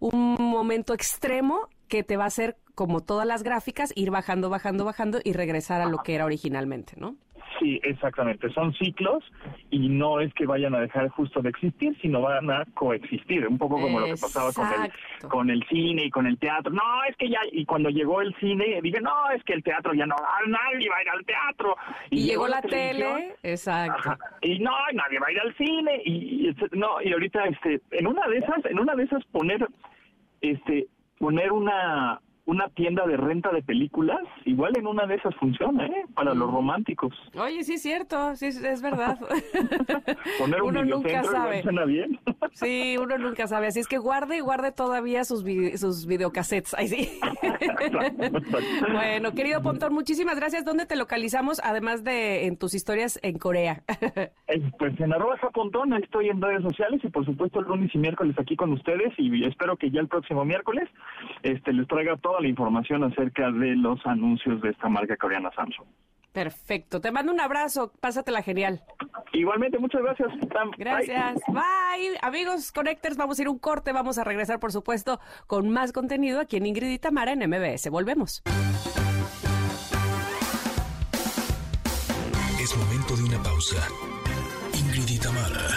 un 0.00 0.36
momento 0.38 0.92
extremo 0.94 1.68
que 1.88 2.02
te 2.02 2.16
va 2.16 2.24
a 2.24 2.28
hacer, 2.28 2.56
como 2.74 3.00
todas 3.00 3.26
las 3.26 3.42
gráficas, 3.42 3.92
ir 3.96 4.10
bajando, 4.10 4.50
bajando, 4.50 4.84
bajando 4.84 5.18
y 5.24 5.32
regresar 5.32 5.80
a 5.80 5.86
lo 5.86 5.98
que 5.98 6.14
era 6.14 6.24
originalmente, 6.24 6.94
¿no? 6.96 7.16
Sí, 7.58 7.80
exactamente. 7.84 8.50
Son 8.52 8.72
ciclos 8.74 9.22
y 9.70 9.88
no 9.88 10.20
es 10.20 10.32
que 10.34 10.46
vayan 10.46 10.74
a 10.74 10.80
dejar 10.80 11.08
justo 11.10 11.40
de 11.42 11.50
existir, 11.50 11.96
sino 12.00 12.22
van 12.22 12.50
a 12.50 12.64
coexistir. 12.74 13.46
Un 13.46 13.58
poco 13.58 13.80
como 13.80 14.00
lo 14.00 14.06
que 14.06 14.12
pasaba 14.20 14.52
con 14.52 14.66
el, 14.66 15.28
con 15.28 15.50
el 15.50 15.64
cine 15.68 16.06
y 16.06 16.10
con 16.10 16.26
el 16.26 16.38
teatro. 16.38 16.72
No, 16.72 16.82
es 17.08 17.16
que 17.16 17.28
ya, 17.28 17.40
y 17.52 17.64
cuando 17.64 17.90
llegó 17.90 18.20
el 18.20 18.34
cine, 18.40 18.80
dije, 18.82 19.00
no, 19.00 19.30
es 19.30 19.42
que 19.44 19.52
el 19.52 19.62
teatro 19.62 19.94
ya 19.94 20.06
no, 20.06 20.16
ah, 20.18 20.40
nadie 20.46 20.88
va 20.88 20.96
a 20.96 21.02
ir 21.02 21.08
al 21.10 21.24
teatro. 21.24 21.76
Y, 22.10 22.26
llegó 22.26 22.48
la 22.48 22.62
tele, 22.62 23.36
exacto. 23.42 24.10
Ajá. 24.10 24.18
Y 24.40 24.58
no, 24.58 24.72
nadie 24.94 25.18
va 25.20 25.26
a 25.28 25.32
ir 25.32 25.40
al 25.40 25.56
cine 25.56 26.02
y, 26.04 26.48
y 26.48 26.56
no 26.72 27.00
y 27.02 27.12
ahorita 27.12 27.44
este 27.44 27.80
en 27.92 28.06
una 28.06 28.26
de 28.28 28.38
esas 28.38 28.64
en 28.64 28.78
una 28.78 28.94
de 28.94 29.04
esas 29.04 29.24
poner 29.26 29.66
este 30.40 30.86
poner 31.18 31.52
una 31.52 32.20
una 32.44 32.68
tienda 32.70 33.06
de 33.06 33.16
renta 33.16 33.50
de 33.52 33.62
películas 33.62 34.18
igual 34.44 34.76
en 34.76 34.86
una 34.88 35.06
de 35.06 35.14
esas 35.14 35.34
funciona 35.36 35.86
¿eh? 35.86 36.04
para 36.14 36.34
los 36.34 36.50
románticos 36.50 37.14
Oye, 37.38 37.62
sí 37.62 37.74
es 37.74 37.82
cierto, 37.82 38.34
sí 38.34 38.46
es, 38.46 38.82
verdad. 38.82 39.16
poner 40.38 40.62
un 40.62 40.70
Uno 40.76 40.84
nunca 40.84 41.22
sabe. 41.22 41.62
suena 41.62 41.84
bien 41.84 42.18
Sí, 42.54 42.96
uno 43.00 43.16
nunca 43.16 43.46
sabe. 43.46 43.68
Así 43.68 43.80
es 43.80 43.88
que 43.88 43.96
guarde, 43.98 44.40
guarde 44.42 44.72
todavía 44.72 45.24
sus, 45.24 45.42
vi- 45.42 45.78
sus 45.78 46.06
videocassettes. 46.06 46.74
Ahí 46.74 46.88
sí. 46.88 47.18
bueno, 48.92 49.32
querido 49.34 49.62
Pontón, 49.62 49.94
muchísimas 49.94 50.36
gracias. 50.36 50.64
¿Dónde 50.64 50.84
te 50.86 50.96
localizamos? 50.96 51.60
Además 51.64 52.04
de 52.04 52.46
en 52.46 52.58
tus 52.58 52.74
historias 52.74 53.18
en 53.22 53.38
Corea. 53.38 53.82
Eh, 54.48 54.60
pues 54.78 54.98
en 55.00 55.12
arroba 55.14 55.38
japontón 55.38 55.92
ahí 55.94 56.02
estoy 56.02 56.28
en 56.28 56.42
redes 56.42 56.62
sociales 56.62 57.00
y 57.04 57.08
por 57.08 57.24
supuesto 57.24 57.60
el 57.60 57.66
lunes 57.66 57.90
y 57.94 57.98
miércoles 57.98 58.36
aquí 58.38 58.54
con 58.56 58.72
ustedes 58.72 59.12
y 59.18 59.44
espero 59.46 59.76
que 59.76 59.90
ya 59.90 60.00
el 60.00 60.08
próximo 60.08 60.44
miércoles 60.44 60.88
este 61.42 61.72
les 61.72 61.86
traiga 61.88 62.16
toda 62.32 62.40
la 62.40 62.48
información 62.48 63.04
acerca 63.04 63.50
de 63.50 63.76
los 63.76 64.00
anuncios 64.06 64.62
de 64.62 64.70
esta 64.70 64.88
marca 64.88 65.16
coreana 65.18 65.50
Samsung 65.54 65.86
Perfecto. 66.32 67.02
Te 67.02 67.12
mando 67.12 67.30
un 67.30 67.40
abrazo. 67.40 67.92
Pásatela 68.00 68.40
genial. 68.40 68.80
igualmente 69.34 69.78
muchas 69.78 70.00
gracias. 70.00 70.30
Bye. 70.40 70.70
Gracias. 70.78 71.42
Bye. 71.46 72.16
Amigos 72.22 72.72
Connectors, 72.72 73.18
vamos 73.18 73.38
a 73.38 73.42
ir 73.42 73.48
a 73.48 73.50
un 73.50 73.58
corte. 73.58 73.92
Vamos 73.92 74.16
a 74.16 74.24
regresar, 74.24 74.58
por 74.58 74.72
supuesto, 74.72 75.20
con 75.46 75.68
más 75.68 75.92
contenido 75.92 76.40
aquí 76.40 76.56
en 76.56 76.64
Ingrid 76.64 76.88
y 76.88 76.98
Tamara 76.98 77.32
en 77.32 77.40
MBS. 77.40 77.90
Volvemos. 77.90 78.42
Es 82.62 82.78
momento 82.78 83.14
de 83.14 83.24
una 83.24 83.42
pausa. 83.42 83.86
Ingrid 84.72 85.10
y 85.10 85.18
Tamara, 85.18 85.68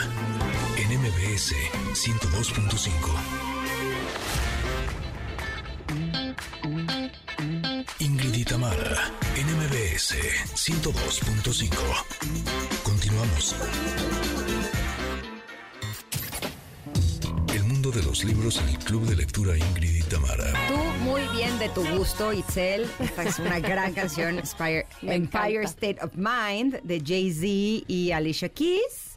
en 0.77 1.01
MBS 1.01 1.53
102.5. 1.91 3.44
Ingrid 7.99 8.33
y 8.33 8.43
Tamara, 8.43 9.11
en 9.35 9.45
MBS 9.57 10.15
102.5. 10.53 11.69
Continuamos. 12.83 13.55
El 17.53 17.63
mundo 17.63 17.91
de 17.91 18.03
los 18.03 18.23
libros 18.23 18.57
en 18.57 18.69
el 18.69 18.77
Club 18.79 19.05
de 19.07 19.15
Lectura 19.15 19.57
Ingrid 19.57 19.95
y 19.95 20.03
Tamara. 20.03 20.53
Tú 20.67 20.77
muy 21.03 21.21
bien 21.35 21.57
de 21.59 21.69
tu 21.69 21.85
gusto, 21.95 22.33
Itzel. 22.33 22.87
Esta 22.99 23.23
es 23.23 23.39
una 23.39 23.59
gran 23.59 23.93
canción, 23.93 24.39
Empire, 24.39 24.85
Empire. 25.01 25.63
State 25.63 25.97
of 26.01 26.11
Mind, 26.15 26.81
de 26.83 26.99
Jay-Z 26.99 27.85
y 27.87 28.11
Alicia 28.11 28.49
Keys. 28.49 29.14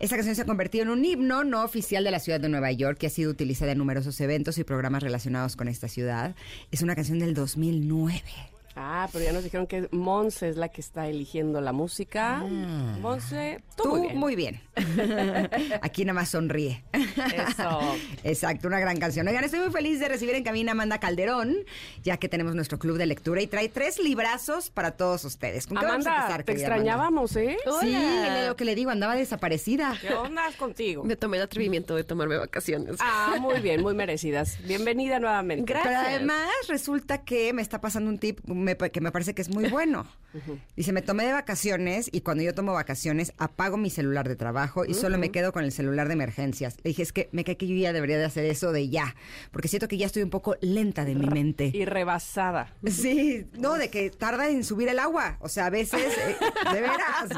Esta 0.00 0.16
canción 0.16 0.34
se 0.34 0.42
ha 0.42 0.46
convertido 0.46 0.82
en 0.82 0.90
un 0.90 1.04
himno 1.04 1.44
no 1.44 1.62
oficial 1.62 2.02
de 2.02 2.10
la 2.10 2.18
ciudad 2.18 2.40
de 2.40 2.48
Nueva 2.48 2.72
York 2.72 2.98
que 2.98 3.06
ha 3.06 3.10
sido 3.10 3.30
utilizada 3.30 3.72
en 3.72 3.78
numerosos 3.78 4.20
eventos 4.20 4.58
y 4.58 4.64
programas 4.64 5.02
relacionados 5.02 5.54
con 5.56 5.68
esta 5.68 5.88
ciudad. 5.88 6.34
Es 6.72 6.82
una 6.82 6.96
canción 6.96 7.20
del 7.20 7.32
2009. 7.32 8.22
Ah, 8.76 9.08
pero 9.12 9.24
ya 9.24 9.32
nos 9.32 9.44
dijeron 9.44 9.66
que 9.66 9.88
Monse 9.92 10.48
es 10.48 10.56
la 10.56 10.68
que 10.68 10.80
está 10.80 11.06
eligiendo 11.08 11.60
la 11.60 11.72
música. 11.72 12.38
Monse, 13.00 13.62
tú, 13.76 13.82
Tú 13.84 13.88
muy 13.96 14.00
bien. 14.08 14.18
muy 14.18 14.36
bien. 14.36 14.60
Aquí 15.82 16.04
nada 16.04 16.14
más 16.14 16.30
sonríe. 16.30 16.82
Eso. 16.92 17.80
Exacto, 18.24 18.66
una 18.68 18.80
gran 18.80 18.98
canción. 18.98 19.26
Oigan, 19.28 19.44
estoy 19.44 19.60
muy 19.60 19.70
feliz 19.70 20.00
de 20.00 20.08
recibir 20.08 20.34
en 20.34 20.42
cabina 20.44 20.72
a 20.72 20.74
Amanda 20.74 20.98
Calderón, 20.98 21.54
ya 22.02 22.16
que 22.16 22.28
tenemos 22.28 22.54
nuestro 22.54 22.78
club 22.78 22.98
de 22.98 23.06
lectura 23.06 23.40
y 23.42 23.46
trae 23.46 23.68
tres 23.68 23.98
librazos 23.98 24.70
para 24.70 24.92
todos 24.92 25.24
ustedes. 25.24 25.66
¿Con 25.66 25.78
qué 25.78 25.84
vamos 25.86 26.06
a 26.06 26.10
Amanda, 26.10 26.22
empezar, 26.36 26.42
te 26.44 26.52
Amanda? 26.52 26.66
extrañábamos, 26.66 27.36
¿eh? 27.36 27.56
Sí, 27.80 27.94
es 27.94 28.46
lo 28.48 28.56
que 28.56 28.64
le 28.64 28.74
digo, 28.74 28.90
andaba 28.90 29.14
desaparecida. 29.14 29.96
¿Qué 30.00 30.12
onda 30.14 30.42
contigo? 30.58 31.04
Me 31.04 31.16
tomé 31.16 31.36
el 31.36 31.44
atrevimiento 31.44 31.94
de 31.94 32.04
tomarme 32.04 32.36
vacaciones. 32.38 32.96
Ah, 33.00 33.36
muy 33.40 33.60
bien, 33.60 33.82
muy 33.82 33.94
merecidas. 33.94 34.58
Bienvenida 34.66 35.18
nuevamente. 35.20 35.72
Gracias. 35.72 35.94
Pero 35.94 36.08
además 36.16 36.48
resulta 36.68 37.18
que 37.24 37.52
me 37.52 37.62
está 37.62 37.80
pasando 37.80 38.10
un 38.10 38.18
tip 38.18 38.40
me- 38.64 38.76
que 38.76 39.00
me 39.00 39.12
parece 39.12 39.34
que 39.34 39.42
es 39.42 39.48
muy 39.48 39.68
bueno. 39.68 40.06
Dice, 40.76 40.92
me 40.92 41.02
tomé 41.02 41.24
de 41.26 41.32
vacaciones 41.32 42.08
y 42.10 42.22
cuando 42.22 42.42
yo 42.42 42.54
tomo 42.54 42.72
vacaciones 42.72 43.32
apago 43.38 43.76
mi 43.76 43.88
celular 43.90 44.28
de 44.28 44.34
trabajo 44.36 44.84
y 44.84 44.94
solo 44.94 45.16
me 45.18 45.30
quedo 45.30 45.52
con 45.52 45.62
el 45.64 45.70
celular 45.70 46.08
de 46.08 46.14
emergencias. 46.14 46.76
Le 46.82 46.88
dije, 46.90 47.02
es 47.02 47.12
que 47.12 47.28
me 47.30 47.44
cae 47.44 47.56
que 47.56 47.68
yo 47.68 47.76
ya 47.76 47.92
debería 47.92 48.18
de 48.18 48.24
hacer 48.24 48.44
eso 48.46 48.72
de 48.72 48.88
ya, 48.88 49.14
porque 49.52 49.68
siento 49.68 49.86
que 49.86 49.96
ya 49.96 50.06
estoy 50.06 50.22
un 50.24 50.30
poco 50.30 50.56
lenta 50.60 51.04
de 51.04 51.14
mi 51.14 51.26
mente. 51.26 51.70
Y 51.72 51.84
rebasada. 51.84 52.74
Sí, 53.04 53.46
no, 53.58 53.74
de 53.74 53.90
que 53.90 54.10
tarda 54.10 54.48
en 54.48 54.64
subir 54.64 54.88
el 54.88 54.98
agua. 54.98 55.36
O 55.40 55.48
sea, 55.48 55.66
a 55.66 55.70
veces, 55.70 56.00
eh, 56.16 56.36
de 56.72 56.80
veras, 56.80 57.28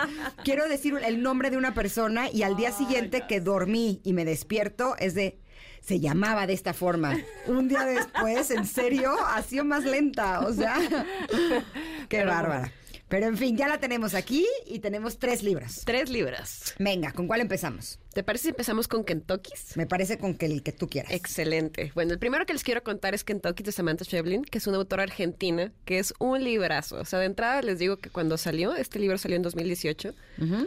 quiero 0.45 0.69
decir 0.69 0.95
el 1.05 1.23
nombre 1.23 1.51
de 1.51 1.57
una 1.57 1.75
persona 1.75 2.31
y 2.31 2.43
al 2.43 2.57
día 2.57 2.73
siguiente 2.73 3.25
que 3.29 3.41
dormí 3.41 4.01
y 4.05 4.13
me 4.13 4.25
despierto 4.25 4.95
es 4.99 5.15
de, 5.15 5.39
se 5.87 6.01
llamaba 6.01 6.47
de 6.49 6.53
esta 6.53 6.75
forma. 6.75 7.17
Un 7.47 7.69
día 7.69 7.85
después, 7.85 8.51
en 8.51 8.67
serio, 8.67 9.15
ha 9.25 9.41
sido 9.43 9.65
más 9.65 9.85
lenta. 9.85 10.41
O 10.41 10.53
sea, 10.53 10.77
qué 12.09 12.25
bárbara. 12.25 12.73
Pero 13.09 13.27
en 13.27 13.37
fin, 13.37 13.57
ya 13.57 13.69
la 13.69 13.79
tenemos 13.79 14.15
aquí 14.15 14.47
y 14.67 14.81
tenemos 14.81 15.19
tres 15.19 15.45
libros. 15.45 15.83
Tres 15.85 16.11
libras. 16.11 16.75
Venga, 16.79 17.13
¿con 17.13 17.29
cuál 17.29 17.41
empezamos? 17.41 18.01
¿Te 18.13 18.25
parece 18.25 18.45
si 18.45 18.49
empezamos 18.49 18.89
con 18.89 19.05
Kentucky's? 19.05 19.77
Me 19.77 19.87
parece 19.87 20.19
con 20.19 20.35
que 20.35 20.47
el 20.47 20.63
que 20.65 20.73
tú 20.73 20.89
quieras. 20.89 21.13
Excelente. 21.13 21.93
Bueno, 21.95 22.13
el 22.13 22.19
primero 22.19 22.47
que 22.47 22.53
les 22.53 22.65
quiero 22.65 22.83
contar 22.83 23.15
es 23.15 23.23
Kentucky 23.23 23.63
de 23.63 23.71
Samantha 23.71 24.05
Schweblin, 24.05 24.45
que 24.45 24.59
es 24.59 24.67
una 24.67 24.79
autora 24.79 25.05
argentina, 25.05 25.73
que 25.85 26.01
es 26.01 26.15
un 26.19 26.43
librazo. 26.43 26.97
O 26.97 27.05
sea, 27.05 27.21
de 27.21 27.27
entrada 27.27 27.63
les 27.63 27.79
digo 27.79 27.99
que 27.99 28.11
cuando 28.11 28.37
salió, 28.39 28.75
este 28.75 28.99
libro 28.99 29.19
salió 29.19 29.37
en 29.37 29.43
2018, 29.43 30.13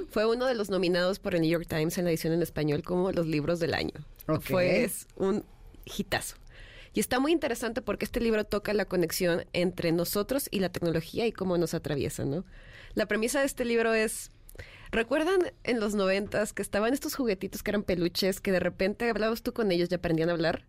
fue 0.09 0.25
uno 0.25 0.45
de 0.45 0.55
los 0.55 0.69
nominados 0.69 1.19
por 1.19 1.35
el 1.35 1.41
New 1.41 1.49
York 1.49 1.67
Times 1.67 1.97
en 1.97 2.05
la 2.05 2.11
edición 2.11 2.31
en 2.31 2.41
español 2.41 2.83
como 2.83 3.11
los 3.11 3.27
libros 3.27 3.59
del 3.59 3.73
año. 3.73 3.93
Fue 4.41 4.83
es 4.83 5.07
un 5.17 5.43
hitazo. 5.85 6.35
Y 6.99 7.01
está 7.01 7.21
muy 7.21 7.31
interesante 7.31 7.81
porque 7.81 8.03
este 8.03 8.19
libro 8.19 8.43
toca 8.43 8.73
la 8.73 8.83
conexión 8.83 9.45
entre 9.53 9.93
nosotros 9.93 10.49
y 10.51 10.59
la 10.59 10.67
tecnología 10.67 11.25
y 11.27 11.31
cómo 11.31 11.57
nos 11.57 11.73
atraviesa, 11.73 12.25
¿no? 12.25 12.43
La 12.93 13.05
premisa 13.05 13.39
de 13.39 13.45
este 13.45 13.63
libro 13.63 13.93
es 13.93 14.31
¿Recuerdan 14.91 15.39
en 15.63 15.79
los 15.79 15.95
noventas 15.95 16.51
que 16.51 16.61
estaban 16.61 16.93
estos 16.93 17.15
juguetitos 17.15 17.63
que 17.63 17.71
eran 17.71 17.83
peluches 17.83 18.41
que 18.41 18.51
de 18.51 18.59
repente 18.59 19.09
hablabas 19.09 19.43
tú 19.43 19.53
con 19.53 19.71
ellos 19.71 19.87
y 19.89 19.95
aprendían 19.95 20.27
a 20.27 20.33
hablar? 20.33 20.65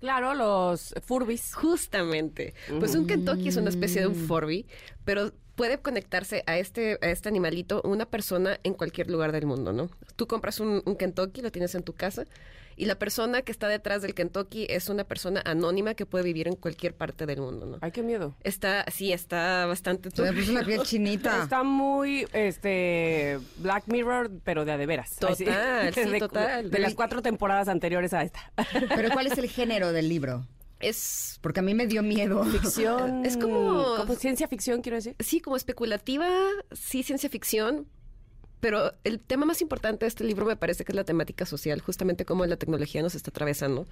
Claro, 0.00 0.34
los 0.34 0.92
Furbis. 1.04 1.54
Justamente. 1.54 2.54
Pues 2.80 2.96
un 2.96 3.06
Kentucky 3.06 3.46
es 3.46 3.56
una 3.56 3.70
especie 3.70 4.00
de 4.00 4.08
un 4.08 4.16
Furby, 4.16 4.66
pero 5.04 5.30
puede 5.56 5.78
conectarse 5.78 6.44
a 6.46 6.58
este, 6.58 6.98
a 7.02 7.10
este 7.10 7.28
animalito 7.28 7.82
una 7.82 8.06
persona 8.06 8.60
en 8.62 8.74
cualquier 8.74 9.10
lugar 9.10 9.32
del 9.32 9.46
mundo, 9.46 9.72
¿no? 9.72 9.90
Tú 10.14 10.26
compras 10.26 10.60
un, 10.60 10.82
un 10.84 10.96
Kentucky, 10.96 11.42
lo 11.42 11.50
tienes 11.50 11.74
en 11.74 11.82
tu 11.82 11.94
casa, 11.94 12.26
y 12.76 12.84
la 12.84 12.96
persona 12.98 13.40
que 13.40 13.52
está 13.52 13.68
detrás 13.68 14.02
del 14.02 14.14
Kentucky 14.14 14.66
es 14.68 14.90
una 14.90 15.04
persona 15.04 15.42
anónima 15.46 15.94
que 15.94 16.04
puede 16.04 16.24
vivir 16.24 16.46
en 16.46 16.56
cualquier 16.56 16.94
parte 16.94 17.24
del 17.24 17.40
mundo, 17.40 17.64
¿no? 17.64 17.78
Ay, 17.80 17.90
qué 17.90 18.02
miedo. 18.02 18.36
Está, 18.44 18.84
sí, 18.92 19.12
está 19.12 19.64
bastante... 19.64 20.10
Se 20.10 20.20
me 20.20 20.32
puso 20.34 20.52
la 20.52 20.62
piel 20.62 20.82
chinita. 20.82 21.42
Está 21.42 21.62
muy, 21.62 22.28
este, 22.34 23.38
Black 23.56 23.84
Mirror, 23.86 24.30
pero 24.44 24.66
de 24.66 24.72
a 24.72 24.76
de 24.76 24.84
veras. 24.84 25.16
Total, 25.16 25.94
sí, 25.94 26.00
de, 26.10 26.18
total. 26.18 26.70
De 26.70 26.78
las 26.78 26.94
cuatro 26.94 27.22
temporadas 27.22 27.68
anteriores 27.68 28.12
a 28.12 28.22
esta. 28.22 28.52
Pero 28.94 29.10
¿cuál 29.10 29.26
es 29.26 29.38
el 29.38 29.48
género 29.50 29.92
del 29.92 30.10
libro? 30.10 30.46
Es... 30.80 31.38
Porque 31.40 31.60
a 31.60 31.62
mí 31.62 31.74
me 31.74 31.86
dio 31.86 32.02
miedo. 32.02 32.44
Ficción. 32.44 33.24
Es 33.24 33.36
como- 33.36 33.96
como 33.96 34.14
ciencia 34.14 34.46
ficción, 34.48 34.82
quiero 34.82 34.96
decir. 34.96 35.16
Sí, 35.20 35.40
como 35.40 35.56
especulativa, 35.56 36.28
sí, 36.72 37.02
ciencia 37.02 37.28
ficción, 37.30 37.86
pero 38.60 38.92
el 39.04 39.20
tema 39.20 39.46
más 39.46 39.60
importante 39.62 40.04
de 40.04 40.08
este 40.08 40.24
libro 40.24 40.44
me 40.46 40.56
parece 40.56 40.84
que 40.84 40.92
es 40.92 40.96
la 40.96 41.04
temática 41.04 41.46
social, 41.46 41.80
justamente 41.80 42.24
cómo 42.24 42.44
la 42.46 42.56
tecnología 42.56 43.02
nos 43.02 43.14
está 43.14 43.30
atravesando, 43.30 43.86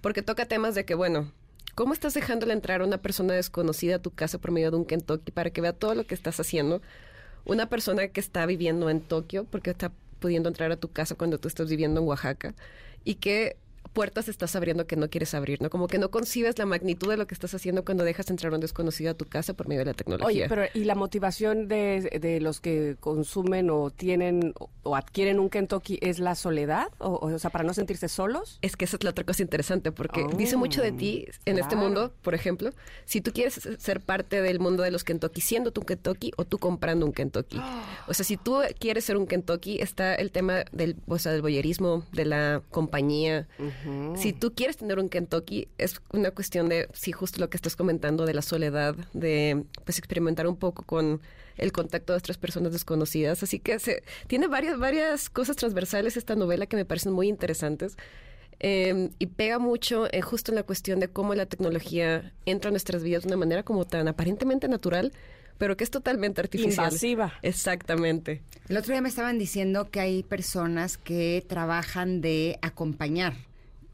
porque 0.00 0.22
toca 0.22 0.46
temas 0.46 0.74
de 0.74 0.84
que, 0.84 0.94
bueno, 0.94 1.30
¿cómo 1.74 1.92
estás 1.92 2.14
dejándole 2.14 2.52
entrar 2.52 2.80
a 2.80 2.84
una 2.84 2.98
persona 2.98 3.34
desconocida 3.34 3.96
a 3.96 3.98
tu 4.02 4.10
casa 4.10 4.38
por 4.38 4.50
medio 4.50 4.70
de 4.70 4.76
un 4.76 4.84
Kentucky 4.84 5.30
para 5.32 5.50
que 5.50 5.60
vea 5.60 5.72
todo 5.72 5.94
lo 5.94 6.04
que 6.04 6.14
estás 6.14 6.38
haciendo? 6.40 6.80
Una 7.44 7.68
persona 7.68 8.08
que 8.08 8.20
está 8.20 8.46
viviendo 8.46 8.88
en 8.88 9.00
Tokio, 9.00 9.44
porque 9.44 9.70
está 9.70 9.92
pudiendo 10.20 10.48
entrar 10.48 10.72
a 10.72 10.76
tu 10.76 10.90
casa 10.90 11.14
cuando 11.14 11.38
tú 11.38 11.48
estás 11.48 11.68
viviendo 11.68 12.00
en 12.00 12.06
Oaxaca, 12.06 12.54
y 13.04 13.16
que 13.16 13.56
puertas 13.94 14.28
estás 14.28 14.54
abriendo 14.56 14.86
que 14.86 14.96
no 14.96 15.08
quieres 15.08 15.32
abrir, 15.34 15.62
¿no? 15.62 15.70
Como 15.70 15.86
que 15.86 15.98
no 15.98 16.10
concibes 16.10 16.58
la 16.58 16.66
magnitud 16.66 17.08
de 17.08 17.16
lo 17.16 17.26
que 17.26 17.34
estás 17.34 17.54
haciendo 17.54 17.84
cuando 17.84 18.04
dejas 18.04 18.28
entrar 18.28 18.52
a 18.52 18.56
un 18.56 18.60
desconocido 18.60 19.12
a 19.12 19.14
tu 19.14 19.24
casa 19.24 19.54
por 19.54 19.68
medio 19.68 19.80
de 19.80 19.86
la 19.86 19.94
tecnología. 19.94 20.26
Oye, 20.26 20.46
pero 20.48 20.64
¿y 20.74 20.84
la 20.84 20.94
motivación 20.94 21.68
de, 21.68 22.18
de 22.20 22.40
los 22.40 22.60
que 22.60 22.96
consumen 23.00 23.70
o 23.70 23.90
tienen 23.90 24.52
o, 24.82 24.96
adquieren 24.96 25.38
un 25.38 25.48
Kentucky 25.48 25.98
es 26.02 26.18
la 26.18 26.34
soledad? 26.34 26.88
O, 26.98 27.14
o 27.14 27.38
sea, 27.38 27.50
para 27.50 27.64
no 27.64 27.72
sentirse 27.72 28.08
solos. 28.08 28.58
Es 28.60 28.76
que 28.76 28.84
esa 28.84 28.96
es 28.96 29.04
la 29.04 29.10
otra 29.10 29.24
cosa 29.24 29.42
interesante, 29.42 29.92
porque 29.92 30.24
Oh, 30.24 30.36
dice 30.36 30.56
mucho 30.56 30.82
de 30.82 30.92
ti 30.92 31.26
en 31.44 31.58
este 31.58 31.76
mundo, 31.76 32.12
por 32.22 32.34
ejemplo, 32.34 32.70
si 33.04 33.20
tú 33.20 33.32
quieres 33.32 33.68
ser 33.78 34.00
parte 34.00 34.42
del 34.42 34.58
mundo 34.58 34.82
de 34.82 34.90
los 34.90 35.04
Kentucky 35.04 35.40
siendo 35.40 35.70
tú 35.70 35.82
un 35.82 35.86
Kentucky 35.86 36.32
o 36.36 36.44
tú 36.44 36.58
comprando 36.58 37.06
un 37.06 37.12
Kentucky. 37.12 37.60
O 38.06 38.12
sea, 38.12 38.24
si 38.24 38.36
tú 38.36 38.60
quieres 38.78 39.04
ser 39.04 39.16
un 39.16 39.26
Kentucky, 39.26 39.80
está 39.80 40.14
el 40.14 40.30
tema 40.30 40.64
del, 40.72 40.96
o 41.06 41.18
sea, 41.18 41.32
del 41.32 41.40
boyerismo, 41.40 42.04
de 42.12 42.26
la 42.26 42.62
compañía. 42.70 43.46
Si 44.16 44.32
tú 44.32 44.54
quieres 44.54 44.76
tener 44.76 44.98
un 44.98 45.08
Kentucky, 45.08 45.68
es 45.78 46.00
una 46.12 46.30
cuestión 46.30 46.68
de, 46.68 46.88
sí, 46.92 47.12
justo 47.12 47.40
lo 47.40 47.50
que 47.50 47.56
estás 47.56 47.76
comentando, 47.76 48.26
de 48.26 48.34
la 48.34 48.42
soledad, 48.42 48.94
de 49.12 49.64
pues 49.84 49.98
experimentar 49.98 50.46
un 50.46 50.56
poco 50.56 50.82
con 50.84 51.20
el 51.56 51.72
contacto 51.72 52.12
de 52.12 52.18
otras 52.18 52.38
personas 52.38 52.72
desconocidas. 52.72 53.42
Así 53.42 53.58
que 53.58 53.78
se, 53.78 54.02
tiene 54.26 54.46
varias, 54.46 54.78
varias 54.78 55.30
cosas 55.30 55.56
transversales 55.56 56.16
esta 56.16 56.34
novela 56.34 56.66
que 56.66 56.76
me 56.76 56.84
parecen 56.84 57.12
muy 57.12 57.28
interesantes. 57.28 57.96
Eh, 58.60 59.10
y 59.18 59.26
pega 59.26 59.58
mucho 59.58 60.06
eh, 60.12 60.22
justo 60.22 60.52
en 60.52 60.56
la 60.56 60.62
cuestión 60.62 61.00
de 61.00 61.08
cómo 61.08 61.34
la 61.34 61.46
tecnología 61.46 62.32
entra 62.46 62.68
en 62.68 62.74
nuestras 62.74 63.02
vidas 63.02 63.24
de 63.24 63.28
una 63.28 63.36
manera 63.36 63.62
como 63.64 63.84
tan 63.84 64.06
aparentemente 64.06 64.68
natural, 64.68 65.12
pero 65.58 65.76
que 65.76 65.84
es 65.84 65.90
totalmente 65.90 66.40
artificial. 66.40 66.86
Invasiva. 66.86 67.34
Exactamente. 67.42 68.42
El 68.68 68.76
otro 68.76 68.92
día 68.92 69.02
me 69.02 69.08
estaban 69.08 69.38
diciendo 69.38 69.90
que 69.90 70.00
hay 70.00 70.22
personas 70.22 70.96
que 70.96 71.44
trabajan 71.46 72.20
de 72.20 72.58
acompañar 72.62 73.34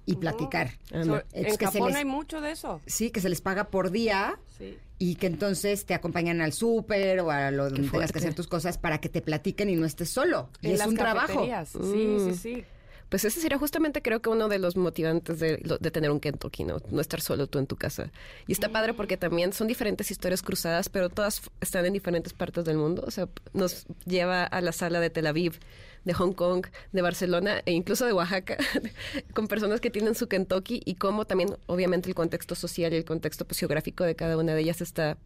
y 0.06 0.16
platicar. 0.16 0.70
So-. 0.90 1.22
Es 1.32 1.46
en 1.52 1.56
que 1.56 1.66
Japón 1.66 1.88
les- 1.88 1.96
hay 1.96 2.04
mucho 2.04 2.40
de 2.40 2.52
eso. 2.52 2.80
Sí, 2.86 3.10
que 3.10 3.20
se 3.20 3.28
les 3.28 3.40
paga 3.40 3.64
por 3.64 3.90
día 3.90 4.38
Sí. 4.58 4.76
y 4.98 5.14
que 5.16 5.26
entonces 5.26 5.84
te 5.86 5.94
acompañan 5.94 6.40
al 6.40 6.52
súper 6.52 7.20
o 7.20 7.30
a 7.30 7.50
lo 7.50 7.64
donde 7.64 7.76
tengas 7.80 7.90
fuerte. 7.90 8.12
que 8.12 8.18
hacer 8.18 8.34
tus 8.34 8.46
cosas 8.46 8.78
para 8.78 8.98
que 9.00 9.08
te 9.08 9.22
platiquen 9.22 9.68
y 9.70 9.76
no 9.76 9.86
estés 9.86 10.10
solo. 10.10 10.48
Y 10.62 10.68
En 10.68 10.72
es 10.74 10.78
las 10.80 10.88
un 10.88 10.96
trabajo. 10.96 11.44
Sí, 11.44 11.78
Mm. 11.78 12.30
sí, 12.32 12.34
sí. 12.36 12.64
Pues 13.08 13.24
ese 13.24 13.40
sería 13.40 13.58
justamente 13.58 14.02
creo 14.02 14.22
que 14.22 14.28
uno 14.28 14.48
de 14.48 14.60
los 14.60 14.76
motivantes 14.76 15.40
de, 15.40 15.56
de 15.80 15.90
tener 15.90 16.12
un 16.12 16.20
Kentucky, 16.20 16.62
¿no? 16.62 16.76
No 16.92 17.00
estar 17.00 17.20
solo 17.20 17.48
tú 17.48 17.58
en 17.58 17.66
tu 17.66 17.74
casa. 17.74 18.12
Y 18.46 18.52
está 18.52 18.68
padre 18.68 18.94
porque 18.94 19.16
también 19.16 19.52
son 19.52 19.66
diferentes 19.66 20.12
historias 20.12 20.42
cruzadas, 20.42 20.88
pero 20.88 21.08
todas 21.08 21.42
están 21.60 21.86
en 21.86 21.92
diferentes 21.92 22.32
partes 22.34 22.64
del 22.64 22.76
mundo. 22.76 23.02
O 23.04 23.10
sea, 23.10 23.28
nos 23.52 23.84
lleva 24.06 24.44
a 24.44 24.60
la 24.60 24.70
sala 24.70 25.00
de 25.00 25.10
Tel 25.10 25.26
Aviv, 25.26 25.58
de 26.04 26.14
Hong 26.14 26.32
Kong, 26.32 26.66
de 26.92 27.02
Barcelona 27.02 27.62
e 27.66 27.72
incluso 27.72 28.06
de 28.06 28.12
Oaxaca, 28.12 28.56
con 29.34 29.48
personas 29.48 29.80
que 29.80 29.90
tienen 29.90 30.14
su 30.14 30.28
Kentucky 30.28 30.82
y 30.84 30.94
cómo 30.94 31.26
también, 31.26 31.56
obviamente, 31.66 32.08
el 32.08 32.14
contexto 32.14 32.54
social 32.54 32.92
y 32.92 32.96
el 32.96 33.04
contexto 33.04 33.46
geográfico 33.50 34.04
de 34.04 34.16
cada 34.16 34.36
una 34.36 34.54
de 34.54 34.60
ellas 34.62 34.80
está 34.80 35.18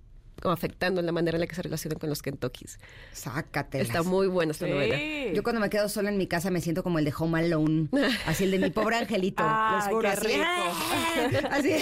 afectando 0.51 1.01
la 1.03 1.13
manera 1.13 1.37
en 1.37 1.41
la 1.41 1.47
que 1.47 1.55
se 1.55 1.63
relacionan 1.63 1.99
con 1.99 2.09
los 2.09 2.23
Kentuckys. 2.23 2.79
Sácatelas. 3.13 3.87
Está 3.87 4.03
muy 4.03 4.27
buena 4.27 4.53
esta 4.53 4.67
novela. 4.67 4.97
Yo 5.33 5.43
cuando 5.43 5.61
me 5.61 5.71
quedo 5.71 5.89
sola 5.89 6.11
en 6.11 6.19
mi 6.19 6.27
casa 6.27 6.51
me 6.51 6.61
siento 6.61 6.83
como 6.83 6.99
el 6.99 7.05
de 7.05 7.15
Home 7.19 7.41
Alone, 7.41 7.89
así 8.27 8.45
el 8.45 8.51
de 8.51 8.59
mi 8.59 8.71
pobre 8.71 8.97
angelito. 8.97 9.45
Juro, 9.89 10.01
qué 10.01 10.09
así. 10.09 10.27
rico. 10.27 11.49
así. 11.51 11.75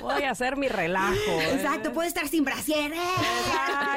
Voy 0.00 0.22
a 0.22 0.30
hacer 0.30 0.56
mi 0.56 0.68
relajo. 0.68 1.14
¿eh? 1.14 1.54
Exacto, 1.54 1.92
puede 1.92 2.08
estar 2.08 2.28
sin 2.28 2.44
brasier. 2.44 2.92
¡eh! 2.92 2.96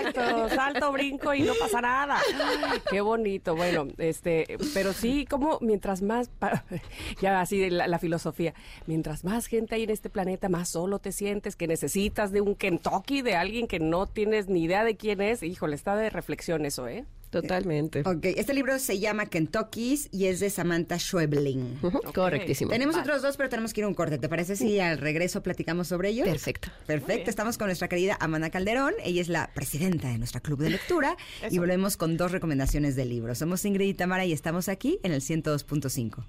Exacto, 0.06 0.50
salto, 0.50 0.92
brinco 0.92 1.34
y 1.34 1.42
no 1.44 1.54
pasa 1.60 1.82
nada. 1.82 2.20
Ay, 2.64 2.82
Qué 2.90 3.02
bonito. 3.02 3.56
Bueno, 3.56 3.88
este, 3.98 4.58
pero 4.74 4.94
sí, 4.94 5.26
como 5.26 5.60
mientras 5.62 6.02
más, 6.02 6.30
ya 7.22 7.42
así 7.42 7.70
la, 7.70 7.88
la 7.88 8.00
filosofía, 8.00 8.54
mientras 8.88 9.24
más 9.24 9.48
gente 9.48 9.76
hay 9.76 9.84
en 9.84 9.90
este 9.90 10.10
planeta, 10.10 10.50
más 10.50 10.70
solo 10.70 11.00
te 11.00 11.12
sientes, 11.12 11.56
que 11.56 11.68
necesitas 11.68 12.32
de 12.32 12.42
un 12.42 12.56
Kentucky, 12.56 13.22
de 13.22 13.36
alguien 13.36 13.68
que 13.68 13.80
no 13.90 14.08
tienes 14.08 14.48
ni 14.48 14.64
idea 14.64 14.84
de 14.84 14.96
quién 14.96 15.22
es, 15.22 15.44
híjole, 15.44 15.76
está 15.76 15.96
de 15.96 16.10
reflexión 16.10 16.66
eso, 16.66 16.88
¿eh? 16.88 17.06
Totalmente. 17.30 18.02
Ok, 18.06 18.26
este 18.26 18.54
libro 18.54 18.80
se 18.80 19.00
llama 19.00 19.28
Kentucky's 19.28 20.10
y 20.12 20.26
es 20.26 20.40
de 20.40 20.50
Samantha 20.50 20.98
Schwebling. 20.98 21.80
Correctísimo. 22.14 22.72
Tenemos 22.72 22.96
otros 22.98 23.22
dos, 23.22 23.38
pero 23.38 23.50
tenemos 23.50 23.72
que 23.72 23.82
ir 23.82 23.86
a 23.86 23.88
un 23.88 23.94
corte. 23.94 24.18
¿Te 24.18 24.28
parece 24.28 24.56
si 24.56 24.80
mm. 24.80 24.82
al 24.82 24.98
regreso 24.98 25.44
platicamos 25.44 25.88
sobre 25.88 26.10
ellos? 26.10 26.28
Perfecto. 26.28 26.70
Perfecto. 26.88 27.30
Estamos 27.30 27.58
con 27.58 27.68
nuestra 27.68 27.88
querida 27.88 28.18
Amanda 28.20 28.50
Calderón. 28.50 28.94
Ella 29.04 29.22
es 29.22 29.30
la 29.30 29.52
presidenta 29.54 30.08
de 30.10 30.18
nuestra 30.18 30.42
club 30.42 30.60
de 30.60 30.72
lectura 30.72 31.18
y 31.52 31.60
volvemos 31.60 31.98
con 31.98 32.18
dos 32.18 32.32
recomendaciones 32.32 32.96
de 32.96 33.06
libros. 33.06 33.38
Somos 33.38 33.64
Ingrid 33.64 33.90
y 33.90 33.94
Tamara 33.94 34.26
y 34.26 34.34
estamos 34.34 34.68
aquí 34.68 35.00
en 35.04 35.12
el 35.12 35.22
102.5. 35.22 36.24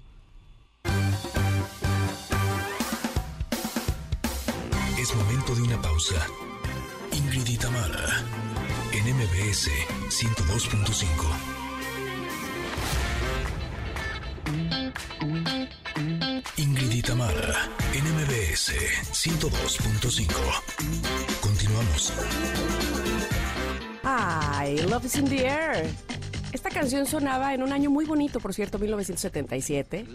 Es 4.99 5.15
momento 5.15 5.55
de 5.55 5.61
una 5.63 5.81
pausa. 5.81 6.27
Ingrid 7.33 7.53
y 7.53 7.57
Tamara, 7.57 8.25
en 8.91 9.15
MBS 9.15 9.69
102.5. 10.09 11.07
Ingrid 16.57 16.91
y 16.91 17.01
Tamara, 17.01 17.69
en 17.93 18.03
MBS 18.03 18.73
102.5. 19.13 20.27
Continuamos. 21.39 22.11
Ay, 24.03 24.81
Love 24.81 25.05
is 25.05 25.15
in 25.15 25.23
the 25.23 25.45
air. 25.45 25.89
Esta 26.53 26.69
canción 26.69 27.05
sonaba 27.05 27.53
en 27.53 27.63
un 27.63 27.71
año 27.71 27.89
muy 27.89 28.03
bonito, 28.03 28.41
por 28.41 28.53
cierto, 28.53 28.77
1977. 28.77 30.05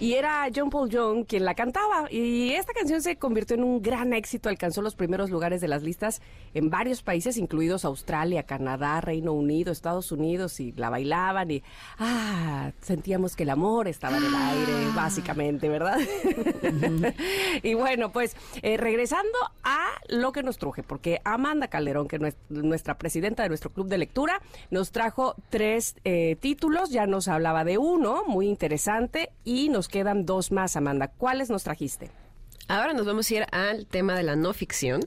Y 0.00 0.14
era 0.14 0.48
John 0.54 0.70
Paul 0.70 0.88
Young 0.88 1.26
quien 1.26 1.44
la 1.44 1.54
cantaba. 1.54 2.10
Y 2.10 2.52
esta 2.52 2.72
canción 2.72 3.02
se 3.02 3.16
convirtió 3.16 3.56
en 3.56 3.62
un 3.62 3.82
gran 3.82 4.14
éxito. 4.14 4.48
Alcanzó 4.48 4.80
los 4.80 4.94
primeros 4.94 5.30
lugares 5.30 5.60
de 5.60 5.68
las 5.68 5.82
listas 5.82 6.22
en 6.54 6.70
varios 6.70 7.02
países, 7.02 7.36
incluidos 7.36 7.84
Australia, 7.84 8.44
Canadá, 8.44 9.02
Reino 9.02 9.32
Unido, 9.32 9.70
Estados 9.70 10.10
Unidos. 10.12 10.60
Y 10.60 10.72
la 10.72 10.88
bailaban 10.88 11.50
y, 11.50 11.62
ah, 11.98 12.72
sentíamos 12.80 13.36
que 13.36 13.42
el 13.42 13.50
amor 13.50 13.86
estaba 13.86 14.16
en 14.16 14.24
el 14.24 14.34
aire, 14.34 14.72
básicamente, 14.96 15.68
¿verdad? 15.68 15.98
y 17.62 17.74
bueno, 17.74 18.12
pues 18.12 18.34
eh, 18.62 18.78
regresando 18.78 19.38
a 19.62 19.90
lo 20.08 20.32
que 20.32 20.42
nos 20.42 20.56
truje, 20.56 20.82
porque 20.82 21.20
Amanda 21.24 21.68
Calderón, 21.68 22.08
que 22.08 22.16
es 22.16 22.36
nuestra 22.48 22.96
presidenta 22.96 23.42
de 23.42 23.50
nuestro 23.50 23.70
club 23.70 23.88
de 23.88 23.98
lectura, 23.98 24.40
nos 24.70 24.90
trajo 24.90 25.36
tres 25.50 25.81
eh, 26.04 26.36
títulos. 26.40 26.90
Ya 26.90 27.06
nos 27.06 27.28
hablaba 27.28 27.64
de 27.64 27.78
uno, 27.78 28.24
muy 28.26 28.48
interesante, 28.48 29.30
y 29.44 29.68
nos 29.68 29.88
quedan 29.88 30.26
dos 30.26 30.52
más, 30.52 30.76
Amanda. 30.76 31.08
¿Cuáles 31.08 31.50
nos 31.50 31.64
trajiste? 31.64 32.10
Ahora 32.68 32.92
nos 32.92 33.06
vamos 33.06 33.30
a 33.30 33.34
ir 33.34 33.46
al 33.50 33.86
tema 33.86 34.16
de 34.16 34.22
la 34.22 34.36
no 34.36 34.52
ficción 34.54 35.00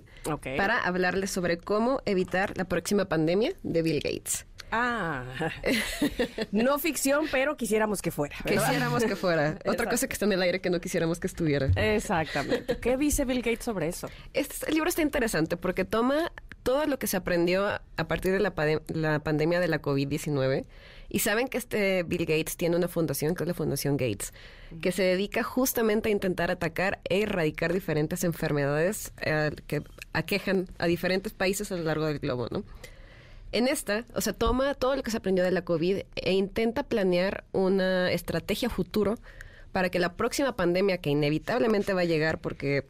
para 0.57 0.77
hablarles 0.79 1.31
sobre 1.31 1.57
cómo 1.57 2.01
evitar 2.05 2.57
la 2.57 2.65
próxima 2.65 3.05
pandemia 3.05 3.53
de 3.63 3.81
Bill 3.81 4.01
Gates. 4.03 4.45
Ah, 4.71 5.23
no 6.51 6.77
ficción, 6.79 7.27
pero 7.31 7.55
quisiéramos 7.55 8.01
que 8.01 8.11
fuera. 8.11 8.35
¿verdad? 8.43 8.63
Quisiéramos 8.65 9.03
que 9.05 9.15
fuera. 9.15 9.57
Otra 9.65 9.89
cosa 9.89 10.07
que 10.07 10.13
está 10.13 10.25
en 10.25 10.33
el 10.33 10.41
aire 10.41 10.59
que 10.59 10.69
no 10.69 10.81
quisiéramos 10.81 11.19
que 11.19 11.27
estuviera. 11.27 11.67
Exactamente. 11.75 12.77
¿Qué 12.79 12.97
dice 12.97 13.25
Bill 13.25 13.41
Gates 13.41 13.63
sobre 13.63 13.87
eso? 13.87 14.09
Este 14.33 14.71
libro 14.71 14.89
está 14.89 15.01
interesante 15.01 15.55
porque 15.55 15.85
toma 15.85 16.31
todo 16.65 16.87
lo 16.87 16.97
que 16.97 17.05
se 17.05 17.15
aprendió 17.15 17.67
a 17.67 18.07
partir 18.07 18.31
de 18.33 18.39
la, 18.39 19.19
pandemia 19.19 19.59
de 19.59 19.67
la 19.67 19.83
COVID-19 19.83 20.65
y 21.09 21.19
saben 21.19 21.47
que 21.47 21.59
este 21.59 22.01
Bill 22.01 22.25
Gates 22.25 22.57
tiene 22.57 22.75
una 22.75 22.87
fundación 22.87 23.35
que 23.35 23.43
es 23.43 23.47
la 23.47 23.53
Fundación 23.53 23.97
Gates, 23.97 24.33
que 24.81 24.91
se 24.91 25.03
dedica 25.03 25.43
justamente 25.43 26.09
a 26.09 26.11
intentar 26.11 26.49
atacar 26.49 27.01
e 27.07 27.21
erradicar 27.21 27.71
diferentes 27.71 28.23
enfermedades 28.23 29.13
eh, 29.21 29.51
que 29.67 29.83
aquejan 30.13 30.67
a 30.79 30.87
diferentes 30.87 31.33
países 31.33 31.71
a 31.71 31.75
lo 31.77 31.83
largo 31.83 32.07
del 32.07 32.17
globo, 32.17 32.47
¿no? 32.49 32.63
En 33.51 33.67
esta, 33.67 34.03
o 34.15 34.21
sea, 34.21 34.33
toma 34.33 34.73
todo 34.73 34.95
lo 34.95 35.03
que 35.03 35.11
se 35.11 35.17
aprendió 35.17 35.43
de 35.43 35.51
la 35.51 35.61
COVID 35.61 35.99
e 36.15 36.33
intenta 36.33 36.81
planear 36.81 37.43
una 37.51 38.11
estrategia 38.11 38.71
futuro 38.71 39.19
para 39.71 39.89
que 39.89 39.99
la 39.99 40.13
próxima 40.13 40.55
pandemia, 40.55 40.97
que 40.97 41.11
inevitablemente 41.11 41.93
va 41.93 42.01
a 42.01 42.05
llegar 42.05 42.39
porque 42.41 42.87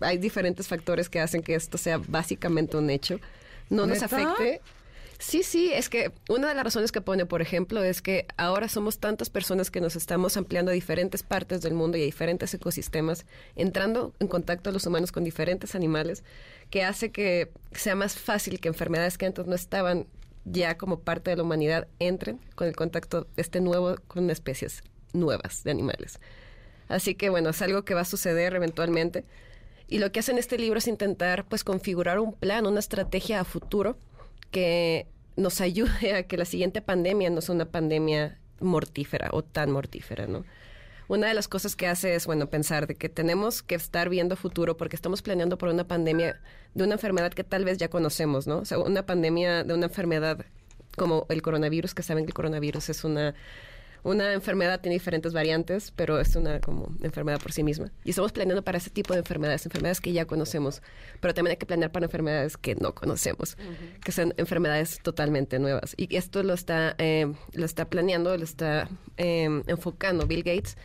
hay 0.00 0.18
diferentes 0.18 0.68
factores 0.68 1.08
que 1.08 1.20
hacen 1.20 1.42
que 1.42 1.54
esto 1.54 1.78
sea 1.78 1.98
básicamente 1.98 2.76
un 2.76 2.90
hecho, 2.90 3.20
no 3.68 3.86
nos 3.86 4.02
afecte. 4.02 4.60
Sí, 5.18 5.42
sí, 5.42 5.70
es 5.70 5.90
que 5.90 6.12
una 6.30 6.48
de 6.48 6.54
las 6.54 6.64
razones 6.64 6.92
que 6.92 7.02
pone, 7.02 7.26
por 7.26 7.42
ejemplo, 7.42 7.82
es 7.82 8.00
que 8.00 8.26
ahora 8.38 8.68
somos 8.68 8.98
tantas 8.98 9.28
personas 9.28 9.70
que 9.70 9.82
nos 9.82 9.94
estamos 9.94 10.38
ampliando 10.38 10.70
a 10.70 10.74
diferentes 10.74 11.22
partes 11.22 11.60
del 11.60 11.74
mundo 11.74 11.98
y 11.98 12.02
a 12.02 12.04
diferentes 12.06 12.54
ecosistemas, 12.54 13.26
entrando 13.54 14.14
en 14.18 14.28
contacto 14.28 14.72
los 14.72 14.86
humanos 14.86 15.12
con 15.12 15.22
diferentes 15.22 15.74
animales, 15.74 16.24
que 16.70 16.84
hace 16.84 17.12
que 17.12 17.50
sea 17.72 17.94
más 17.96 18.16
fácil 18.16 18.60
que 18.60 18.68
enfermedades 18.68 19.18
que 19.18 19.26
antes 19.26 19.46
no 19.46 19.54
estaban 19.54 20.06
ya 20.46 20.78
como 20.78 21.00
parte 21.00 21.30
de 21.30 21.36
la 21.36 21.42
humanidad 21.42 21.86
entren 21.98 22.40
con 22.54 22.66
el 22.66 22.74
contacto 22.74 23.26
este 23.36 23.60
nuevo 23.60 23.96
con 24.08 24.30
especies 24.30 24.82
nuevas 25.12 25.64
de 25.64 25.70
animales. 25.70 26.18
Así 26.88 27.14
que 27.14 27.28
bueno, 27.28 27.50
es 27.50 27.60
algo 27.62 27.84
que 27.84 27.94
va 27.94 28.00
a 28.00 28.06
suceder 28.06 28.54
eventualmente. 28.54 29.24
Y 29.90 29.98
lo 29.98 30.12
que 30.12 30.20
hace 30.20 30.30
en 30.30 30.38
este 30.38 30.56
libro 30.56 30.78
es 30.78 30.86
intentar 30.86 31.44
pues 31.46 31.64
configurar 31.64 32.20
un 32.20 32.32
plan, 32.32 32.64
una 32.66 32.78
estrategia 32.78 33.40
a 33.40 33.44
futuro 33.44 33.98
que 34.52 35.08
nos 35.36 35.60
ayude 35.60 36.14
a 36.14 36.22
que 36.22 36.36
la 36.36 36.44
siguiente 36.44 36.80
pandemia 36.80 37.28
no 37.28 37.40
sea 37.40 37.56
una 37.56 37.66
pandemia 37.66 38.38
mortífera 38.60 39.30
o 39.32 39.42
tan 39.42 39.72
mortífera, 39.72 40.28
¿no? 40.28 40.44
Una 41.08 41.26
de 41.26 41.34
las 41.34 41.48
cosas 41.48 41.74
que 41.74 41.88
hace 41.88 42.14
es, 42.14 42.26
bueno, 42.26 42.48
pensar 42.50 42.86
de 42.86 42.94
que 42.94 43.08
tenemos 43.08 43.64
que 43.64 43.74
estar 43.74 44.08
viendo 44.08 44.36
futuro 44.36 44.76
porque 44.76 44.94
estamos 44.94 45.22
planeando 45.22 45.58
por 45.58 45.68
una 45.68 45.88
pandemia 45.88 46.40
de 46.74 46.84
una 46.84 46.94
enfermedad 46.94 47.32
que 47.32 47.42
tal 47.42 47.64
vez 47.64 47.78
ya 47.78 47.90
conocemos, 47.90 48.46
¿no? 48.46 48.58
O 48.58 48.64
sea, 48.64 48.78
una 48.78 49.04
pandemia 49.06 49.64
de 49.64 49.74
una 49.74 49.86
enfermedad 49.86 50.46
como 50.96 51.26
el 51.30 51.42
coronavirus, 51.42 51.94
que 51.94 52.04
saben 52.04 52.26
que 52.26 52.30
el 52.30 52.34
coronavirus 52.34 52.90
es 52.90 53.02
una, 53.02 53.34
una 54.02 54.32
enfermedad, 54.32 54.80
tiene 54.80 54.94
diferentes 54.94 55.32
variantes, 55.32 55.92
pero 55.94 56.20
es 56.20 56.34
una 56.36 56.60
como 56.60 56.94
enfermedad 57.02 57.40
por 57.40 57.52
sí 57.52 57.62
misma. 57.62 57.90
Y 58.04 58.10
estamos 58.10 58.32
planeando 58.32 58.62
para 58.62 58.78
ese 58.78 58.90
tipo 58.90 59.12
de 59.12 59.20
enfermedades, 59.20 59.64
enfermedades 59.66 60.00
que 60.00 60.12
ya 60.12 60.24
conocemos, 60.24 60.82
pero 61.20 61.34
también 61.34 61.52
hay 61.52 61.56
que 61.56 61.66
planear 61.66 61.92
para 61.92 62.06
enfermedades 62.06 62.56
que 62.56 62.74
no 62.76 62.94
conocemos, 62.94 63.56
que 64.04 64.12
son 64.12 64.34
enfermedades 64.36 65.00
totalmente 65.02 65.58
nuevas. 65.58 65.94
Y 65.96 66.14
esto 66.16 66.42
lo 66.42 66.54
está, 66.54 66.94
eh, 66.98 67.32
lo 67.52 67.64
está 67.64 67.88
planeando, 67.88 68.36
lo 68.36 68.44
está 68.44 68.88
eh, 69.16 69.62
enfocando 69.66 70.26
Bill 70.26 70.42
Gates 70.42 70.76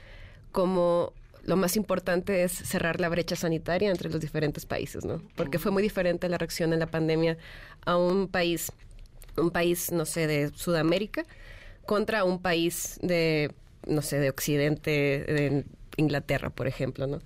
como 0.51 1.13
lo 1.45 1.57
más 1.57 1.75
importante 1.75 2.43
es 2.43 2.51
cerrar 2.51 2.99
la 2.99 3.09
brecha 3.09 3.35
sanitaria 3.35 3.91
entre 3.91 4.09
los 4.09 4.19
diferentes 4.19 4.65
países, 4.65 5.05
¿no? 5.05 5.21
Porque 5.35 5.59
fue 5.59 5.71
muy 5.71 5.83
diferente 5.83 6.27
la 6.27 6.37
reacción 6.37 6.73
en 6.73 6.79
la 6.79 6.87
pandemia 6.87 7.37
a 7.85 7.97
un 7.97 8.27
país, 8.27 8.71
un 9.37 9.51
país, 9.51 9.91
no 9.91 10.05
sé, 10.05 10.27
de 10.27 10.49
Sudamérica 10.55 11.25
contra 11.86 12.24
un 12.24 12.41
país 12.41 12.99
de, 13.02 13.52
no 13.88 14.02
sé, 14.02 14.20
de 14.20 14.30
Occidente, 14.30 14.91
de 14.91 15.66
Inglaterra, 15.98 16.49
por 16.49 16.68
ejemplo, 16.68 17.07
¿no? 17.07 17.22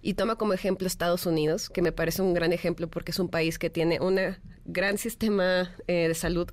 Y 0.00 0.14
toma 0.14 0.36
como 0.36 0.52
ejemplo 0.52 0.86
Estados 0.86 1.26
Unidos, 1.26 1.68
que 1.68 1.82
me 1.82 1.92
parece 1.92 2.22
un 2.22 2.32
gran 2.32 2.52
ejemplo 2.52 2.88
porque 2.88 3.10
es 3.10 3.18
un 3.18 3.28
país 3.28 3.58
que 3.58 3.68
tiene 3.68 4.00
un 4.00 4.18
gran 4.64 4.96
sistema 4.96 5.74
eh, 5.86 6.08
de 6.08 6.14
salud, 6.14 6.48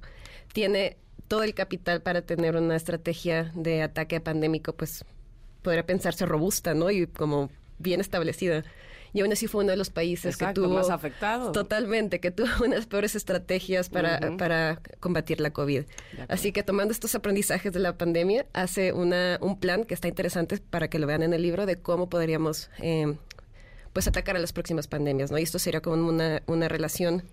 tiene 0.52 0.98
todo 1.28 1.44
el 1.44 1.54
capital 1.54 2.02
para 2.02 2.22
tener 2.22 2.56
una 2.56 2.76
estrategia 2.76 3.52
de 3.56 3.82
ataque 3.82 4.20
pandémico, 4.20 4.74
pues 4.74 5.06
podría 5.62 5.86
pensarse 5.86 6.26
robusta, 6.26 6.74
¿no? 6.74 6.90
Y 6.92 7.08
como 7.08 7.50
bien 7.80 8.02
establecida. 8.02 8.64
Y 9.16 9.22
aún 9.22 9.32
así 9.32 9.48
fue 9.48 9.64
uno 9.64 9.72
de 9.72 9.78
los 9.78 9.90
países 9.90 10.36
Exacto, 10.36 10.62
que 10.62 10.68
tuvo... 10.68 10.78
más 10.78 10.90
afectado. 10.90 11.54
Totalmente, 11.54 12.20
que 12.20 12.32
tuvo 12.32 12.50
unas 12.66 12.86
peores 12.86 13.16
estrategias 13.16 13.88
para, 13.88 14.20
para 14.38 14.82
combatir 15.00 15.40
la 15.40 15.52
COVID. 15.52 15.84
Así 16.28 16.52
que 16.52 16.64
tomando 16.64 16.92
estos 16.92 17.16
aprendizajes 17.16 17.72
de 17.72 17.80
la 17.80 17.98
pandemia, 17.98 18.46
hace 18.52 18.92
una, 18.92 19.38
un 19.40 19.58
plan 19.58 19.86
que 19.86 19.94
está 19.94 20.10
interesante 20.10 20.58
para 20.58 20.90
que 20.90 21.00
lo 21.00 21.08
vean 21.08 21.24
en 21.24 21.34
el 21.34 21.42
libro 21.42 21.66
de 21.66 21.78
cómo 21.78 22.10
podríamos 22.10 22.70
eh, 22.80 23.16
pues 23.94 24.06
atacar 24.06 24.36
a 24.36 24.40
las 24.40 24.52
próximas 24.52 24.88
pandemias, 24.88 25.32
¿no? 25.32 25.38
Y 25.38 25.44
esto 25.44 25.60
sería 25.60 25.80
como 25.80 26.10
una, 26.10 26.44
una 26.46 26.68
relación 26.68 27.24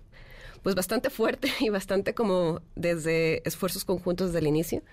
pues 0.61 0.75
bastante 0.75 1.09
fuerte 1.09 1.49
y 1.59 1.67
bastante 1.67 2.13
como 2.13 2.61
desde 2.75 3.45
esfuerzos 3.45 3.83
conjuntos 3.83 4.27
desde 4.27 4.39
el 4.39 4.47
inicio, 4.47 4.83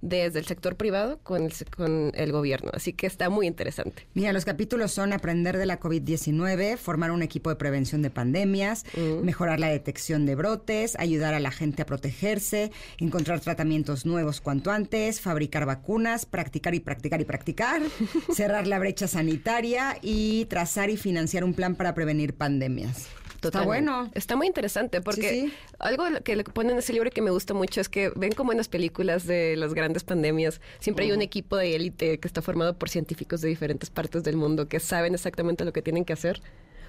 desde 0.00 0.38
el 0.38 0.46
sector 0.46 0.76
privado 0.76 1.18
con 1.22 1.44
el, 1.44 1.52
con 1.76 2.12
el 2.14 2.32
gobierno. 2.32 2.70
Así 2.74 2.92
que 2.92 3.06
está 3.06 3.30
muy 3.30 3.46
interesante. 3.46 4.06
Mira, 4.14 4.32
los 4.32 4.44
capítulos 4.44 4.92
son 4.92 5.12
aprender 5.12 5.56
de 5.56 5.66
la 5.66 5.80
COVID-19, 5.80 6.76
formar 6.76 7.10
un 7.10 7.22
equipo 7.22 7.50
de 7.50 7.56
prevención 7.56 8.02
de 8.02 8.10
pandemias, 8.10 8.84
mejorar 9.22 9.60
la 9.60 9.68
detección 9.68 10.26
de 10.26 10.34
brotes, 10.34 10.96
ayudar 10.98 11.34
a 11.34 11.40
la 11.40 11.50
gente 11.50 11.82
a 11.82 11.86
protegerse, 11.86 12.70
encontrar 12.98 13.40
tratamientos 13.40 14.06
nuevos 14.06 14.40
cuanto 14.40 14.70
antes, 14.70 15.20
fabricar 15.20 15.66
vacunas, 15.66 16.26
practicar 16.26 16.74
y 16.74 16.80
practicar 16.80 17.20
y 17.20 17.24
practicar, 17.24 17.82
cerrar 18.32 18.66
la 18.66 18.78
brecha 18.78 19.08
sanitaria 19.08 19.98
y 20.02 20.44
trazar 20.46 20.90
y 20.90 20.96
financiar 20.96 21.44
un 21.44 21.54
plan 21.54 21.74
para 21.74 21.94
prevenir 21.94 22.34
pandemias. 22.34 23.08
Está 23.42 23.62
bueno. 23.62 24.10
Está 24.14 24.36
muy 24.36 24.46
interesante 24.46 25.00
porque 25.00 25.28
Sí, 25.30 25.40
sí. 25.48 25.52
algo 25.78 26.04
que 26.24 26.36
le 26.36 26.44
ponen 26.44 26.72
en 26.72 26.78
ese 26.78 26.92
libro 26.92 27.10
que 27.10 27.22
me 27.22 27.30
gusta 27.30 27.54
mucho 27.54 27.80
es 27.80 27.88
que 27.88 28.10
ven 28.16 28.32
como 28.32 28.52
en 28.52 28.58
las 28.58 28.68
películas 28.68 29.26
de 29.26 29.56
las 29.56 29.74
grandes 29.74 30.04
pandemias 30.04 30.60
siempre 30.80 31.04
hay 31.04 31.12
un 31.12 31.22
equipo 31.22 31.56
de 31.56 31.74
élite 31.76 32.18
que 32.18 32.26
está 32.28 32.42
formado 32.42 32.76
por 32.78 32.88
científicos 32.88 33.40
de 33.40 33.48
diferentes 33.48 33.90
partes 33.90 34.22
del 34.24 34.36
mundo 34.36 34.68
que 34.68 34.80
saben 34.80 35.14
exactamente 35.14 35.64
lo 35.64 35.72
que 35.72 35.82
tienen 35.82 36.04
que 36.04 36.12
hacer. 36.12 36.40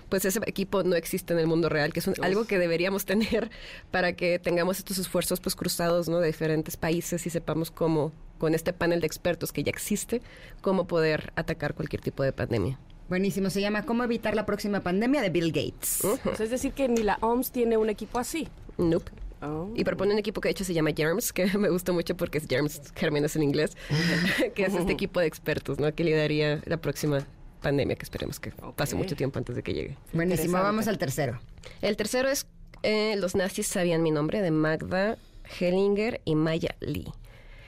Pues 0.09 0.23
ese 0.23 0.39
equipo 0.45 0.83
no 0.83 0.95
existe 0.95 1.33
en 1.33 1.39
el 1.39 1.47
mundo 1.47 1.67
real, 1.67 1.91
que 1.91 1.99
es 1.99 2.07
un- 2.07 2.13
algo 2.23 2.45
que 2.45 2.57
deberíamos 2.57 3.05
tener 3.41 3.49
para 3.91 4.13
que 4.13 4.39
tengamos 4.39 4.77
estos 4.77 4.97
esfuerzos 4.99 5.41
pues 5.41 5.53
cruzados, 5.55 6.07
¿no? 6.07 6.19
De 6.19 6.27
diferentes 6.27 6.77
países 6.77 7.25
y 7.27 7.29
sepamos 7.29 7.71
cómo, 7.71 8.13
con 8.37 8.55
este 8.55 8.71
panel 8.71 9.01
de 9.01 9.07
expertos 9.07 9.51
que 9.51 9.63
ya 9.63 9.69
existe, 9.69 10.21
cómo 10.61 10.87
poder 10.87 11.33
atacar 11.35 11.73
cualquier 11.73 12.01
tipo 12.01 12.23
de 12.23 12.31
pandemia. 12.31 12.79
Buenísimo, 13.09 13.49
se 13.49 13.61
llama 13.61 13.83
¿Cómo 13.83 14.03
evitar 14.03 14.35
la 14.35 14.45
próxima 14.45 14.81
pandemia? 14.81 15.21
de 15.21 15.29
Bill 15.29 15.51
Gates. 15.51 16.03
Pues 16.23 16.39
es 16.41 16.49
decir, 16.49 16.73
que 16.73 16.89
ni 16.89 17.03
la 17.03 17.17
OMS 17.21 17.51
tiene 17.51 17.77
un 17.77 17.89
equipo 17.89 18.19
así. 18.19 18.47
Nope. 18.77 19.11
Oh. 19.41 19.71
Y 19.75 19.83
propone 19.83 20.13
un 20.13 20.19
equipo 20.19 20.41
que 20.41 20.49
de 20.49 20.51
hecho 20.51 20.63
se 20.63 20.73
llama 20.73 20.89
Germs, 20.95 21.31
que 21.31 21.45
me 21.57 21.69
gusta 21.69 21.93
mucho 21.93 22.17
porque 22.17 22.39
es 22.39 22.47
Germs, 22.47 22.81
gérmenes 22.95 23.35
en 23.35 23.43
inglés, 23.43 23.77
que 24.55 24.65
es 24.65 24.73
este 24.73 24.91
equipo 24.91 25.19
de 25.19 25.27
expertos, 25.27 25.79
¿no? 25.79 25.93
Que 25.93 26.03
lideraría 26.03 26.61
la 26.65 26.77
próxima 26.77 27.25
pandemia, 27.61 27.95
que 27.95 28.03
esperemos 28.03 28.39
que 28.39 28.51
pase 28.75 28.95
mucho 28.95 29.15
tiempo 29.15 29.39
antes 29.39 29.55
de 29.55 29.63
que 29.63 29.73
llegue. 29.73 29.97
Buenísimo, 30.13 30.53
vamos 30.53 30.87
al 30.87 30.97
tercero. 30.97 31.39
El 31.81 31.95
tercero 31.97 32.29
es 32.29 32.45
eh, 32.83 33.15
Los 33.17 33.35
nazis 33.35 33.67
sabían 33.67 34.03
mi 34.03 34.11
nombre, 34.11 34.41
de 34.41 34.51
Magda 34.51 35.17
Hellinger 35.59 36.21
y 36.25 36.35
Maya 36.35 36.75
Lee. 36.79 37.11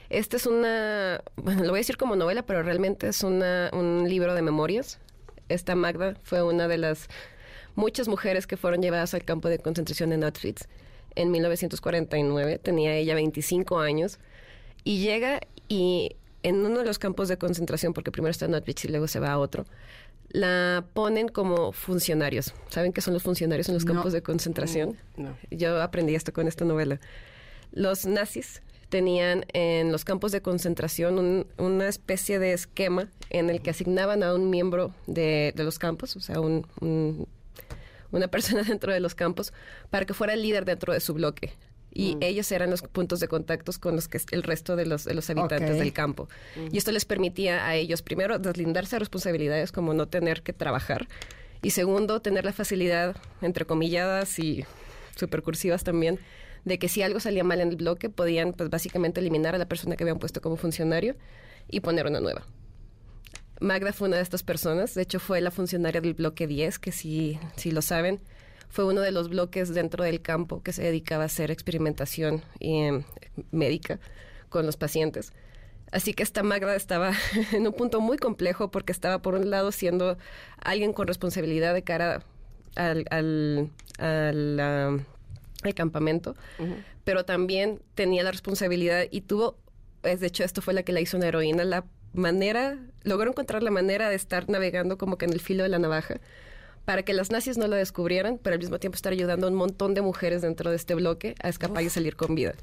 Este 0.10 0.38
es 0.38 0.48
una, 0.48 1.22
bueno, 1.36 1.62
lo 1.62 1.70
voy 1.70 1.78
a 1.78 1.82
decir 1.82 1.98
como 1.98 2.16
novela, 2.16 2.42
pero 2.44 2.64
realmente 2.64 3.08
es 3.08 3.24
una, 3.24 3.70
un 3.74 4.10
libro 4.10 4.34
de 4.34 4.42
memorias. 4.42 5.00
Esta 5.50 5.76
Magda 5.76 6.16
fue 6.24 6.44
una 6.44 6.68
de 6.68 6.78
las 6.78 7.08
muchas 7.76 8.08
mujeres 8.08 8.48
que 8.48 8.58
fueron 8.58 8.82
llevadas 8.82 9.14
al 9.14 9.24
campo 9.26 9.50
de 9.50 9.60
concentración 9.60 10.14
en 10.14 10.24
Auschwitz 10.24 10.68
en 11.16 11.32
1949. 11.32 12.60
Tenía 12.60 12.96
ella 12.96 13.16
25 13.16 13.80
años 13.80 14.20
y 14.84 15.00
llega 15.02 15.40
y 15.68 16.16
en 16.44 16.66
uno 16.66 16.80
de 16.80 16.86
los 16.86 17.00
campos 17.00 17.28
de 17.28 17.38
concentración, 17.38 17.94
porque 17.94 18.12
primero 18.12 18.32
está 18.32 18.46
en 18.46 18.56
Auschwitz 18.56 18.86
y 18.86 18.88
luego 18.90 19.08
se 19.08 19.20
va 19.20 19.32
a 19.32 19.38
otro, 19.40 19.66
la 20.30 20.86
ponen 20.94 21.28
como 21.28 21.72
funcionarios. 21.72 22.54
¿Saben 22.70 22.94
qué 22.94 23.02
son 23.02 23.14
los 23.14 23.24
funcionarios 23.24 23.68
en 23.70 23.74
los 23.76 23.86
No. 23.86 23.94
campos 23.96 24.14
de 24.14 24.22
concentración? 24.22 24.98
No. 25.18 25.36
Yo 25.52 25.82
aprendí 25.82 26.16
esto 26.16 26.32
con 26.32 26.48
esta 26.48 26.66
novela. 26.66 27.00
Los 27.72 28.06
nazis 28.06 28.62
tenían 28.90 29.46
en 29.54 29.92
los 29.92 30.04
campos 30.04 30.32
de 30.32 30.42
concentración 30.42 31.20
un- 31.20 31.48
una 31.58 31.88
especie 31.88 32.40
de 32.40 32.54
esquema 32.54 33.08
en 33.30 33.50
el 33.50 33.62
que 33.62 33.70
asignaban 33.70 34.24
a 34.24 34.34
un 34.34 34.50
miembro 34.50 34.94
de, 35.08 35.54
de 35.56 35.64
los 35.64 35.78
campos, 35.80 36.16
o 36.16 36.20
sea, 36.20 36.40
un- 36.40 36.66
un- 36.82 37.28
una 38.12 38.28
persona 38.28 38.64
dentro 38.68 38.92
de 38.92 39.00
los 39.00 39.16
campos, 39.16 39.54
para 39.90 40.06
que 40.06 40.14
fuera 40.14 40.34
el 40.34 40.42
líder 40.42 40.66
dentro 40.66 40.92
de 40.94 41.00
su 41.00 41.14
bloque. 41.14 41.54
Y 41.92 42.18
ellos 42.22 42.52
eran 42.52 42.70
los 42.70 42.84
puntos 42.84 43.20
de 43.20 43.28
contactos 43.28 43.80
con 43.80 43.96
los 43.96 44.08
que 44.08 44.20
el 44.32 44.44
resto 44.44 44.76
de 44.76 44.86
los, 44.86 45.06
de 45.06 45.16
los 45.16 45.28
habitantes 45.32 45.72
del 45.80 45.92
campo. 45.92 46.30
Y 46.72 46.78
esto 46.78 46.92
les 46.92 47.04
permitía 47.04 47.66
a 47.66 47.76
ellos, 47.76 48.04
primero, 48.04 48.38
deslindarse 48.38 48.96
de 48.96 49.00
responsabilidades 49.00 49.72
como 49.72 49.96
no 49.96 50.08
tener 50.08 50.44
que 50.44 50.54
trabajar. 50.54 51.08
Y 51.64 51.72
segundo, 51.72 52.22
tener 52.22 52.46
la 52.46 52.54
facilidad, 52.54 53.16
entre 53.42 53.66
comilladas 53.66 54.38
y 54.38 54.66
supercursivas 55.16 55.84
también, 55.84 56.20
de 56.66 56.80
que 56.80 56.90
si 56.90 57.02
algo 57.02 57.20
salía 57.20 57.44
mal 57.44 57.62
en 57.62 57.70
el 57.70 57.76
bloque, 57.76 58.10
podían 58.10 58.54
pues 58.54 58.70
básicamente 58.70 59.20
eliminar 59.20 59.56
a 59.56 59.58
la 59.58 59.68
persona 59.68 59.96
que 59.96 60.04
habían 60.04 60.20
puesto 60.20 60.42
como 60.42 60.56
funcionario 60.56 61.16
y 61.70 61.80
poner 61.80 62.08
una 62.08 62.20
nueva. 62.20 62.46
Magda 63.60 63.92
fue 63.92 64.08
una 64.08 64.18
de 64.18 64.24
estas 64.24 64.44
personas, 64.44 64.94
de 64.96 65.02
hecho 65.02 65.20
fue 65.20 65.42
la 65.42 65.52
funcionaria 65.52 66.00
del 66.00 66.14
bloque 66.14 66.48
10, 66.48 66.80
que 66.80 66.92
si, 66.92 67.40
si 67.58 67.72
lo 67.72 67.82
saben, 67.82 68.22
fue 68.70 68.86
uno 68.86 69.02
de 69.02 69.12
los 69.12 69.30
bloques 69.30 69.74
dentro 69.74 70.04
del 70.04 70.22
campo 70.22 70.64
que 70.64 70.72
se 70.72 70.84
dedicaba 70.84 71.24
a 71.24 71.26
hacer 71.26 71.52
experimentación 71.52 72.44
eh, 72.60 73.04
médica 73.52 74.00
con 74.48 74.66
los 74.66 74.78
pacientes. 74.78 75.34
Así 75.92 76.14
que 76.14 76.24
esta 76.24 76.44
Magda 76.44 76.76
estaba 76.76 77.14
en 77.52 77.68
un 77.68 77.74
punto 77.74 78.00
muy 78.00 78.18
complejo 78.18 78.72
porque 78.72 78.92
estaba 78.92 79.22
por 79.22 79.34
un 79.34 79.50
lado 79.50 79.72
siendo 79.72 80.18
alguien 80.62 80.94
con 80.94 81.08
responsabilidad 81.08 81.74
de 81.74 81.84
cara 81.84 82.24
al, 82.76 83.06
al, 83.98 85.06
al 85.64 85.74
campamento, 85.74 86.36
pero 87.04 87.26
también 87.26 87.82
tenía 87.96 88.24
la 88.24 88.32
responsabilidad 88.32 89.06
y 89.10 89.22
tuvo, 89.22 89.58
es 90.04 90.20
de 90.20 90.28
hecho 90.28 90.44
esto 90.44 90.62
fue 90.62 90.74
la 90.74 90.84
que 90.84 90.94
la 90.94 91.02
hizo 91.02 91.18
una 91.18 91.28
heroína, 91.28 91.64
la 91.66 91.86
manera, 92.14 92.78
logró 93.04 93.30
encontrar 93.30 93.64
la 93.64 93.72
manera 93.72 94.10
de 94.10 94.16
estar 94.16 94.50
navegando 94.50 94.98
como 94.98 95.18
que 95.18 95.26
en 95.26 95.34
el 95.34 95.42
filo 95.42 95.64
de 95.64 95.70
la 95.70 95.80
navaja 95.80 96.20
para 96.90 97.04
que 97.04 97.14
las 97.14 97.30
nazis 97.30 97.56
no 97.60 97.68
lo 97.68 97.76
descubrieran, 97.76 98.40
pero 98.42 98.56
al 98.56 98.60
mismo 98.60 98.80
tiempo 98.80 98.96
estar 98.96 99.14
ayudando 99.14 99.46
a 99.46 99.52
un 99.52 99.56
montón 99.56 99.94
de 99.94 100.02
mujeres 100.02 100.42
dentro 100.42 100.72
de 100.72 100.76
este 100.76 100.96
bloque 100.96 101.36
a 101.40 101.48
escapar 101.48 101.84
y 101.84 101.90
salir 101.92 102.16
con 102.16 102.34
vida. 102.34 102.56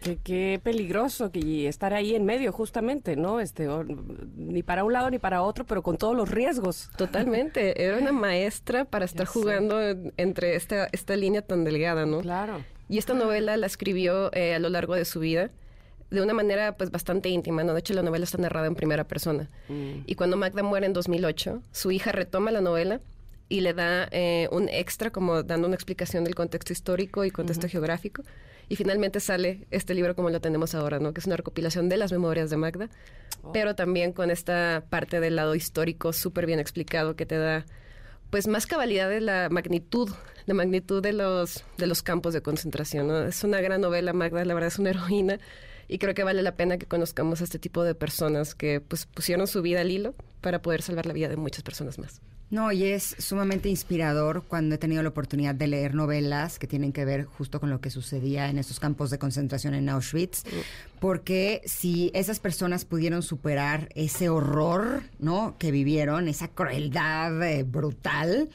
Qué, 0.00 0.16
qué 0.24 0.58
peligroso 0.64 1.30
que 1.30 1.68
estar 1.68 1.92
ahí 1.92 2.14
en 2.14 2.24
medio, 2.24 2.52
justamente, 2.52 3.16
¿no? 3.16 3.38
Este, 3.38 3.68
o- 3.68 3.84
ni 3.84 4.62
para 4.62 4.82
un 4.82 4.94
lado 4.94 5.10
ni 5.10 5.18
para 5.18 5.42
otro, 5.42 5.66
pero 5.66 5.82
con 5.82 5.98
todos 5.98 6.16
los 6.16 6.30
riesgos. 6.30 6.88
Totalmente, 6.96 7.82
era 7.84 7.98
una 7.98 8.12
maestra 8.12 8.86
para 8.86 9.04
estar 9.04 9.26
jugando 9.26 9.82
en- 9.82 10.14
entre 10.16 10.54
esta, 10.56 10.88
esta 10.92 11.14
línea 11.14 11.42
tan 11.42 11.64
delgada, 11.64 12.06
¿no? 12.06 12.22
Claro. 12.22 12.64
Y 12.88 12.96
esta 12.96 13.12
novela 13.12 13.58
la 13.58 13.66
escribió 13.66 14.32
eh, 14.32 14.54
a 14.54 14.58
lo 14.58 14.70
largo 14.70 14.94
de 14.94 15.04
su 15.04 15.20
vida 15.20 15.50
de 16.08 16.22
una 16.22 16.32
manera 16.32 16.78
pues 16.78 16.90
bastante 16.90 17.28
íntima, 17.28 17.62
¿no? 17.62 17.74
De 17.74 17.80
hecho, 17.80 17.92
la 17.92 18.02
novela 18.02 18.24
está 18.24 18.38
narrada 18.38 18.68
en 18.68 18.74
primera 18.74 19.04
persona. 19.04 19.50
Y 20.06 20.14
cuando 20.14 20.38
Magda 20.38 20.62
muere 20.62 20.86
en 20.86 20.94
2008, 20.94 21.60
su 21.72 21.90
hija 21.90 22.12
retoma 22.12 22.50
la 22.52 22.62
novela 22.62 23.00
y 23.48 23.60
le 23.60 23.74
da 23.74 24.08
eh, 24.10 24.48
un 24.50 24.68
extra 24.68 25.10
como 25.10 25.42
dando 25.42 25.68
una 25.68 25.76
explicación 25.76 26.24
del 26.24 26.34
contexto 26.34 26.72
histórico 26.72 27.24
y 27.24 27.30
contexto 27.30 27.68
geográfico. 27.68 28.22
Y 28.68 28.74
finalmente 28.74 29.20
sale 29.20 29.66
este 29.70 29.94
libro 29.94 30.16
como 30.16 30.30
lo 30.30 30.40
tenemos 30.40 30.74
ahora, 30.74 30.98
¿no? 30.98 31.12
Que 31.14 31.20
es 31.20 31.26
una 31.26 31.36
recopilación 31.36 31.88
de 31.88 31.96
las 31.96 32.10
memorias 32.10 32.50
de 32.50 32.56
Magda, 32.56 32.88
pero 33.52 33.76
también 33.76 34.12
con 34.12 34.30
esta 34.30 34.84
parte 34.90 35.20
del 35.20 35.36
lado 35.36 35.54
histórico 35.54 36.12
súper 36.12 36.46
bien 36.46 36.58
explicado 36.58 37.14
que 37.14 37.26
te 37.26 37.38
da 37.38 37.64
pues 38.30 38.48
más 38.48 38.66
cabalidad 38.66 39.08
de 39.08 39.20
la 39.20 39.48
magnitud, 39.50 40.10
la 40.46 40.54
magnitud 40.54 41.00
de 41.00 41.12
los, 41.12 41.62
de 41.78 41.86
los 41.86 42.02
campos 42.02 42.34
de 42.34 42.42
concentración. 42.42 43.06
¿no? 43.06 43.22
Es 43.24 43.44
una 43.44 43.60
gran 43.60 43.80
novela, 43.80 44.12
Magda, 44.12 44.44
la 44.44 44.54
verdad 44.54 44.68
es 44.68 44.80
una 44.80 44.90
heroína 44.90 45.38
y 45.86 45.98
creo 45.98 46.14
que 46.14 46.24
vale 46.24 46.42
la 46.42 46.56
pena 46.56 46.78
que 46.78 46.86
conozcamos 46.86 47.40
a 47.40 47.44
este 47.44 47.60
tipo 47.60 47.84
de 47.84 47.94
personas 47.94 48.56
que 48.56 48.80
pues 48.80 49.06
pusieron 49.06 49.46
su 49.46 49.62
vida 49.62 49.82
al 49.82 49.92
hilo 49.92 50.14
para 50.40 50.60
poder 50.60 50.82
salvar 50.82 51.06
la 51.06 51.12
vida 51.12 51.28
de 51.28 51.36
muchas 51.36 51.62
personas 51.62 52.00
más. 52.00 52.20
No, 52.48 52.70
y 52.70 52.84
es 52.84 53.16
sumamente 53.18 53.68
inspirador 53.68 54.44
cuando 54.46 54.76
he 54.76 54.78
tenido 54.78 55.02
la 55.02 55.08
oportunidad 55.08 55.54
de 55.54 55.66
leer 55.66 55.94
novelas 55.94 56.60
que 56.60 56.68
tienen 56.68 56.92
que 56.92 57.04
ver 57.04 57.24
justo 57.24 57.58
con 57.58 57.70
lo 57.70 57.80
que 57.80 57.90
sucedía 57.90 58.48
en 58.48 58.58
esos 58.58 58.78
campos 58.78 59.10
de 59.10 59.18
concentración 59.18 59.74
en 59.74 59.88
Auschwitz, 59.88 60.44
porque 61.00 61.60
si 61.64 62.12
esas 62.14 62.38
personas 62.38 62.84
pudieron 62.84 63.22
superar 63.22 63.88
ese 63.96 64.28
horror, 64.28 65.02
¿no? 65.18 65.56
Que 65.58 65.72
vivieron, 65.72 66.28
esa 66.28 66.46
crueldad 66.46 67.42
eh, 67.42 67.64
brutal, 67.64 68.48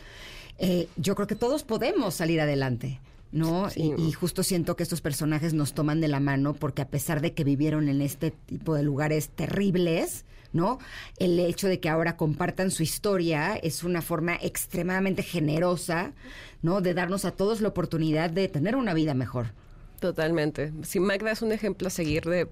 eh, 0.58 0.88
yo 0.96 1.16
creo 1.16 1.28
que 1.28 1.36
todos 1.36 1.64
podemos 1.64 2.16
salir 2.16 2.40
adelante. 2.40 3.00
¿No? 3.34 3.70
Sí. 3.70 3.94
Y, 3.98 4.10
y 4.10 4.12
justo 4.12 4.44
siento 4.44 4.76
que 4.76 4.84
estos 4.84 5.00
personajes 5.00 5.54
nos 5.54 5.72
toman 5.72 6.02
de 6.02 6.10
la 6.10 6.20
mano 6.20 6.54
porque 6.54 6.82
a 6.82 6.90
pesar 6.90 7.22
de 7.22 7.34
que 7.34 7.46
vivieron 7.46 7.88
en 7.88 8.02
este 8.02 8.32
tipo 8.32 8.76
de 8.76 8.84
lugares 8.84 9.30
terribles, 9.30 10.26
¿no? 10.54 10.80
El 11.18 11.40
hecho 11.40 11.68
de 11.68 11.80
que 11.80 11.90
ahora 11.90 12.18
compartan 12.18 12.72
su 12.72 12.84
historia 12.84 13.56
es 13.56 13.84
una 13.84 14.02
forma 14.02 14.36
extremadamente 14.42 15.24
generosa, 15.24 16.14
¿no? 16.62 16.82
De 16.82 16.94
darnos 16.94 17.26
a 17.26 17.32
todos 17.32 17.62
la 17.62 17.70
oportunidad 17.70 18.30
de 18.30 18.48
tener 18.48 18.76
una 18.76 18.94
vida 18.94 19.14
mejor. 19.14 19.54
Totalmente. 20.02 20.74
Sí, 20.82 21.00
Magda 21.00 21.32
es 21.32 21.44
un 21.44 21.52
ejemplo 21.52 21.88
a 21.88 21.92
seguir 21.92 22.24
de 22.24 22.48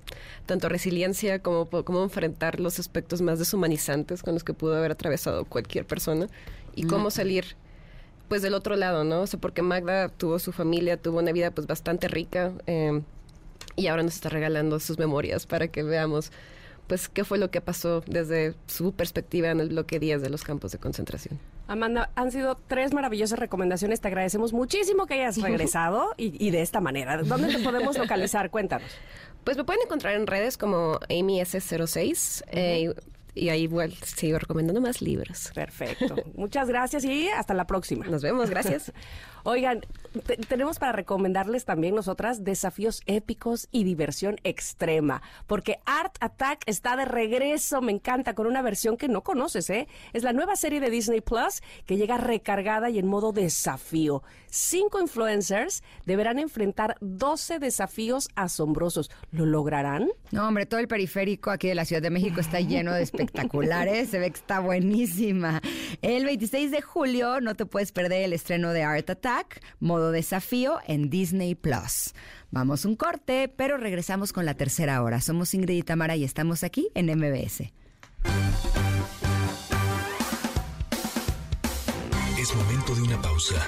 tanto 0.45 0.69
resiliencia 0.69 1.39
como 1.39 1.67
cómo 1.67 2.03
enfrentar 2.03 2.59
los 2.59 2.77
aspectos 2.77 3.23
más 3.23 3.39
deshumanizantes 3.39 4.21
con 4.21 4.35
los 4.35 4.43
que 4.43 4.53
pudo 4.53 4.75
haber 4.75 4.91
atravesado 4.91 5.45
cualquier 5.45 5.85
persona 5.85 6.27
y 6.75 6.83
cómo 6.83 7.09
salir 7.09 7.55
pues 8.27 8.43
del 8.43 8.53
otro 8.53 8.75
lado, 8.75 9.03
¿no? 9.03 9.21
O 9.21 9.27
sea, 9.27 9.39
porque 9.39 9.63
Magda 9.63 10.09
tuvo 10.09 10.37
su 10.37 10.51
familia, 10.51 10.97
tuvo 10.97 11.17
una 11.17 11.31
vida 11.31 11.49
pues 11.49 11.65
bastante 11.65 12.07
rica 12.07 12.53
eh, 12.67 13.01
y 13.75 13.87
ahora 13.87 14.03
nos 14.03 14.13
está 14.13 14.29
regalando 14.29 14.79
sus 14.79 14.99
memorias 14.99 15.47
para 15.47 15.69
que 15.69 15.81
veamos 15.81 16.31
pues 16.89 17.07
qué 17.07 17.23
fue 17.23 17.37
lo 17.37 17.51
que 17.51 17.61
pasó 17.61 18.01
desde 18.07 18.55
su 18.65 18.93
perspectiva 18.93 19.51
en 19.51 19.59
el 19.59 19.69
bloque 19.69 19.99
10 19.99 20.23
de 20.23 20.29
los 20.29 20.43
campos 20.43 20.71
de 20.71 20.79
concentración. 20.79 21.39
Amanda, 21.67 22.09
han 22.15 22.31
sido 22.31 22.59
tres 22.67 22.93
maravillosas 22.95 23.37
recomendaciones. 23.37 24.01
Te 24.01 24.07
agradecemos 24.07 24.53
muchísimo 24.53 25.05
que 25.05 25.13
hayas 25.13 25.37
regresado 25.41 26.15
y, 26.17 26.33
y 26.43 26.49
de 26.49 26.61
esta 26.61 26.81
manera. 26.81 27.21
¿Dónde 27.21 27.55
te 27.55 27.59
podemos 27.59 27.95
localizar? 27.95 28.49
Cuéntanos. 28.51 28.89
Pues 29.43 29.55
me 29.55 29.63
pueden 29.63 29.83
encontrar 29.83 30.15
en 30.15 30.25
redes 30.25 30.57
como 30.57 30.99
AmyS06 31.09 32.43
eh, 32.47 32.91
y, 33.35 33.45
y 33.45 33.49
ahí 33.49 33.61
igual 33.61 33.93
sigo 33.93 34.39
recomendando 34.39 34.81
más 34.81 34.99
libros. 35.03 35.51
Perfecto. 35.53 36.15
Muchas 36.35 36.67
gracias 36.69 37.05
y 37.05 37.29
hasta 37.29 37.53
la 37.53 37.67
próxima. 37.67 38.07
Nos 38.07 38.23
vemos, 38.23 38.49
gracias. 38.49 38.91
Oigan, 39.43 39.81
te- 40.25 40.37
tenemos 40.37 40.79
para 40.79 40.91
recomendarles 40.91 41.65
también 41.65 41.95
nosotras 41.95 42.43
desafíos 42.43 43.01
épicos 43.05 43.67
y 43.71 43.83
diversión 43.83 44.37
extrema, 44.43 45.21
porque 45.47 45.79
Art 45.85 46.15
Attack 46.19 46.63
está 46.65 46.95
de 46.95 47.05
regreso, 47.05 47.81
me 47.81 47.91
encanta, 47.91 48.33
con 48.33 48.47
una 48.47 48.61
versión 48.61 48.97
que 48.97 49.07
no 49.07 49.21
conoces, 49.21 49.69
¿eh? 49.69 49.87
Es 50.13 50.23
la 50.23 50.33
nueva 50.33 50.55
serie 50.55 50.79
de 50.79 50.89
Disney 50.89 51.21
Plus 51.21 51.61
que 51.85 51.97
llega 51.97 52.17
recargada 52.17 52.89
y 52.89 52.99
en 52.99 53.07
modo 53.07 53.31
desafío. 53.31 54.23
Cinco 54.51 54.99
influencers 54.99 55.83
deberán 56.05 56.39
enfrentar 56.39 56.95
12 57.01 57.59
desafíos 57.59 58.29
asombrosos. 58.35 59.11
¿Lo 59.31 59.45
lograrán? 59.45 60.09
No, 60.31 60.47
hombre, 60.47 60.65
todo 60.65 60.79
el 60.79 60.87
periférico 60.87 61.51
aquí 61.51 61.67
de 61.67 61.75
la 61.75 61.85
Ciudad 61.85 62.01
de 62.01 62.09
México 62.09 62.39
está 62.41 62.59
lleno 62.59 62.93
de 62.93 63.03
espectaculares. 63.03 64.09
Se 64.09 64.17
ve 64.19 64.31
que 64.31 64.37
está 64.37 64.59
buenísima. 64.59 65.61
El 66.01 66.25
26 66.25 66.71
de 66.71 66.81
julio 66.81 67.41
no 67.41 67.53
te 67.55 67.65
puedes 67.67 67.91
perder 67.91 68.23
el 68.23 68.33
estreno 68.33 68.71
de 68.73 68.83
Art 68.83 69.09
Attack, 69.09 69.28
modo 69.79 70.11
desafío 70.11 70.79
en 70.87 71.09
Disney 71.09 71.55
Plus. 71.55 72.13
Vamos 72.51 72.85
un 72.85 72.95
corte, 72.95 73.47
pero 73.47 73.77
regresamos 73.77 74.33
con 74.33 74.45
la 74.45 74.55
tercera 74.55 75.01
hora. 75.03 75.21
Somos 75.21 75.53
Ingrid 75.53 75.77
y 75.77 75.83
Tamara 75.83 76.15
y 76.15 76.23
estamos 76.23 76.63
aquí 76.63 76.89
en 76.95 77.07
MBS. 77.07 77.71
Es 82.39 82.55
momento 82.55 82.95
de 82.95 83.01
una 83.03 83.21
pausa. 83.21 83.67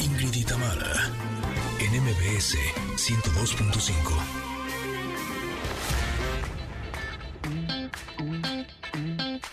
Ingrid 0.00 0.34
y 0.34 0.44
Tamara, 0.44 1.10
en 1.80 2.02
MBS 2.02 2.56
102.5. 2.96 4.45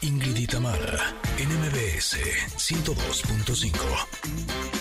Ingrid 0.03 0.35
y 0.35 0.47
Tamara, 0.47 1.15
en 1.37 1.47
MBS 1.47 2.17
MBS 2.17 2.17
102.5. 2.57 3.71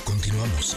Continuamos. 0.04 0.76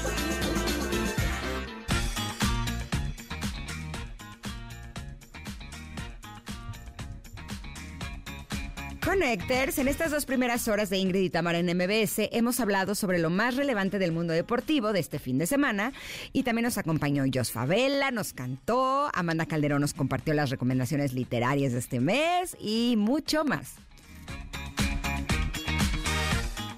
Connectors, 9.04 9.80
en 9.80 9.88
estas 9.88 10.12
dos 10.12 10.28
primeras 10.28 10.68
horas 10.68 10.92
de 10.92 11.00
Ingrid 11.00 11.24
y 11.24 11.30
en 11.58 11.76
MBS 11.76 12.30
hemos 12.32 12.60
hablado 12.60 12.94
sobre 12.94 13.18
lo 13.18 13.32
más 13.32 13.56
relevante 13.56 13.98
del 13.98 14.12
mundo 14.12 14.34
deportivo 14.34 14.94
de 14.94 15.00
este 15.00 15.18
fin 15.18 15.40
de 15.40 15.48
semana 15.48 15.92
y 16.34 16.44
también 16.44 16.66
nos 16.66 16.78
acompañó 16.78 17.24
Jos 17.34 17.52
Favela, 17.52 18.12
nos 18.12 18.34
cantó, 18.34 19.10
Amanda 19.16 19.48
Calderón 19.48 19.82
nos 19.82 19.96
compartió 19.96 20.36
las 20.36 20.52
recomendaciones 20.52 21.14
literarias 21.14 21.74
de 21.74 21.80
este 21.80 22.00
mes 22.00 22.56
y 22.60 22.94
mucho 22.96 23.44
más. 23.44 23.78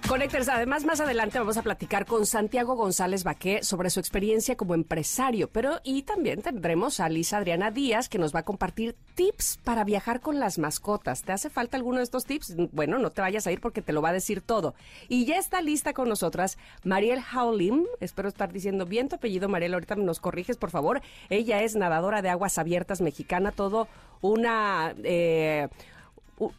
Connectors, 0.08 0.48
además 0.48 0.86
más 0.86 1.02
adelante 1.02 1.38
vamos 1.38 1.58
a 1.58 1.64
platicar 1.64 2.06
con 2.06 2.26
Santiago 2.26 2.76
González 2.76 3.26
Baqué 3.26 3.62
sobre 3.62 3.90
su 3.90 4.00
experiencia 4.00 4.56
como 4.56 4.74
empresario, 4.74 5.50
pero 5.50 5.82
y 5.84 6.04
también 6.04 6.42
tendremos 6.42 7.02
a 7.02 7.10
Lisa 7.10 7.40
Adriana 7.40 7.72
Díaz 7.72 8.08
que 8.08 8.18
nos 8.18 8.34
va 8.34 8.40
a 8.40 8.44
compartir 8.44 8.96
tips 9.16 9.60
para 9.66 9.84
viajar 9.84 10.22
con 10.22 10.40
las 10.40 10.60
mascotas. 10.60 11.24
¿Te 11.24 11.34
hace 11.34 11.50
falta 11.50 11.76
alguno 11.76 11.98
de 11.98 12.06
estos 12.06 12.24
tips? 12.24 12.56
Bueno, 12.72 13.00
no 13.00 13.10
te 13.10 13.20
vayas 13.20 13.48
a 13.48 13.52
ir 13.52 13.60
porque 13.60 13.82
te 13.82 13.92
lo 13.92 14.02
va 14.02 14.10
a 14.10 14.14
decir 14.14 14.42
todo. 14.42 14.76
Y 15.10 15.26
ya 15.26 15.38
está 15.38 15.62
lista 15.62 15.92
con 15.92 16.08
nosotras 16.08 16.58
Mariel 16.86 17.20
Haulim, 17.30 17.84
espero 18.00 18.30
estar 18.30 18.54
diciendo 18.54 18.86
bien 18.86 19.10
tu 19.10 19.18
apellido, 19.18 19.50
Mariel, 19.50 19.74
ahorita 19.74 19.96
nos 19.98 20.22
corriges, 20.22 20.56
por 20.56 20.72
favor. 20.72 21.02
Ella 21.30 21.64
es 21.64 21.76
nadadora 21.76 22.22
de 22.22 22.30
aguas 22.30 22.58
abiertas 22.58 23.02
mexicana, 23.02 23.52
todo 23.52 23.90
una... 24.22 24.96
Eh, 25.04 25.68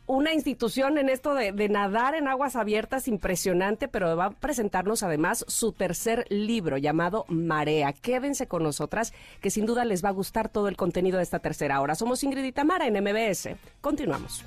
una 0.06 0.32
institución 0.32 0.98
en 0.98 1.08
esto 1.08 1.34
de, 1.34 1.52
nadar 1.68 2.14
en 2.14 2.28
aguas 2.28 2.56
abiertas 2.56 3.08
impresionante, 3.08 3.88
pero 3.88 4.16
va 4.16 4.26
a 4.26 4.30
presentarnos 4.30 5.02
además 5.02 5.44
su 5.48 5.72
tercer 5.72 6.26
libro 6.30 6.78
llamado 6.78 7.24
Marea. 7.28 7.92
Quédense 7.92 8.48
con 8.48 8.62
nosotras, 8.62 9.12
que 9.40 9.50
sin 9.50 9.66
duda 9.66 9.84
les 9.84 10.04
va 10.04 10.08
a 10.08 10.12
gustar 10.12 10.48
todo 10.48 10.68
el 10.68 10.76
contenido 10.76 11.18
de 11.18 11.22
esta 11.22 11.38
tercera 11.38 11.80
hora. 11.80 11.94
Somos 11.94 12.22
Ingrid 12.24 12.44
y 12.44 12.52
Tamara 12.52 12.86
en 12.86 13.02
MBS. 13.02 13.50
Continuamos. 13.80 14.44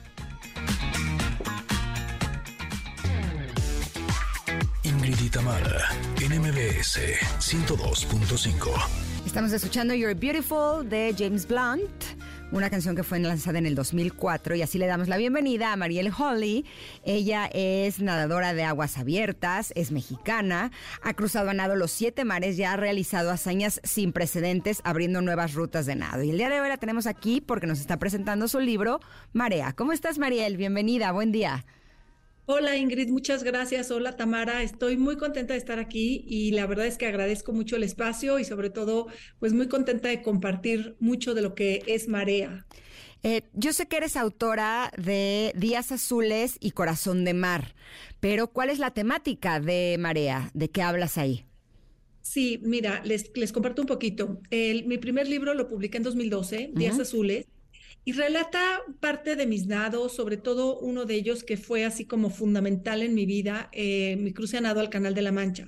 Ingrid 4.84 5.20
y 5.22 5.30
Tamara 5.30 5.90
en 6.22 6.41
MBS 6.41 6.99
102.5. 7.40 8.70
Estamos 9.26 9.53
escuchando 9.53 9.94
You're 9.94 10.14
Beautiful 10.14 10.88
de 10.90 11.16
James 11.18 11.48
Blunt 11.48 12.20
una 12.52 12.69
canción 12.69 12.95
que 12.95 13.03
fue 13.03 13.19
lanzada 13.19 13.60
en 13.60 13.65
el 13.65 13.76
2004 13.76 14.56
y 14.56 14.61
así 14.61 14.78
le 14.78 14.86
damos 14.86 15.07
la 15.07 15.18
bienvenida 15.18 15.72
a 15.72 15.78
Mariel 15.78 16.11
Holly. 16.18 16.65
Ella 17.03 17.49
es 17.53 17.99
nadadora 17.99 18.53
de 18.53 18.64
aguas 18.64 18.98
abiertas, 18.98 19.72
es 19.76 19.91
mexicana, 19.91 20.72
ha 21.02 21.14
cruzado 21.14 21.49
a 21.49 21.53
nado 21.53 21.76
los 21.76 21.91
siete 21.91 22.26
mares 22.26 22.60
y 22.60 22.64
ha 22.64 22.76
realizado 22.76 23.32
hazañas 23.32 23.80
sin 23.84 24.11
precedentes 24.11 24.82
abriendo 24.84 25.22
nuevas 25.22 25.53
rutas 25.53 25.86
de 25.86 25.95
nado. 25.95 26.23
Y 26.23 26.30
el 26.30 26.38
día 26.38 26.49
de 26.49 26.60
hoy 26.60 26.68
la 26.68 26.78
tenemos 26.78 27.07
aquí 27.07 27.41
porque 27.41 27.68
nos 27.68 27.80
está 27.80 27.98
presentando 27.98 28.48
su 28.48 28.60
libro 28.60 28.99
Marea. 29.34 29.73
¿Cómo 29.73 29.94
estás 29.94 30.19
Mariel? 30.19 30.57
Bienvenida, 30.57 31.11
buen 31.11 31.32
día. 31.32 31.65
Hola 32.47 32.76
Ingrid, 32.76 33.09
muchas 33.09 33.43
gracias. 33.43 33.91
Hola 33.91 34.18
Tamara, 34.18 34.63
estoy 34.63 34.97
muy 34.97 35.15
contenta 35.15 35.53
de 35.53 35.59
estar 35.59 35.77
aquí 35.80 36.26
y 36.27 36.51
la 36.51 36.65
verdad 36.65 36.88
es 36.88 36.97
que 36.97 37.05
agradezco 37.05 37.53
mucho 37.53 37.76
el 37.76 37.84
espacio 37.84 38.39
y 38.39 38.45
sobre 38.45 38.72
todo 38.72 39.07
pues 39.39 39.53
muy 39.53 39.68
contenta 39.68 40.09
de 40.09 40.23
compartir 40.23 40.95
mucho 40.99 41.35
de 41.35 41.43
lo 41.43 41.53
que 41.53 41.84
es 41.85 42.07
Marea. 42.07 42.65
Eh, 43.23 43.43
yo 43.53 43.73
sé 43.73 43.85
que 43.85 43.97
eres 43.97 44.18
autora 44.18 44.91
de 44.97 45.53
Días 45.55 45.91
Azules 45.91 46.57
y 46.59 46.72
Corazón 46.72 47.23
de 47.23 47.35
Mar, 47.35 47.76
pero 48.19 48.47
¿cuál 48.47 48.72
es 48.72 48.80
la 48.80 48.91
temática 48.91 49.59
de 49.59 49.97
Marea? 49.99 50.49
¿De 50.55 50.69
qué 50.69 50.81
hablas 50.81 51.19
ahí? 51.19 51.45
Sí, 52.23 52.59
mira, 52.63 53.01
les, 53.05 53.31
les 53.35 53.51
comparto 53.51 53.84
un 53.84 53.88
poquito. 53.88 54.41
mi 54.51 54.97
primer 54.97 55.27
libro 55.27 55.53
lo 55.53 55.68
publiqué 55.68 55.97
en 55.97 56.03
2012, 56.03 56.72
Días 56.73 56.99
Azules, 56.99 57.45
y 58.03 58.14
relata 58.14 58.82
parte 58.99 59.36
de 59.36 59.45
mis 59.45 59.68
nados, 59.68 60.15
sobre 60.15 60.38
todo 60.38 60.80
uno 60.80 61.06
de 61.06 61.15
ellos 61.15 61.44
que 61.44 61.57
fue 61.57 61.86
así 61.86 62.06
como 62.06 62.30
fundamental 62.30 63.03
en 63.03 63.14
mi 63.14 63.26
vida, 63.26 63.69
eh, 63.73 64.15
mi 64.18 64.34
cruce 64.34 64.57
a 64.57 64.61
nado 64.61 64.80
al 64.80 64.90
Canal 64.90 65.14
de 65.14 65.22
la 65.22 65.32
Mancha. 65.32 65.68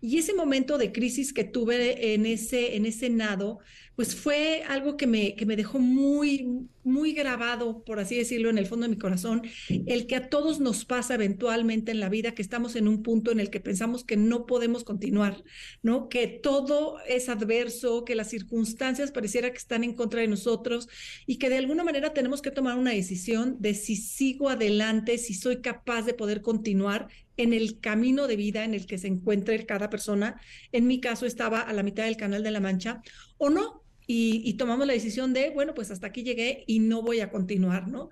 Y 0.00 0.18
ese 0.18 0.34
momento 0.34 0.78
de 0.78 0.92
crisis 0.92 1.32
que 1.32 1.44
tuve 1.44 2.14
en 2.14 2.24
ese, 2.24 2.76
en 2.76 2.86
ese 2.86 3.10
nado, 3.10 3.58
pues 3.96 4.14
fue 4.14 4.62
algo 4.68 4.96
que 4.96 5.08
me, 5.08 5.34
que 5.34 5.44
me 5.44 5.56
dejó 5.56 5.80
muy, 5.80 6.68
muy 6.84 7.14
grabado, 7.14 7.82
por 7.82 7.98
así 7.98 8.16
decirlo, 8.16 8.48
en 8.48 8.56
el 8.56 8.66
fondo 8.66 8.84
de 8.84 8.90
mi 8.94 8.98
corazón, 8.98 9.42
el 9.68 10.06
que 10.06 10.14
a 10.14 10.28
todos 10.28 10.60
nos 10.60 10.84
pasa 10.84 11.14
eventualmente 11.14 11.90
en 11.90 11.98
la 11.98 12.08
vida, 12.08 12.32
que 12.32 12.42
estamos 12.42 12.76
en 12.76 12.86
un 12.86 13.02
punto 13.02 13.32
en 13.32 13.40
el 13.40 13.50
que 13.50 13.58
pensamos 13.58 14.04
que 14.04 14.16
no 14.16 14.46
podemos 14.46 14.84
continuar, 14.84 15.42
¿no? 15.82 16.08
Que 16.08 16.28
todo 16.28 16.98
es 17.08 17.28
adverso, 17.28 18.04
que 18.04 18.14
las 18.14 18.30
circunstancias 18.30 19.10
pareciera 19.10 19.50
que 19.50 19.58
están 19.58 19.82
en 19.82 19.94
contra 19.94 20.20
de 20.20 20.28
nosotros 20.28 20.88
y 21.26 21.38
que 21.38 21.48
de 21.48 21.58
alguna 21.58 21.82
manera 21.82 22.14
tenemos 22.14 22.40
que 22.40 22.52
tomar 22.52 22.78
una 22.78 22.92
decisión 22.92 23.56
de 23.58 23.74
si 23.74 23.96
sigo 23.96 24.48
adelante, 24.48 25.18
si 25.18 25.34
soy 25.34 25.60
capaz 25.60 26.02
de 26.02 26.14
poder 26.14 26.40
continuar 26.40 27.08
en 27.38 27.54
el 27.54 27.80
camino 27.80 28.26
de 28.26 28.36
vida 28.36 28.64
en 28.64 28.74
el 28.74 28.86
que 28.86 28.98
se 28.98 29.06
encuentre 29.06 29.64
cada 29.64 29.88
persona. 29.88 30.38
En 30.72 30.86
mi 30.86 31.00
caso 31.00 31.24
estaba 31.24 31.60
a 31.60 31.72
la 31.72 31.82
mitad 31.82 32.04
del 32.04 32.18
Canal 32.18 32.42
de 32.42 32.50
la 32.50 32.60
Mancha, 32.60 33.00
o 33.38 33.48
no. 33.48 33.82
Y, 34.10 34.54
tomamos 34.54 34.86
la 34.86 34.94
decisión 34.94 35.34
de, 35.34 35.50
bueno, 35.50 35.74
pues 35.74 35.90
hasta 35.90 36.06
aquí 36.06 36.22
llegué 36.22 36.64
y 36.66 36.78
no 36.78 37.02
voy 37.02 37.20
a 37.20 37.30
continuar, 37.30 37.88
¿no? 37.88 38.08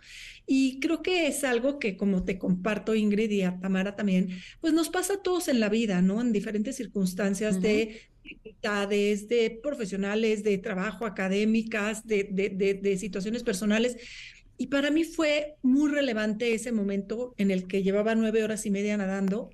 Y 0.46 0.78
creo 0.78 1.02
que 1.02 1.26
es 1.26 1.42
algo 1.42 1.78
que, 1.78 1.96
como 1.96 2.22
te 2.22 2.38
comparto, 2.38 2.94
Ingrid 2.94 3.30
y 3.30 3.42
a 3.42 3.58
Tamara 3.58 3.96
también, 3.96 4.28
pues 4.60 4.74
nos 4.74 4.90
pasa 4.90 5.14
a 5.14 5.22
todos 5.22 5.48
en 5.48 5.58
la 5.58 5.70
vida, 5.70 6.02
¿no? 6.02 6.20
En 6.20 6.32
diferentes 6.32 6.76
circunstancias 6.76 7.62
de 7.62 8.10
dificultades, 8.22 9.26
de 9.26 9.58
profesionales, 9.62 10.44
de 10.44 10.58
trabajo, 10.58 11.06
académicas, 11.06 12.06
de, 12.06 12.28
de, 12.30 12.74
de 12.74 12.98
situaciones 12.98 13.42
personales. 13.42 13.96
Y 14.58 14.68
para 14.68 14.90
mí 14.90 15.04
fue 15.04 15.56
muy 15.62 15.90
relevante 15.90 16.54
ese 16.54 16.72
momento 16.72 17.34
en 17.36 17.50
el 17.50 17.66
que 17.66 17.82
llevaba 17.82 18.14
nueve 18.14 18.42
horas 18.42 18.64
y 18.66 18.70
media 18.70 18.96
nadando 18.96 19.50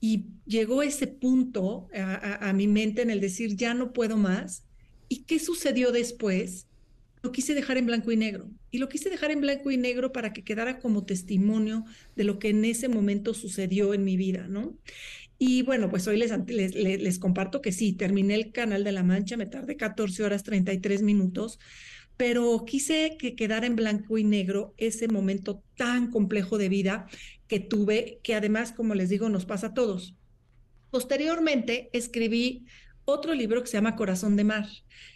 y 0.00 0.26
llegó 0.46 0.82
ese 0.82 1.06
punto 1.06 1.88
a, 1.92 2.52
mi 2.52 2.68
mente 2.68 3.02
en 3.02 3.10
el 3.10 3.20
decir, 3.20 3.56
ya 3.56 3.74
no 3.74 3.92
puedo 3.92 4.16
más. 4.16 4.64
¿Y 5.08 5.24
qué 5.24 5.38
sucedió 5.38 5.90
después? 5.90 6.66
Lo 7.22 7.32
quise 7.32 7.54
dejar 7.54 7.78
en 7.78 7.86
blanco 7.86 8.12
y 8.12 8.16
negro. 8.16 8.50
Y 8.70 8.78
lo 8.78 8.88
quise 8.88 9.10
dejar 9.10 9.30
en 9.30 9.40
blanco 9.40 9.70
y 9.70 9.76
negro 9.76 10.12
para 10.12 10.32
que 10.32 10.44
quedara 10.44 10.78
como 10.78 11.04
testimonio 11.04 11.84
de 12.14 12.24
lo 12.24 12.38
que 12.38 12.50
en 12.50 12.64
ese 12.64 12.88
momento 12.88 13.34
sucedió 13.34 13.94
en 13.94 14.04
mi 14.04 14.16
vida, 14.16 14.46
¿no? 14.48 14.76
Y 15.38 15.62
bueno, 15.62 15.90
pues 15.90 16.06
hoy 16.06 16.18
les, 16.18 16.30
les, 16.46 16.74
les 16.74 17.18
comparto 17.18 17.60
que 17.60 17.72
sí, 17.72 17.92
terminé 17.92 18.34
el 18.34 18.52
Canal 18.52 18.84
de 18.84 18.92
la 18.92 19.02
Mancha, 19.02 19.36
me 19.36 19.46
tardé 19.46 19.76
14 19.76 20.22
horas 20.22 20.44
33 20.44 21.02
minutos, 21.02 21.58
pero 22.16 22.64
quise 22.64 23.16
que 23.18 23.34
quedara 23.34 23.66
en 23.66 23.76
blanco 23.76 24.18
y 24.18 24.24
negro 24.24 24.74
ese 24.76 25.08
momento 25.08 25.62
tan 25.76 26.10
complejo 26.10 26.58
de 26.58 26.68
vida 26.68 27.06
que 27.48 27.60
tuve, 27.60 28.20
que 28.22 28.34
además, 28.34 28.72
como 28.72 28.94
les 28.94 29.08
digo, 29.08 29.28
nos 29.28 29.46
pasa 29.46 29.68
a 29.68 29.74
todos. 29.74 30.14
Posteriormente 30.90 31.90
escribí 31.92 32.66
otro 33.04 33.34
libro 33.34 33.62
que 33.62 33.68
se 33.68 33.76
llama 33.76 33.96
Corazón 33.96 34.36
de 34.36 34.44
Mar. 34.44 34.66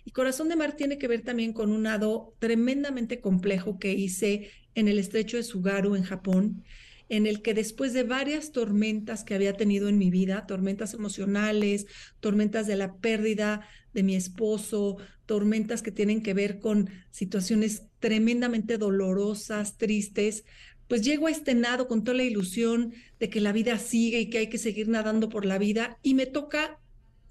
Y 0.04 0.12
Corazón 0.12 0.48
de 0.48 0.56
Mar 0.56 0.76
tiene 0.76 0.98
que 0.98 1.08
ver 1.08 1.22
también 1.22 1.52
con 1.52 1.72
un 1.72 1.82
nado 1.82 2.34
tremendamente 2.38 3.20
complejo 3.20 3.78
que 3.78 3.92
hice 3.92 4.50
en 4.74 4.88
el 4.88 4.98
estrecho 4.98 5.36
de 5.36 5.42
Sugaru, 5.42 5.96
en 5.96 6.04
Japón, 6.04 6.64
en 7.08 7.26
el 7.26 7.42
que 7.42 7.54
después 7.54 7.92
de 7.92 8.04
varias 8.04 8.52
tormentas 8.52 9.24
que 9.24 9.34
había 9.34 9.54
tenido 9.54 9.88
en 9.88 9.98
mi 9.98 10.10
vida, 10.10 10.46
tormentas 10.46 10.94
emocionales, 10.94 11.86
tormentas 12.20 12.68
de 12.68 12.76
la 12.76 12.94
pérdida 12.98 13.66
de 13.92 14.04
mi 14.04 14.14
esposo, 14.14 14.98
tormentas 15.30 15.80
que 15.80 15.92
tienen 15.92 16.24
que 16.24 16.34
ver 16.34 16.58
con 16.58 16.90
situaciones 17.12 17.84
tremendamente 18.00 18.78
dolorosas, 18.78 19.78
tristes, 19.78 20.44
pues 20.88 21.02
llego 21.02 21.28
a 21.28 21.30
este 21.30 21.54
nado 21.54 21.86
con 21.86 22.02
toda 22.02 22.16
la 22.16 22.24
ilusión 22.24 22.94
de 23.20 23.30
que 23.30 23.40
la 23.40 23.52
vida 23.52 23.78
sigue 23.78 24.18
y 24.18 24.28
que 24.28 24.38
hay 24.38 24.48
que 24.48 24.58
seguir 24.58 24.88
nadando 24.88 25.28
por 25.28 25.44
la 25.44 25.56
vida 25.56 25.98
y 26.02 26.14
me 26.14 26.26
toca 26.26 26.80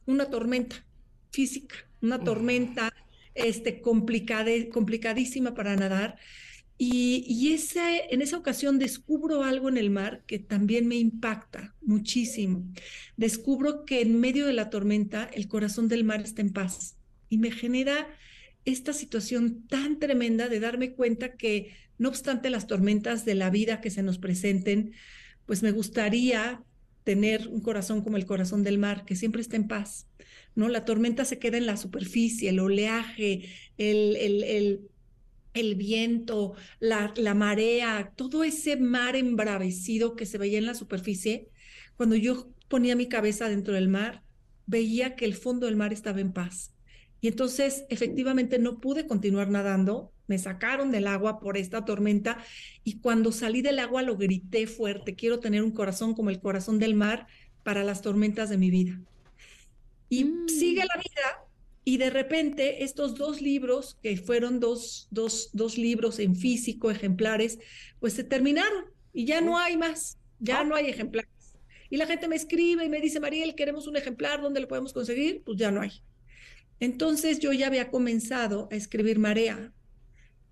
una 0.06 0.30
tormenta 0.30 0.78
física, 1.30 1.76
una 2.02 2.24
tormenta 2.24 2.94
este, 3.36 3.82
complicada, 3.82 4.50
complicadísima 4.72 5.54
para 5.54 5.76
nadar. 5.76 6.16
Y, 6.78 7.26
y 7.28 7.54
ese, 7.54 8.06
en 8.12 8.22
esa 8.22 8.38
ocasión 8.38 8.80
descubro 8.80 9.44
algo 9.44 9.68
en 9.68 9.76
el 9.76 9.90
mar 9.90 10.24
que 10.26 10.40
también 10.40 10.88
me 10.88 10.96
impacta 10.96 11.76
muchísimo. 11.82 12.64
Descubro 13.18 13.84
que 13.84 14.00
en 14.00 14.22
medio 14.22 14.46
de 14.46 14.54
la 14.54 14.70
tormenta 14.70 15.30
el 15.34 15.50
corazón 15.50 15.90
del 15.90 16.06
mar 16.06 16.22
está 16.22 16.42
en 16.42 16.54
paz 16.54 16.96
y 17.30 17.38
me 17.38 17.52
genera 17.52 18.08
esta 18.66 18.94
situación 18.94 19.68
tan 19.68 20.00
tremenda 20.00 20.50
de 20.50 20.60
darme 20.60 20.94
cuenta 20.94 21.36
que 21.36 21.74
no 21.98 22.10
obstante 22.10 22.50
las 22.50 22.68
tormentas 22.68 23.26
de 23.26 23.36
la 23.36 23.50
vida 23.50 23.82
que 23.82 23.90
se 23.90 24.04
nos 24.04 24.18
presenten, 24.18 24.94
pues 25.46 25.64
me 25.64 25.72
gustaría 25.72 26.64
tener 27.04 27.48
un 27.48 27.62
corazón 27.62 28.04
como 28.04 28.18
el 28.18 28.26
corazón 28.26 28.64
del 28.64 28.78
mar, 28.78 29.06
que 29.06 29.16
siempre 29.16 29.42
está 29.42 29.56
en 29.56 29.68
paz, 29.68 30.08
¿no? 30.56 30.70
La 30.70 30.86
tormenta 30.86 31.26
se 31.26 31.40
queda 31.40 31.58
en 31.58 31.66
la 31.66 31.78
superficie, 31.78 32.50
el 32.50 32.60
oleaje, 32.60 33.50
el, 33.78 34.16
el, 34.16 34.82
el 35.54 35.76
viento, 35.76 36.54
la, 36.80 37.14
la 37.18 37.34
marea, 37.34 38.14
todo 38.16 38.44
ese 38.44 38.78
mar 38.78 39.16
embravecido 39.16 40.16
que 40.16 40.26
se 40.26 40.38
veía 40.38 40.58
en 40.58 40.66
la 40.66 40.76
superficie, 40.76 41.50
cuando 41.96 42.16
yo 42.16 42.50
ponía 42.68 42.96
mi 42.96 43.08
cabeza 43.10 43.50
dentro 43.50 43.74
del 43.74 43.90
mar, 43.90 44.24
veía 44.66 45.16
que 45.16 45.26
el 45.26 45.34
fondo 45.34 45.66
del 45.66 45.76
mar 45.76 45.92
estaba 45.92 46.22
en 46.22 46.32
paz. 46.32 46.74
Y 47.22 47.28
entonces 47.28 47.86
efectivamente 47.90 48.60
no 48.60 48.80
pude 48.80 49.08
continuar 49.08 49.50
nadando, 49.50 50.14
me 50.28 50.38
sacaron 50.38 50.92
del 50.92 51.08
agua 51.08 51.40
por 51.40 51.58
esta 51.58 51.84
tormenta 51.86 52.38
y 52.84 53.00
cuando 53.00 53.32
salí 53.32 53.62
del 53.62 53.80
agua 53.80 54.04
lo 54.04 54.16
grité 54.18 54.68
fuerte, 54.68 55.16
quiero 55.16 55.40
tener 55.40 55.64
un 55.64 55.72
corazón 55.72 56.14
como 56.14 56.30
el 56.30 56.40
corazón 56.40 56.80
del 56.80 56.96
mar 56.96 57.28
para 57.64 57.84
las 57.84 58.02
tormentas 58.02 58.50
de 58.50 58.58
mi 58.58 58.70
vida. 58.72 59.02
Y 60.10 60.26
Mm. 60.26 60.48
sigue 60.48 60.86
la 60.86 60.96
vida 60.98 61.46
y 61.84 61.98
de 61.98 62.10
repente 62.10 62.84
estos 62.84 63.16
dos 63.16 63.42
libros, 63.42 63.98
que 64.04 64.16
fueron 64.18 64.60
dos, 64.60 65.08
dos, 65.12 65.50
dos 65.54 65.78
libros 65.78 66.20
en 66.20 66.36
físico, 66.36 66.92
ejemplares, 66.92 67.60
pues 68.00 68.14
se 68.14 68.24
terminaron 68.24 68.86
y 69.14 69.26
ya 69.26 69.42
no 69.42 69.58
hay 69.58 69.78
más, 69.78 70.20
ya 70.40 70.64
no 70.64 70.76
hay 70.76 70.88
ejemplares. 70.88 71.30
Y 71.90 71.98
la 71.98 72.06
gente 72.06 72.28
me 72.28 72.36
escribe 72.36 72.86
y 72.86 72.90
me 72.90 73.02
dice, 73.02 73.20
Mariel, 73.20 73.56
queremos 73.56 73.88
un 73.88 73.98
ejemplar, 73.98 74.42
¿dónde 74.42 74.60
lo 74.62 74.68
podemos 74.68 74.94
conseguir? 74.94 75.42
Pues 75.44 75.58
ya 75.58 75.72
no 75.72 75.82
hay. 75.82 75.92
Entonces 76.80 77.40
yo 77.40 77.52
ya 77.52 77.68
había 77.68 77.90
comenzado 77.90 78.70
a 78.72 78.76
escribir 78.76 79.20
Marea 79.20 79.74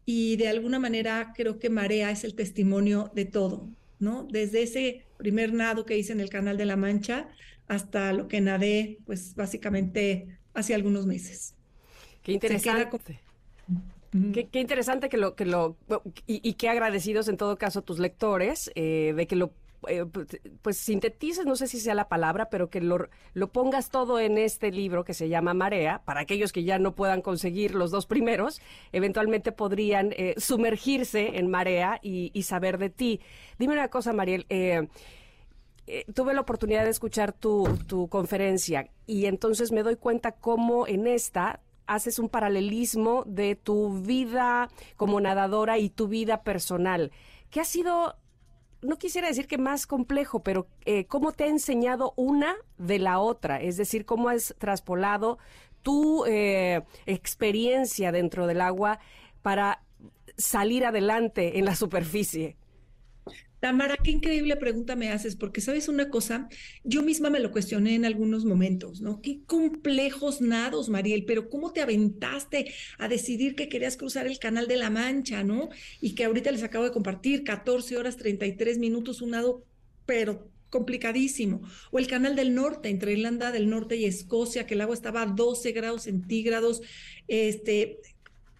y 0.05 0.37
de 0.37 0.47
alguna 0.47 0.79
manera 0.79 1.33
creo 1.35 1.59
que 1.59 1.69
Marea 1.69 2.11
es 2.11 2.23
el 2.23 2.35
testimonio 2.35 3.11
de 3.13 3.25
todo, 3.25 3.69
¿no? 3.99 4.27
Desde 4.29 4.63
ese 4.63 5.05
primer 5.17 5.53
nado 5.53 5.85
que 5.85 5.97
hice 5.97 6.13
en 6.13 6.19
el 6.19 6.29
Canal 6.29 6.57
de 6.57 6.65
la 6.65 6.75
Mancha 6.75 7.29
hasta 7.67 8.13
lo 8.13 8.27
que 8.27 8.41
nadé, 8.41 8.99
pues 9.05 9.35
básicamente 9.35 10.39
hace 10.53 10.73
algunos 10.73 11.05
meses. 11.05 11.55
Qué 12.23 12.33
interesante. 12.33 13.19
qué 14.51 14.59
interesante 14.59 15.09
que 15.09 15.17
lo, 15.17 15.35
que 15.35 15.45
lo, 15.45 15.77
y, 16.25 16.47
y 16.47 16.53
qué 16.53 16.69
agradecidos 16.69 17.27
en 17.27 17.37
todo 17.37 17.57
caso 17.57 17.81
tus 17.81 17.99
lectores 17.99 18.71
eh, 18.75 19.13
de 19.15 19.27
que 19.27 19.35
lo, 19.35 19.51
eh, 19.87 20.05
pues 20.61 20.77
sintetices, 20.77 21.45
no 21.45 21.55
sé 21.55 21.67
si 21.67 21.79
sea 21.79 21.95
la 21.95 22.07
palabra, 22.07 22.49
pero 22.49 22.69
que 22.69 22.81
lo, 22.81 23.09
pongas 23.51 23.89
todo 23.89 24.19
en 24.19 24.37
este 24.37 24.71
libro 24.71 25.03
que 25.03 25.13
se 25.13 25.29
llama 25.29 25.53
Marea, 25.53 26.01
para 26.05 26.21
aquellos 26.21 26.51
que 26.51 26.63
ya 26.63 26.79
no 26.79 26.95
puedan 26.95 27.21
conseguir 27.21 27.75
los 27.75 27.91
dos 27.91 28.05
primeros, 28.05 28.61
eventualmente 28.91 29.51
podrían 29.51 30.13
eh, 30.13 30.35
sumergirse 30.37 31.37
en 31.37 31.49
Marea 31.49 31.99
y, 32.01 32.31
saber 32.43 32.77
de 32.77 32.89
ti. 32.89 33.19
Dime 33.59 33.73
una 33.73 33.89
cosa, 33.89 34.13
Mariel, 34.13 34.45
eh, 34.49 34.87
tuve 36.13 36.33
la 36.33 36.41
oportunidad 36.41 36.85
de 36.85 36.91
escuchar 36.91 37.33
tu, 37.33 37.67
tu 37.87 38.07
conferencia 38.07 38.89
y 39.05 39.25
entonces 39.25 39.71
me 39.71 39.83
doy 39.83 39.95
cuenta 39.97 40.33
cómo 40.33 40.87
en 40.87 41.07
esta 41.07 41.61
haces 41.87 42.19
un 42.19 42.29
paralelismo 42.29 43.23
de 43.25 43.55
tu 43.55 44.01
vida 44.01 44.69
como 44.95 45.19
nadadora 45.19 45.79
y 45.79 45.89
tu 45.89 46.07
vida 46.07 46.43
personal. 46.43 47.11
¿Qué 47.49 47.61
ha 47.61 47.65
sido, 47.65 48.17
no 48.87 48.97
quisiera 48.97 49.27
decir 49.27 49.47
que 49.47 49.57
más 49.57 49.85
complejo, 49.85 50.41
pero 50.41 50.67
eh, 50.85 51.05
cómo 51.05 51.33
te 51.33 51.43
ha 51.43 51.47
enseñado 51.47 52.13
una 52.15 52.55
de 52.77 52.99
la 52.99 53.19
otra? 53.19 53.61
Es 53.61 53.75
decir, 53.75 54.05
cómo 54.05 54.29
has 54.29 54.55
traspolado 54.57 55.39
tu 55.83 56.25
eh, 56.25 56.83
experiencia 57.05 58.13
dentro 58.13 58.47
del 58.47 58.61
agua 58.61 58.99
para 59.41 59.83
salir 60.37 60.85
adelante 60.85 61.59
en 61.59 61.65
la 61.65 61.75
superficie. 61.75 62.55
Tamara, 63.59 63.97
qué 64.03 64.11
increíble 64.11 64.55
pregunta 64.55 64.95
me 64.95 65.09
haces, 65.09 65.35
porque 65.35 65.61
sabes 65.61 65.87
una 65.87 66.09
cosa, 66.09 66.47
yo 66.83 67.01
misma 67.01 67.29
me 67.29 67.39
lo 67.39 67.51
cuestioné 67.51 67.95
en 67.95 68.05
algunos 68.05 68.45
momentos, 68.45 69.01
¿no? 69.01 69.21
Qué 69.21 69.41
complejos 69.45 70.41
nados, 70.41 70.89
Mariel, 70.89 71.25
pero 71.25 71.49
¿cómo 71.49 71.73
te 71.73 71.81
aventaste 71.81 72.71
a 72.99 73.07
decidir 73.07 73.55
que 73.55 73.69
querías 73.69 73.97
cruzar 73.97 74.27
el 74.27 74.37
Canal 74.37 74.67
de 74.67 74.77
la 74.77 74.89
Mancha, 74.89 75.43
¿no? 75.43 75.69
Y 76.01 76.13
que 76.13 76.25
ahorita 76.25 76.51
les 76.51 76.63
acabo 76.63 76.83
de 76.83 76.91
compartir 76.91 77.43
14 77.43 77.97
horas 77.97 78.17
33 78.17 78.77
minutos, 78.77 79.21
un 79.21 79.31
nado, 79.31 79.63
pero 80.05 80.49
complicadísimo. 80.69 81.61
O 81.91 81.99
el 81.99 82.07
Canal 82.07 82.35
del 82.35 82.53
Norte, 82.53 82.89
entre 82.89 83.13
Irlanda 83.13 83.51
del 83.51 83.69
Norte 83.69 83.95
y 83.95 84.05
Escocia, 84.05 84.65
que 84.65 84.75
el 84.75 84.81
agua 84.81 84.93
estaba 84.93 85.21
a 85.21 85.25
12 85.25 85.71
grados 85.71 86.03
centígrados, 86.03 86.81
este, 87.27 87.99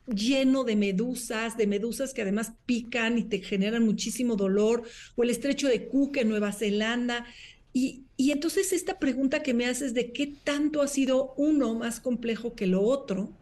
lleno 0.07 0.63
de 0.63 0.75
medusas, 0.75 1.57
de 1.57 1.67
medusas 1.67 2.13
que 2.13 2.21
además 2.21 2.53
pican 2.65 3.17
y 3.17 3.23
te 3.23 3.39
generan 3.39 3.85
muchísimo 3.85 4.35
dolor, 4.35 4.83
o 5.15 5.23
el 5.23 5.29
estrecho 5.29 5.67
de 5.67 5.87
Cook 5.87 6.17
en 6.17 6.29
Nueva 6.29 6.51
Zelanda. 6.51 7.25
Y, 7.73 8.05
y 8.15 8.31
entonces 8.31 8.73
esta 8.73 8.99
pregunta 8.99 9.43
que 9.43 9.53
me 9.53 9.65
haces 9.65 9.93
de 9.93 10.11
qué 10.11 10.33
tanto 10.43 10.81
ha 10.81 10.87
sido 10.87 11.33
uno 11.37 11.75
más 11.75 11.99
complejo 11.99 12.55
que 12.55 12.67
lo 12.67 12.81
otro, 12.81 13.33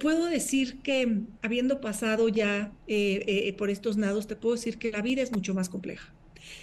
puedo 0.00 0.26
decir 0.26 0.80
que 0.82 1.22
habiendo 1.42 1.80
pasado 1.80 2.28
ya 2.28 2.72
eh, 2.86 3.24
eh, 3.26 3.52
por 3.54 3.70
estos 3.70 3.96
nados, 3.96 4.26
te 4.26 4.36
puedo 4.36 4.54
decir 4.54 4.78
que 4.78 4.92
la 4.92 5.02
vida 5.02 5.22
es 5.22 5.32
mucho 5.32 5.54
más 5.54 5.68
compleja. 5.68 6.14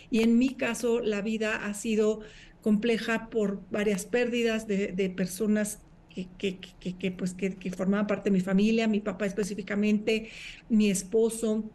Y 0.09 0.21
en 0.21 0.37
mi 0.37 0.55
caso, 0.55 0.99
la 0.99 1.21
vida 1.21 1.65
ha 1.65 1.73
sido 1.73 2.21
compleja 2.61 3.29
por 3.29 3.61
varias 3.69 4.05
pérdidas 4.05 4.67
de, 4.67 4.87
de 4.87 5.09
personas 5.09 5.84
que, 6.15 6.57
que, 6.57 6.97
que, 6.97 7.11
pues, 7.11 7.33
que, 7.33 7.71
formaban 7.71 8.07
parte 8.07 8.29
de 8.29 8.33
mi 8.33 8.41
familia, 8.41 8.87
mi 8.87 9.01
papá 9.01 9.25
específicamente, 9.25 10.29
mi 10.69 10.89
esposo. 10.89 11.69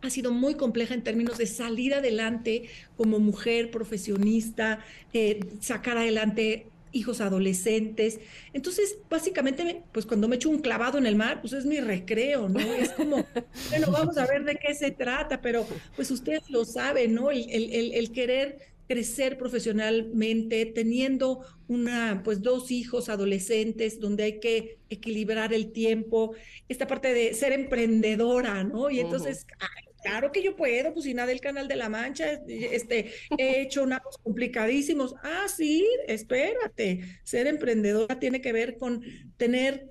Ha 0.00 0.10
sido 0.10 0.32
muy 0.32 0.56
compleja 0.56 0.94
en 0.94 1.04
términos 1.04 1.38
de 1.38 1.46
salir 1.46 1.94
adelante 1.94 2.64
como 2.96 3.20
mujer 3.20 3.70
profesionista, 3.70 4.80
eh, 5.12 5.40
sacar 5.60 5.96
adelante 5.96 6.66
hijos 6.92 7.20
adolescentes. 7.20 8.20
Entonces, 8.52 8.98
básicamente, 9.08 9.82
pues 9.92 10.06
cuando 10.06 10.28
me 10.28 10.36
echo 10.36 10.50
un 10.50 10.60
clavado 10.60 10.98
en 10.98 11.06
el 11.06 11.16
mar, 11.16 11.40
pues 11.40 11.52
es 11.52 11.64
mi 11.64 11.80
recreo, 11.80 12.48
¿no? 12.48 12.60
Es 12.60 12.90
como, 12.90 13.24
bueno, 13.70 13.90
vamos 13.90 14.16
a 14.18 14.26
ver 14.26 14.44
de 14.44 14.56
qué 14.56 14.74
se 14.74 14.90
trata, 14.90 15.40
pero 15.40 15.66
pues 15.96 16.10
ustedes 16.10 16.50
lo 16.50 16.64
saben, 16.64 17.14
¿no? 17.14 17.30
El, 17.30 17.48
el, 17.48 17.94
el 17.94 18.12
querer 18.12 18.71
crecer 18.92 19.38
profesionalmente, 19.38 20.66
teniendo 20.66 21.46
una, 21.66 22.20
pues 22.22 22.42
dos 22.42 22.70
hijos 22.70 23.08
adolescentes 23.08 23.98
donde 23.98 24.24
hay 24.24 24.38
que 24.38 24.80
equilibrar 24.90 25.54
el 25.54 25.72
tiempo, 25.72 26.34
esta 26.68 26.86
parte 26.86 27.14
de 27.14 27.32
ser 27.32 27.52
emprendedora, 27.52 28.64
¿no? 28.64 28.90
Y 28.90 29.00
entonces, 29.00 29.46
uh 29.46 29.54
-huh. 29.54 29.56
ay, 29.60 29.84
claro 30.02 30.30
que 30.30 30.42
yo 30.42 30.56
puedo, 30.56 30.92
pues 30.92 31.06
si 31.06 31.14
nada 31.14 31.28
del 31.28 31.40
Canal 31.40 31.68
de 31.68 31.76
la 31.76 31.88
Mancha, 31.88 32.32
este, 32.46 33.12
he 33.38 33.62
hecho 33.62 33.86
nados 33.86 34.18
complicadísimos. 34.22 35.14
Ah, 35.22 35.46
sí, 35.48 35.88
espérate, 36.06 37.00
ser 37.24 37.46
emprendedora 37.46 38.20
tiene 38.20 38.42
que 38.42 38.52
ver 38.52 38.76
con 38.76 39.02
tener 39.38 39.88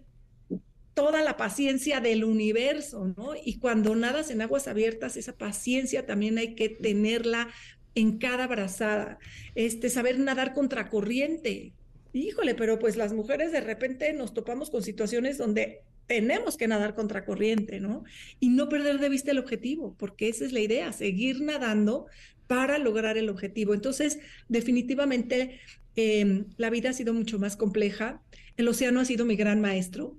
toda 0.94 1.24
la 1.24 1.38
paciencia 1.38 2.02
del 2.02 2.24
universo, 2.24 3.12
¿no? 3.18 3.34
Y 3.44 3.58
cuando 3.58 3.96
nadas 3.96 4.30
en 4.30 4.44
aguas 4.44 4.68
abiertas, 4.68 5.18
esa 5.18 5.36
paciencia 5.36 6.06
también 6.06 6.38
hay 6.38 6.54
que 6.54 6.70
tenerla 6.70 7.50
en 7.96 8.18
cada 8.18 8.48
brazada, 8.48 9.20
este, 9.56 9.90
saber 9.90 10.20
nadar 10.20 10.54
contracorriente. 10.54 11.74
Híjole, 12.14 12.56
pero 12.56 12.80
pues 12.80 12.98
las 12.98 13.14
mujeres 13.14 13.52
de 13.52 13.62
repente 13.62 14.14
nos 14.14 14.34
topamos 14.34 14.70
con 14.70 14.84
situaciones 14.84 15.38
donde 15.38 15.82
tenemos 16.08 16.58
que 16.58 16.68
nadar 16.68 16.94
contracorriente, 16.94 17.80
¿no? 17.80 18.04
Y 18.40 18.50
no 18.50 18.68
perder 18.68 19.00
de 19.00 19.08
vista 19.08 19.32
el 19.32 19.40
objetivo, 19.40 19.96
porque 19.98 20.28
esa 20.28 20.44
es 20.44 20.52
la 20.52 20.60
idea, 20.60 20.92
seguir 20.92 21.40
nadando 21.42 22.08
para 22.48 22.78
lograr 22.80 23.18
el 23.18 23.30
objetivo. 23.30 23.74
Entonces, 23.74 24.20
definitivamente, 24.50 25.62
eh, 25.96 26.44
la 26.58 26.70
vida 26.70 26.90
ha 26.90 26.94
sido 26.94 27.14
mucho 27.14 27.40
más 27.40 27.56
compleja. 27.56 28.22
El 28.58 28.68
océano 28.68 29.00
ha 29.00 29.06
sido 29.06 29.26
mi 29.26 29.38
gran 29.38 29.62
maestro. 29.62 30.18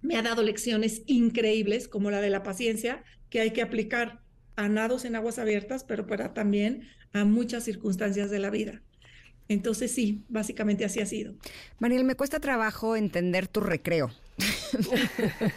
Me 0.00 0.16
ha 0.16 0.22
dado 0.22 0.42
lecciones 0.42 1.02
increíbles, 1.04 1.86
como 1.86 2.10
la 2.10 2.22
de 2.22 2.30
la 2.30 2.42
paciencia, 2.42 3.04
que 3.28 3.40
hay 3.40 3.50
que 3.50 3.60
aplicar 3.60 4.23
a 4.56 4.68
nados 4.68 5.04
en 5.04 5.16
aguas 5.16 5.38
abiertas, 5.38 5.84
pero 5.84 6.06
para 6.06 6.34
también 6.34 6.88
a 7.12 7.24
muchas 7.24 7.64
circunstancias 7.64 8.30
de 8.30 8.38
la 8.38 8.50
vida. 8.50 8.82
Entonces 9.48 9.92
sí, 9.92 10.24
básicamente 10.28 10.84
así 10.84 11.00
ha 11.00 11.06
sido. 11.06 11.34
Mariel, 11.78 12.04
me 12.04 12.14
cuesta 12.14 12.40
trabajo 12.40 12.96
entender 12.96 13.48
tu 13.48 13.60
recreo. 13.60 14.10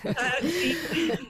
Ah. 0.05 0.35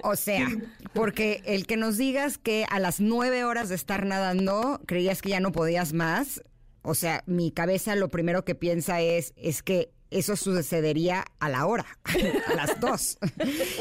O 0.03 0.17
sea, 0.17 0.45
porque 0.93 1.41
el 1.45 1.65
que 1.65 1.77
nos 1.77 1.97
digas 1.97 2.37
que 2.37 2.65
a 2.69 2.79
las 2.79 2.99
nueve 2.99 3.45
horas 3.45 3.69
de 3.69 3.75
estar 3.75 4.05
nadando 4.05 4.81
creías 4.85 5.21
que 5.21 5.29
ya 5.29 5.39
no 5.39 5.53
podías 5.53 5.93
más, 5.93 6.43
o 6.81 6.95
sea, 6.95 7.23
mi 7.25 7.51
cabeza 7.51 7.95
lo 7.95 8.09
primero 8.09 8.43
que 8.43 8.55
piensa 8.55 8.99
es, 8.99 9.33
es 9.37 9.63
que 9.63 9.91
eso 10.09 10.35
sucedería 10.35 11.25
a 11.39 11.49
la 11.49 11.65
hora, 11.65 11.85
a 12.47 12.55
las 12.55 12.79
dos. 12.79 13.17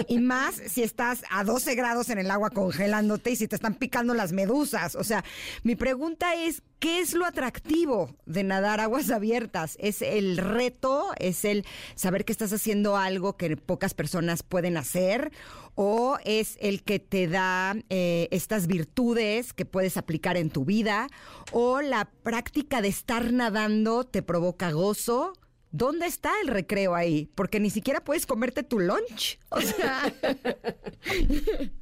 Y 0.08 0.18
más 0.18 0.54
si 0.54 0.82
estás 0.82 1.22
a 1.30 1.44
12 1.44 1.74
grados 1.74 2.10
en 2.10 2.18
el 2.18 2.30
agua 2.30 2.50
congelándote 2.50 3.30
y 3.30 3.36
si 3.36 3.48
te 3.48 3.56
están 3.56 3.74
picando 3.74 4.14
las 4.14 4.32
medusas. 4.32 4.96
O 4.96 5.04
sea, 5.04 5.24
mi 5.62 5.76
pregunta 5.76 6.34
es, 6.34 6.62
¿qué 6.78 7.00
es 7.00 7.14
lo 7.14 7.26
atractivo 7.26 8.16
de 8.26 8.44
nadar 8.44 8.80
aguas 8.80 9.10
abiertas? 9.10 9.76
¿Es 9.80 10.02
el 10.02 10.36
reto? 10.36 11.12
¿Es 11.18 11.44
el 11.44 11.64
saber 11.94 12.24
que 12.24 12.32
estás 12.32 12.52
haciendo 12.52 12.96
algo 12.96 13.36
que 13.36 13.56
pocas 13.56 13.94
personas 13.94 14.42
pueden 14.42 14.76
hacer? 14.76 15.32
¿O 15.74 16.18
es 16.24 16.56
el 16.60 16.82
que 16.82 16.98
te 16.98 17.28
da 17.28 17.76
eh, 17.90 18.28
estas 18.30 18.66
virtudes 18.66 19.52
que 19.52 19.66
puedes 19.66 19.96
aplicar 19.96 20.36
en 20.36 20.50
tu 20.50 20.64
vida? 20.64 21.08
¿O 21.52 21.82
la 21.82 22.06
práctica 22.22 22.80
de 22.80 22.88
estar 22.88 23.32
nadando 23.32 24.04
te 24.04 24.22
provoca 24.22 24.70
gozo? 24.70 25.34
¿Dónde 25.70 26.06
está 26.06 26.32
el 26.42 26.48
recreo 26.48 26.94
ahí? 26.94 27.30
Porque 27.34 27.60
ni 27.60 27.70
siquiera 27.70 28.02
puedes 28.02 28.26
comerte 28.26 28.62
tu 28.62 28.78
lunch. 28.78 29.38
O 29.50 29.60
sea, 29.60 30.12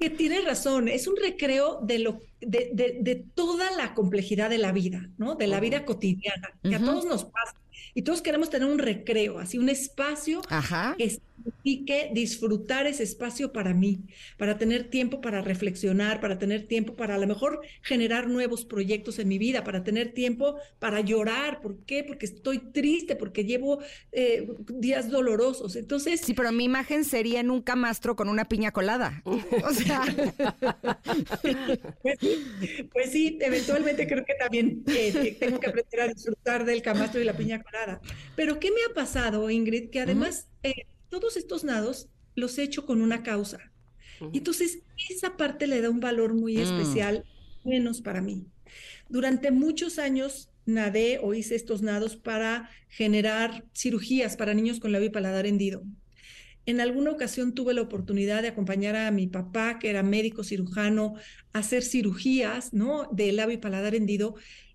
que 0.00 0.10
tiene 0.10 0.40
razón, 0.40 0.88
es 0.88 1.06
un 1.06 1.16
recreo 1.16 1.80
de, 1.82 2.00
lo, 2.00 2.20
de, 2.40 2.70
de, 2.72 2.98
de, 3.00 3.24
toda 3.34 3.70
la 3.72 3.94
complejidad 3.94 4.50
de 4.50 4.58
la 4.58 4.72
vida, 4.72 5.08
¿no? 5.16 5.36
De 5.36 5.46
la 5.46 5.60
vida 5.60 5.84
cotidiana, 5.84 6.50
que 6.62 6.74
a 6.74 6.80
todos 6.80 7.04
nos 7.04 7.24
pasa. 7.24 7.54
Y 7.94 8.02
todos 8.02 8.20
queremos 8.20 8.50
tener 8.50 8.68
un 8.68 8.78
recreo, 8.78 9.38
así 9.38 9.58
un 9.58 9.68
espacio 9.68 10.42
que 10.98 11.18
signifique 11.46 12.10
disfrutar 12.12 12.86
ese 12.86 13.02
espacio 13.02 13.52
para 13.52 13.74
mí, 13.74 14.00
para 14.36 14.58
tener 14.58 14.90
tiempo 14.90 15.20
para 15.20 15.40
reflexionar, 15.42 16.20
para 16.20 16.38
tener 16.38 16.66
tiempo 16.66 16.94
para 16.94 17.14
a 17.14 17.18
lo 17.18 17.26
mejor 17.26 17.60
generar 17.82 18.28
nuevos 18.28 18.64
proyectos 18.64 19.18
en 19.18 19.28
mi 19.28 19.38
vida, 19.38 19.64
para 19.64 19.84
tener 19.84 20.12
tiempo 20.12 20.56
para 20.78 21.00
llorar. 21.00 21.60
¿Por 21.60 21.84
qué? 21.84 22.04
Porque 22.04 22.26
estoy 22.26 22.58
triste, 22.58 23.16
porque 23.16 23.44
llevo 23.44 23.78
eh, 24.12 24.48
días 24.68 25.10
dolorosos. 25.10 25.76
Entonces. 25.76 26.20
Sí, 26.20 26.34
pero 26.34 26.52
mi 26.52 26.64
imagen 26.64 27.04
sería 27.04 27.40
en 27.40 27.50
un 27.50 27.62
camastro 27.62 28.16
con 28.16 28.28
una 28.28 28.46
piña 28.46 28.72
colada. 28.72 29.22
O 29.24 29.72
sea. 29.72 30.02
pues, 32.02 32.18
sí, 32.20 32.88
pues, 32.92 33.12
sí, 33.12 33.38
eventualmente 33.40 34.06
creo 34.06 34.24
que 34.24 34.34
también 34.34 34.82
eh, 34.86 35.36
tengo 35.38 35.60
que 35.60 35.68
aprender 35.68 36.00
a 36.00 36.08
disfrutar 36.08 36.64
del 36.64 36.82
camastro 36.82 37.20
y 37.20 37.24
la 37.24 37.36
piña 37.36 37.62
colada. 37.62 38.00
Pero 38.34 38.58
¿qué 38.58 38.70
me 38.70 38.80
ha 38.90 38.94
pasado, 38.94 39.48
Ingrid? 39.50 39.90
Que 39.90 40.00
además 40.00 40.48
eh, 40.62 40.86
todos 41.20 41.36
estos 41.36 41.64
nados 41.64 42.08
los 42.34 42.58
he 42.58 42.62
hecho 42.62 42.86
con 42.86 43.02
una 43.02 43.22
causa. 43.22 43.72
Y 44.32 44.38
entonces 44.38 44.80
esa 45.10 45.36
parte 45.36 45.66
le 45.66 45.80
da 45.80 45.90
un 45.90 46.00
valor 46.00 46.34
muy 46.34 46.56
especial, 46.56 47.24
menos 47.64 48.00
para 48.00 48.22
mí. 48.22 48.46
Durante 49.08 49.50
muchos 49.50 49.98
años 49.98 50.50
nadé 50.64 51.18
o 51.22 51.34
hice 51.34 51.54
estos 51.54 51.82
nados 51.82 52.16
para 52.16 52.70
generar 52.88 53.64
cirugías 53.74 54.36
para 54.36 54.54
niños 54.54 54.80
con 54.80 54.92
labio 54.92 55.08
y 55.08 55.12
paladar 55.12 55.46
hendido. 55.46 55.82
En 56.66 56.80
alguna 56.80 57.12
ocasión 57.12 57.54
tuve 57.54 57.74
la 57.74 57.82
oportunidad 57.82 58.42
de 58.42 58.48
acompañar 58.48 58.96
a 58.96 59.10
mi 59.12 59.28
papá, 59.28 59.78
que 59.78 59.88
era 59.88 60.02
médico 60.02 60.42
cirujano, 60.42 61.14
a 61.52 61.60
hacer 61.60 61.84
cirugías, 61.84 62.72
¿no? 62.72 63.08
De 63.12 63.30
labio 63.30 63.54
y 63.54 63.60
paladar 63.60 63.94
hendido. 63.94 64.34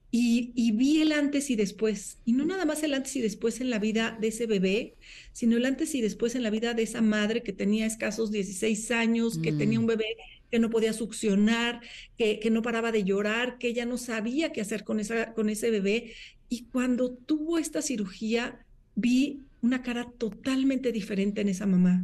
Y, 0.10 0.72
vi 0.74 1.02
el 1.02 1.12
antes 1.12 1.50
y 1.50 1.56
después, 1.56 2.18
y 2.26 2.34
no 2.34 2.46
nada 2.46 2.66
más 2.66 2.84
el 2.84 2.94
antes 2.94 3.16
y 3.16 3.22
después 3.22 3.62
en 3.62 3.70
la 3.70 3.80
vida 3.80 4.18
de 4.20 4.28
ese 4.28 4.46
bebé, 4.46 4.96
sino 5.34 5.58
el 5.58 5.66
antes 5.66 5.96
y 5.96 6.02
después 6.02 6.36
en 6.36 6.44
la 6.44 6.50
vida 6.50 6.74
de 6.74 6.84
esa 6.84 7.02
madre 7.02 7.44
que 7.44 7.54
tenía 7.54 7.86
escasos 7.86 8.32
16 8.32 8.92
años, 8.92 9.38
que 9.38 9.52
tenía 9.52 9.80
un 9.80 9.86
mm. 9.86 9.90
bebé 9.90 10.18
que 10.50 10.60
no 10.60 10.70
podía 10.70 10.94
succionar, 10.94 11.82
que, 12.18 12.40
que, 12.40 12.50
no 12.50 12.62
paraba 12.62 12.92
de 12.92 13.04
llorar, 13.04 13.58
que 13.58 13.70
ella 13.70 13.86
no 13.86 13.98
sabía 13.98 14.52
qué 14.52 14.62
hacer 14.62 14.84
con, 14.84 15.00
esa, 15.00 15.34
con 15.34 15.50
ese 15.50 15.72
bebé. 15.72 16.14
Y 16.50 16.66
cuando 16.66 17.12
tuvo 17.14 17.58
esta 17.58 17.82
cirugía, 17.82 18.66
vi 18.96 19.42
una 19.62 19.82
cara 19.82 20.12
totalmente 20.18 20.92
diferente 20.92 21.42
en 21.42 21.50
esa 21.50 21.66
mamá. 21.66 22.04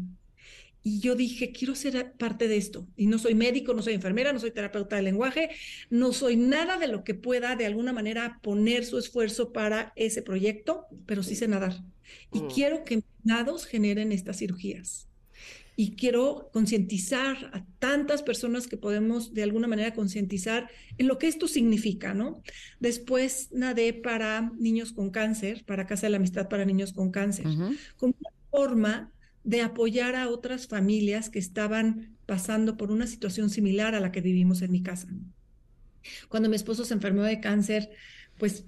Y 0.83 1.01
yo 1.01 1.15
dije, 1.15 1.51
quiero 1.51 1.75
ser 1.75 2.13
parte 2.13 2.47
de 2.47 2.55
esto. 2.55 2.87
Y 2.95 3.07
no 3.07 3.19
soy 3.19 3.35
médico, 3.35 3.73
no 3.73 3.81
soy 3.81 3.93
enfermera, 3.93 4.31
no 4.31 4.39
soy 4.39 4.51
terapeuta 4.51 4.95
de 4.95 5.01
lenguaje, 5.01 5.49
no 5.89 6.13
soy 6.13 6.37
nada 6.37 6.77
de 6.77 6.87
lo 6.87 7.03
que 7.03 7.13
pueda 7.13 7.57
de 7.57 7.65
alguna 7.65 7.91
manera 7.91 8.39
poner 8.41 8.85
su 8.85 8.97
esfuerzo 8.97 9.51
para 9.51 9.91
ese 9.97 10.21
proyecto, 10.21 10.85
pero 11.05 11.23
sí 11.23 11.35
sé 11.35 11.49
nadar. 11.49 11.83
Y 12.31 12.39
mm. 12.39 12.47
quiero 12.47 12.83
que 12.85 13.03
generen 13.65 14.11
estas 14.11 14.37
cirugías. 14.37 15.07
Y 15.75 15.91
quiero 15.91 16.49
concientizar 16.51 17.51
a 17.53 17.63
tantas 17.77 18.23
personas 18.23 18.65
que 18.65 18.77
podemos 18.77 19.33
de 19.35 19.43
alguna 19.43 19.67
manera 19.67 19.93
concientizar 19.93 20.71
en 20.97 21.07
lo 21.07 21.19
que 21.19 21.27
esto 21.27 21.47
significa, 21.47 22.15
¿no? 22.15 22.41
Después 22.79 23.49
nadé 23.51 23.93
para 23.93 24.51
niños 24.57 24.91
con 24.91 25.11
cáncer, 25.11 25.65
para 25.65 25.85
Casa 25.85 26.07
de 26.07 26.11
la 26.11 26.17
Amistad 26.17 26.49
para 26.49 26.65
Niños 26.65 26.93
con 26.93 27.11
Cáncer, 27.11 27.45
como 27.95 28.15
una 28.19 28.31
forma 28.49 29.11
de 29.43 29.61
apoyar 29.61 30.15
a 30.15 30.29
otras 30.29 30.67
familias 30.67 31.29
que 31.29 31.39
estaban 31.39 32.17
pasando 32.25 32.75
por 32.75 32.91
una 32.91 33.05
situación 33.05 33.51
similar 33.51 33.93
a 33.93 33.99
la 33.99 34.11
que 34.11 34.21
vivimos 34.21 34.63
en 34.63 34.71
mi 34.71 34.81
casa. 34.81 35.07
Cuando 36.27 36.49
mi 36.49 36.55
esposo 36.55 36.85
se 36.85 36.95
enfermó 36.95 37.21
de 37.21 37.39
cáncer, 37.39 37.89
pues 38.37 38.65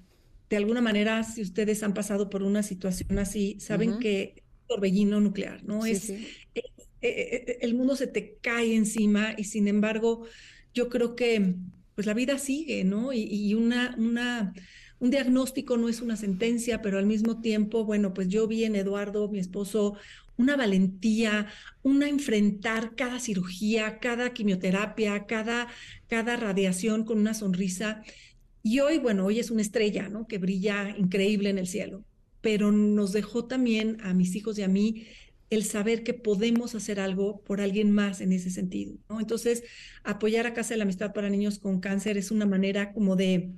de 0.48 0.56
alguna 0.56 0.80
manera, 0.80 1.22
si 1.22 1.42
ustedes 1.42 1.82
han 1.82 1.94
pasado 1.94 2.30
por 2.30 2.42
una 2.42 2.62
situación 2.62 3.18
así, 3.18 3.56
saben 3.60 3.98
que 3.98 4.39
torbellino 4.70 5.20
nuclear, 5.20 5.64
¿no? 5.64 5.84
es, 5.84 6.10
eh, 6.10 6.22
eh, 6.54 6.64
eh, 7.02 7.58
el 7.60 7.74
mundo 7.74 7.96
se 7.96 8.06
te 8.06 8.36
cae 8.40 8.76
encima 8.76 9.34
y 9.36 9.44
sin 9.44 9.66
embargo, 9.66 10.26
yo 10.72 10.88
creo 10.88 11.16
que 11.16 11.56
pues 11.96 12.06
la 12.06 12.14
vida 12.14 12.38
sigue, 12.38 12.84
¿no? 12.84 13.12
Y, 13.12 13.22
y 13.22 13.54
una, 13.54 13.96
una, 13.98 14.54
un 15.00 15.10
diagnóstico 15.10 15.76
no 15.76 15.88
es 15.88 16.00
una 16.00 16.16
sentencia, 16.16 16.80
pero 16.82 16.98
al 16.98 17.06
mismo 17.06 17.40
tiempo, 17.40 17.84
bueno, 17.84 18.14
pues 18.14 18.28
yo 18.28 18.46
vi 18.46 18.64
en 18.64 18.76
Eduardo, 18.76 19.28
mi 19.28 19.40
esposo, 19.40 19.96
una 20.36 20.56
valentía, 20.56 21.48
una 21.82 22.08
enfrentar 22.08 22.94
cada 22.94 23.18
cirugía, 23.18 23.98
cada 23.98 24.32
quimioterapia, 24.32 25.26
cada, 25.26 25.66
cada 26.08 26.36
radiación 26.36 27.04
con 27.04 27.18
una 27.18 27.34
sonrisa. 27.34 28.02
Y 28.62 28.80
hoy, 28.80 28.98
bueno, 28.98 29.26
hoy 29.26 29.40
es 29.40 29.50
una 29.50 29.62
estrella, 29.62 30.08
¿no? 30.08 30.26
Que 30.26 30.38
brilla 30.38 30.94
increíble 30.96 31.50
en 31.50 31.58
el 31.58 31.66
cielo, 31.66 32.04
pero 32.40 32.72
nos 32.72 33.12
dejó 33.12 33.44
también 33.44 33.98
a 34.02 34.14
mis 34.14 34.34
hijos 34.34 34.58
y 34.58 34.62
a 34.62 34.68
mí 34.68 35.06
el 35.50 35.64
saber 35.64 36.04
que 36.04 36.14
podemos 36.14 36.74
hacer 36.74 37.00
algo 37.00 37.40
por 37.42 37.60
alguien 37.60 37.90
más 37.90 38.20
en 38.20 38.32
ese 38.32 38.50
sentido. 38.50 38.94
Entonces, 39.18 39.64
apoyar 40.04 40.46
a 40.46 40.54
Casa 40.54 40.74
de 40.74 40.78
la 40.78 40.84
Amistad 40.84 41.12
para 41.12 41.28
Niños 41.28 41.58
con 41.58 41.80
Cáncer 41.80 42.16
es 42.16 42.30
una 42.30 42.46
manera 42.46 42.92
como 42.92 43.16
de, 43.16 43.50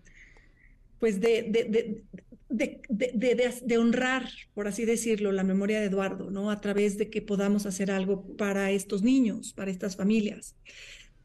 pues 0.99 1.21
de, 1.21 2.03
de, 2.49 3.63
de, 3.63 3.79
honrar, 3.79 4.29
por 4.55 4.69
así 4.69 4.87
decirlo, 4.87 5.33
la 5.33 5.45
memoria 5.45 5.81
de 5.81 5.87
Eduardo, 5.87 6.31
¿no? 6.31 6.51
A 6.51 6.61
través 6.61 6.97
de 6.97 7.11
que 7.11 7.21
podamos 7.21 7.67
hacer 7.67 7.91
algo 7.91 8.37
para 8.37 8.71
estos 8.71 9.03
niños, 9.03 9.53
para 9.53 9.71
estas 9.71 9.97
familias. 9.97 10.57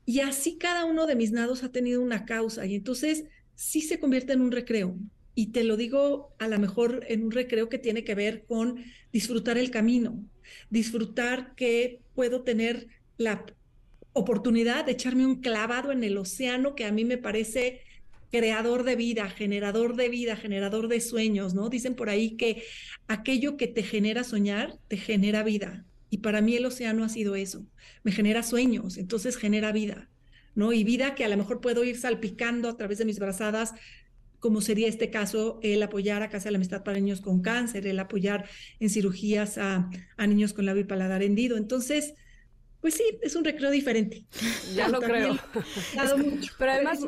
Y 0.05 0.19
así 0.19 0.57
cada 0.57 0.85
uno 0.85 1.05
de 1.05 1.15
mis 1.15 1.31
nados 1.31 1.63
ha 1.63 1.71
tenido 1.71 2.01
una 2.01 2.25
causa 2.25 2.65
y 2.65 2.75
entonces 2.75 3.25
sí 3.55 3.81
se 3.81 3.99
convierte 3.99 4.33
en 4.33 4.41
un 4.41 4.51
recreo. 4.51 4.97
Y 5.37 5.51
te 5.51 5.63
lo 5.63 5.77
digo 5.77 6.33
a 6.39 6.47
lo 6.47 6.57
mejor 6.57 7.05
en 7.09 7.23
un 7.23 7.29
recreo 7.29 7.69
que 7.69 7.77
tiene 7.77 8.03
que 8.03 8.15
ver 8.15 8.45
con 8.47 8.83
disfrutar 9.13 9.59
el 9.59 9.69
camino, 9.69 10.19
disfrutar 10.71 11.53
que 11.53 11.99
puedo 12.15 12.41
tener 12.41 12.87
la 13.17 13.45
oportunidad 14.13 14.83
de 14.83 14.93
echarme 14.93 15.27
un 15.27 15.39
clavado 15.39 15.91
en 15.91 16.03
el 16.03 16.17
océano 16.17 16.73
que 16.73 16.85
a 16.85 16.91
mí 16.91 17.05
me 17.05 17.19
parece 17.19 17.81
creador 18.31 18.81
de 18.83 18.95
vida, 18.95 19.29
generador 19.29 19.95
de 19.95 20.09
vida, 20.09 20.37
generador 20.37 20.87
de 20.87 21.01
sueños, 21.01 21.53
¿no? 21.53 21.69
Dicen 21.69 21.93
por 21.93 22.09
ahí 22.09 22.31
que 22.31 22.63
aquello 23.07 23.57
que 23.57 23.67
te 23.67 23.83
genera 23.83 24.23
soñar, 24.23 24.79
te 24.87 24.97
genera 24.97 25.43
vida. 25.43 25.85
Y 26.09 26.17
para 26.17 26.41
mí 26.41 26.55
el 26.55 26.65
océano 26.65 27.03
ha 27.03 27.09
sido 27.09 27.35
eso, 27.35 27.63
me 28.01 28.11
genera 28.11 28.41
sueños, 28.41 28.97
entonces 28.97 29.37
genera 29.37 29.71
vida, 29.71 30.09
¿no? 30.55 30.73
Y 30.73 30.83
vida 30.83 31.13
que 31.13 31.25
a 31.25 31.29
lo 31.29 31.37
mejor 31.37 31.61
puedo 31.61 31.83
ir 31.83 31.95
salpicando 31.95 32.69
a 32.69 32.75
través 32.75 32.97
de 32.97 33.05
mis 33.05 33.19
brazadas, 33.19 33.75
como 34.39 34.61
sería 34.61 34.87
este 34.87 35.09
caso, 35.09 35.59
el 35.63 35.81
apoyar 35.83 36.21
a 36.21 36.29
Casa 36.29 36.45
de 36.45 36.51
la 36.51 36.57
Amistad 36.57 36.83
para 36.83 36.99
Niños 36.99 37.21
con 37.21 37.41
Cáncer, 37.41 37.87
el 37.87 37.99
apoyar 37.99 38.47
en 38.79 38.89
cirugías 38.89 39.57
a, 39.57 39.89
a 40.17 40.27
niños 40.27 40.53
con 40.53 40.65
labio 40.65 40.81
y 40.81 40.85
paladar 40.85 41.23
hendido. 41.23 41.57
Entonces, 41.57 42.13
pues 42.81 42.93
sí, 42.93 43.03
es 43.21 43.35
un 43.35 43.43
recreo 43.43 43.71
diferente. 43.71 44.25
Ya 44.75 44.87
lo 44.87 44.99
creo. 45.01 45.35
Pero 46.57 46.71
además 46.71 46.99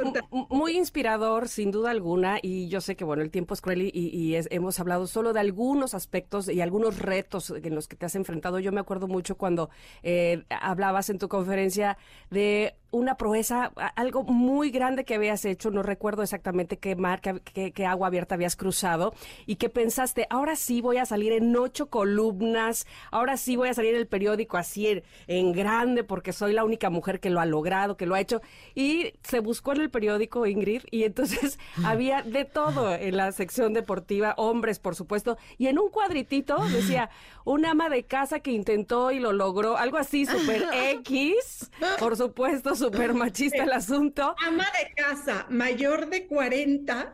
muy 0.49 0.75
inspirador, 0.75 1.47
sin 1.47 1.71
duda 1.71 1.91
alguna, 1.91 2.39
y 2.41 2.67
yo 2.69 2.81
sé 2.81 2.95
que 2.95 3.03
bueno, 3.03 3.21
el 3.21 3.29
tiempo 3.29 3.53
es 3.53 3.61
cruel 3.61 3.83
y, 3.83 4.35
hemos 4.49 4.79
hablado 4.79 5.07
solo 5.07 5.31
de 5.31 5.39
algunos 5.39 5.93
aspectos 5.93 6.49
y 6.49 6.61
algunos 6.61 6.99
retos 6.99 7.51
en 7.51 7.75
los 7.75 7.87
que 7.87 7.95
te 7.95 8.05
has 8.05 8.15
enfrentado. 8.15 8.59
Yo 8.59 8.71
me 8.71 8.79
acuerdo 8.79 9.07
mucho 9.07 9.37
cuando 9.37 9.69
eh, 10.01 10.43
hablabas 10.49 11.09
en 11.09 11.19
tu 11.19 11.29
conferencia 11.29 11.97
de 12.31 12.75
una 12.91 13.15
proeza, 13.15 13.71
algo 13.95 14.23
muy 14.23 14.71
grande 14.71 15.05
que 15.05 15.15
habías 15.15 15.45
hecho, 15.45 15.69
no 15.69 15.83
recuerdo 15.83 16.23
exactamente 16.23 16.77
qué 16.77 16.95
mar, 16.95 17.21
qué, 17.21 17.85
agua 17.85 18.07
abierta 18.07 18.35
habías 18.35 18.55
cruzado, 18.55 19.13
y 19.45 19.55
que 19.55 19.69
pensaste, 19.69 20.25
ahora 20.29 20.55
sí 20.55 20.81
voy 20.81 20.97
a 20.97 21.05
salir 21.05 21.33
en 21.33 21.55
ocho 21.55 21.89
columnas, 21.89 22.87
ahora 23.11 23.37
sí 23.37 23.55
voy 23.55 23.69
a 23.69 23.73
salir 23.73 23.93
en 23.93 24.01
el 24.01 24.07
periódico 24.07 24.57
así 24.57 25.01
en, 25.27 25.51
grande, 25.51 26.03
porque 26.03 26.33
soy 26.33 26.53
la 26.53 26.63
única 26.63 26.89
mujer 26.89 27.19
que 27.19 27.29
lo 27.29 27.39
ha 27.39 27.45
logrado, 27.45 27.95
que 27.97 28.05
lo 28.05 28.15
ha 28.15 28.19
hecho, 28.19 28.41
y 28.73 29.13
se 29.23 29.39
buscó 29.39 29.73
en 29.73 29.81
el 29.81 29.89
periódico 29.89 30.47
Ingrid, 30.47 30.83
y 30.89 31.03
entonces 31.03 31.59
había 31.83 32.23
de 32.23 32.45
todo 32.45 32.95
en 32.95 33.17
la 33.17 33.31
sección 33.31 33.73
deportiva, 33.73 34.33
hombres, 34.37 34.79
por 34.79 34.95
supuesto, 34.95 35.37
y 35.57 35.67
en 35.67 35.77
un 35.77 35.89
cuadritito 35.89 36.57
decía, 36.69 37.09
un 37.45 37.65
ama 37.65 37.89
de 37.89 38.03
casa 38.03 38.39
que 38.39 38.51
intentó 38.51 39.11
y 39.11 39.19
lo 39.19 39.31
logró, 39.31 39.77
algo 39.77 39.97
así, 39.97 40.25
super 40.25 40.63
X, 40.73 41.69
por 41.99 42.17
supuesto, 42.17 42.75
súper 42.79 43.13
machista 43.13 43.63
el 43.63 43.73
asunto. 43.73 44.35
Ama 44.39 44.65
de 44.79 44.93
casa 44.95 45.45
mayor 45.49 46.09
de 46.09 46.25
40. 46.25 47.13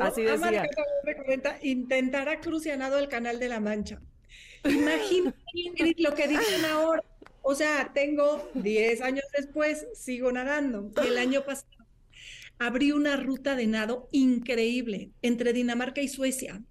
Así 0.00 0.22
decía. 0.22 0.34
Ama 0.34 0.50
de 0.50 0.56
casa 0.56 0.90
mayor 1.04 1.16
de 1.16 1.16
40 1.16 1.58
intentará 1.62 2.40
crucianado 2.40 2.98
el 2.98 3.08
canal 3.08 3.38
de 3.38 3.48
la 3.48 3.60
Mancha. 3.60 4.00
Imagínate, 4.64 5.36
lo 5.98 6.14
que 6.14 6.28
dicen 6.28 6.64
ahora. 6.64 7.04
O 7.42 7.54
sea, 7.54 7.90
tengo 7.94 8.50
10 8.54 9.00
años 9.00 9.24
después, 9.36 9.86
sigo 9.94 10.30
nadando. 10.30 10.90
Y 11.02 11.08
el 11.08 11.18
año 11.18 11.44
pasado 11.44 11.68
abrí 12.58 12.92
una 12.92 13.16
ruta 13.16 13.56
de 13.56 13.66
nado 13.66 14.08
increíble 14.12 15.12
entre 15.22 15.52
Dinamarca 15.52 16.02
y 16.02 16.08
Suecia. 16.08 16.62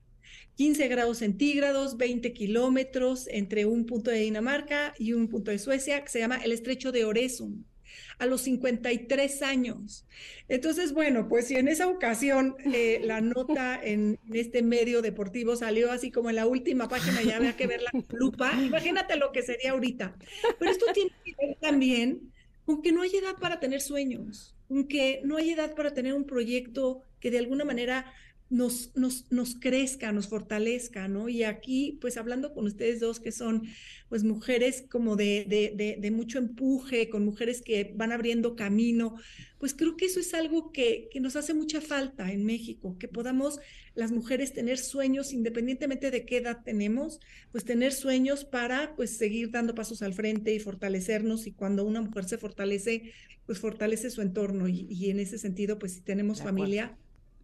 15 0.55 0.87
grados 0.89 1.19
centígrados, 1.19 1.97
20 1.97 2.33
kilómetros 2.33 3.27
entre 3.29 3.65
un 3.65 3.85
punto 3.85 4.11
de 4.11 4.19
Dinamarca 4.19 4.93
y 4.99 5.13
un 5.13 5.29
punto 5.29 5.51
de 5.51 5.57
Suecia, 5.57 6.03
que 6.03 6.09
se 6.09 6.19
llama 6.19 6.37
el 6.43 6.51
estrecho 6.51 6.91
de 6.91 7.05
Oresund 7.05 7.68
a 8.17 8.25
los 8.25 8.41
53 8.41 9.41
años. 9.41 10.05
Entonces, 10.47 10.93
bueno, 10.93 11.27
pues 11.27 11.47
si 11.47 11.55
en 11.55 11.67
esa 11.67 11.87
ocasión 11.87 12.55
eh, 12.73 13.01
la 13.03 13.21
nota 13.21 13.79
en, 13.81 14.19
este 14.33 14.61
medio 14.61 15.01
deportivo 15.01 15.55
salió 15.55 15.91
así 15.91 16.11
como 16.11 16.29
en 16.29 16.35
la 16.35 16.47
última 16.47 16.87
página, 16.87 17.21
ya 17.21 17.37
había 17.37 17.55
que 17.55 17.67
ver 17.67 17.81
la 17.81 17.91
lupa, 18.09 18.53
imagínate 18.61 19.15
lo 19.15 19.31
que 19.31 19.41
sería 19.41 19.71
ahorita. 19.71 20.15
Pero 20.57 20.71
esto 20.71 20.85
tiene 20.93 21.11
que 21.23 21.33
ver 21.39 21.57
también 21.59 22.31
con 22.65 22.81
que 22.81 22.91
no 22.91 23.01
hay 23.01 23.15
edad 23.15 23.35
para 23.39 23.59
tener 23.59 23.81
sueños, 23.81 24.55
con 24.67 24.87
que 24.87 25.21
no 25.23 25.37
hay 25.37 25.51
edad 25.51 25.75
para 25.75 25.93
tener 25.93 26.13
un 26.13 26.25
proyecto 26.25 27.03
que 27.19 27.31
de 27.31 27.39
alguna 27.39 27.65
manera 27.65 28.13
nos, 28.49 28.95
nos, 28.95 29.31
nos 29.31 29.55
crezca, 29.55 30.11
nos 30.11 30.27
fortalezca, 30.27 31.07
¿no? 31.07 31.29
Y 31.29 31.43
aquí, 31.43 31.99
pues 32.01 32.17
hablando 32.17 32.53
con 32.53 32.65
ustedes 32.65 32.99
dos, 32.99 33.19
que 33.19 33.31
son 33.31 33.67
pues 34.09 34.23
mujeres 34.23 34.83
como 34.89 35.15
de, 35.15 35.45
de, 35.47 35.97
de, 35.99 36.11
mucho 36.11 36.39
empuje, 36.39 37.09
con 37.09 37.23
mujeres 37.23 37.61
que 37.61 37.93
van 37.95 38.11
abriendo 38.11 38.55
camino, 38.55 39.15
pues 39.59 39.75
creo 39.75 39.95
que 39.97 40.05
eso 40.05 40.19
es 40.19 40.33
algo 40.33 40.71
que, 40.71 41.09
que 41.11 41.19
nos 41.19 41.35
hace 41.35 41.53
mucha 41.53 41.79
falta 41.79 42.31
en 42.31 42.43
México, 42.43 42.97
que 42.97 43.07
podamos 43.07 43.59
las 43.93 44.11
mujeres 44.11 44.51
tener 44.51 44.79
sueños, 44.79 45.31
independientemente 45.31 46.09
de 46.09 46.25
qué 46.25 46.37
edad 46.37 46.63
tenemos, 46.65 47.19
pues 47.51 47.65
tener 47.65 47.93
sueños 47.93 48.45
para 48.45 48.95
pues 48.95 49.15
seguir 49.15 49.51
dando 49.51 49.75
pasos 49.75 50.01
al 50.01 50.15
frente 50.15 50.55
y 50.55 50.59
fortalecernos 50.59 51.45
y 51.45 51.51
cuando 51.51 51.85
una 51.85 52.01
mujer 52.01 52.25
se 52.25 52.39
fortalece, 52.39 53.11
pues 53.45 53.59
fortalece 53.59 54.09
su 54.09 54.23
entorno 54.23 54.67
y, 54.67 54.87
y 54.89 55.11
en 55.11 55.19
ese 55.19 55.37
sentido, 55.37 55.77
pues 55.77 55.93
si 55.93 56.01
tenemos 56.01 56.41
familia, 56.41 56.97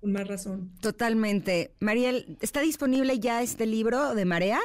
con 0.05 0.11
más 0.11 0.27
razón. 0.27 0.71
Totalmente. 0.81 1.71
Mariel, 1.79 2.37
¿está 2.39 2.61
disponible 2.61 3.19
ya 3.19 3.41
este 3.41 3.65
libro 3.65 4.13
de 4.13 4.23
Marea? 4.23 4.59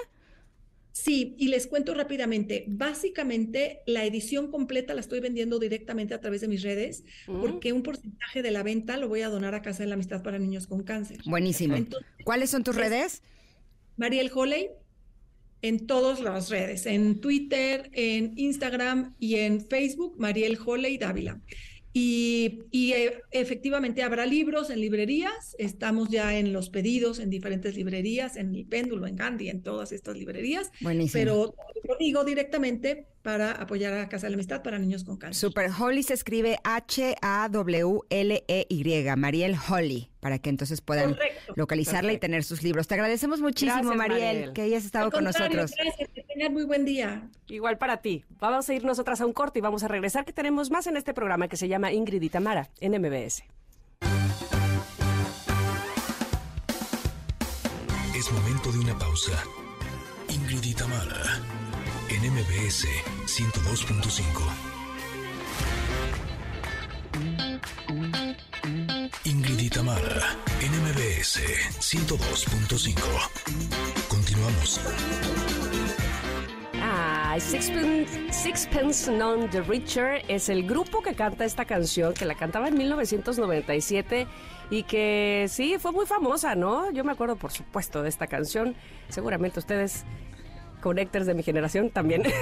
Sí, 0.93 1.35
y 1.39 1.49
les 1.49 1.67
cuento 1.67 1.95
rápidamente. 1.95 2.67
Básicamente, 2.69 3.81
la 3.87 4.05
edición 4.05 4.51
completa 4.51 4.93
la 4.93 5.01
estoy 5.01 5.21
vendiendo 5.21 5.59
directamente 5.59 6.13
a 6.13 6.21
través 6.21 6.43
de 6.43 6.49
mis 6.49 6.63
redes, 6.63 7.05
mm. 7.27 7.41
porque 7.41 7.73
un 7.73 7.83
porcentaje 7.83 8.43
de 8.43 8.51
la 8.51 8.63
venta 8.63 8.99
lo 8.99 9.09
voy 9.09 9.23
a 9.23 9.31
donar 9.31 9.55
a 9.55 9.63
Casa 9.63 9.83
de 9.83 9.89
la 9.89 9.95
Amistad 9.95 10.23
para 10.23 10.39
Niños 10.39 10.67
con 10.67 10.83
Cáncer. 10.83 11.21
Buenísimo. 11.25 11.75
¿Cuáles 12.25 12.51
son 12.51 12.63
tus 12.63 12.77
redes? 12.77 13.23
Mariel 13.97 14.31
Holley, 14.35 14.69
en 15.63 15.87
todas 15.87 16.21
las 16.21 16.51
redes, 16.51 16.85
en 16.85 17.19
Twitter, 17.23 17.89
en 17.95 18.35
Instagram 18.37 19.15
y 19.19 19.37
en 19.37 19.67
Facebook, 19.67 20.17
Mariel 20.19 20.59
Holley 20.63 20.99
Dávila. 20.99 21.41
Y, 21.93 22.61
eh, 22.73 23.21
efectivamente 23.33 24.03
habrá 24.03 24.27
libros 24.27 24.71
en 24.71 24.81
librerías, 24.81 25.57
estamos 25.59 26.09
ya 26.09 26.39
en 26.39 26.53
los 26.53 26.71
pedidos 26.71 27.19
en 27.19 27.31
diferentes 27.31 27.75
librerías, 27.75 28.37
en 28.37 28.53
Mi 28.53 28.65
Péndulo, 28.65 29.07
en 29.07 29.17
Gandhi, 29.17 29.49
en 29.49 29.63
todas 29.63 29.91
estas 29.93 30.17
librerías. 30.17 30.71
Buenísimo. 30.81 31.13
Pero 31.13 31.55
lo 31.89 31.97
digo 31.99 32.25
directamente 32.25 33.07
para 33.23 33.53
apoyar 33.53 33.93
a 33.95 34.09
Casa 34.09 34.27
de 34.27 34.31
la 34.31 34.37
Amistad 34.37 34.63
para 34.63 34.79
niños 34.79 35.05
con 35.05 35.17
cáncer. 35.17 35.49
Super 35.49 35.71
Holly 35.71 36.03
se 36.03 36.15
escribe 36.15 36.59
H-A-W-L-E-Y, 36.65 37.17
Mariel 39.17 39.57
Holly, 39.69 40.10
para 40.21 40.39
que 40.39 40.51
entonces 40.51 40.81
puedan 40.81 41.17
localizarla 41.57 42.13
y 42.13 42.19
tener 42.19 42.45
sus 42.45 42.63
libros. 42.63 42.87
Te 42.87 42.95
agradecemos 42.95 43.41
muchísimo, 43.41 43.95
Mariel, 43.95 44.53
que 44.53 44.63
hayas 44.63 44.85
estado 44.85 45.11
con 45.11 45.25
nosotros. 45.25 45.73
Gracias, 45.77 46.09
que 46.15 46.23
tengan 46.23 46.53
muy 46.53 46.65
buen 46.65 46.85
día. 46.85 47.29
Igual 47.49 47.79
para 47.79 47.97
ti. 47.99 48.25
Vamos 48.39 48.69
a 48.69 48.75
ir 48.75 48.85
nosotras 48.85 49.21
a 49.21 49.27
un 49.27 49.33
corte 49.33 49.59
y 49.59 49.63
vamos 49.63 49.83
a 49.83 49.89
regresar, 49.89 50.25
que 50.25 50.33
tenemos 50.33 50.71
más 50.71 50.87
en 50.87 50.97
este 50.97 51.15
programa 51.15 51.49
que 51.49 51.57
se 51.57 51.67
llama 51.69 51.93
Ingrid 51.93 52.23
y 52.23 52.29
Tamara 52.29 52.69
en 52.81 53.01
MBS. 53.01 53.43
Es 58.15 58.33
momento 58.33 58.73
de 58.73 58.79
una 58.79 58.99
pausa. 58.99 59.43
Ingrid 60.29 60.63
y 60.63 60.75
Tamara 60.75 61.41
en 62.11 62.33
MBS 62.33 62.87
102.5. 63.27 64.71
Ingrid 69.25 69.59
y 69.59 69.71
Tamara 69.71 70.37
en 70.61 70.73
MBS 70.83 71.41
102.5. 71.81 73.01
Continuamos. 74.09 74.81
Ah, 76.83 77.37
Sixpence, 77.39 78.33
Sixpence 78.33 79.13
Non 79.13 79.49
the 79.51 79.63
Richer 79.63 80.23
es 80.29 80.49
el 80.49 80.67
grupo 80.67 81.03
que 81.03 81.15
canta 81.15 81.45
esta 81.45 81.65
canción, 81.65 82.15
que 82.15 82.25
la 82.25 82.35
cantaba 82.35 82.69
en 82.69 82.77
1997 82.77 84.27
y 84.71 84.83
que 84.85 85.47
sí, 85.49 85.77
fue 85.79 85.93
muy 85.93 86.07
famosa, 86.07 86.55
¿no? 86.55 86.91
Yo 86.93 87.05
me 87.05 87.13
acuerdo, 87.13 87.37
por 87.37 87.53
supuesto, 87.53 88.03
de 88.03 88.09
esta 88.09 88.27
canción. 88.27 88.75
Seguramente 89.09 89.59
ustedes 89.59 90.05
Connectors 90.81 91.27
de 91.27 91.35
mi 91.35 91.43
generación 91.43 91.91
también. 91.91 92.23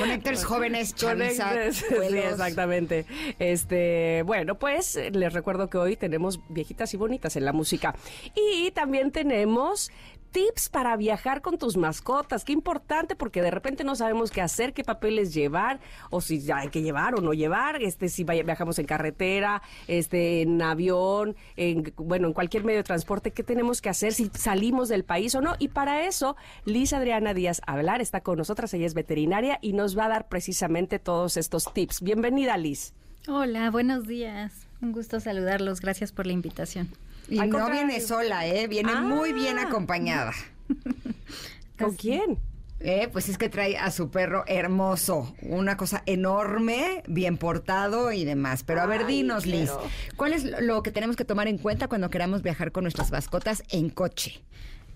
Connectors 0.00 0.44
jóvenes, 0.44 0.94
Connectors, 0.98 1.76
sí, 2.08 2.18
exactamente. 2.18 3.06
Este, 3.38 4.22
bueno, 4.24 4.58
pues 4.58 4.98
les 5.12 5.32
recuerdo 5.32 5.68
que 5.68 5.78
hoy 5.78 5.96
tenemos 5.96 6.40
viejitas 6.48 6.92
y 6.94 6.96
bonitas 6.96 7.36
en 7.36 7.44
la 7.44 7.52
música. 7.52 7.94
Y 8.34 8.70
también 8.72 9.10
tenemos 9.10 9.90
tips 10.32 10.68
para 10.70 10.96
viajar 10.96 11.42
con 11.42 11.58
tus 11.58 11.76
mascotas. 11.76 12.44
Qué 12.44 12.52
importante 12.52 13.14
porque 13.14 13.42
de 13.42 13.50
repente 13.50 13.84
no 13.84 13.94
sabemos 13.94 14.30
qué 14.30 14.40
hacer, 14.40 14.72
qué 14.72 14.82
papeles 14.82 15.32
llevar 15.32 15.78
o 16.10 16.20
si 16.20 16.50
hay 16.50 16.68
que 16.68 16.82
llevar 16.82 17.14
o 17.14 17.20
no 17.20 17.32
llevar, 17.34 17.82
este 17.82 18.08
si 18.08 18.24
viajamos 18.24 18.78
en 18.78 18.86
carretera, 18.86 19.62
este 19.86 20.42
en 20.42 20.60
avión, 20.60 21.36
en 21.56 21.92
bueno, 21.96 22.26
en 22.26 22.32
cualquier 22.32 22.64
medio 22.64 22.78
de 22.78 22.84
transporte, 22.84 23.30
qué 23.30 23.42
tenemos 23.42 23.80
que 23.80 23.90
hacer 23.90 24.12
si 24.12 24.30
salimos 24.34 24.88
del 24.88 25.04
país 25.04 25.34
o 25.34 25.40
no. 25.40 25.54
Y 25.58 25.68
para 25.68 26.06
eso, 26.06 26.36
Liz 26.64 26.92
Adriana 26.92 27.34
Díaz 27.34 27.60
Hablar 27.66 28.00
está 28.00 28.22
con 28.22 28.38
nosotras, 28.38 28.72
ella 28.74 28.86
es 28.86 28.94
veterinaria 28.94 29.58
y 29.60 29.74
nos 29.74 29.96
va 29.96 30.06
a 30.06 30.08
dar 30.08 30.28
precisamente 30.28 30.98
todos 30.98 31.36
estos 31.36 31.72
tips. 31.72 32.00
Bienvenida, 32.02 32.56
Liz. 32.56 32.94
Hola, 33.28 33.70
buenos 33.70 34.06
días. 34.06 34.66
Un 34.80 34.92
gusto 34.92 35.20
saludarlos. 35.20 35.80
Gracias 35.80 36.10
por 36.10 36.26
la 36.26 36.32
invitación. 36.32 36.88
Y 37.32 37.40
no 37.48 37.70
viene 37.70 38.00
sola, 38.00 38.46
¿eh? 38.46 38.68
Viene 38.68 38.94
muy 38.96 39.32
bien 39.32 39.58
ah. 39.58 39.62
acompañada. 39.68 40.32
¿Con 41.78 41.94
quién? 41.94 42.38
Eh, 42.80 43.08
pues 43.12 43.28
es 43.28 43.38
que 43.38 43.48
trae 43.48 43.78
a 43.78 43.90
su 43.92 44.10
perro 44.10 44.44
hermoso, 44.48 45.34
una 45.42 45.76
cosa 45.76 46.02
enorme, 46.04 47.04
bien 47.06 47.38
portado 47.38 48.12
y 48.12 48.24
demás. 48.24 48.64
Pero 48.64 48.82
a 48.82 48.86
ver, 48.86 49.06
dinos, 49.06 49.46
Liz, 49.46 49.70
¿cuál 50.16 50.32
es 50.32 50.44
lo 50.60 50.82
que 50.82 50.90
tenemos 50.90 51.14
que 51.14 51.24
tomar 51.24 51.46
en 51.46 51.58
cuenta 51.58 51.86
cuando 51.86 52.10
queramos 52.10 52.42
viajar 52.42 52.72
con 52.72 52.84
nuestras 52.84 53.12
mascotas 53.12 53.62
en 53.70 53.88
coche? 53.88 54.42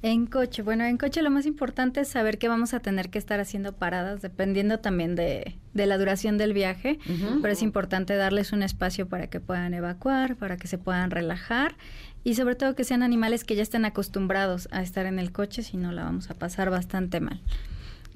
En 0.02 0.26
coche, 0.26 0.62
bueno, 0.62 0.84
en 0.84 0.98
coche 0.98 1.22
lo 1.22 1.30
más 1.30 1.46
importante 1.46 2.00
es 2.00 2.08
saber 2.08 2.38
que 2.38 2.48
vamos 2.48 2.74
a 2.74 2.80
tener 2.80 3.08
que 3.08 3.18
estar 3.18 3.40
haciendo 3.40 3.72
paradas, 3.72 4.20
dependiendo 4.20 4.78
también 4.80 5.14
de, 5.14 5.56
de 5.72 5.86
la 5.86 5.96
duración 5.96 6.38
del 6.38 6.52
viaje, 6.52 6.98
pero 7.40 7.52
es 7.52 7.62
importante 7.62 8.14
darles 8.14 8.52
un 8.52 8.62
espacio 8.62 9.08
para 9.08 9.28
que 9.28 9.40
puedan 9.40 9.72
evacuar, 9.74 10.36
para 10.36 10.58
que 10.58 10.66
se 10.66 10.76
puedan 10.76 11.10
relajar 11.10 11.76
y 12.26 12.34
sobre 12.34 12.56
todo 12.56 12.74
que 12.74 12.82
sean 12.82 13.04
animales 13.04 13.44
que 13.44 13.54
ya 13.54 13.62
estén 13.62 13.84
acostumbrados 13.84 14.66
a 14.72 14.82
estar 14.82 15.06
en 15.06 15.20
el 15.20 15.30
coche, 15.30 15.62
si 15.62 15.76
no 15.76 15.92
la 15.92 16.02
vamos 16.02 16.28
a 16.28 16.34
pasar 16.34 16.70
bastante 16.70 17.20
mal. 17.20 17.40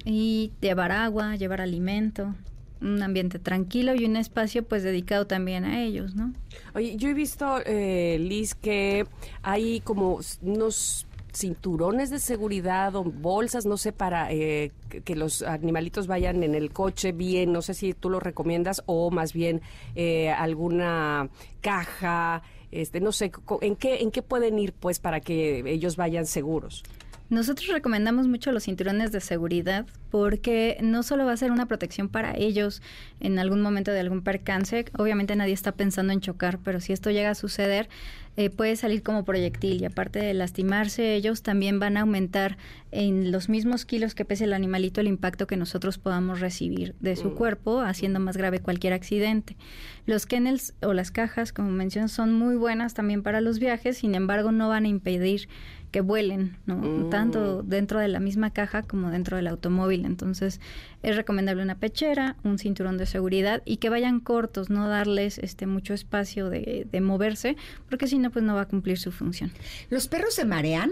Y 0.03 0.51
llevar 0.59 0.91
agua, 0.91 1.37
llevar 1.37 1.61
alimento, 1.61 2.35
un 2.81 3.01
ambiente 3.01 3.39
tranquilo 3.39 3.95
y 3.95 4.03
un 4.03 4.17
espacio 4.17 4.63
pues 4.63 4.83
dedicado 4.83 5.27
también 5.27 5.63
a 5.63 5.81
ellos, 5.81 6.13
¿no? 6.13 6.33
Oye, 6.75 6.97
yo 6.97 7.07
he 7.07 7.13
visto, 7.13 7.59
eh, 7.65 8.17
Liz, 8.19 8.53
que 8.53 9.07
hay 9.43 9.79
como 9.79 10.19
unos 10.41 11.07
cinturones 11.33 12.09
de 12.09 12.19
seguridad 12.19 12.93
o 12.97 13.05
bolsas, 13.05 13.65
no 13.65 13.77
sé, 13.77 13.93
para 13.93 14.29
eh, 14.33 14.73
que 15.05 15.15
los 15.15 15.41
animalitos 15.41 16.07
vayan 16.07 16.43
en 16.43 16.53
el 16.53 16.73
coche 16.73 17.13
bien, 17.13 17.53
no 17.53 17.61
sé 17.61 17.73
si 17.73 17.93
tú 17.93 18.09
lo 18.09 18.19
recomiendas 18.19 18.83
o 18.87 19.09
más 19.09 19.31
bien 19.31 19.61
eh, 19.95 20.31
alguna 20.31 21.29
caja, 21.61 22.43
este, 22.71 22.99
no 23.01 23.11
sé, 23.11 23.31
¿en 23.61 23.75
qué, 23.75 24.01
¿en 24.01 24.11
qué 24.11 24.21
pueden 24.21 24.59
ir 24.59 24.73
pues 24.73 24.99
para 24.99 25.19
que 25.19 25.63
ellos 25.65 25.95
vayan 25.95 26.25
seguros? 26.25 26.83
Nosotros 27.31 27.69
recomendamos 27.69 28.27
mucho 28.27 28.51
los 28.51 28.63
cinturones 28.63 29.13
de 29.13 29.21
seguridad 29.21 29.85
porque 30.09 30.77
no 30.81 31.01
solo 31.01 31.25
va 31.25 31.31
a 31.31 31.37
ser 31.37 31.51
una 31.51 31.65
protección 31.65 32.09
para 32.09 32.35
ellos 32.35 32.81
en 33.21 33.39
algún 33.39 33.61
momento 33.61 33.91
de 33.91 34.01
algún 34.01 34.21
percance, 34.21 34.83
obviamente 34.97 35.33
nadie 35.37 35.53
está 35.53 35.71
pensando 35.71 36.11
en 36.11 36.19
chocar, 36.19 36.59
pero 36.61 36.81
si 36.81 36.91
esto 36.91 37.09
llega 37.09 37.29
a 37.29 37.35
suceder, 37.35 37.87
eh, 38.37 38.49
puede 38.49 38.77
salir 38.77 39.03
como 39.03 39.25
proyectil 39.25 39.81
y 39.81 39.85
aparte 39.85 40.19
de 40.19 40.33
lastimarse 40.33 41.15
ellos 41.15 41.41
también 41.41 41.79
van 41.79 41.97
a 41.97 42.01
aumentar 42.01 42.57
en 42.91 43.31
los 43.31 43.49
mismos 43.49 43.85
kilos 43.85 44.15
que 44.15 44.23
pese 44.23 44.45
el 44.45 44.53
animalito 44.53 45.01
el 45.01 45.07
impacto 45.07 45.47
que 45.47 45.57
nosotros 45.57 45.97
podamos 45.97 46.39
recibir 46.39 46.95
de 47.01 47.17
su 47.17 47.31
mm. 47.31 47.35
cuerpo 47.35 47.81
haciendo 47.81 48.19
más 48.21 48.37
grave 48.37 48.59
cualquier 48.59 48.93
accidente. 48.93 49.57
Los 50.05 50.25
kennels 50.25 50.73
o 50.81 50.93
las 50.93 51.11
cajas, 51.11 51.51
como 51.51 51.71
mencioné, 51.71 52.07
son 52.07 52.33
muy 52.33 52.55
buenas 52.55 52.93
también 52.93 53.21
para 53.21 53.41
los 53.41 53.59
viajes, 53.59 53.97
sin 53.97 54.15
embargo 54.15 54.51
no 54.51 54.69
van 54.69 54.85
a 54.85 54.89
impedir 54.89 55.49
que 55.91 56.01
vuelen, 56.01 56.57
¿no? 56.65 56.77
Mm. 56.77 57.09
Tanto 57.09 57.63
dentro 57.63 57.99
de 57.99 58.07
la 58.07 58.19
misma 58.19 58.51
caja 58.51 58.81
como 58.81 59.11
dentro 59.11 59.37
del 59.37 59.47
automóvil. 59.47 60.05
Entonces, 60.05 60.59
es 61.03 61.15
recomendable 61.15 61.61
una 61.61 61.75
pechera, 61.75 62.37
un 62.43 62.57
cinturón 62.57 62.97
de 62.97 63.05
seguridad 63.05 63.61
y 63.65 63.77
que 63.77 63.89
vayan 63.89 64.19
cortos, 64.19 64.69
no 64.69 64.87
darles 64.87 65.37
este 65.37 65.67
mucho 65.67 65.93
espacio 65.93 66.49
de, 66.49 66.87
de 66.89 67.01
moverse, 67.01 67.57
porque 67.89 68.07
si 68.07 68.17
no, 68.17 68.31
pues 68.31 68.43
no 68.43 68.55
va 68.55 68.61
a 68.61 68.67
cumplir 68.67 68.97
su 68.97 69.11
función. 69.11 69.51
¿Los 69.89 70.07
perros 70.07 70.33
se 70.33 70.45
marean? 70.45 70.91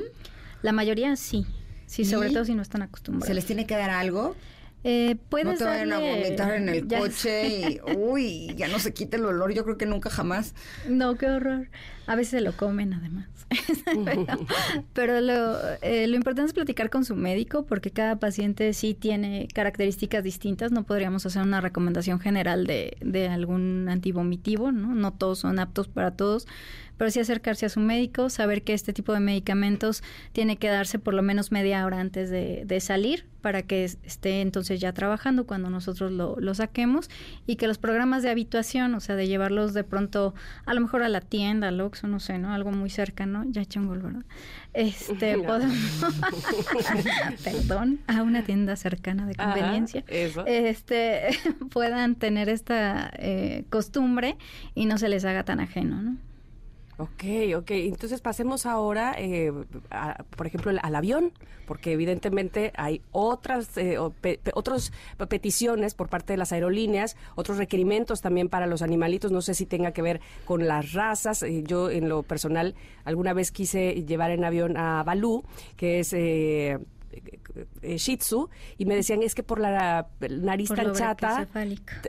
La 0.62 0.74
mayoría 0.74 1.16
sí. 1.16 1.46
Sí, 1.86 2.06
sobre 2.06 2.30
todo 2.30 2.46
si 2.46 2.54
no 2.54 2.62
están 2.62 2.84
acostumbrados. 2.84 3.28
¿Se 3.28 3.34
les 3.34 3.46
tiene 3.46 3.66
que 3.66 3.76
dar 3.76 3.90
algo? 3.90 4.36
Eh, 4.84 5.18
puedes 5.28 5.46
no 5.46 5.58
te 5.58 5.64
vayan 5.66 5.92
a 5.92 6.00
vomitar 6.00 6.54
en 6.54 6.70
el 6.70 6.88
ya 6.88 7.00
coche 7.00 7.48
y, 7.48 7.82
uy, 7.98 8.54
ya 8.56 8.68
no 8.70 8.80
se 8.80 8.94
quita 8.94 9.18
el 9.18 9.26
olor. 9.26 9.54
Yo 9.54 9.64
creo 9.64 9.78
que 9.78 9.86
nunca 9.86 10.10
jamás. 10.10 10.56
No, 10.88 11.16
qué 11.16 11.28
horror. 11.28 11.68
A 12.08 12.16
veces 12.16 12.32
se 12.32 12.42
lo 12.42 12.56
comen 12.56 12.94
además. 12.94 13.28
pero 14.06 14.26
pero 14.94 15.22
lo, 15.22 15.58
eh, 15.82 16.08
lo 16.08 16.16
importante 16.16 16.50
es 16.50 16.54
platicar 16.54 16.90
con 16.90 17.04
su 17.04 17.16
médico 17.16 17.66
porque 17.66 17.90
cada 17.90 18.18
paciente 18.18 18.74
sí 18.74 18.94
tiene 18.94 19.48
características 19.54 20.24
distintas. 20.24 20.72
No 20.72 20.84
podríamos 20.84 21.26
hacer 21.26 21.42
una 21.42 21.60
recomendación 21.60 22.20
general 22.20 22.66
de, 22.66 22.98
de 23.02 23.28
algún 23.28 23.88
antivomitivo, 23.90 24.72
¿no? 24.72 24.96
No 24.96 25.14
todos 25.14 25.40
son 25.40 25.60
aptos 25.60 25.88
para 25.88 26.12
todos. 26.12 26.48
Pero 27.00 27.10
sí 27.10 27.20
acercarse 27.20 27.66
a 27.66 27.70
su 27.70 27.80
médico, 27.80 28.30
saber 28.30 28.62
que 28.62 28.74
este 28.76 28.94
tipo 28.94 29.14
de 29.14 29.20
medicamentos 29.22 30.04
tiene 30.34 30.58
que 30.58 30.68
darse 30.68 31.00
por 31.00 31.16
lo 31.16 31.24
menos 31.24 31.52
media 31.52 31.84
hora 31.86 32.00
antes 32.00 32.30
de, 32.30 32.64
de 32.66 32.80
salir 32.82 33.26
para 33.42 33.64
que 33.64 33.86
es- 33.86 33.98
esté 34.04 34.42
entonces 34.42 34.80
ya 34.82 34.92
trabajando 34.94 35.48
cuando 35.48 35.70
nosotros 35.72 36.12
lo, 36.12 36.36
lo 36.40 36.54
saquemos 36.54 37.10
y 37.48 37.56
que 37.56 37.68
los 37.68 37.78
programas 37.80 38.22
de 38.22 38.30
habituación, 38.30 38.94
o 38.94 39.00
sea, 39.00 39.16
de 39.16 39.28
llevarlos 39.28 39.74
de 39.74 39.84
pronto 39.86 40.36
a 40.66 40.74
lo 40.76 40.82
mejor 40.82 41.02
a 41.02 41.10
la 41.10 41.22
tienda, 41.22 41.70
al 41.70 41.80
Oxxo, 41.82 42.08
no 42.08 42.20
sé, 42.20 42.38
¿no? 42.38 42.54
Algo 42.54 42.72
muy 42.72 42.90
cercano, 42.92 43.46
ya 43.48 43.62
eché 43.62 43.80
un 43.80 43.88
gol, 43.88 44.02
¿verdad? 44.02 44.26
Este, 44.74 45.38
No. 45.38 45.44
podemos, 45.44 45.78
perdón, 47.44 48.00
a 48.08 48.22
una 48.24 48.44
tienda 48.44 48.76
cercana 48.76 49.26
de 49.26 49.36
Ajá, 49.38 49.54
conveniencia, 49.54 50.04
eso. 50.08 50.46
este, 50.46 51.30
puedan 51.72 52.16
tener 52.16 52.50
esta 52.50 53.10
eh, 53.18 53.64
costumbre 53.70 54.36
y 54.76 54.86
no 54.86 54.98
se 54.98 55.10
les 55.10 55.24
haga 55.26 55.44
tan 55.44 55.60
ajeno, 55.60 56.02
¿no? 56.02 56.18
Ok, 57.02 57.24
ok. 57.56 57.72
Entonces 57.72 58.20
pasemos 58.20 58.66
ahora, 58.66 59.16
eh, 59.18 59.54
a- 59.90 60.22
por 60.36 60.46
ejemplo, 60.48 60.70
al- 60.82 60.96
avión, 60.96 61.32
porque 61.66 61.94
evidentemente 61.94 62.74
hay 62.76 63.02
otras 63.14 63.78
eh, 63.78 63.98
otros 64.54 64.92
pe- 65.18 65.28
peticiones 65.30 65.94
por 65.94 66.10
parte 66.10 66.34
de 66.34 66.38
las 66.38 66.52
aerolíneas, 66.52 67.16
otros 67.36 67.58
requerimientos 67.58 68.20
también 68.20 68.50
para 68.50 68.68
los 68.68 68.82
animalitos. 68.82 69.32
No 69.32 69.42
sé 69.42 69.54
si 69.54 69.66
tenga 69.66 69.94
que 69.94 70.02
ver 70.02 70.20
con 70.44 70.68
las 70.68 70.92
razas. 70.92 71.42
Eh, 71.44 71.64
yo, 71.66 71.90
en 71.90 72.10
lo 72.10 72.22
personal, 72.24 72.76
alguna 73.06 73.32
vez 73.32 73.52
quise 73.52 74.04
llevar 74.04 74.32
en 74.32 74.44
avión 74.44 74.76
a 74.76 75.02
Balú, 75.04 75.46
que 75.78 76.02
es... 76.02 76.12
eh, 77.12 77.98
Shih 77.98 78.18
Tzu 78.18 78.50
y 78.78 78.86
me 78.86 78.96
decían 78.96 79.22
es 79.24 79.36
que 79.36 79.44
por 79.44 79.60
la 79.60 80.08
nariz 80.30 80.70
Por 80.70 80.78
tan 80.78 80.94
chata 80.94 81.48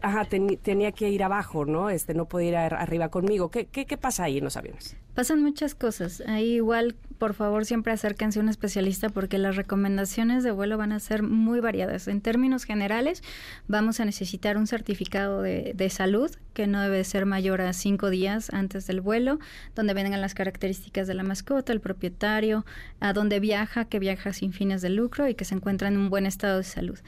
ajá, 0.03 0.25
tenía 0.27 0.93
que 0.93 1.09
ir 1.11 1.23
abajo 1.23 1.65
no 1.65 1.91
este 1.91 2.15
no 2.15 2.27
podía 2.27 2.49
ir 2.49 2.57
ar- 2.57 2.75
arriba 2.75 3.09
conmigo. 3.09 3.51
¿Qué, 3.51 3.67
qué, 3.67 3.87
qué 3.87 3.97
pasa 3.97 4.25
ahí 4.25 4.39
en 4.39 4.45
los 4.45 4.57
aviones 4.57 4.97
Pasan 5.15 5.43
muchas 5.43 5.75
cosas. 5.75 6.23
Ahí 6.27 6.55
igual, 6.55 6.95
por 7.21 7.35
favor, 7.35 7.67
siempre 7.67 7.93
acérquense 7.93 8.39
a 8.39 8.43
un 8.43 8.49
especialista 8.49 9.11
porque 9.11 9.37
las 9.37 9.55
recomendaciones 9.55 10.43
de 10.43 10.53
vuelo 10.53 10.79
van 10.79 10.91
a 10.91 10.99
ser 11.01 11.23
muy 11.23 11.61
variadas. 11.61 12.09
En 12.09 12.23
términos 12.23 12.65
generales, 12.65 13.23
vamos 13.69 14.01
a 14.01 14.07
necesitar 14.07 14.57
un 14.57 14.67
certificado 14.67 15.43
de, 15.43 15.73
de 15.77 15.91
salud 15.91 16.31
que 16.55 16.67
no 16.67 16.81
debe 16.81 17.05
ser 17.05 17.27
mayor 17.27 17.61
a 17.61 17.75
cinco 17.75 18.09
días 18.09 18.49
antes 18.55 18.87
del 18.87 19.03
vuelo, 19.03 19.39
donde 19.75 19.93
vengan 19.93 20.23
las 20.23 20.33
características 20.33 21.07
de 21.07 21.15
la 21.15 21.23
mascota, 21.23 21.75
el 21.75 21.81
propietario, 21.81 22.65
a 23.01 23.13
dónde 23.13 23.39
viaja, 23.39 23.85
que 23.85 23.99
viaja 23.99 24.33
sin 24.33 24.55
fines 24.55 24.81
de 24.81 24.89
lucro 24.89 25.29
y 25.29 25.35
que 25.35 25.45
se 25.45 25.55
encuentra 25.55 25.89
en 25.89 25.99
un 25.99 26.09
buen 26.09 26.25
estado 26.25 26.57
de 26.57 26.65
salud. 26.65 26.99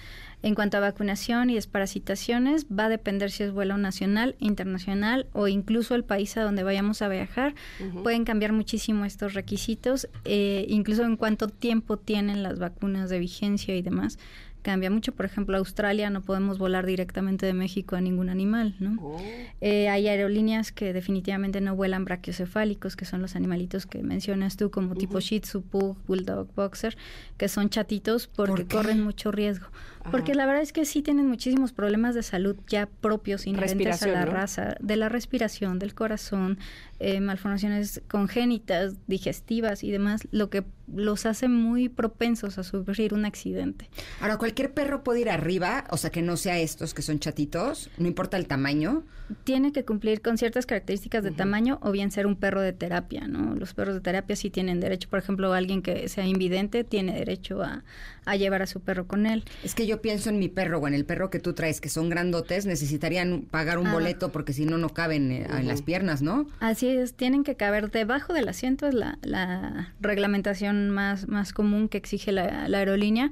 En 0.43 0.57
cuanto 0.57 0.77
a 0.77 0.81
vacunación 0.81 1.51
y 1.51 1.55
desparasitaciones, 1.55 2.67
va 2.67 2.87
a 2.87 2.89
depender 2.89 3.31
si 3.31 3.45
es 3.45 3.53
vuelo 3.53 3.79
nacional, 3.79 4.35
internacional 4.41 5.27
o 5.33 5.47
incluso 5.47 5.95
el 5.95 6.03
país 6.03 6.37
a 6.37 6.43
donde 6.43 6.65
vayamos 6.65 7.01
a 7.01 7.09
viajar. 7.09 7.55
Pueden 8.03 8.25
cambiar 8.25 8.53
muchísimo 8.53 9.05
estos 9.05 9.35
requisitos, 9.35 10.02
eh, 10.24 10.66
incluso 10.69 11.05
en 11.05 11.16
cuánto 11.16 11.49
tiempo 11.49 11.97
tienen 11.97 12.43
las 12.43 12.59
vacunas 12.59 13.11
de 13.11 13.19
vigencia 13.19 13.77
y 13.77 13.83
demás. 13.83 14.19
Cambia 14.62 14.91
mucho, 14.91 15.12
por 15.12 15.27
ejemplo, 15.27 15.57
Australia 15.57 16.09
no 16.09 16.23
podemos 16.23 16.57
volar 16.59 16.87
directamente 16.87 17.47
de 17.47 17.53
México 17.53 17.97
a 17.97 18.01
ningún 18.01 18.29
animal, 18.29 18.77
¿no? 18.79 19.16
Eh, 19.61 19.89
hay 19.89 20.07
aerolíneas 20.07 20.70
que 20.70 20.93
definitivamente 20.93 21.61
no 21.61 21.74
vuelan 21.74 22.05
brachiocefálicos, 22.05 22.95
que 22.95 23.05
son 23.05 23.20
los 23.20 23.35
animalitos 23.35 23.87
que 23.87 24.05
mencionas 24.05 24.57
tú, 24.57 24.70
como 24.70 24.95
tipo 24.95 25.19
Shih 25.19 25.41
Tzu, 25.41 25.62
Pug, 25.62 25.99
Bulldog, 26.07 26.55
Boxer, 26.55 26.97
que 27.39 27.49
son 27.49 27.70
chatitos 27.70 28.29
porque 28.29 28.65
corren 28.65 29.03
mucho 29.03 29.33
riesgo. 29.33 29.66
Porque 30.11 30.35
la 30.35 30.47
verdad 30.47 30.62
es 30.62 30.73
que 30.73 30.85
sí 30.85 31.03
tienen 31.03 31.29
muchísimos 31.29 31.73
problemas 31.73 32.15
de 32.15 32.23
salud 32.23 32.57
ya 32.69 32.87
propios, 32.87 33.47
inherentes 33.47 34.03
a 34.03 34.09
la 34.09 34.24
¿no? 34.24 34.33
raza, 34.33 34.77
de 34.81 34.97
la 34.97 35.09
respiración, 35.09 35.79
del 35.79 35.95
corazón, 35.95 36.59
eh, 36.98 37.20
malformaciones 37.20 38.02
congénitas, 38.09 38.94
digestivas 39.06 39.82
y 39.82 39.90
demás, 39.90 40.28
lo 40.31 40.51
que 40.51 40.64
los 40.94 41.27
hace 41.27 41.48
muy 41.48 41.89
propensos 41.89 42.59
a 42.59 42.62
sufrir 42.62 43.14
un 43.14 43.24
accidente. 43.24 43.89
Ahora, 44.20 44.36
cualquier 44.36 44.73
perro 44.73 45.02
puede 45.02 45.20
ir 45.20 45.31
arriba, 45.31 45.85
o 45.90 45.97
sea, 45.97 46.10
que 46.10 46.23
no 46.23 46.36
sea 46.36 46.59
estos 46.59 46.94
que 46.94 47.02
son 47.02 47.19
chatitos, 47.19 47.90
no 47.98 48.06
importa 48.06 48.36
el 48.36 48.47
tamaño. 48.47 49.05
tiene 49.44 49.73
que 49.73 49.85
cumplir 49.85 50.20
con 50.20 50.36
ciertas 50.36 50.66
características 50.66 51.24
de 51.24 51.31
tamaño 51.31 51.78
o 51.82 51.90
bien 51.90 52.10
ser 52.10 52.27
un 52.27 52.36
perro 52.36 52.60
de 52.60 52.73
terapia, 52.73 53.27
¿no? 53.27 53.55
Los 53.55 53.73
perros 53.73 53.94
de 53.94 54.01
terapia 54.01 54.36
sí 54.36 54.51
tienen 54.51 54.78
derecho, 54.78 55.09
por 55.09 55.19
ejemplo, 55.19 55.52
alguien 55.55 55.81
que 55.81 56.09
sea 56.09 56.27
invidente 56.27 56.85
tiene 56.85 57.14
derecho 57.14 57.62
a, 57.62 57.82
a 58.24 58.36
llevar 58.36 58.62
a 58.62 58.66
su 58.66 58.81
perro 58.81 59.07
con 59.07 59.27
él. 59.27 59.44
Es 59.65 59.74
que 59.74 59.86
yo 59.86 60.01
pienso 60.03 60.31
en 60.31 60.39
mi 60.39 60.49
perro 60.49 60.78
o 60.78 60.86
en 60.89 60.94
el 60.94 61.05
perro 61.05 61.31
que 61.31 61.39
tú 61.39 61.53
traes, 61.55 61.81
que 61.81 61.89
son 61.89 62.09
grandotes, 62.09 62.66
necesitarían 62.66 63.43
pagar 63.51 63.78
un 63.78 63.89
Ah. 63.89 63.93
boleto 63.93 64.31
porque 64.32 64.53
si 64.53 64.65
no, 64.65 64.78
no 64.78 64.90
caben 64.90 65.31
eh, 65.32 65.47
en 65.51 65.66
las 65.69 65.82
piernas, 65.82 66.23
¿no? 66.23 66.47
Así 66.61 66.89
es, 66.89 67.15
tienen 67.15 67.44
que 67.44 67.57
caber 67.57 67.90
debajo 67.90 68.32
del 68.32 68.49
asiento, 68.49 68.86
es 68.86 68.94
la, 68.94 69.19
la 69.23 69.93
reglamentación 70.01 70.90
más, 70.90 71.28
más 71.28 71.53
común 71.53 71.89
que 71.89 71.99
exige 71.99 72.32
la, 72.32 72.69
la 72.69 72.78
aerolínea, 72.78 73.31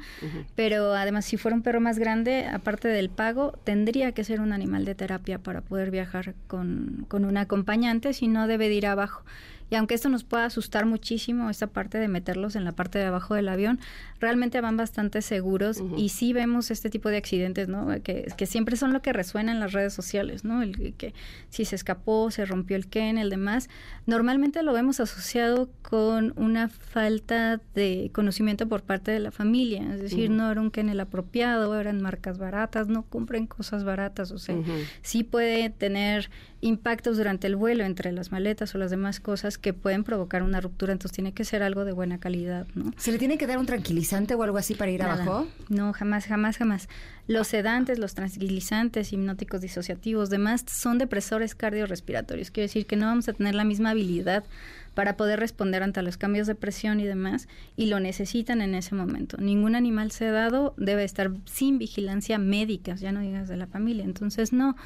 pero 0.55 0.95
además 0.95 1.25
si 1.25 1.37
fuera 1.37 1.57
un 1.57 1.63
perro 1.63 1.81
más 1.81 1.99
grande, 1.99 2.47
aparte 2.47 2.89
del 2.89 3.11
pago, 3.11 3.53
tendría 3.65 4.13
que 4.13 4.25
ser 4.25 4.41
un 4.41 4.53
animal 4.53 4.85
de 4.85 4.95
terapia 4.95 5.39
para 5.39 5.61
poder 5.61 5.91
viajar 5.91 6.35
con, 6.47 7.05
con 7.09 7.25
un 7.25 7.37
acompañante, 7.37 8.13
si 8.13 8.29
no 8.29 8.47
debe 8.47 8.69
de 8.69 8.75
ir 8.75 8.87
abajo. 8.87 9.23
Y 9.71 9.77
aunque 9.77 9.95
esto 9.95 10.09
nos 10.09 10.25
pueda 10.25 10.45
asustar 10.45 10.85
muchísimo, 10.85 11.49
esta 11.49 11.69
parte 11.69 11.99
de 11.99 12.09
meterlos 12.09 12.57
en 12.57 12.65
la 12.65 12.73
parte 12.73 12.99
de 12.99 13.05
abajo 13.05 13.35
del 13.35 13.49
avión, 13.49 13.79
realmente 14.19 14.61
van 14.61 14.77
bastante 14.77 15.23
seguros 15.23 15.83
y 15.97 16.11
sí 16.11 16.33
vemos 16.33 16.71
este 16.71 16.91
tipo 16.91 17.09
de 17.09 17.17
accidentes, 17.17 17.69
¿no? 17.69 17.89
Que, 18.03 18.33
que 18.37 18.47
siempre 18.47 18.77
son 18.77 18.93
lo 18.93 19.01
que 19.01 19.13
resuena 19.13 19.53
en 19.53 19.61
las 19.61 19.73
redes 19.73 19.95
sociales, 19.95 20.45
¿no? 20.45 20.63
El 20.63 20.95
que 20.95 21.15
si 21.49 21.65
se 21.65 21.77
escapó, 21.77 22.31
se 22.31 22.45
rompió 22.45 22.77
el 22.77 22.89
Ken, 22.89 23.17
el 23.17 23.31
demás. 23.31 23.69
Normalmente 24.07 24.63
lo 24.63 24.73
vemos 24.73 25.01
asociado 25.01 25.71
con 25.83 26.33
una 26.37 26.69
falta 26.69 27.61
de 27.75 28.11
conocimiento 28.13 28.69
por 28.69 28.83
parte 28.83 29.11
de 29.11 29.21
la 29.21 29.31
familia, 29.31 29.95
es 29.95 30.01
decir, 30.01 30.31
no 30.31 30.51
era 30.51 30.61
un 30.61 30.71
Ken 30.71 30.89
el 30.89 31.01
apropiado, 31.01 31.79
eran 31.79 32.01
marcas 32.01 32.39
baratas, 32.39 32.89
no 32.89 33.03
compren 33.05 33.47
cosas 33.47 33.85
baratas, 33.85 34.31
o 34.33 34.39
sea, 34.39 34.57
sí 35.03 35.23
puede 35.23 35.71
tener 35.71 36.31
impactos 36.61 37.17
durante 37.17 37.47
el 37.47 37.57
vuelo 37.57 37.85
entre 37.85 38.13
las 38.13 38.33
maletas 38.33 38.75
o 38.75 38.79
las 38.79 38.91
demás 38.91 39.21
cosas 39.21 39.59
que 39.59 39.73
pueden 39.73 40.05
provocar 40.05 40.43
una 40.43 40.61
ruptura, 40.61 40.93
entonces 40.93 41.15
tiene 41.15 41.33
que 41.33 41.45
ser 41.45 41.63
algo 41.63 41.85
de 41.85 41.93
buena 41.93 42.19
calidad, 42.19 42.67
¿no? 42.75 42.93
¿Se 42.97 43.13
le 43.13 43.19
tiene 43.19 43.39
que 43.39 43.47
dar 43.47 43.59
un 43.59 43.67
tranquilizante 43.67 44.35
o 44.35 44.43
algo 44.43 44.59
así 44.59 44.75
para 44.75 44.91
ir 44.91 45.01
Nada. 45.01 45.15
abajo? 45.15 45.49
No, 45.69 45.93
jamás, 45.93 46.27
jamás, 46.27 46.59
jamás. 46.59 46.89
Los 47.27 47.49
sedantes, 47.49 47.99
los 47.99 48.15
tranquilizantes, 48.15 49.13
hipnóticos 49.13 49.61
disociativos, 49.61 50.31
demás, 50.31 50.65
son 50.67 50.99
depresores 50.99 51.55
cardiorrespiratorios. 51.55 52.51
Quiere 52.51 52.67
decir 52.67 52.87
que 52.87 52.97
no 52.97 53.07
vamos 53.07 53.29
a 53.29 53.33
tener 53.33 53.55
la 53.55 53.65
misma 53.65 53.91
habilidad 53.91 54.45
para 54.95 55.17
poder 55.17 55.41
responder 55.41 55.83
ante 55.83 56.03
los 56.03 56.17
cambios 56.17 56.47
de 56.47 56.55
presión 56.55 57.01
y 57.01 57.07
demás, 57.07 57.49
y 57.77 57.87
lo 57.87 58.01
necesitan 58.01 58.61
en 58.61 58.75
ese 58.75 58.95
momento. 58.95 59.37
Ningún 59.39 59.75
animal 59.75 60.11
sedado 60.11 60.75
debe 60.77 61.05
estar 61.05 61.31
sin 61.45 61.79
vigilancia 61.79 62.39
médica, 62.39 62.95
ya 62.97 63.13
no 63.13 63.21
digas 63.21 63.49
de 63.49 63.57
la 63.57 63.67
familia. 63.67 64.05
Entonces, 64.05 64.53
no. 64.53 64.77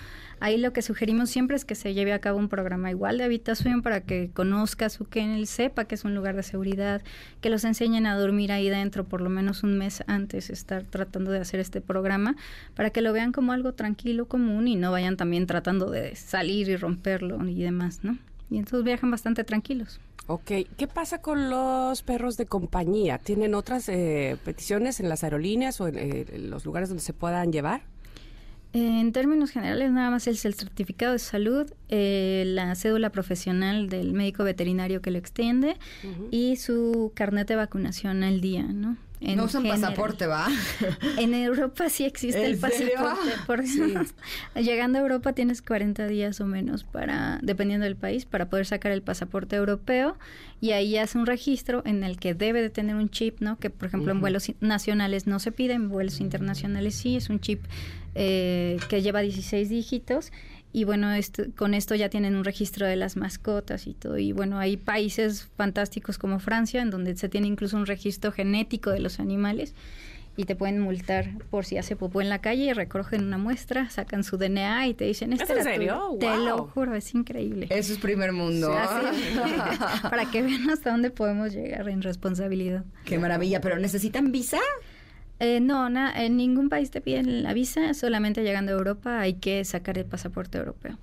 Ahí 0.40 0.58
lo 0.58 0.72
que 0.72 0.82
sugerimos 0.82 1.30
siempre 1.30 1.56
es 1.56 1.64
que 1.64 1.74
se 1.74 1.94
lleve 1.94 2.12
a 2.12 2.20
cabo 2.20 2.38
un 2.38 2.48
programa 2.48 2.90
igual 2.90 3.18
de 3.18 3.24
habitación 3.24 3.82
para 3.82 4.02
que 4.02 4.30
conozca 4.32 4.88
su 4.88 5.06
kennel, 5.06 5.46
sepa 5.46 5.84
que 5.86 5.94
es 5.94 6.04
un 6.04 6.14
lugar 6.14 6.36
de 6.36 6.42
seguridad, 6.42 7.02
que 7.40 7.50
los 7.50 7.64
enseñen 7.64 8.06
a 8.06 8.16
dormir 8.16 8.52
ahí 8.52 8.68
dentro 8.68 9.04
por 9.04 9.20
lo 9.20 9.30
menos 9.30 9.62
un 9.62 9.78
mes 9.78 10.02
antes, 10.06 10.50
estar 10.50 10.84
tratando 10.84 11.30
de 11.30 11.38
hacer 11.38 11.60
este 11.60 11.80
programa, 11.80 12.36
para 12.74 12.90
que 12.90 13.00
lo 13.00 13.12
vean 13.12 13.32
como 13.32 13.52
algo 13.52 13.72
tranquilo, 13.72 14.26
común 14.26 14.68
y 14.68 14.76
no 14.76 14.90
vayan 14.90 15.16
también 15.16 15.46
tratando 15.46 15.90
de 15.90 16.14
salir 16.16 16.68
y 16.68 16.76
romperlo 16.76 17.46
y 17.48 17.62
demás, 17.62 18.00
¿no? 18.02 18.18
Y 18.50 18.58
entonces 18.58 18.84
viajan 18.84 19.10
bastante 19.10 19.44
tranquilos. 19.44 20.00
Ok, 20.26 20.50
¿qué 20.76 20.86
pasa 20.86 21.20
con 21.20 21.50
los 21.50 22.02
perros 22.02 22.36
de 22.36 22.46
compañía? 22.46 23.18
¿Tienen 23.18 23.54
otras 23.54 23.88
eh, 23.88 24.38
peticiones 24.44 25.00
en 25.00 25.08
las 25.08 25.22
aerolíneas 25.22 25.80
o 25.80 25.88
en, 25.88 25.98
eh, 25.98 26.26
en 26.32 26.50
los 26.50 26.64
lugares 26.64 26.88
donde 26.88 27.02
se 27.02 27.12
puedan 27.12 27.52
llevar? 27.52 27.82
En 28.74 29.12
términos 29.12 29.52
generales, 29.52 29.92
nada 29.92 30.10
más 30.10 30.26
es 30.26 30.44
el 30.44 30.54
certificado 30.54 31.12
de 31.12 31.20
salud, 31.20 31.70
eh, 31.90 32.42
la 32.44 32.74
cédula 32.74 33.10
profesional 33.10 33.88
del 33.88 34.14
médico 34.14 34.42
veterinario 34.42 35.00
que 35.00 35.12
lo 35.12 35.18
extiende 35.18 35.76
y 36.32 36.56
su 36.56 37.12
carnet 37.14 37.46
de 37.46 37.54
vacunación 37.54 38.24
al 38.24 38.40
día, 38.40 38.64
¿no? 38.64 38.96
En 39.24 39.36
no 39.36 39.44
usan 39.44 39.62
general. 39.62 39.80
pasaporte, 39.80 40.26
¿va? 40.26 40.48
En 41.18 41.34
Europa 41.34 41.88
sí 41.88 42.04
existe 42.04 42.44
el 42.44 42.58
pasaporte. 42.58 43.32
Por 43.46 43.64
Llegando 44.62 44.98
a 44.98 45.02
Europa 45.02 45.32
tienes 45.32 45.62
40 45.62 46.06
días 46.06 46.40
o 46.40 46.46
menos 46.46 46.84
para, 46.84 47.38
dependiendo 47.42 47.84
del 47.84 47.96
país, 47.96 48.26
para 48.26 48.50
poder 48.50 48.66
sacar 48.66 48.92
el 48.92 49.02
pasaporte 49.02 49.56
europeo 49.56 50.16
y 50.60 50.72
ahí 50.72 50.96
hace 50.96 51.18
un 51.18 51.26
registro 51.26 51.82
en 51.84 52.04
el 52.04 52.18
que 52.18 52.34
debe 52.34 52.62
de 52.62 52.70
tener 52.70 52.96
un 52.96 53.10
chip, 53.10 53.40
¿no? 53.40 53.58
Que 53.58 53.70
por 53.70 53.88
ejemplo 53.88 54.12
en 54.12 54.20
vuelos 54.20 54.52
nacionales 54.60 55.26
no 55.26 55.38
se 55.38 55.52
pide, 55.52 55.74
en 55.74 55.88
vuelos 55.88 56.20
internacionales 56.20 56.94
sí, 56.94 57.16
es 57.16 57.30
un 57.30 57.40
chip 57.40 57.64
eh, 58.14 58.78
que 58.88 59.02
lleva 59.02 59.20
16 59.20 59.68
dígitos 59.68 60.32
y 60.74 60.84
bueno, 60.84 61.12
esto- 61.14 61.44
con 61.56 61.72
esto 61.72 61.94
ya 61.94 62.08
tienen 62.10 62.34
un 62.36 62.44
registro 62.44 62.86
de 62.86 62.96
las 62.96 63.16
mascotas 63.16 63.86
y 63.86 63.94
todo. 63.94 64.18
Y 64.18 64.32
bueno, 64.32 64.58
hay 64.58 64.76
países 64.76 65.48
fantásticos 65.56 66.18
como 66.18 66.40
Francia, 66.40 66.82
en 66.82 66.90
donde 66.90 67.16
se 67.16 67.28
tiene 67.30 67.46
incluso 67.46 67.76
un 67.78 67.86
registro 67.86 68.32
genético 68.32 68.90
de 68.90 68.98
los 68.98 69.20
animales 69.20 69.72
y 70.36 70.46
te 70.46 70.56
pueden 70.56 70.80
multar 70.80 71.30
por 71.48 71.64
si 71.64 71.78
hace 71.78 71.94
popó 71.94 72.20
en 72.20 72.28
la 72.28 72.40
calle 72.40 72.64
y 72.64 72.72
recogen 72.72 73.22
una 73.22 73.38
muestra, 73.38 73.88
sacan 73.88 74.24
su 74.24 74.36
DNA 74.36 74.88
y 74.88 74.94
te 74.94 75.04
dicen, 75.04 75.32
¿Es 75.32 75.48
en 75.48 75.62
serio? 75.62 75.94
tuyo". 76.10 76.18
Te 76.18 76.36
lo 76.38 76.56
Wow. 76.56 76.66
juro, 76.70 76.94
es 76.96 77.14
increíble. 77.14 77.68
Eso 77.70 77.92
es 77.92 78.00
primer 78.00 78.32
mundo. 78.32 78.74
Para 80.10 80.28
que 80.30 80.42
vean 80.42 80.68
hasta 80.70 80.90
dónde 80.90 81.10
podemos 81.10 81.52
llegar 81.52 81.88
en 81.88 82.02
responsabilidad. 82.02 82.84
Qué 83.04 83.16
maravilla, 83.18 83.60
pero 83.60 83.78
¿necesitan 83.78 84.32
visa? 84.32 84.58
Eh, 85.40 85.60
no, 85.60 85.88
na- 85.90 86.12
en 86.24 86.36
ningún 86.36 86.68
país 86.68 86.90
te 86.90 87.00
piden 87.00 87.42
la 87.42 87.52
visa, 87.54 87.92
solamente 87.94 88.42
llegando 88.42 88.72
a 88.72 88.76
Europa 88.76 89.20
hay 89.20 89.34
que 89.34 89.64
sacar 89.64 89.98
el 89.98 90.04
pasaporte 90.06 90.58
europeo. 90.58 90.98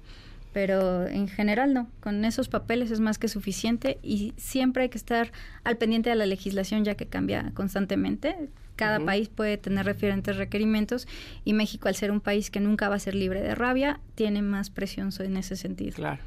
Pero 0.54 1.08
en 1.08 1.28
general 1.30 1.74
no, 1.74 1.90
con 2.02 2.26
esos 2.26 2.50
papeles 2.50 2.92
es 2.92 3.00
más 3.00 3.18
que 3.18 3.28
suficiente 3.30 4.00
y 4.04 4.34
siempre 4.36 4.84
hay 4.84 4.90
que 4.90 4.98
estar 4.98 5.32
al 5.64 5.78
pendiente 5.78 6.10
de 6.10 6.16
la 6.18 6.26
legislación 6.26 6.84
ya 6.84 6.96
que 6.96 7.06
cambia 7.06 7.52
constantemente. 7.54 8.50
Cada 8.76 9.00
país 9.00 9.30
puede 9.30 9.58
tener 9.58 9.86
diferentes 9.86 10.36
requerimientos 10.38 11.08
y 11.46 11.54
México 11.54 11.88
al 11.88 11.96
ser 11.96 12.10
un 12.10 12.20
país 12.20 12.50
que 12.50 12.60
nunca 12.60 12.90
va 12.90 12.96
a 12.96 13.00
ser 13.00 13.14
libre 13.16 13.42
de 13.42 13.54
rabia, 13.54 14.00
tiene 14.16 14.42
más 14.42 14.70
presión 14.72 15.12
en 15.20 15.38
ese 15.38 15.56
sentido. 15.56 15.96
Claro. 15.96 16.22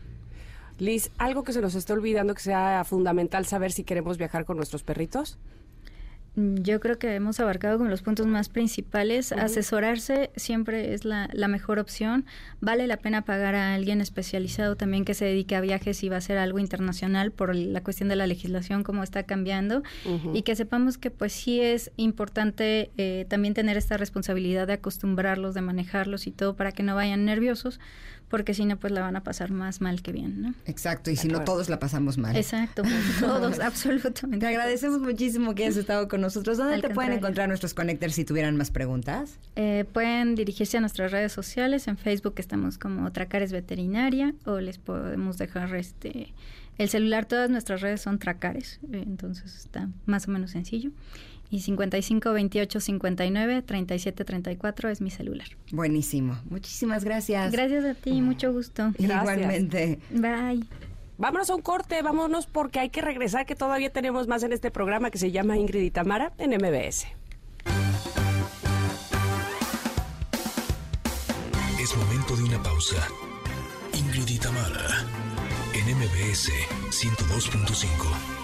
Liz, 0.78 1.10
algo 1.18 1.42
que 1.42 1.52
se 1.52 1.60
nos 1.60 1.74
está 1.74 1.92
olvidando 1.94 2.34
que 2.34 2.42
sea 2.42 2.84
fundamental 2.84 3.44
saber 3.44 3.72
si 3.72 3.82
queremos 3.84 4.18
viajar 4.18 4.44
con 4.44 4.56
nuestros 4.56 4.84
perritos. 4.84 5.38
Mm, 6.36 6.56
Yo 6.62 6.80
creo 6.80 6.98
que 6.98 7.14
hemos 7.14 7.38
abarcado 7.40 7.78
como 7.78 7.90
los 7.90 8.02
puntos 8.02 8.26
más 8.26 8.48
principales. 8.48 9.32
Ujú. 9.32 9.40
Asesorarse 9.40 10.30
siempre 10.36 10.94
es 10.94 11.04
la, 11.04 11.28
la 11.32 11.48
mejor 11.48 11.78
opción. 11.78 12.24
Vale 12.60 12.86
la 12.86 12.96
pena 12.96 13.22
pagar 13.22 13.54
a 13.54 13.74
alguien 13.74 14.00
especializado 14.00 14.76
también 14.76 15.04
que 15.04 15.14
se 15.14 15.24
dedique 15.24 15.54
a 15.56 15.60
viajes 15.60 16.02
y 16.02 16.08
va 16.08 16.16
a 16.16 16.20
ser 16.20 16.38
algo 16.38 16.58
internacional 16.58 17.30
por 17.30 17.54
la 17.54 17.82
cuestión 17.82 18.08
de 18.08 18.16
la 18.16 18.26
legislación, 18.26 18.82
cómo 18.82 19.02
está 19.02 19.22
cambiando. 19.24 19.82
Y 20.32 20.42
que 20.42 20.56
sepamos 20.56 20.98
que 20.98 21.10
pues 21.10 21.32
sí 21.32 21.60
es 21.60 21.92
importante 21.96 22.90
eh, 22.96 23.26
también 23.28 23.54
tener 23.54 23.76
esta 23.76 23.96
responsabilidad 23.96 24.66
de 24.66 24.74
acostumbrarlos, 24.74 25.54
de 25.54 25.60
manejarlos 25.60 26.26
y 26.26 26.30
todo 26.32 26.56
para 26.56 26.72
que 26.72 26.82
no 26.82 26.94
vayan 26.94 27.24
nerviosos, 27.24 27.80
porque 28.28 28.54
si 28.54 28.64
no 28.64 28.78
pues 28.78 28.92
la 28.92 29.00
van 29.00 29.16
a 29.16 29.22
pasar 29.22 29.50
más 29.50 29.80
mal 29.80 30.02
que 30.02 30.12
bien, 30.12 30.42
¿no? 30.42 30.54
Exacto, 30.66 31.10
y 31.10 31.16
si 31.16 31.28
no 31.28 31.44
todos 31.44 31.68
la 31.68 31.78
pasamos 31.78 32.18
mal. 32.18 32.36
Exacto, 32.36 32.82
pues, 32.82 32.94
todos, 33.20 33.60
absolutamente. 33.60 34.44
Te 34.44 34.46
agradecemos 34.46 35.00
muchísimo 35.00 35.54
que 35.54 35.64
hayas 35.64 35.76
estado 35.76 36.08
con 36.08 36.20
nosotros. 36.20 36.58
¿Dónde 36.58 36.74
Al 36.74 36.82
te 36.82 36.90
pueden 36.90 37.12
encontrar 37.12 37.48
nuestros 37.48 37.74
connectors 37.74 38.14
si 38.14 38.24
tuvieran 38.24 38.56
más 38.56 38.70
preguntas? 38.70 39.38
Eh, 39.56 39.84
pueden 39.92 40.34
dirigirse 40.34 40.76
a 40.76 40.80
nuestras 40.80 41.12
redes 41.12 41.32
sociales. 41.32 41.88
En 41.88 41.96
Facebook 41.96 42.34
estamos 42.36 42.78
como 42.78 43.10
Tracares 43.12 43.52
Veterinaria 43.52 44.34
o 44.44 44.60
les 44.60 44.78
podemos 44.78 45.38
dejar 45.38 45.74
este 45.74 46.34
el 46.78 46.88
celular. 46.88 47.26
Todas 47.26 47.50
nuestras 47.50 47.80
redes 47.80 48.00
son 48.00 48.18
Tracares, 48.18 48.80
eh, 48.92 49.02
entonces 49.06 49.54
está 49.56 49.88
más 50.06 50.28
o 50.28 50.30
menos 50.30 50.50
sencillo. 50.50 50.90
Y 51.50 51.60
55 51.60 52.32
28 52.32 52.80
59 52.80 53.62
37 53.62 54.24
34 54.24 54.88
es 54.88 55.00
mi 55.00 55.10
celular. 55.10 55.46
Buenísimo. 55.70 56.38
Muchísimas 56.50 57.04
gracias. 57.04 57.52
Gracias 57.52 57.84
a 57.84 57.94
ti, 57.94 58.20
mucho 58.20 58.52
gusto. 58.52 58.92
Gracias. 58.98 59.22
Igualmente. 59.22 59.98
Bye. 60.10 60.66
Vámonos 61.16 61.48
a 61.48 61.54
un 61.54 61.62
corte, 61.62 62.02
vámonos 62.02 62.46
porque 62.46 62.80
hay 62.80 62.90
que 62.90 63.00
regresar, 63.00 63.46
que 63.46 63.54
todavía 63.54 63.90
tenemos 63.90 64.26
más 64.26 64.42
en 64.42 64.52
este 64.52 64.70
programa 64.72 65.10
que 65.10 65.18
se 65.18 65.30
llama 65.30 65.56
Ingrid 65.56 65.82
y 65.82 65.90
Tamara 65.90 66.32
en 66.38 66.50
MBS. 66.50 67.06
Es 71.80 71.96
momento 71.96 72.36
de 72.36 72.42
una 72.42 72.62
pausa. 72.62 72.96
Ingrid 73.92 74.28
y 74.28 74.38
Tamara, 74.38 75.04
en 75.74 75.96
MBS 75.96 76.50
102.5. 76.90 78.43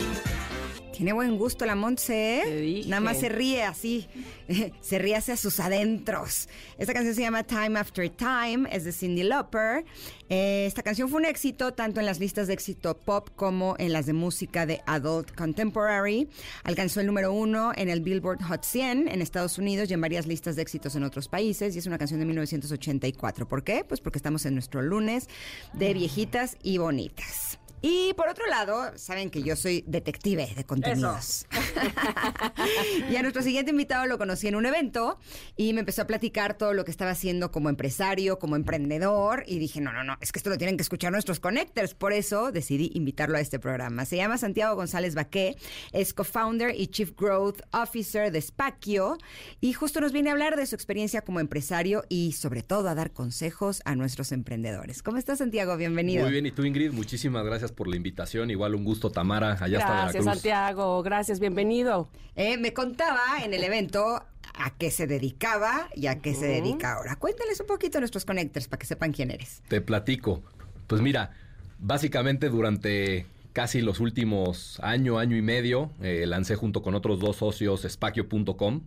Tiene 1.01 1.13
buen 1.13 1.35
gusto 1.39 1.65
la 1.65 1.73
Montse, 1.73 2.43
¿eh? 2.43 2.83
Nada 2.85 2.99
más 2.99 3.19
se 3.19 3.27
ríe 3.27 3.63
así, 3.63 4.07
se 4.81 4.99
ríe 4.99 5.15
hacia 5.15 5.35
sus 5.35 5.59
adentros. 5.59 6.47
Esta 6.77 6.93
canción 6.93 7.15
se 7.15 7.21
llama 7.21 7.41
Time 7.43 7.79
After 7.79 8.07
Time, 8.07 8.69
es 8.71 8.83
de 8.83 8.91
Cindy 8.91 9.23
Lauper. 9.23 9.83
Eh, 10.29 10.65
esta 10.67 10.83
canción 10.83 11.09
fue 11.09 11.19
un 11.19 11.25
éxito 11.25 11.73
tanto 11.73 11.99
en 12.01 12.05
las 12.05 12.19
listas 12.19 12.45
de 12.45 12.53
éxito 12.53 12.95
pop 12.99 13.29
como 13.35 13.73
en 13.79 13.93
las 13.93 14.05
de 14.05 14.13
música 14.13 14.67
de 14.67 14.83
Adult 14.85 15.33
Contemporary. 15.33 16.29
Alcanzó 16.63 16.99
el 16.99 17.07
número 17.07 17.33
uno 17.33 17.71
en 17.75 17.89
el 17.89 18.01
Billboard 18.01 18.43
Hot 18.43 18.63
100 18.63 19.07
en 19.07 19.23
Estados 19.23 19.57
Unidos 19.57 19.89
y 19.89 19.95
en 19.95 20.01
varias 20.01 20.27
listas 20.27 20.55
de 20.55 20.61
éxitos 20.61 20.95
en 20.95 21.01
otros 21.01 21.27
países. 21.27 21.75
Y 21.75 21.79
es 21.79 21.87
una 21.87 21.97
canción 21.97 22.19
de 22.19 22.27
1984. 22.27 23.47
¿Por 23.47 23.63
qué? 23.63 23.83
Pues 23.83 24.01
porque 24.01 24.19
estamos 24.19 24.45
en 24.45 24.53
nuestro 24.53 24.83
lunes 24.83 25.29
de 25.73 25.95
viejitas 25.95 26.57
y 26.61 26.77
bonitas. 26.77 27.57
Y 27.81 28.13
por 28.13 28.29
otro 28.29 28.45
lado, 28.45 28.95
saben 28.95 29.31
que 29.31 29.41
yo 29.41 29.55
soy 29.55 29.83
detective 29.87 30.53
de 30.55 30.63
contenidos. 30.65 31.47
y 33.11 33.15
a 33.15 33.23
nuestro 33.23 33.41
siguiente 33.41 33.71
invitado 33.71 34.05
lo 34.05 34.19
conocí 34.19 34.47
en 34.47 34.55
un 34.55 34.67
evento 34.67 35.17
y 35.57 35.73
me 35.73 35.79
empezó 35.79 36.03
a 36.03 36.07
platicar 36.07 36.57
todo 36.57 36.73
lo 36.73 36.85
que 36.85 36.91
estaba 36.91 37.11
haciendo 37.11 37.51
como 37.51 37.69
empresario, 37.69 38.37
como 38.37 38.55
emprendedor. 38.55 39.43
Y 39.47 39.57
dije, 39.57 39.81
no, 39.81 39.91
no, 39.93 40.03
no, 40.03 40.17
es 40.21 40.31
que 40.31 40.37
esto 40.37 40.51
lo 40.51 40.59
tienen 40.59 40.77
que 40.77 40.83
escuchar 40.83 41.11
nuestros 41.11 41.39
connectors. 41.39 41.95
Por 41.95 42.13
eso 42.13 42.51
decidí 42.51 42.91
invitarlo 42.93 43.37
a 43.37 43.41
este 43.41 43.57
programa. 43.57 44.05
Se 44.05 44.17
llama 44.17 44.37
Santiago 44.37 44.75
González 44.75 45.15
Baqué, 45.15 45.57
es 45.91 46.13
co-founder 46.13 46.79
y 46.79 46.87
chief 46.87 47.13
growth 47.17 47.61
officer 47.73 48.31
de 48.31 48.41
Spacio. 48.41 49.17
Y 49.59 49.73
justo 49.73 50.01
nos 50.01 50.11
viene 50.11 50.29
a 50.29 50.33
hablar 50.33 50.55
de 50.55 50.67
su 50.67 50.75
experiencia 50.75 51.21
como 51.21 51.39
empresario 51.39 52.03
y 52.09 52.33
sobre 52.33 52.61
todo 52.61 52.89
a 52.89 52.95
dar 52.95 53.11
consejos 53.11 53.81
a 53.85 53.95
nuestros 53.95 54.31
emprendedores. 54.31 55.01
¿Cómo 55.01 55.17
estás, 55.17 55.39
Santiago? 55.39 55.75
Bienvenido. 55.77 56.23
Muy 56.23 56.31
bien, 56.31 56.45
y 56.45 56.51
tú 56.51 56.63
Ingrid, 56.63 56.91
muchísimas 56.91 57.43
gracias 57.43 57.70
por 57.71 57.87
la 57.87 57.95
invitación. 57.95 58.51
Igual 58.51 58.75
un 58.75 58.83
gusto, 58.83 59.09
Tamara, 59.09 59.57
allá 59.59 59.79
Gracias, 59.79 60.13
Veracruz. 60.13 60.25
Santiago. 60.25 61.03
Gracias, 61.03 61.39
bienvenido. 61.39 62.09
Eh, 62.35 62.57
me 62.57 62.73
contaba 62.73 63.43
en 63.43 63.53
el 63.53 63.63
evento 63.63 64.21
a 64.53 64.77
qué 64.77 64.91
se 64.91 65.07
dedicaba 65.07 65.89
y 65.95 66.07
a 66.07 66.19
qué 66.21 66.33
se 66.33 66.47
dedica 66.47 66.93
ahora. 66.93 67.15
Cuéntales 67.15 67.59
un 67.59 67.67
poquito 67.67 67.97
a 67.97 68.01
nuestros 68.01 68.25
connectors 68.25 68.67
para 68.67 68.79
que 68.79 68.85
sepan 68.85 69.11
quién 69.11 69.31
eres. 69.31 69.61
Te 69.67 69.81
platico. 69.81 70.41
Pues 70.87 71.01
mira, 71.01 71.31
básicamente 71.79 72.49
durante 72.49 73.25
casi 73.53 73.81
los 73.81 73.99
últimos 73.99 74.79
año, 74.81 75.19
año 75.19 75.35
y 75.37 75.41
medio, 75.41 75.91
eh, 76.01 76.25
lancé 76.27 76.55
junto 76.55 76.81
con 76.81 76.95
otros 76.95 77.19
dos 77.19 77.37
socios 77.37 77.85
Spacio.com. 77.87 78.81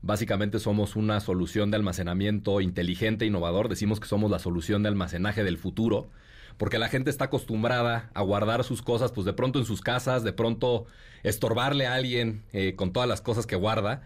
Básicamente 0.00 0.60
somos 0.60 0.94
una 0.94 1.20
solución 1.20 1.70
de 1.70 1.76
almacenamiento 1.76 2.60
inteligente, 2.60 3.26
innovador. 3.26 3.68
Decimos 3.68 3.98
que 3.98 4.06
somos 4.06 4.30
la 4.30 4.38
solución 4.38 4.82
de 4.82 4.90
almacenaje 4.90 5.42
del 5.42 5.58
futuro. 5.58 6.10
Porque 6.58 6.78
la 6.78 6.88
gente 6.88 7.08
está 7.08 7.26
acostumbrada 7.26 8.10
a 8.14 8.22
guardar 8.22 8.64
sus 8.64 8.82
cosas, 8.82 9.12
pues 9.12 9.24
de 9.24 9.32
pronto 9.32 9.58
en 9.58 9.64
sus 9.64 9.80
casas, 9.80 10.24
de 10.24 10.32
pronto 10.32 10.86
estorbarle 11.22 11.86
a 11.86 11.94
alguien 11.94 12.42
eh, 12.52 12.74
con 12.76 12.92
todas 12.92 13.08
las 13.08 13.20
cosas 13.20 13.46
que 13.46 13.56
guarda. 13.56 14.02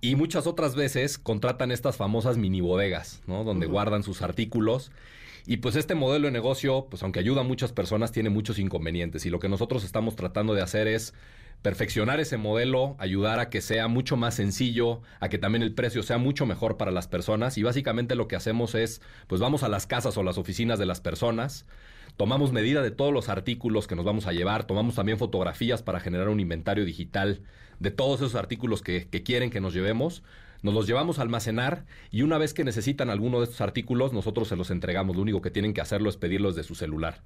Y 0.00 0.14
muchas 0.14 0.46
otras 0.46 0.76
veces 0.76 1.18
contratan 1.18 1.72
estas 1.72 1.96
famosas 1.96 2.36
mini 2.36 2.60
bodegas, 2.60 3.22
¿no? 3.26 3.42
Donde 3.42 3.66
guardan 3.66 4.02
sus 4.02 4.22
artículos. 4.22 4.92
Y 5.46 5.58
pues 5.58 5.76
este 5.76 5.94
modelo 5.94 6.26
de 6.26 6.32
negocio, 6.32 6.86
pues 6.90 7.02
aunque 7.02 7.20
ayuda 7.20 7.40
a 7.40 7.44
muchas 7.44 7.72
personas, 7.72 8.12
tiene 8.12 8.28
muchos 8.30 8.58
inconvenientes. 8.58 9.24
Y 9.24 9.30
lo 9.30 9.38
que 9.38 9.48
nosotros 9.48 9.82
estamos 9.82 10.14
tratando 10.14 10.54
de 10.54 10.62
hacer 10.62 10.86
es 10.86 11.14
perfeccionar 11.62 12.20
ese 12.20 12.36
modelo, 12.36 12.96
ayudar 12.98 13.40
a 13.40 13.50
que 13.50 13.60
sea 13.60 13.88
mucho 13.88 14.16
más 14.16 14.34
sencillo, 14.34 15.02
a 15.20 15.28
que 15.28 15.38
también 15.38 15.62
el 15.62 15.74
precio 15.74 16.02
sea 16.02 16.18
mucho 16.18 16.46
mejor 16.46 16.76
para 16.76 16.90
las 16.90 17.08
personas. 17.08 17.58
Y 17.58 17.62
básicamente 17.62 18.14
lo 18.14 18.28
que 18.28 18.36
hacemos 18.36 18.74
es, 18.74 19.00
pues 19.26 19.40
vamos 19.40 19.62
a 19.62 19.68
las 19.68 19.86
casas 19.86 20.16
o 20.16 20.22
las 20.22 20.38
oficinas 20.38 20.78
de 20.78 20.86
las 20.86 21.00
personas, 21.00 21.66
tomamos 22.16 22.52
medida 22.52 22.82
de 22.82 22.90
todos 22.90 23.12
los 23.12 23.28
artículos 23.28 23.86
que 23.86 23.96
nos 23.96 24.04
vamos 24.04 24.26
a 24.26 24.32
llevar, 24.32 24.64
tomamos 24.64 24.94
también 24.94 25.18
fotografías 25.18 25.82
para 25.82 26.00
generar 26.00 26.28
un 26.28 26.40
inventario 26.40 26.84
digital 26.84 27.42
de 27.80 27.90
todos 27.90 28.20
esos 28.20 28.34
artículos 28.34 28.82
que, 28.82 29.08
quieren 29.24 29.50
que 29.50 29.60
nos 29.60 29.74
llevemos. 29.74 30.22
Nos 30.60 30.74
los 30.74 30.88
llevamos 30.88 31.20
a 31.20 31.22
almacenar 31.22 31.86
y 32.10 32.22
una 32.22 32.36
vez 32.36 32.52
que 32.52 32.64
necesitan 32.64 33.10
alguno 33.10 33.38
de 33.38 33.44
estos 33.44 33.60
artículos, 33.60 34.12
nosotros 34.12 34.48
se 34.48 34.56
los 34.56 34.70
entregamos. 34.72 35.14
Lo 35.14 35.22
único 35.22 35.40
que 35.40 35.52
tienen 35.52 35.72
que 35.72 35.80
hacerlo 35.80 36.10
es 36.10 36.16
pedirlos 36.16 36.56
de 36.56 36.64
su 36.64 36.74
celular. 36.74 37.22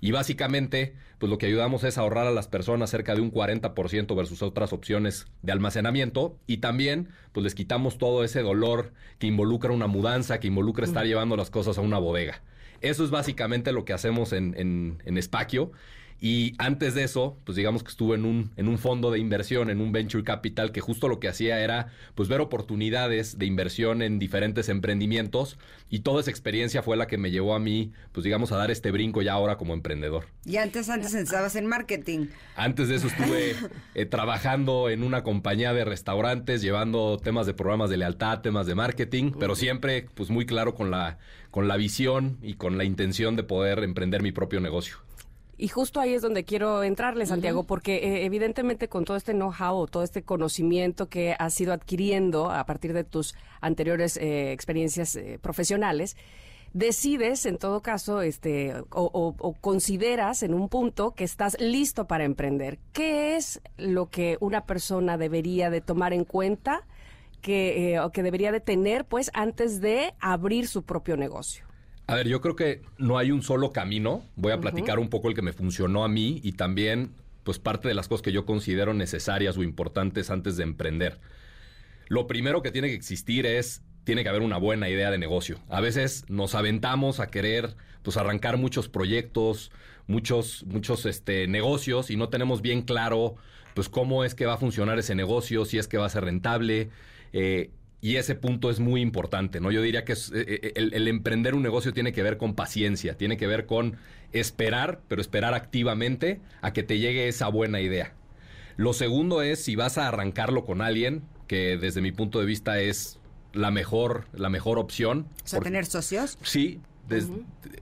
Y 0.00 0.10
básicamente, 0.10 0.94
pues 1.18 1.30
lo 1.30 1.38
que 1.38 1.46
ayudamos 1.46 1.84
es 1.84 1.98
ahorrar 1.98 2.26
a 2.26 2.30
las 2.30 2.48
personas 2.48 2.90
cerca 2.90 3.14
de 3.14 3.20
un 3.20 3.32
40% 3.32 4.14
versus 4.16 4.42
otras 4.42 4.72
opciones 4.72 5.26
de 5.42 5.52
almacenamiento 5.52 6.38
y 6.46 6.58
también 6.58 7.08
pues 7.32 7.44
les 7.44 7.54
quitamos 7.54 7.98
todo 7.98 8.24
ese 8.24 8.42
dolor 8.42 8.92
que 9.18 9.26
involucra 9.26 9.72
una 9.72 9.86
mudanza, 9.86 10.40
que 10.40 10.48
involucra 10.48 10.84
estar 10.84 11.06
llevando 11.06 11.36
las 11.36 11.50
cosas 11.50 11.78
a 11.78 11.80
una 11.80 11.98
bodega. 11.98 12.42
Eso 12.80 13.04
es 13.04 13.10
básicamente 13.10 13.72
lo 13.72 13.84
que 13.84 13.92
hacemos 13.92 14.32
en, 14.32 14.54
en, 14.58 15.02
en 15.04 15.18
Espacio. 15.18 15.72
Y 16.20 16.54
antes 16.58 16.94
de 16.94 17.04
eso, 17.04 17.38
pues 17.44 17.56
digamos 17.56 17.82
que 17.82 17.90
estuve 17.90 18.16
en 18.16 18.24
un, 18.24 18.50
en 18.56 18.68
un 18.68 18.78
fondo 18.78 19.10
de 19.10 19.18
inversión, 19.18 19.70
en 19.70 19.80
un 19.80 19.92
venture 19.92 20.24
capital, 20.24 20.72
que 20.72 20.80
justo 20.80 21.08
lo 21.08 21.20
que 21.20 21.28
hacía 21.28 21.60
era 21.60 21.88
pues 22.14 22.28
ver 22.28 22.40
oportunidades 22.40 23.38
de 23.38 23.46
inversión 23.46 24.02
en 24.02 24.18
diferentes 24.18 24.68
emprendimientos. 24.68 25.58
Y 25.90 26.00
toda 26.00 26.20
esa 26.20 26.30
experiencia 26.30 26.82
fue 26.82 26.96
la 26.96 27.06
que 27.06 27.18
me 27.18 27.30
llevó 27.30 27.54
a 27.54 27.58
mí, 27.58 27.92
pues 28.12 28.24
digamos, 28.24 28.50
a 28.52 28.56
dar 28.56 28.70
este 28.70 28.90
brinco 28.90 29.22
ya 29.22 29.34
ahora 29.34 29.56
como 29.56 29.74
emprendedor. 29.74 30.26
Y 30.44 30.56
antes, 30.56 30.88
antes 30.88 31.14
estabas 31.14 31.54
en 31.56 31.66
marketing. 31.66 32.28
Antes 32.56 32.88
de 32.88 32.96
eso 32.96 33.08
estuve 33.08 33.54
eh, 33.94 34.06
trabajando 34.06 34.88
en 34.88 35.02
una 35.02 35.22
compañía 35.22 35.72
de 35.74 35.84
restaurantes, 35.84 36.62
llevando 36.62 37.18
temas 37.22 37.46
de 37.46 37.54
programas 37.54 37.90
de 37.90 37.98
lealtad, 37.98 38.40
temas 38.40 38.66
de 38.66 38.74
marketing, 38.74 39.32
pero 39.38 39.54
siempre 39.54 40.06
pues 40.14 40.30
muy 40.30 40.46
claro 40.46 40.74
con 40.74 40.90
la, 40.90 41.18
con 41.50 41.68
la 41.68 41.76
visión 41.76 42.38
y 42.42 42.54
con 42.54 42.78
la 42.78 42.84
intención 42.84 43.36
de 43.36 43.42
poder 43.42 43.82
emprender 43.84 44.22
mi 44.22 44.32
propio 44.32 44.60
negocio. 44.60 45.05
Y 45.58 45.68
justo 45.68 46.00
ahí 46.00 46.12
es 46.12 46.20
donde 46.20 46.44
quiero 46.44 46.82
entrarle, 46.82 47.24
Santiago, 47.24 47.64
porque 47.64 47.96
eh, 47.96 48.24
evidentemente 48.26 48.88
con 48.88 49.04
todo 49.04 49.16
este 49.16 49.32
know-how, 49.32 49.86
todo 49.86 50.02
este 50.02 50.22
conocimiento 50.22 51.08
que 51.08 51.34
has 51.38 51.58
ido 51.60 51.72
adquiriendo 51.72 52.50
a 52.50 52.64
partir 52.66 52.92
de 52.92 53.04
tus 53.04 53.34
anteriores 53.62 54.18
eh, 54.18 54.52
experiencias 54.52 55.16
eh, 55.16 55.38
profesionales, 55.40 56.16
decides 56.74 57.46
en 57.46 57.56
todo 57.56 57.80
caso 57.80 58.20
este 58.20 58.74
o, 58.90 59.34
o, 59.38 59.52
consideras 59.54 60.42
en 60.42 60.52
un 60.52 60.68
punto 60.68 61.12
que 61.12 61.24
estás 61.24 61.58
listo 61.58 62.06
para 62.06 62.24
emprender. 62.24 62.78
¿Qué 62.92 63.36
es 63.36 63.62
lo 63.78 64.10
que 64.10 64.36
una 64.40 64.66
persona 64.66 65.16
debería 65.16 65.70
de 65.70 65.80
tomar 65.80 66.12
en 66.12 66.24
cuenta 66.24 66.86
que, 67.40 67.98
o 68.00 68.10
que 68.10 68.22
debería 68.22 68.52
de 68.52 68.60
tener 68.60 69.06
pues 69.06 69.30
antes 69.32 69.80
de 69.80 70.12
abrir 70.20 70.68
su 70.68 70.82
propio 70.82 71.16
negocio? 71.16 71.64
A 72.08 72.14
ver, 72.14 72.28
yo 72.28 72.40
creo 72.40 72.54
que 72.54 72.82
no 72.98 73.18
hay 73.18 73.32
un 73.32 73.42
solo 73.42 73.72
camino. 73.72 74.22
Voy 74.36 74.52
a 74.52 74.60
platicar 74.60 74.98
un 74.98 75.08
poco 75.08 75.28
el 75.28 75.34
que 75.34 75.42
me 75.42 75.52
funcionó 75.52 76.04
a 76.04 76.08
mí 76.08 76.40
y 76.44 76.52
también, 76.52 77.10
pues, 77.42 77.58
parte 77.58 77.88
de 77.88 77.94
las 77.94 78.06
cosas 78.06 78.22
que 78.22 78.32
yo 78.32 78.46
considero 78.46 78.94
necesarias 78.94 79.56
o 79.56 79.64
importantes 79.64 80.30
antes 80.30 80.56
de 80.56 80.62
emprender. 80.62 81.18
Lo 82.08 82.28
primero 82.28 82.62
que 82.62 82.70
tiene 82.70 82.88
que 82.88 82.94
existir 82.94 83.44
es, 83.44 83.82
tiene 84.04 84.22
que 84.22 84.28
haber 84.28 84.42
una 84.42 84.56
buena 84.56 84.88
idea 84.88 85.10
de 85.10 85.18
negocio. 85.18 85.58
A 85.68 85.80
veces 85.80 86.24
nos 86.28 86.54
aventamos 86.54 87.18
a 87.18 87.26
querer, 87.26 87.74
pues, 88.04 88.16
arrancar 88.16 88.56
muchos 88.56 88.88
proyectos, 88.88 89.72
muchos, 90.06 90.64
muchos, 90.64 91.06
este, 91.06 91.48
negocios 91.48 92.10
y 92.10 92.16
no 92.16 92.28
tenemos 92.28 92.62
bien 92.62 92.82
claro, 92.82 93.34
pues, 93.74 93.88
cómo 93.88 94.22
es 94.22 94.36
que 94.36 94.46
va 94.46 94.54
a 94.54 94.58
funcionar 94.58 94.96
ese 95.00 95.16
negocio, 95.16 95.64
si 95.64 95.78
es 95.78 95.88
que 95.88 95.98
va 95.98 96.06
a 96.06 96.10
ser 96.10 96.22
rentable. 96.22 96.90
Eh, 97.32 97.70
y 98.06 98.16
ese 98.16 98.36
punto 98.36 98.70
es 98.70 98.78
muy 98.78 99.00
importante, 99.00 99.58
¿no? 99.60 99.72
Yo 99.72 99.82
diría 99.82 100.04
que 100.04 100.12
es, 100.12 100.30
eh, 100.32 100.44
eh, 100.46 100.72
el, 100.76 100.94
el, 100.94 101.08
emprender 101.08 101.54
un 101.56 101.62
negocio 101.62 101.92
tiene 101.92 102.12
que 102.12 102.22
ver 102.22 102.36
con 102.36 102.54
paciencia, 102.54 103.16
tiene 103.16 103.36
que 103.36 103.46
ver 103.48 103.66
con 103.66 103.96
esperar, 104.32 105.00
pero 105.08 105.20
esperar 105.20 105.54
activamente 105.54 106.40
a 106.62 106.72
que 106.72 106.82
te 106.84 106.98
llegue 106.98 107.26
esa 107.26 107.48
buena 107.48 107.80
idea. 107.80 108.12
Lo 108.76 108.92
segundo 108.92 109.42
es 109.42 109.64
si 109.64 109.74
vas 109.74 109.98
a 109.98 110.06
arrancarlo 110.06 110.64
con 110.64 110.82
alguien, 110.82 111.22
que 111.48 111.78
desde 111.78 112.00
mi 112.00 112.12
punto 112.12 112.38
de 112.38 112.46
vista 112.46 112.78
es 112.80 113.18
la 113.52 113.70
mejor, 113.72 114.26
la 114.34 114.50
mejor 114.50 114.78
opción. 114.78 115.26
O 115.44 115.48
sea, 115.48 115.58
porque- 115.58 115.70
tener 115.70 115.86
socios. 115.86 116.38
Sí, 116.42 116.80
des- 117.08 117.28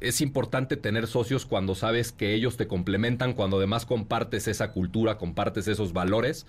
es 0.00 0.20
importante 0.22 0.76
tener 0.78 1.06
socios 1.06 1.44
cuando 1.46 1.74
sabes 1.74 2.12
que 2.12 2.32
ellos 2.32 2.56
te 2.56 2.66
complementan, 2.66 3.34
cuando 3.34 3.58
además 3.58 3.84
compartes 3.84 4.48
esa 4.48 4.70
cultura, 4.72 5.18
compartes 5.18 5.68
esos 5.68 5.92
valores. 5.92 6.46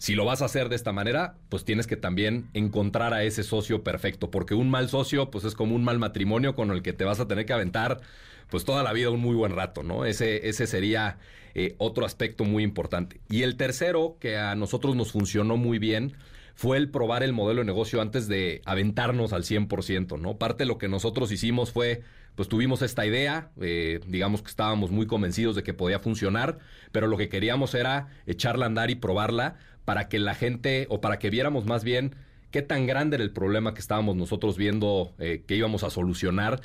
Si 0.00 0.14
lo 0.14 0.24
vas 0.24 0.40
a 0.40 0.46
hacer 0.46 0.70
de 0.70 0.76
esta 0.76 0.92
manera, 0.92 1.34
pues 1.50 1.66
tienes 1.66 1.86
que 1.86 1.94
también 1.94 2.48
encontrar 2.54 3.12
a 3.12 3.22
ese 3.22 3.42
socio 3.42 3.84
perfecto, 3.84 4.30
porque 4.30 4.54
un 4.54 4.70
mal 4.70 4.88
socio, 4.88 5.30
pues 5.30 5.44
es 5.44 5.54
como 5.54 5.74
un 5.76 5.84
mal 5.84 5.98
matrimonio 5.98 6.54
con 6.54 6.70
el 6.70 6.80
que 6.80 6.94
te 6.94 7.04
vas 7.04 7.20
a 7.20 7.28
tener 7.28 7.44
que 7.44 7.52
aventar, 7.52 8.00
pues 8.48 8.64
toda 8.64 8.82
la 8.82 8.94
vida 8.94 9.10
un 9.10 9.20
muy 9.20 9.36
buen 9.36 9.54
rato, 9.54 9.82
¿no? 9.82 10.06
Ese, 10.06 10.48
ese 10.48 10.66
sería 10.66 11.18
eh, 11.54 11.74
otro 11.76 12.06
aspecto 12.06 12.44
muy 12.44 12.62
importante. 12.62 13.20
Y 13.28 13.42
el 13.42 13.58
tercero, 13.58 14.16
que 14.18 14.38
a 14.38 14.54
nosotros 14.54 14.96
nos 14.96 15.12
funcionó 15.12 15.58
muy 15.58 15.78
bien, 15.78 16.14
fue 16.54 16.78
el 16.78 16.90
probar 16.90 17.22
el 17.22 17.34
modelo 17.34 17.60
de 17.60 17.66
negocio 17.66 18.00
antes 18.00 18.26
de 18.26 18.62
aventarnos 18.64 19.34
al 19.34 19.44
100%, 19.44 20.18
¿no? 20.18 20.38
Parte 20.38 20.64
de 20.64 20.68
lo 20.68 20.78
que 20.78 20.88
nosotros 20.88 21.30
hicimos 21.30 21.72
fue, 21.72 22.02
pues 22.36 22.48
tuvimos 22.48 22.80
esta 22.82 23.04
idea, 23.04 23.50
eh, 23.60 24.00
digamos 24.06 24.40
que 24.42 24.48
estábamos 24.48 24.90
muy 24.90 25.06
convencidos 25.06 25.56
de 25.56 25.62
que 25.62 25.74
podía 25.74 26.00
funcionar, 26.00 26.58
pero 26.90 27.06
lo 27.06 27.16
que 27.16 27.28
queríamos 27.28 27.74
era 27.74 28.08
echarla 28.26 28.64
a 28.64 28.68
andar 28.68 28.90
y 28.90 28.94
probarla 28.94 29.56
para 29.90 30.08
que 30.08 30.20
la 30.20 30.36
gente, 30.36 30.86
o 30.88 31.00
para 31.00 31.18
que 31.18 31.30
viéramos 31.30 31.66
más 31.66 31.82
bien 31.82 32.14
qué 32.52 32.62
tan 32.62 32.86
grande 32.86 33.16
era 33.16 33.24
el 33.24 33.32
problema 33.32 33.74
que 33.74 33.80
estábamos 33.80 34.14
nosotros 34.14 34.56
viendo 34.56 35.16
eh, 35.18 35.42
que 35.48 35.56
íbamos 35.56 35.82
a 35.82 35.90
solucionar 35.90 36.60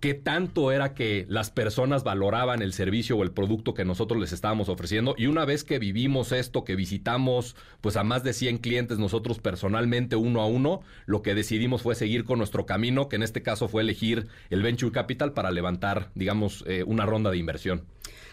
qué 0.00 0.14
tanto 0.14 0.72
era 0.72 0.94
que 0.94 1.26
las 1.28 1.50
personas 1.50 2.02
valoraban 2.02 2.62
el 2.62 2.72
servicio 2.72 3.18
o 3.18 3.22
el 3.22 3.32
producto 3.32 3.74
que 3.74 3.84
nosotros 3.84 4.18
les 4.18 4.32
estábamos 4.32 4.70
ofreciendo. 4.70 5.14
Y 5.18 5.26
una 5.26 5.44
vez 5.44 5.64
que 5.64 5.78
vivimos 5.78 6.32
esto, 6.32 6.64
que 6.64 6.76
visitamos 6.76 7.56
pues 7.82 7.96
a 7.96 8.04
más 8.04 8.24
de 8.24 8.32
100 8.32 8.56
clientes 8.58 8.98
nosotros 8.98 9.38
personalmente 9.38 10.16
uno 10.16 10.40
a 10.40 10.46
uno, 10.46 10.80
lo 11.04 11.20
que 11.20 11.34
decidimos 11.34 11.82
fue 11.82 11.94
seguir 11.94 12.24
con 12.24 12.38
nuestro 12.38 12.64
camino, 12.64 13.10
que 13.10 13.16
en 13.16 13.22
este 13.22 13.42
caso 13.42 13.68
fue 13.68 13.82
elegir 13.82 14.28
el 14.48 14.62
Venture 14.62 14.92
Capital 14.92 15.34
para 15.34 15.50
levantar, 15.50 16.10
digamos, 16.14 16.64
eh, 16.66 16.84
una 16.86 17.04
ronda 17.04 17.30
de 17.30 17.36
inversión. 17.36 17.84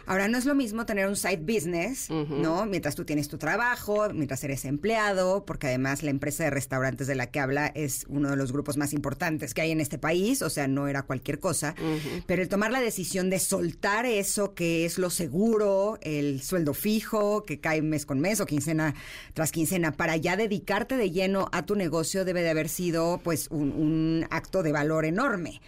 Ahora, 0.05 0.27
no 0.27 0.37
es 0.37 0.45
lo 0.45 0.53
mismo 0.53 0.85
tener 0.85 1.07
un 1.07 1.15
side 1.15 1.37
business, 1.37 2.09
¿no? 2.09 2.65
Mientras 2.65 2.95
tú 2.95 3.05
tienes 3.05 3.29
tu 3.29 3.37
trabajo, 3.37 4.09
mientras 4.13 4.43
eres 4.43 4.65
empleado, 4.65 5.45
porque 5.45 5.67
además 5.67 6.03
la 6.03 6.09
empresa 6.09 6.43
de 6.43 6.49
restaurantes 6.49 7.07
de 7.07 7.15
la 7.15 7.27
que 7.27 7.39
habla 7.39 7.67
es 7.67 8.05
uno 8.09 8.29
de 8.29 8.35
los 8.35 8.51
grupos 8.51 8.75
más 8.75 8.91
importantes 8.91 9.53
que 9.53 9.61
hay 9.61 9.71
en 9.71 9.79
este 9.79 9.97
país, 9.97 10.41
o 10.41 10.49
sea, 10.49 10.67
no 10.67 10.87
era 10.87 11.03
cualquier 11.03 11.39
cosa. 11.39 11.73
Pero 12.27 12.41
el 12.41 12.49
tomar 12.49 12.71
la 12.71 12.81
decisión 12.81 13.29
de 13.29 13.39
soltar 13.39 14.05
eso 14.05 14.53
que 14.53 14.85
es 14.85 14.97
lo 14.97 15.09
seguro, 15.09 15.97
el 16.01 16.41
sueldo 16.41 16.73
fijo, 16.73 17.43
que 17.43 17.59
cae 17.59 17.81
mes 17.81 18.05
con 18.05 18.19
mes 18.19 18.41
o 18.41 18.45
quincena 18.45 18.95
tras 19.33 19.51
quincena, 19.51 19.93
para 19.93 20.17
ya 20.17 20.35
dedicarte 20.35 20.97
de 20.97 21.11
lleno 21.11 21.49
a 21.53 21.65
tu 21.65 21.75
negocio, 21.75 22.25
debe 22.25 22.41
de 22.41 22.49
haber 22.49 22.67
sido, 22.67 23.21
pues, 23.23 23.47
un, 23.51 23.71
un 23.71 24.27
acto 24.31 24.63
de 24.63 24.71
valor 24.73 25.05
enorme. 25.05 25.61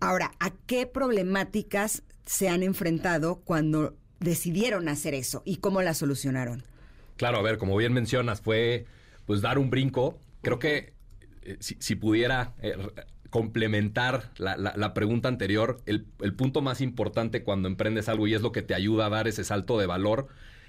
Ahora, 0.00 0.32
¿a 0.38 0.50
qué 0.66 0.86
problemáticas 0.86 2.02
se 2.28 2.50
han 2.50 2.62
enfrentado 2.62 3.36
cuando 3.42 3.96
decidieron 4.20 4.88
hacer 4.88 5.14
eso 5.14 5.42
y 5.46 5.56
cómo 5.56 5.80
la 5.80 5.94
solucionaron? 5.94 6.62
Claro, 7.16 7.38
a 7.38 7.42
ver, 7.42 7.56
como 7.56 7.74
bien 7.76 7.94
mencionas, 7.94 8.42
fue 8.42 8.84
pues 9.24 9.40
dar 9.40 9.58
un 9.58 9.70
brinco. 9.70 10.18
Creo 10.42 10.58
que 10.58 10.92
eh, 11.42 11.56
si, 11.60 11.76
si 11.80 11.94
pudiera 11.96 12.54
eh, 12.60 12.76
complementar 13.30 14.30
la, 14.36 14.56
la- 14.58 14.74
la 14.76 14.92
pregunta 14.94 15.28
anterior, 15.28 15.80
el, 15.86 16.06
el 16.20 16.34
punto 16.34 16.60
más 16.60 16.80
importante 16.80 17.42
cuando 17.42 17.66
emprendes 17.66 18.08
algo 18.08 18.26
y 18.26 18.34
es 18.34 18.42
lo 18.42 18.52
que 18.52 18.62
te 18.62 18.74
ayuda 18.74 19.06
a 19.06 19.10
dar 19.10 19.26
ese 19.28 19.42
salto 19.44 19.78
de 19.78 19.86
valor, 19.86 20.28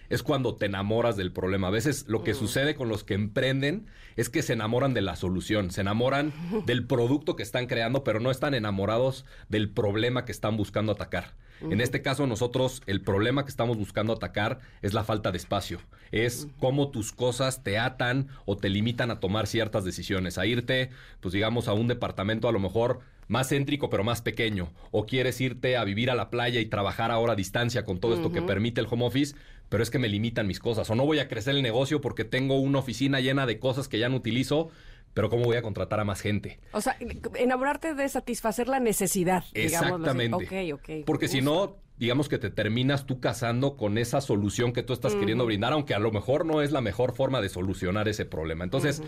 es 0.10 0.24
cuando 0.24 0.56
te 0.56 0.66
enamoras 0.68 1.18
del 1.18 1.32
problema. 1.32 1.68
A 1.68 1.72
veces 1.72 2.06
lo 2.08 2.24
que 2.24 2.34
sucede 2.34 2.74
con 2.76 2.88
los 2.90 3.04
que 3.04 3.14
emprenden 3.16 3.88
es 4.16 4.30
que 4.30 4.42
se 4.42 4.54
enamoran 4.54 4.94
de 4.94 5.02
la 5.02 5.16
solución, 5.16 5.72
se 5.72 5.82
enamoran 5.82 6.34
del 6.66 6.86
producto 6.88 7.36
que 7.36 7.44
están 7.44 7.68
creando, 7.68 8.04
pero 8.04 8.20
no 8.20 8.32
están 8.32 8.54
enamorados 8.54 9.26
del 9.50 9.70
problema 9.70 10.26
que 10.26 10.32
están 10.32 10.58
buscando 10.58 10.94
atacar. 10.94 11.36
En 11.62 11.82
este 11.82 12.02
caso 12.02 12.28
nosotros 12.28 12.82
el 12.86 13.02
problema 13.02 13.44
que 13.44 13.50
estamos 13.50 13.78
buscando 13.78 14.14
atacar 14.14 14.60
es 14.82 14.94
la 14.94 15.04
falta 15.04 15.32
de 15.32 15.38
espacio. 15.38 15.80
Es 16.12 16.48
cómo 16.60 16.90
tus 16.90 17.12
cosas 17.12 17.64
te 17.64 17.78
atan 17.78 18.28
o 18.46 18.58
te 18.58 18.70
limitan 18.70 19.12
a 19.12 19.20
tomar 19.20 19.48
ciertas 19.48 19.84
decisiones, 19.84 20.38
a 20.38 20.46
irte, 20.46 20.90
pues 21.20 21.34
digamos, 21.34 21.68
a 21.68 21.74
un 21.74 21.88
departamento 21.88 22.48
a 22.48 22.52
lo 22.52 22.60
mejor 22.60 23.02
más 23.28 23.50
céntrico 23.50 23.90
pero 23.90 24.04
más 24.04 24.22
pequeño, 24.22 24.74
o 24.92 25.06
quieres 25.06 25.40
irte 25.40 25.78
a 25.78 25.84
vivir 25.84 26.10
a 26.10 26.16
la 26.16 26.30
playa 26.30 26.60
y 26.60 26.66
trabajar 26.66 27.12
ahora 27.12 27.34
a 27.34 27.36
distancia 27.36 27.86
con 27.86 28.00
todo 28.00 28.16
esto 28.16 28.32
que 28.32 28.42
permite 28.42 28.82
el 28.82 28.88
home 28.90 29.06
office, 29.06 29.36
pero 29.70 29.84
es 29.84 29.92
que 29.92 30.00
me 30.00 30.10
limitan 30.10 30.48
mis 30.48 30.60
cosas, 30.60 30.90
o 30.90 30.96
no 30.96 31.06
voy 31.06 31.20
a 31.20 31.28
crecer 31.28 31.56
el 31.56 31.62
negocio 31.62 32.02
porque 32.02 32.26
tengo 32.26 32.60
una 32.60 32.80
oficina 32.80 33.20
llena 33.20 33.46
de 33.46 33.60
cosas 33.60 33.88
que 33.88 34.00
ya 34.00 34.10
no 34.10 34.16
utilizo, 34.16 34.72
pero 35.14 35.30
cómo 35.30 35.44
voy 35.44 35.58
a 35.58 35.62
contratar 35.62 36.00
a 36.00 36.06
más 36.06 36.22
gente. 36.22 36.60
O 36.72 36.82
sea, 36.82 36.98
enamorarte 37.36 37.94
de 37.94 38.08
satisfacer 38.10 38.68
la 38.68 38.80
necesidad. 38.80 39.44
Exactamente. 39.54 40.72
Ok, 40.74 40.80
ok. 40.80 41.06
Porque 41.06 41.28
si 41.28 41.42
no, 41.42 41.78
digamos 41.98 42.30
que 42.30 42.38
te 42.38 42.50
terminas 42.50 43.06
tú 43.06 43.20
casando 43.20 43.76
con 43.76 43.98
esa 43.98 44.22
solución 44.22 44.72
que 44.72 44.84
tú 44.84 44.94
estás 44.94 45.16
queriendo 45.16 45.46
brindar, 45.46 45.74
aunque 45.74 45.94
a 45.94 46.00
lo 46.00 46.12
mejor 46.12 46.46
no 46.46 46.62
es 46.62 46.72
la 46.72 46.82
mejor 46.82 47.14
forma 47.14 47.42
de 47.42 47.50
solucionar 47.50 48.08
ese 48.08 48.26
problema. 48.26 48.64
Entonces, 48.64 49.02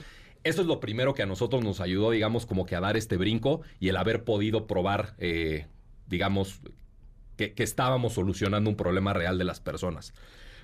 eso 0.43 0.61
es 0.61 0.67
lo 0.67 0.79
primero 0.79 1.13
que 1.13 1.23
a 1.23 1.27
nosotros 1.27 1.63
nos 1.63 1.79
ayudó, 1.79 2.11
digamos, 2.11 2.45
como 2.45 2.65
que 2.65 2.75
a 2.75 2.79
dar 2.79 2.97
este 2.97 3.15
brinco 3.17 3.61
y 3.79 3.89
el 3.89 3.97
haber 3.97 4.23
podido 4.23 4.67
probar, 4.67 5.15
eh, 5.19 5.67
digamos, 6.07 6.61
que, 7.37 7.53
que 7.53 7.63
estábamos 7.63 8.13
solucionando 8.13 8.69
un 8.69 8.75
problema 8.75 9.13
real 9.13 9.37
de 9.37 9.45
las 9.45 9.59
personas. 9.59 10.13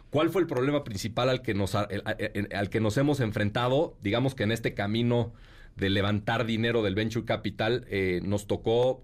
¿Cuál 0.10 0.30
fue 0.30 0.42
el 0.42 0.48
problema 0.48 0.84
principal 0.84 1.30
al 1.30 1.42
que 1.42 1.54
nos, 1.54 1.76
el- 1.76 2.48
al 2.56 2.70
que 2.70 2.80
nos 2.80 2.98
hemos 2.98 3.20
enfrentado? 3.20 3.98
Digamos 4.02 4.36
que 4.36 4.44
en 4.44 4.52
este 4.52 4.74
camino 4.74 5.34
de 5.76 5.90
levantar 5.90 6.46
dinero 6.46 6.82
del 6.82 6.96
venture 6.96 7.26
capital 7.26 7.86
eh, 7.90 8.22
nos 8.24 8.48
tocó, 8.48 9.04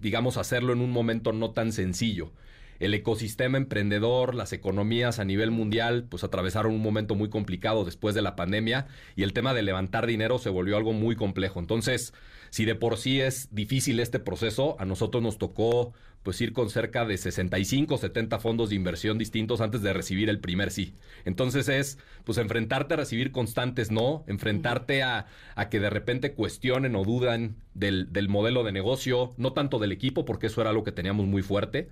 digamos, 0.00 0.36
hacerlo 0.36 0.72
en 0.72 0.80
un 0.80 0.90
momento 0.90 1.32
no 1.32 1.52
tan 1.52 1.72
sencillo. 1.72 2.32
el 2.80 2.94
ecosistema 2.94 3.58
emprendedor, 3.58 4.34
las 4.34 4.52
economías 4.52 5.20
a 5.20 5.24
nivel 5.24 5.52
mundial, 5.52 6.04
pues 6.08 6.24
atravesaron 6.24 6.74
un 6.74 6.82
momento 6.82 7.14
muy 7.14 7.28
complicado 7.28 7.84
después 7.84 8.12
de 8.16 8.22
la 8.22 8.34
pandemia 8.34 8.88
y 9.14 9.22
el 9.22 9.32
tema 9.32 9.54
de 9.54 9.62
levantar 9.62 10.04
dinero 10.08 10.38
se 10.40 10.50
volvió 10.50 10.76
algo 10.76 10.92
muy 10.92 11.14
complejo. 11.14 11.60
Entonces, 11.60 12.12
si 12.52 12.66
de 12.66 12.74
por 12.74 12.98
sí 12.98 13.18
es 13.18 13.48
difícil 13.50 13.98
este 13.98 14.18
proceso, 14.18 14.76
a 14.78 14.84
nosotros 14.84 15.22
nos 15.22 15.38
tocó 15.38 15.94
pues 16.22 16.38
ir 16.42 16.52
con 16.52 16.68
cerca 16.68 17.06
de 17.06 17.16
65, 17.16 17.96
70 17.96 18.38
fondos 18.40 18.68
de 18.68 18.76
inversión 18.76 19.16
distintos 19.16 19.62
antes 19.62 19.80
de 19.80 19.94
recibir 19.94 20.28
el 20.28 20.38
primer 20.38 20.70
sí. 20.70 20.94
Entonces 21.24 21.70
es, 21.70 21.98
pues 22.24 22.36
enfrentarte 22.36 22.92
a 22.92 22.98
recibir 22.98 23.32
constantes 23.32 23.90
no, 23.90 24.22
enfrentarte 24.26 25.02
a, 25.02 25.28
a 25.54 25.70
que 25.70 25.80
de 25.80 25.88
repente 25.88 26.34
cuestionen 26.34 26.94
o 26.94 27.04
dudan 27.04 27.56
del, 27.72 28.12
del 28.12 28.28
modelo 28.28 28.64
de 28.64 28.72
negocio, 28.72 29.32
no 29.38 29.54
tanto 29.54 29.78
del 29.78 29.90
equipo, 29.90 30.26
porque 30.26 30.48
eso 30.48 30.60
era 30.60 30.68
algo 30.68 30.84
que 30.84 30.92
teníamos 30.92 31.26
muy 31.26 31.40
fuerte, 31.40 31.88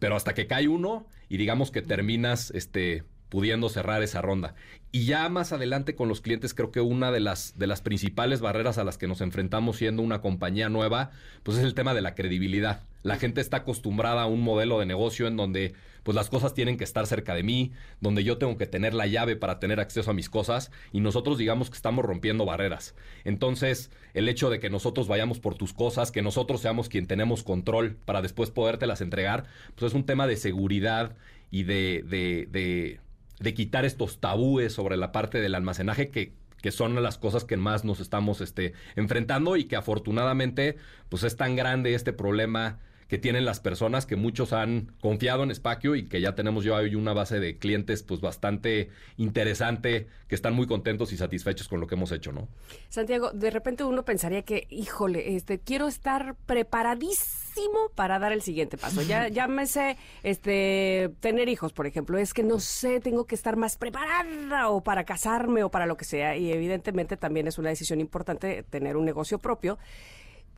pero 0.00 0.16
hasta 0.16 0.34
que 0.34 0.46
cae 0.46 0.68
uno 0.68 1.06
y 1.30 1.38
digamos 1.38 1.70
que 1.70 1.80
terminas 1.80 2.50
este 2.50 3.04
pudiendo 3.30 3.70
cerrar 3.70 4.02
esa 4.02 4.20
ronda. 4.20 4.54
Y 4.94 5.06
ya 5.06 5.28
más 5.28 5.50
adelante 5.52 5.96
con 5.96 6.08
los 6.08 6.20
clientes 6.20 6.54
creo 6.54 6.70
que 6.70 6.80
una 6.80 7.10
de 7.10 7.18
las, 7.18 7.58
de 7.58 7.66
las 7.66 7.80
principales 7.80 8.40
barreras 8.40 8.78
a 8.78 8.84
las 8.84 8.96
que 8.96 9.08
nos 9.08 9.22
enfrentamos 9.22 9.78
siendo 9.78 10.02
una 10.02 10.20
compañía 10.20 10.68
nueva, 10.68 11.10
pues 11.42 11.58
es 11.58 11.64
el 11.64 11.74
tema 11.74 11.94
de 11.94 12.00
la 12.00 12.14
credibilidad. 12.14 12.84
La 13.02 13.16
gente 13.16 13.40
está 13.40 13.56
acostumbrada 13.56 14.22
a 14.22 14.26
un 14.26 14.42
modelo 14.42 14.78
de 14.78 14.86
negocio 14.86 15.26
en 15.26 15.36
donde 15.36 15.74
pues 16.04 16.14
las 16.14 16.30
cosas 16.30 16.54
tienen 16.54 16.76
que 16.76 16.84
estar 16.84 17.08
cerca 17.08 17.34
de 17.34 17.42
mí, 17.42 17.72
donde 18.00 18.22
yo 18.22 18.38
tengo 18.38 18.56
que 18.56 18.68
tener 18.68 18.94
la 18.94 19.08
llave 19.08 19.34
para 19.34 19.58
tener 19.58 19.80
acceso 19.80 20.12
a 20.12 20.14
mis 20.14 20.30
cosas 20.30 20.70
y 20.92 21.00
nosotros 21.00 21.38
digamos 21.38 21.70
que 21.70 21.76
estamos 21.76 22.04
rompiendo 22.04 22.46
barreras. 22.46 22.94
Entonces, 23.24 23.90
el 24.12 24.28
hecho 24.28 24.48
de 24.48 24.60
que 24.60 24.70
nosotros 24.70 25.08
vayamos 25.08 25.40
por 25.40 25.56
tus 25.56 25.72
cosas, 25.72 26.12
que 26.12 26.22
nosotros 26.22 26.60
seamos 26.60 26.88
quien 26.88 27.08
tenemos 27.08 27.42
control 27.42 27.96
para 28.04 28.22
después 28.22 28.52
podértelas 28.52 29.00
entregar, 29.00 29.46
pues 29.74 29.90
es 29.90 29.96
un 29.96 30.06
tema 30.06 30.28
de 30.28 30.36
seguridad 30.36 31.16
y 31.50 31.64
de, 31.64 32.04
de, 32.06 32.46
de 32.48 33.00
de 33.44 33.54
quitar 33.54 33.84
estos 33.84 34.18
tabúes 34.18 34.72
sobre 34.72 34.96
la 34.96 35.12
parte 35.12 35.40
del 35.40 35.54
almacenaje 35.54 36.08
que, 36.10 36.32
que 36.60 36.72
son 36.72 37.00
las 37.00 37.18
cosas 37.18 37.44
que 37.44 37.56
más 37.56 37.84
nos 37.84 38.00
estamos 38.00 38.40
este, 38.40 38.72
enfrentando 38.96 39.56
y 39.56 39.66
que 39.66 39.76
afortunadamente 39.76 40.78
pues 41.10 41.22
es 41.22 41.36
tan 41.36 41.54
grande 41.54 41.94
este 41.94 42.12
problema 42.12 42.80
que 43.08 43.18
tienen 43.18 43.44
las 43.44 43.60
personas 43.60 44.06
que 44.06 44.16
muchos 44.16 44.52
han 44.52 44.92
confiado 45.00 45.42
en 45.42 45.50
Espacio 45.50 45.94
y 45.94 46.06
que 46.06 46.20
ya 46.20 46.34
tenemos 46.34 46.64
yo 46.64 46.74
hoy 46.74 46.94
una 46.94 47.12
base 47.12 47.40
de 47.40 47.58
clientes 47.58 48.02
pues 48.02 48.20
bastante 48.20 48.90
interesante 49.16 50.06
que 50.28 50.34
están 50.34 50.54
muy 50.54 50.66
contentos 50.66 51.12
y 51.12 51.16
satisfechos 51.16 51.68
con 51.68 51.80
lo 51.80 51.86
que 51.86 51.94
hemos 51.94 52.12
hecho, 52.12 52.32
¿no? 52.32 52.48
Santiago, 52.88 53.30
de 53.32 53.50
repente 53.50 53.84
uno 53.84 54.04
pensaría 54.04 54.42
que, 54.42 54.66
híjole, 54.70 55.36
este 55.36 55.58
quiero 55.60 55.88
estar 55.88 56.36
preparadísimo 56.46 57.90
para 57.94 58.18
dar 58.18 58.32
el 58.32 58.42
siguiente 58.42 58.76
paso. 58.76 59.02
Ya 59.02 59.28
llámese 59.28 59.96
este 60.22 61.10
tener 61.20 61.48
hijos, 61.48 61.72
por 61.72 61.86
ejemplo, 61.86 62.18
es 62.18 62.34
que 62.34 62.42
no 62.42 62.60
sé, 62.60 63.00
tengo 63.00 63.26
que 63.26 63.34
estar 63.34 63.56
más 63.56 63.76
preparada 63.76 64.68
o 64.70 64.82
para 64.82 65.04
casarme 65.04 65.62
o 65.62 65.70
para 65.70 65.86
lo 65.86 65.96
que 65.96 66.04
sea 66.04 66.36
y 66.36 66.52
evidentemente 66.52 67.16
también 67.16 67.46
es 67.46 67.58
una 67.58 67.68
decisión 67.68 68.00
importante 68.00 68.62
tener 68.62 68.96
un 68.96 69.04
negocio 69.04 69.38
propio. 69.38 69.78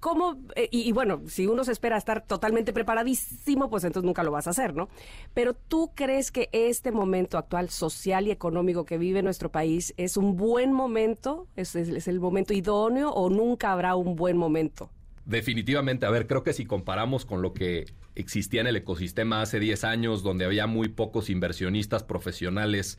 ¿Cómo? 0.01 0.39
eh, 0.55 0.69
y, 0.71 0.89
y 0.89 0.93
bueno, 0.93 1.23
si 1.27 1.47
uno 1.47 1.65
se 1.65 1.73
espera 1.73 1.97
estar 1.97 2.27
totalmente 2.27 2.73
preparadísimo, 2.73 3.71
pues 3.71 3.85
entonces 3.85 4.07
nunca 4.07 4.23
lo 4.23 4.31
vas 4.31 4.47
a 4.47 4.51
hacer, 4.51 4.75
¿no? 4.75 4.89
Pero 5.35 5.55
tú 5.55 5.93
crees 5.95 6.31
que 6.31 6.49
este 6.53 6.93
momento 6.93 7.39
actual 7.39 7.71
social 7.71 8.27
y 8.27 8.31
económico 8.31 8.85
que 8.85 8.99
vive 8.99 9.23
nuestro 9.23 9.51
país 9.51 9.95
es 9.97 10.17
un 10.17 10.37
buen 10.37 10.73
momento, 10.73 11.47
es, 11.57 11.75
el 11.75 12.21
momento 12.21 12.55
idóneo 12.55 13.11
o 13.11 13.31
nunca 13.31 13.73
habrá 13.73 13.97
un 13.97 14.17
buen 14.17 14.37
momento? 14.37 14.91
Definitivamente, 15.25 16.07
a 16.07 16.11
ver, 16.11 16.27
creo 16.27 16.43
que 16.43 16.53
si 16.53 16.67
comparamos 16.67 17.25
con 17.25 17.43
lo 17.43 17.53
que 17.53 17.87
existía 18.15 18.61
en 18.61 18.69
el 18.69 18.77
ecosistema 18.77 19.43
hace 19.43 19.59
10 19.59 19.85
años, 19.85 20.23
donde 20.23 20.45
había 20.45 20.67
muy 20.67 20.89
pocos 20.89 21.31
inversionistas 21.31 22.05
profesionales, 22.05 22.99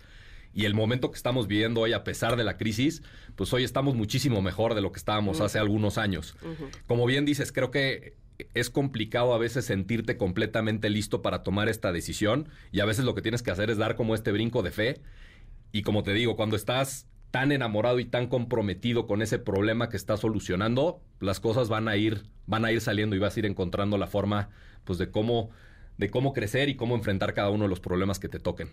y 0.58 0.66
el 0.66 0.74
momento 0.74 1.12
que 1.12 1.18
estamos 1.18 1.46
viviendo 1.46 1.82
hoy, 1.82 1.94
a 1.94 2.04
pesar 2.04 2.36
de 2.36 2.44
la 2.44 2.58
crisis, 2.58 3.04
pues 3.36 3.54
hoy 3.54 3.64
estamos 3.64 3.94
muchísimo 3.94 4.42
mejor 4.42 4.74
de 4.74 4.82
lo 4.82 4.92
que 4.92 4.98
estábamos 4.98 5.40
hace 5.40 5.60
algunos 5.60 6.00
años. 6.00 6.36
Como 6.88 7.06
bien 7.06 7.26
dices, 7.26 7.52
creo 7.52 7.70
que 7.70 8.16
es 8.56 8.72
complicado 8.72 9.36
a 9.36 9.38
veces 9.38 9.66
sentirte 9.66 10.18
completamente 10.18 10.90
listo 10.90 11.22
para 11.22 11.44
tomar 11.44 11.70
esta 11.70 11.92
decisión, 11.92 12.50
y 12.72 12.80
a 12.80 12.86
veces 12.86 13.06
lo 13.06 13.14
que 13.14 13.22
tienes 13.22 13.44
que 13.44 13.52
hacer 13.52 13.70
es 13.70 13.78
dar 13.78 13.96
como 13.96 14.16
este 14.16 14.32
brinco 14.32 14.64
de 14.64 14.72
fe. 14.72 15.02
Y 15.72 15.84
como 15.84 16.02
te 16.02 16.14
digo, 16.14 16.36
cuando 16.36 16.56
estás 16.56 17.06
tan 17.30 17.52
enamorado 17.52 18.00
y 18.00 18.06
tan 18.06 18.26
comprometido 18.26 19.06
con 19.06 19.22
ese 19.22 19.38
problema 19.38 19.90
que 19.90 19.98
estás 19.98 20.22
solucionando, 20.22 21.04
las 21.20 21.40
cosas 21.40 21.70
van 21.70 21.88
a 21.88 21.98
ir, 21.98 22.24
van 22.48 22.66
a 22.66 22.72
ir 22.72 22.82
saliendo 22.82 23.16
y 23.16 23.20
vas 23.20 23.36
a 23.36 23.40
ir 23.42 23.46
encontrando 23.46 24.00
la 24.00 24.08
forma, 24.08 24.50
pues, 24.86 24.98
de 24.98 25.12
cómo, 25.12 25.52
de 25.98 26.10
cómo 26.10 26.34
crecer 26.34 26.70
y 26.70 26.76
cómo 26.76 26.96
enfrentar 26.96 27.34
cada 27.34 27.50
uno 27.50 27.66
de 27.66 27.70
los 27.70 27.80
problemas 27.80 28.20
que 28.20 28.30
te 28.30 28.40
toquen. 28.40 28.70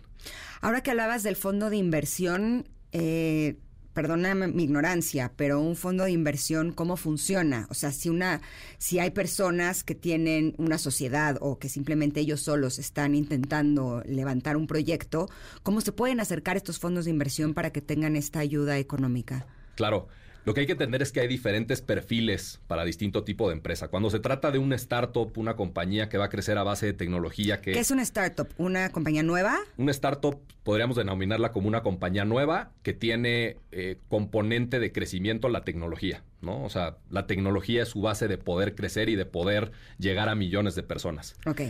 Ahora 0.61 0.81
que 0.81 0.91
hablabas 0.91 1.23
del 1.23 1.35
fondo 1.35 1.69
de 1.69 1.77
inversión, 1.77 2.67
eh, 2.91 3.57
perdóname 3.95 4.47
mi 4.47 4.63
ignorancia, 4.63 5.31
pero 5.35 5.61
un 5.61 5.75
fondo 5.75 6.03
de 6.03 6.11
inversión, 6.11 6.73
¿cómo 6.73 6.97
funciona? 6.97 7.65
O 7.69 7.73
sea, 7.73 7.91
si 7.91 8.09
una, 8.09 8.41
si 8.77 8.99
hay 8.99 9.11
personas 9.11 9.83
que 9.83 9.95
tienen 9.95 10.53
una 10.57 10.77
sociedad 10.77 11.37
o 11.39 11.57
que 11.57 11.69
simplemente 11.69 12.19
ellos 12.19 12.41
solos 12.41 12.77
están 12.77 13.15
intentando 13.15 14.03
levantar 14.05 14.57
un 14.57 14.67
proyecto, 14.67 15.29
¿cómo 15.63 15.81
se 15.81 15.93
pueden 15.93 16.19
acercar 16.19 16.57
estos 16.57 16.77
fondos 16.77 17.05
de 17.05 17.11
inversión 17.11 17.53
para 17.53 17.71
que 17.71 17.81
tengan 17.81 18.17
esta 18.17 18.39
ayuda 18.39 18.77
económica? 18.77 19.47
Claro. 19.75 20.07
Lo 20.45 20.53
que 20.53 20.61
hay 20.61 20.65
que 20.67 20.73
entender 20.73 21.01
es 21.01 21.11
que 21.11 21.21
hay 21.21 21.27
diferentes 21.27 21.81
perfiles 21.81 22.61
para 22.67 22.85
distinto 22.85 23.23
tipo 23.23 23.49
de 23.49 23.55
empresa. 23.55 23.87
Cuando 23.87 24.11
se 24.11 24.19
trata 24.19 24.51
de 24.51 24.59
una 24.59 24.75
startup, 24.75 25.31
una 25.37 25.55
compañía 25.55 26.07
que 26.07 26.19
va 26.19 26.25
a 26.25 26.29
crecer 26.29 26.59
a 26.59 26.63
base 26.63 26.85
de 26.85 26.93
tecnología, 26.93 27.61
que 27.61 27.71
¿Qué 27.71 27.79
es 27.79 27.89
una 27.89 28.03
startup? 28.03 28.47
¿Una 28.57 28.91
compañía 28.91 29.23
nueva? 29.23 29.57
Una 29.77 29.89
startup 29.89 30.39
podríamos 30.63 30.97
denominarla 30.97 31.51
como 31.51 31.67
una 31.67 31.81
compañía 31.81 32.25
nueva 32.25 32.71
que 32.83 32.93
tiene 32.93 33.57
eh, 33.71 33.97
componente 34.07 34.79
de 34.79 34.91
crecimiento 34.91 35.49
la 35.49 35.63
tecnología, 35.63 36.23
¿no? 36.41 36.63
O 36.63 36.69
sea, 36.69 36.97
la 37.09 37.25
tecnología 37.25 37.81
es 37.81 37.89
su 37.89 38.01
base 38.01 38.27
de 38.27 38.37
poder 38.37 38.75
crecer 38.75 39.09
y 39.09 39.15
de 39.15 39.25
poder 39.25 39.71
llegar 39.97 40.29
a 40.29 40.35
millones 40.35 40.75
de 40.75 40.83
personas. 40.83 41.35
Ok. 41.47 41.61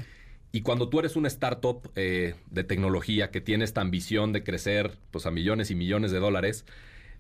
Y 0.52 0.62
cuando 0.62 0.90
tú 0.90 1.00
eres 1.00 1.16
una 1.16 1.28
startup 1.30 1.92
eh, 1.96 2.36
de 2.50 2.64
tecnología 2.64 3.32
que 3.32 3.42
tiene 3.42 3.64
esta 3.64 3.82
ambición 3.82 4.34
de 4.34 4.44
crecer 4.44 4.98
pues, 5.12 5.26
a 5.26 5.32
millones 5.32 5.72
y 5.72 5.76
millones 5.76 6.12
de 6.12 6.20
dólares, 6.20 6.66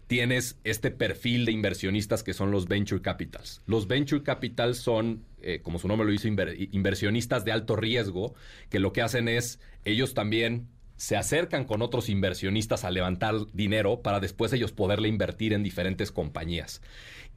tienes 0.07 0.57
este 0.63 0.91
perfil 0.91 1.45
de 1.45 1.51
inversionistas 1.51 2.23
que 2.23 2.33
son 2.33 2.51
los 2.51 2.67
venture 2.67 3.01
capitals. 3.01 3.61
Los 3.65 3.87
venture 3.87 4.23
capitals 4.23 4.77
son, 4.77 5.25
eh, 5.41 5.61
como 5.63 5.79
su 5.79 5.87
nombre 5.87 6.05
lo 6.05 6.11
dice, 6.11 6.29
inver- 6.31 6.69
inversionistas 6.71 7.43
de 7.45 7.51
alto 7.51 7.75
riesgo, 7.75 8.35
que 8.69 8.79
lo 8.79 8.93
que 8.93 9.01
hacen 9.01 9.27
es, 9.27 9.59
ellos 9.83 10.13
también 10.13 10.67
se 10.97 11.17
acercan 11.17 11.65
con 11.65 11.81
otros 11.81 12.09
inversionistas 12.09 12.83
a 12.83 12.91
levantar 12.91 13.35
dinero 13.53 14.01
para 14.01 14.19
después 14.19 14.53
ellos 14.53 14.71
poderle 14.71 15.07
invertir 15.07 15.53
en 15.53 15.63
diferentes 15.63 16.11
compañías. 16.11 16.81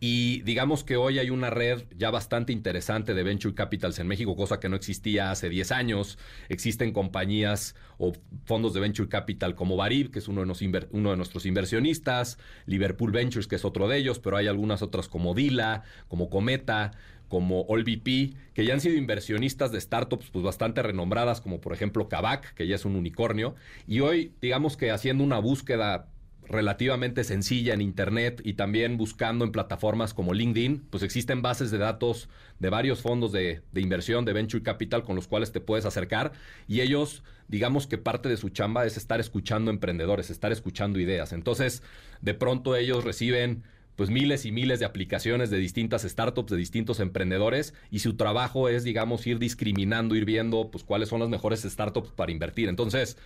Y 0.00 0.42
digamos 0.42 0.84
que 0.84 0.96
hoy 0.96 1.18
hay 1.18 1.30
una 1.30 1.50
red 1.50 1.82
ya 1.96 2.10
bastante 2.10 2.52
interesante 2.52 3.14
de 3.14 3.22
venture 3.24 3.54
capitals 3.54 3.98
en 3.98 4.06
México, 4.06 4.36
cosa 4.36 4.60
que 4.60 4.68
no 4.68 4.76
existía 4.76 5.32
hace 5.32 5.48
10 5.48 5.72
años. 5.72 6.18
Existen 6.48 6.92
compañías 6.92 7.74
o 7.98 8.12
fondos 8.44 8.74
de 8.74 8.80
venture 8.80 9.08
capital 9.08 9.56
como 9.56 9.76
Barib, 9.76 10.12
que 10.12 10.20
es 10.20 10.28
uno 10.28 10.44
de, 10.44 10.86
uno 10.92 11.10
de 11.10 11.16
nuestros 11.16 11.46
inversionistas, 11.46 12.38
Liverpool 12.66 13.10
Ventures, 13.10 13.48
que 13.48 13.56
es 13.56 13.64
otro 13.64 13.88
de 13.88 13.96
ellos, 13.96 14.20
pero 14.20 14.36
hay 14.36 14.46
algunas 14.46 14.82
otras 14.82 15.08
como 15.08 15.34
Dila, 15.34 15.82
como 16.06 16.30
Cometa, 16.30 16.92
como 17.28 17.66
AllVP, 17.68 18.34
que 18.54 18.64
ya 18.64 18.74
han 18.74 18.80
sido 18.80 18.96
inversionistas 18.96 19.70
de 19.70 19.80
startups 19.80 20.30
pues, 20.30 20.44
bastante 20.44 20.82
renombradas, 20.82 21.40
como 21.40 21.60
por 21.60 21.72
ejemplo 21.72 22.08
Kavak, 22.08 22.54
que 22.54 22.66
ya 22.66 22.74
es 22.74 22.84
un 22.84 22.96
unicornio. 22.96 23.54
Y 23.86 24.00
hoy, 24.00 24.32
digamos 24.40 24.76
que 24.76 24.90
haciendo 24.90 25.22
una 25.24 25.38
búsqueda 25.38 26.08
relativamente 26.48 27.24
sencilla 27.24 27.74
en 27.74 27.82
Internet 27.82 28.40
y 28.42 28.54
también 28.54 28.96
buscando 28.96 29.44
en 29.44 29.52
plataformas 29.52 30.14
como 30.14 30.32
LinkedIn, 30.32 30.86
pues 30.90 31.02
existen 31.02 31.42
bases 31.42 31.70
de 31.70 31.78
datos 31.78 32.28
de 32.58 32.70
varios 32.70 33.00
fondos 33.02 33.32
de, 33.32 33.60
de 33.72 33.80
inversión, 33.80 34.24
de 34.24 34.32
venture 34.32 34.62
capital, 34.62 35.04
con 35.04 35.14
los 35.14 35.28
cuales 35.28 35.52
te 35.52 35.60
puedes 35.60 35.84
acercar 35.84 36.32
y 36.66 36.80
ellos, 36.80 37.22
digamos 37.48 37.86
que 37.86 37.98
parte 37.98 38.28
de 38.28 38.38
su 38.38 38.48
chamba 38.48 38.86
es 38.86 38.96
estar 38.96 39.20
escuchando 39.20 39.70
emprendedores, 39.70 40.30
estar 40.30 40.50
escuchando 40.50 40.98
ideas. 40.98 41.32
Entonces, 41.32 41.82
de 42.22 42.34
pronto 42.34 42.76
ellos 42.76 43.04
reciben 43.04 43.62
pues 43.98 44.10
miles 44.10 44.44
y 44.44 44.52
miles 44.52 44.78
de 44.78 44.86
aplicaciones 44.86 45.50
de 45.50 45.58
distintas 45.58 46.02
startups, 46.02 46.52
de 46.52 46.56
distintos 46.56 47.00
emprendedores, 47.00 47.74
y 47.90 47.98
su 47.98 48.14
trabajo 48.14 48.68
es, 48.68 48.84
digamos, 48.84 49.26
ir 49.26 49.40
discriminando, 49.40 50.14
ir 50.14 50.24
viendo, 50.24 50.70
pues, 50.70 50.84
cuáles 50.84 51.08
son 51.08 51.18
las 51.18 51.28
mejores 51.28 51.62
startups 51.62 52.12
para 52.12 52.30
invertir. 52.30 52.68
Entonces, 52.68 53.18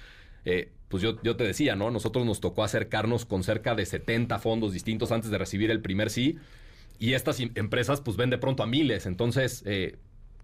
eh, 0.46 0.72
pues 0.88 1.02
yo, 1.02 1.20
yo 1.22 1.36
te 1.36 1.44
decía, 1.44 1.76
¿no? 1.76 1.90
Nosotros 1.90 2.24
nos 2.24 2.40
tocó 2.40 2.64
acercarnos 2.64 3.26
con 3.26 3.44
cerca 3.44 3.74
de 3.74 3.84
70 3.84 4.38
fondos 4.38 4.72
distintos 4.72 5.12
antes 5.12 5.30
de 5.30 5.36
recibir 5.36 5.70
el 5.70 5.82
primer 5.82 6.08
sí, 6.08 6.38
y 6.98 7.12
estas 7.12 7.38
im- 7.38 7.52
empresas, 7.54 8.00
pues, 8.00 8.16
ven 8.16 8.30
de 8.30 8.38
pronto 8.38 8.62
a 8.62 8.66
miles. 8.66 9.04
Entonces, 9.04 9.62
eh, 9.66 9.96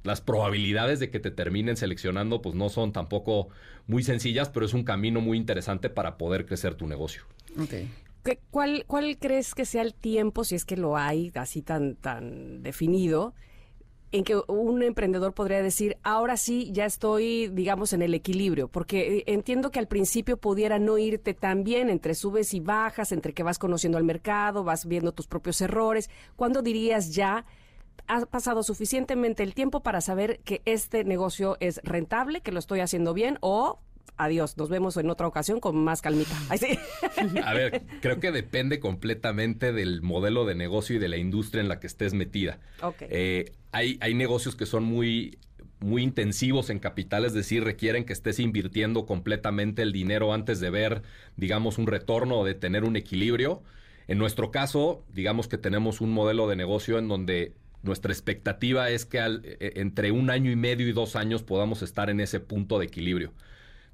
las 0.05 0.21
probabilidades 0.21 1.01
de 1.01 1.09
que 1.09 1.21
te 1.21 1.31
terminen 1.31 1.79
seleccionando, 1.79 2.43
pues, 2.43 2.55
no 2.55 2.69
son 2.69 2.93
tampoco 2.93 3.49
muy 3.87 4.03
sencillas, 4.03 4.51
pero 4.51 4.67
es 4.67 4.75
un 4.75 4.85
camino 4.85 5.23
muy 5.23 5.39
interesante 5.39 5.89
para 5.89 6.19
poder 6.19 6.45
crecer 6.45 6.75
tu 6.75 6.87
negocio. 6.87 7.23
¿Qué- 8.29 8.41
cuál, 8.51 8.85
¿Cuál 8.87 9.17
crees 9.19 9.55
que 9.55 9.65
sea 9.65 9.81
el 9.81 9.95
tiempo, 9.95 10.45
si 10.45 10.55
es 10.55 10.67
que 10.67 10.77
lo 10.77 10.99
hay 10.99 11.33
así 11.35 11.63
tan, 11.63 11.97
tan 11.97 12.63
definido, 12.63 13.33
en 14.13 14.23
que 14.23 14.37
un 14.49 14.83
emprendedor 14.83 15.33
podría 15.33 15.63
decir, 15.63 15.97
ahora 16.03 16.37
sí, 16.37 16.71
ya 16.71 16.85
estoy, 16.85 17.49
digamos, 17.49 17.95
en 17.95 18.03
el 18.03 18.13
equilibrio? 18.13 18.69
Porque 18.69 19.19
eh, 19.21 19.25
entiendo 19.29 19.71
que 19.71 19.79
al 19.79 19.89
principio 19.89 20.37
pudiera 20.37 20.79
no 20.79 20.99
irte 20.99 21.33
tan 21.33 21.65
bien 21.65 21.89
entre 21.89 22.15
subes 22.15 22.53
y 22.53 22.61
bajas, 22.61 23.13
entre 23.13 23.33
que 23.33 23.43
vas 23.43 23.59
conociendo 23.59 23.97
al 23.97 24.05
mercado, 24.05 24.63
vas 24.63 24.85
viendo 24.85 25.13
tus 25.13 25.27
propios 25.27 25.63
errores. 25.63 26.11
¿Cuándo 26.37 26.61
dirías 26.61 27.15
ya? 27.15 27.47
ha 28.07 28.25
pasado 28.27 28.63
suficientemente 28.63 29.43
el 29.43 29.55
tiempo 29.55 29.81
para 29.83 30.01
saber 30.01 30.41
que 30.41 30.63
este 30.65 31.05
negocio 31.05 31.57
es 31.61 31.81
rentable, 31.85 32.41
que 32.41 32.53
lo 32.53 32.59
estoy 32.59 32.81
haciendo 32.81 33.13
bien 33.13 33.39
o 33.41 33.81
adiós, 34.19 34.57
nos 34.57 34.69
vemos 34.69 34.97
en 34.97 35.09
otra 35.11 35.27
ocasión 35.27 35.61
con 35.61 35.77
más 35.83 36.03
calmita. 36.03 36.37
Ahí 36.49 36.59
sí. 36.59 36.79
A 37.45 37.55
ver, 37.55 37.83
creo 38.03 38.21
que 38.21 38.31
depende 38.33 38.81
completamente 38.81 39.73
del 39.73 40.03
modelo 40.03 40.45
de 40.45 40.55
negocio 40.55 40.97
y 40.97 40.99
de 40.99 41.09
la 41.09 41.17
industria 41.17 41.61
en 41.61 41.69
la 41.69 41.81
que 41.81 41.87
estés 41.87 42.15
metida. 42.15 42.59
Ok. 42.83 42.97
Eh, 43.03 43.53
hay, 43.73 43.97
hay 44.01 44.15
negocios 44.15 44.55
que 44.57 44.67
son 44.67 44.85
muy 44.85 45.39
muy 45.81 46.03
intensivos 46.03 46.71
en 46.71 46.81
capital, 46.81 47.25
es 47.25 47.35
decir, 47.35 47.63
requieren 47.63 48.05
que 48.05 48.13
estés 48.13 48.41
invirtiendo 48.41 49.07
completamente 49.07 49.83
el 49.83 49.93
dinero 49.93 50.35
antes 50.35 50.59
de 50.59 50.71
ver, 50.71 51.03
digamos, 51.37 51.79
un 51.79 51.87
retorno 51.87 52.39
o 52.41 52.45
de 52.45 52.55
tener 52.55 52.83
un 52.83 52.97
equilibrio. 52.97 53.63
En 54.09 54.19
nuestro 54.19 54.51
caso, 54.51 55.05
digamos 55.15 55.47
que 55.47 55.57
tenemos 55.57 56.01
un 56.01 56.11
modelo 56.11 56.49
de 56.49 56.57
negocio 56.57 56.99
en 56.99 57.07
donde 57.07 57.53
nuestra 57.85 58.13
expectativa 58.13 58.91
es 58.91 59.05
que 59.05 59.21
al- 59.21 59.43
eh, 59.45 59.75
entre 59.77 60.11
un 60.11 60.31
año 60.31 60.51
y 60.51 60.57
medio 60.57 60.89
y 60.89 60.93
dos 60.93 61.15
años 61.15 61.45
podamos 61.45 61.83
estar 61.83 62.11
en 62.11 62.19
ese 62.19 62.41
punto 62.41 62.81
de 62.81 62.87
equilibrio. 62.87 63.33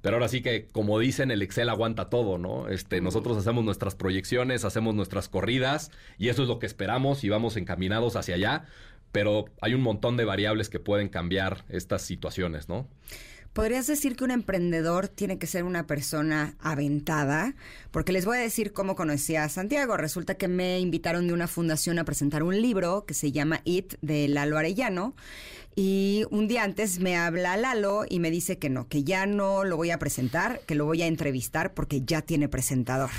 Pero 0.05 0.17
ahora 0.17 0.27
sí 0.27 0.43
que, 0.43 0.67
como 0.67 0.99
dicen, 0.99 1.31
el 1.31 1.41
Excel 1.41 1.67
aguanta 1.67 2.11
todo, 2.11 2.37
¿no? 2.37 2.69
Este, 2.69 3.01
nosotros 3.01 3.39
hacemos 3.39 3.65
nuestras 3.65 3.95
proyecciones, 3.95 4.63
hacemos 4.63 4.93
nuestras 4.93 5.29
corridas 5.29 5.89
y 6.19 6.29
eso 6.29 6.43
es 6.43 6.47
lo 6.47 6.59
que 6.59 6.67
esperamos 6.67 7.23
y 7.23 7.29
vamos 7.29 7.57
encaminados 7.57 8.15
hacia 8.15 8.35
allá. 8.35 8.65
Pero 9.11 9.45
hay 9.61 9.73
un 9.73 9.81
montón 9.81 10.15
de 10.15 10.23
variables 10.23 10.69
que 10.69 10.79
pueden 10.79 11.09
cambiar 11.09 11.65
estas 11.69 12.03
situaciones, 12.03 12.69
¿no? 12.69 12.87
¿Podrías 13.55 13.87
decir 13.87 14.15
que 14.15 14.25
un 14.25 14.31
emprendedor 14.31 15.07
tiene 15.07 15.39
que 15.39 15.47
ser 15.47 15.63
una 15.63 15.87
persona 15.87 16.55
aventada? 16.59 17.55
Porque 17.89 18.11
les 18.11 18.25
voy 18.25 18.37
a 18.37 18.41
decir 18.41 18.73
cómo 18.73 18.95
conocí 18.95 19.37
a 19.37 19.49
Santiago. 19.49 19.97
Resulta 19.97 20.35
que 20.35 20.49
me 20.49 20.79
invitaron 20.81 21.25
de 21.25 21.33
una 21.33 21.47
fundación 21.47 21.97
a 21.97 22.03
presentar 22.03 22.43
un 22.43 22.61
libro 22.61 23.05
que 23.07 23.15
se 23.15 23.31
llama 23.31 23.61
It 23.63 23.95
de 24.01 24.27
Lalo 24.27 24.57
Arellano. 24.57 25.15
Y 25.75 26.23
un 26.31 26.47
día 26.47 26.63
antes 26.63 26.99
me 26.99 27.17
habla 27.17 27.57
Lalo 27.57 28.05
y 28.07 28.19
me 28.19 28.31
dice 28.31 28.57
que 28.57 28.69
no, 28.69 28.87
que 28.87 29.03
ya 29.03 29.25
no 29.25 29.65
lo 29.65 29.75
voy 29.75 29.91
a 29.91 29.99
presentar, 29.99 30.61
que 30.65 30.75
lo 30.75 30.85
voy 30.85 31.01
a 31.01 31.07
entrevistar 31.07 31.73
porque 31.73 32.01
ya 32.05 32.21
tiene 32.21 32.47
presentador. 32.47 33.09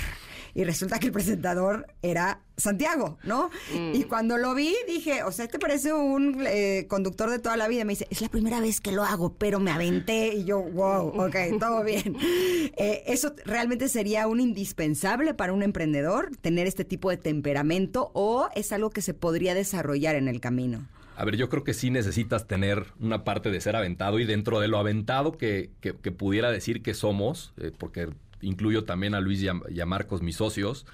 Y 0.55 0.63
resulta 0.63 0.97
que 0.97 1.05
el 1.05 1.11
presentador 1.11 1.85
era 2.01 2.41
Santiago, 2.55 3.19
¿no? 3.21 3.51
Y 3.93 4.05
cuando 4.05 4.37
lo 4.37 4.55
vi, 4.55 4.75
dije, 4.87 5.21
o 5.21 5.31
sea, 5.31 5.47
¿te 5.47 5.59
parece 5.59 5.93
un 5.93 6.43
eh, 6.47 6.87
conductor 6.89 7.29
de 7.29 7.37
toda 7.37 7.57
la 7.57 7.67
vida? 7.67 7.85
Me 7.85 7.93
dice, 7.93 8.07
es 8.09 8.21
la 8.21 8.29
primera 8.29 8.59
vez 8.59 8.81
que 8.81 8.91
lo 8.91 9.03
hago, 9.03 9.33
pero 9.33 9.59
me 9.59 9.69
aventé. 9.69 10.33
Y 10.33 10.45
yo, 10.45 10.63
wow, 10.63 11.09
ok, 11.09 11.35
todo 11.59 11.83
bien. 11.83 12.17
Eh, 12.79 13.03
¿Eso 13.07 13.33
realmente 13.45 13.87
sería 13.87 14.27
un 14.27 14.39
indispensable 14.39 15.33
para 15.33 15.51
un 15.53 15.63
emprendedor, 15.63 16.35
tener 16.41 16.67
este 16.67 16.85
tipo 16.85 17.09
de 17.09 17.17
temperamento, 17.17 18.11
o 18.13 18.49
es 18.55 18.71
algo 18.71 18.89
que 18.91 19.01
se 19.01 19.13
podría 19.13 19.55
desarrollar 19.55 20.15
en 20.15 20.27
el 20.27 20.39
camino? 20.39 20.87
A 21.19 21.25
ver, 21.25 21.35
yo 21.35 21.49
creo 21.49 21.63
que 21.63 21.73
sí 21.73 21.89
necesitas 21.89 22.45
tener 22.47 22.85
una 22.99 23.23
parte 23.23 23.49
de 23.49 23.59
ser 23.59 23.75
aventado 23.75 24.19
y 24.19 24.25
dentro 24.25 24.59
de 24.59 24.67
lo 24.67 24.77
aventado 24.77 25.31
que, 25.31 25.71
que- 25.81 25.93
pudiera 26.11 26.51
decir 26.51 26.83
que 26.83 26.93
somos, 26.93 27.53
eh, 27.57 27.71
porque 27.75 28.09
incluyo 28.41 28.83
también 28.85 29.15
a 29.15 29.19
Luis 29.19 29.41
y 29.41 29.47
a, 29.47 29.53
y 29.69 29.79
a 29.79 29.87
Marcos, 29.87 30.21
mis 30.21 30.35
socios, 30.37 30.85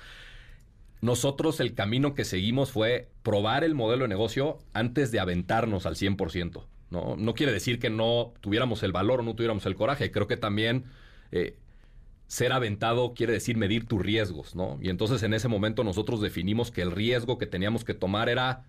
nosotros 1.02 1.60
el 1.60 1.74
camino 1.74 2.16
que 2.16 2.24
seguimos 2.24 2.72
fue 2.72 3.10
probar 3.24 3.64
el 3.64 3.76
modelo 3.76 4.04
de 4.04 4.08
negocio 4.10 4.60
antes 4.74 5.12
de 5.12 5.20
aventarnos 5.20 5.86
al 5.86 5.96
100%. 5.96 6.66
¿no? 6.90 7.16
no 7.18 7.34
quiere 7.34 7.52
decir 7.52 7.80
que 7.80 7.90
no 7.90 8.34
tuviéramos 8.40 8.84
el 8.84 8.92
valor 8.92 9.20
o 9.20 9.24
no 9.24 9.34
tuviéramos 9.36 9.66
el 9.66 9.76
coraje. 9.76 10.12
Creo 10.12 10.28
que 10.28 10.38
también 10.38 10.86
eh, 11.32 11.58
ser 12.28 12.54
aventado 12.54 13.14
quiere 13.14 13.34
decir 13.34 13.58
medir 13.58 13.86
tus 13.88 14.02
riesgos, 14.02 14.56
¿no? 14.56 14.80
Y 14.82 14.90
entonces 14.90 15.24
en 15.24 15.34
ese 15.34 15.48
momento 15.48 15.84
nosotros 15.84 16.22
definimos 16.22 16.72
que 16.72 16.82
el 16.82 16.92
riesgo 16.92 17.38
que 17.38 17.48
teníamos 17.48 17.84
que 17.86 17.94
tomar 17.94 18.30
era 18.30 18.66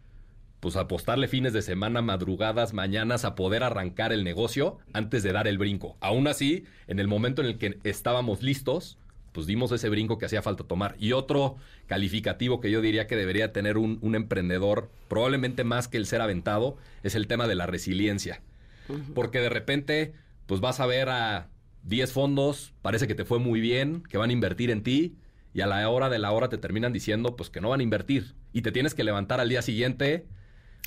pues 0.64 0.76
apostarle 0.76 1.28
fines 1.28 1.52
de 1.52 1.60
semana, 1.60 2.00
madrugadas, 2.00 2.72
mañanas 2.72 3.26
a 3.26 3.34
poder 3.34 3.62
arrancar 3.62 4.14
el 4.14 4.24
negocio 4.24 4.78
antes 4.94 5.22
de 5.22 5.30
dar 5.30 5.46
el 5.46 5.58
brinco. 5.58 5.98
Aún 6.00 6.26
así, 6.26 6.64
en 6.86 6.98
el 6.98 7.06
momento 7.06 7.42
en 7.42 7.48
el 7.48 7.58
que 7.58 7.78
estábamos 7.84 8.42
listos, 8.42 8.96
pues 9.32 9.46
dimos 9.46 9.72
ese 9.72 9.90
brinco 9.90 10.16
que 10.16 10.24
hacía 10.24 10.40
falta 10.40 10.64
tomar. 10.64 10.96
Y 10.98 11.12
otro 11.12 11.56
calificativo 11.86 12.62
que 12.62 12.70
yo 12.70 12.80
diría 12.80 13.06
que 13.06 13.14
debería 13.14 13.52
tener 13.52 13.76
un, 13.76 13.98
un 14.00 14.14
emprendedor, 14.14 14.90
probablemente 15.06 15.64
más 15.64 15.86
que 15.86 15.98
el 15.98 16.06
ser 16.06 16.22
aventado, 16.22 16.78
es 17.02 17.14
el 17.14 17.26
tema 17.26 17.46
de 17.46 17.56
la 17.56 17.66
resiliencia. 17.66 18.40
Porque 19.14 19.40
de 19.40 19.50
repente, 19.50 20.14
pues 20.46 20.62
vas 20.62 20.80
a 20.80 20.86
ver 20.86 21.10
a 21.10 21.50
10 21.82 22.10
fondos, 22.10 22.72
parece 22.80 23.06
que 23.06 23.14
te 23.14 23.26
fue 23.26 23.38
muy 23.38 23.60
bien, 23.60 24.02
que 24.08 24.16
van 24.16 24.30
a 24.30 24.32
invertir 24.32 24.70
en 24.70 24.82
ti, 24.82 25.18
y 25.52 25.60
a 25.60 25.66
la 25.66 25.86
hora 25.90 26.08
de 26.08 26.18
la 26.18 26.32
hora 26.32 26.48
te 26.48 26.56
terminan 26.56 26.94
diciendo, 26.94 27.36
pues 27.36 27.50
que 27.50 27.60
no 27.60 27.68
van 27.68 27.80
a 27.80 27.82
invertir. 27.82 28.34
Y 28.54 28.62
te 28.62 28.72
tienes 28.72 28.94
que 28.94 29.04
levantar 29.04 29.40
al 29.40 29.50
día 29.50 29.60
siguiente 29.60 30.24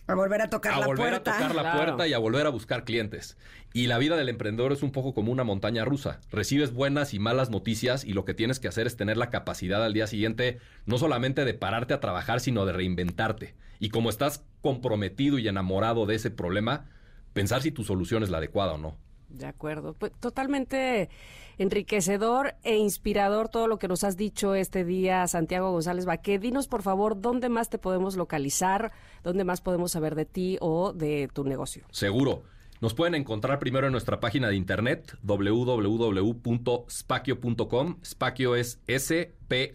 A 0.06 0.14
volver 0.16 0.42
a 0.42 0.50
tocar 0.50 0.74
a 0.74 0.80
la 0.80 0.86
volver 0.86 1.10
puerta. 1.10 1.32
a 1.32 1.38
tocar 1.38 1.56
la 1.56 1.62
Claro. 1.64 1.78
puerta 1.78 2.08
y 2.08 2.14
a 2.14 2.18
volver 2.18 2.46
a 2.46 2.50
buscar 2.50 2.86
clientes. 2.86 3.38
Y 3.74 3.88
la 3.88 3.98
vida 3.98 4.16
del 4.16 4.30
emprendedor 4.30 4.72
es 4.72 4.84
un 4.84 4.92
poco 4.92 5.14
como 5.14 5.32
una 5.32 5.44
montaña 5.44 5.84
rusa. 5.84 6.22
Recibes 6.32 6.72
buenas 6.74 7.14
y 7.14 7.20
malas 7.20 7.50
noticias 7.50 8.06
y 8.06 8.14
lo 8.14 8.24
que 8.24 8.34
tienes 8.34 8.60
que 8.60 8.68
hacer 8.70 8.88
es 8.88 8.96
tener 8.96 9.18
la 9.18 9.30
capacidad 9.30 9.84
al 9.84 9.94
día 9.94 10.08
siguiente 10.08 10.60
no 10.86 10.98
solamente 10.98 11.44
de 11.44 11.54
pararte 11.54 11.94
a 11.94 12.00
trabajar, 12.00 12.40
sino 12.40 12.66
de 12.66 12.74
reinventarte. 12.74 13.56
Y 13.80 13.90
como 13.90 14.10
estás 14.10 14.44
comprometido 14.62 15.40
y 15.40 15.48
enamorado 15.48 16.06
de 16.06 16.16
ese 16.16 16.32
problema, 16.32 16.86
pensar 17.34 17.62
si 17.62 17.72
tu 17.72 17.84
solución 17.84 18.24
es 18.24 18.30
la 18.30 18.38
adecuada 18.38 18.74
o 18.74 18.78
no. 18.78 18.98
De 19.30 19.46
acuerdo. 19.46 19.94
Pues, 19.94 20.14
totalmente 20.22 21.10
enriquecedor 21.58 22.56
e 22.64 22.78
inspirador 22.78 23.50
todo 23.50 23.68
lo 23.68 23.80
que 23.80 23.88
nos 23.88 24.04
has 24.04 24.18
dicho 24.18 24.56
este 24.56 24.84
día, 24.84 25.28
Santiago 25.28 25.72
González 25.72 26.06
Baqué. 26.06 26.40
Dinos, 26.40 26.68
por 26.68 26.82
favor, 26.82 27.20
dónde 27.20 27.50
más 27.50 27.70
te 27.70 27.78
podemos 27.78 28.16
localizar, 28.16 28.92
dónde 29.24 29.44
más 29.44 29.62
podemos 29.62 29.92
saber 29.92 30.16
de 30.16 30.26
ti 30.26 30.58
o 30.62 30.94
de 30.94 31.30
tu 31.34 31.44
negocio. 31.44 31.86
Seguro. 31.92 32.44
Nos 32.80 32.94
pueden 32.94 33.16
encontrar 33.16 33.58
primero 33.58 33.88
en 33.88 33.92
nuestra 33.92 34.20
página 34.20 34.50
de 34.50 34.56
internet 34.56 35.18
www.spakio.com. 35.24 36.36
Spakio 38.06 38.56
es 38.56 38.80
S-P-A-K-I-O. 38.86 39.72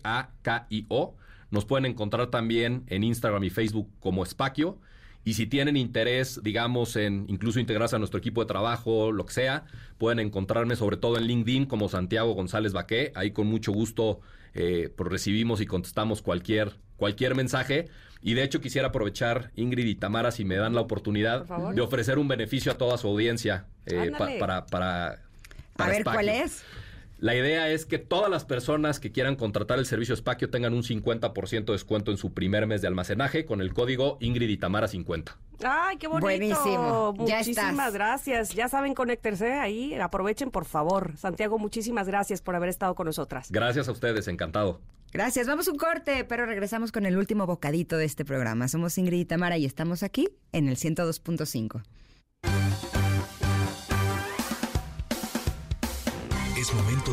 Nos 1.51 1.65
pueden 1.65 1.87
encontrar 1.87 2.29
también 2.29 2.85
en 2.87 3.03
Instagram 3.03 3.43
y 3.43 3.51
Facebook 3.51 3.91
como 3.99 4.25
Spakio. 4.25 4.79
Y 5.25 5.35
si 5.35 5.47
tienen 5.47 5.77
interés, 5.77 6.41
digamos, 6.43 6.97
en 6.97 7.27
incluso 7.29 7.61
integrarse 7.61 7.95
a 7.97 7.99
nuestro 7.99 8.19
equipo 8.19 8.41
de 8.41 8.47
trabajo, 8.49 9.13
lo 9.13 9.25
que 9.25 9.33
sea, 9.33 9.65
pueden 9.99 10.19
encontrarme 10.19 10.75
sobre 10.77 10.97
todo 10.97 11.17
en 11.17 11.25
LinkedIn 11.27 11.67
como 11.67 11.89
Santiago 11.89 12.33
González 12.35 12.73
Baqué. 12.73 13.13
Ahí 13.15 13.31
con 13.31 13.47
mucho 13.47 13.71
gusto 13.73 14.21
eh, 14.55 14.93
pues 14.97 15.09
recibimos 15.11 15.61
y 15.61 15.67
contestamos 15.67 16.23
cualquier, 16.23 16.73
cualquier 16.97 17.35
mensaje. 17.37 17.89
Y 18.21 18.35
de 18.35 18.43
hecho 18.45 18.61
quisiera 18.61 18.89
aprovechar, 18.89 19.51
Ingrid 19.57 19.87
y 19.87 19.95
Tamara, 19.95 20.31
si 20.33 20.45
me 20.45 20.57
dan 20.57 20.75
la 20.75 20.81
oportunidad, 20.81 21.45
de 21.75 21.81
ofrecer 21.81 22.19
un 22.19 22.29
beneficio 22.29 22.71
a 22.73 22.77
toda 22.79 22.97
su 22.99 23.09
audiencia 23.09 23.67
eh, 23.87 23.95
pa- 23.97 24.03
Ándale. 24.27 24.39
para, 24.39 24.67
para, 24.67 25.07
A 25.13 25.19
para 25.77 25.91
ver. 25.93 26.05
¿cuál 26.05 26.29
es? 26.29 26.63
La 27.23 27.37
idea 27.37 27.69
es 27.69 27.87
que 27.87 27.99
todas 28.01 28.29
las 28.29 28.45
personas 28.45 28.99
que 28.99 29.13
quieran 29.13 29.37
contratar 29.37 29.79
el 29.79 29.87
servicio 29.87 30.17
Spakio 30.17 30.51
tengan 30.51 30.75
un 30.75 30.83
50% 30.83 31.67
de 31.67 31.73
descuento 31.73 32.11
en 32.11 32.17
su 32.17 32.35
primer 32.35 32.67
mes 32.67 32.83
de 32.83 32.89
almacenaje 32.89 33.47
con 33.47 33.61
el 33.61 33.73
código 33.73 34.17
Ingrid 34.19 34.49
y 34.49 34.57
Tamara 34.57 34.89
50. 34.89 35.39
Ay, 35.63 35.99
qué 35.99 36.09
bonito. 36.09 36.27
Buenísimo. 36.27 37.15
Ya 37.25 37.37
Muchísimas 37.37 37.71
estás. 37.71 37.95
gracias. 37.95 38.55
Ya 38.55 38.67
saben 38.67 38.95
conectarse 38.95 39.53
ahí. 39.53 39.95
Aprovechen, 39.95 40.51
por 40.51 40.65
favor. 40.65 41.17
Santiago, 41.17 41.61
muchísimas 41.61 42.09
gracias 42.09 42.43
por 42.43 42.57
haber 42.57 42.71
estado 42.71 42.97
con 42.97 43.07
nosotras. 43.07 43.53
Gracias 43.53 43.87
a 43.87 43.93
ustedes, 43.93 44.27
encantado. 44.27 44.81
Gracias, 45.13 45.47
vamos 45.47 45.69
a 45.69 45.71
un 45.71 45.79
corte, 45.79 46.25
pero 46.25 46.45
regresamos 46.45 46.91
con 46.91 47.07
el 47.07 47.17
último 47.17 47.47
bocadito 47.47 47.99
de 47.99 48.05
este 48.05 48.25
programa. 48.25 48.67
Somos 48.67 48.99
Ingrid 48.99 49.21
y 49.21 49.25
Tamara 49.27 49.59
y 49.59 49.65
estamos 49.65 50.03
aquí 50.03 50.29
en 50.51 50.69
el 50.69 50.75
102.5. 50.75 51.85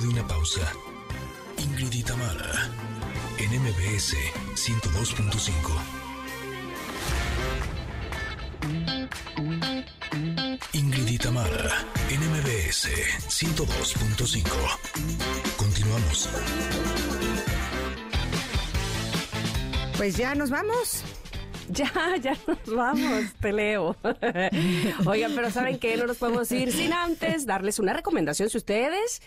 de 0.01 0.07
una 0.07 0.25
pausa. 0.27 0.71
Ingrid 1.57 1.91
y 1.93 2.03
Tamara, 2.03 2.69
en 3.37 3.49
MBS 3.61 4.15
102.5. 4.55 5.49
Ingrid 10.73 11.07
y 11.07 11.17
Tamara, 11.17 11.85
en 12.09 12.21
MBS 12.31 12.87
102.5. 13.27 14.43
Continuamos. 15.57 16.29
Pues 19.97 20.15
ya 20.15 20.33
nos 20.35 20.49
vamos. 20.49 21.03
Ya, 21.71 21.91
ya 22.21 22.35
nos 22.47 22.75
vamos, 22.75 23.25
te 23.39 23.53
leo. 23.53 23.95
Oigan, 25.05 25.33
pero 25.35 25.51
¿saben 25.51 25.77
qué? 25.77 25.97
No 25.97 26.07
nos 26.07 26.17
podemos 26.17 26.51
ir 26.51 26.71
sin 26.71 26.93
antes 26.93 27.45
darles 27.45 27.77
una 27.77 27.93
recomendación. 27.93 28.49
Si 28.49 28.57
ustedes 28.57 29.21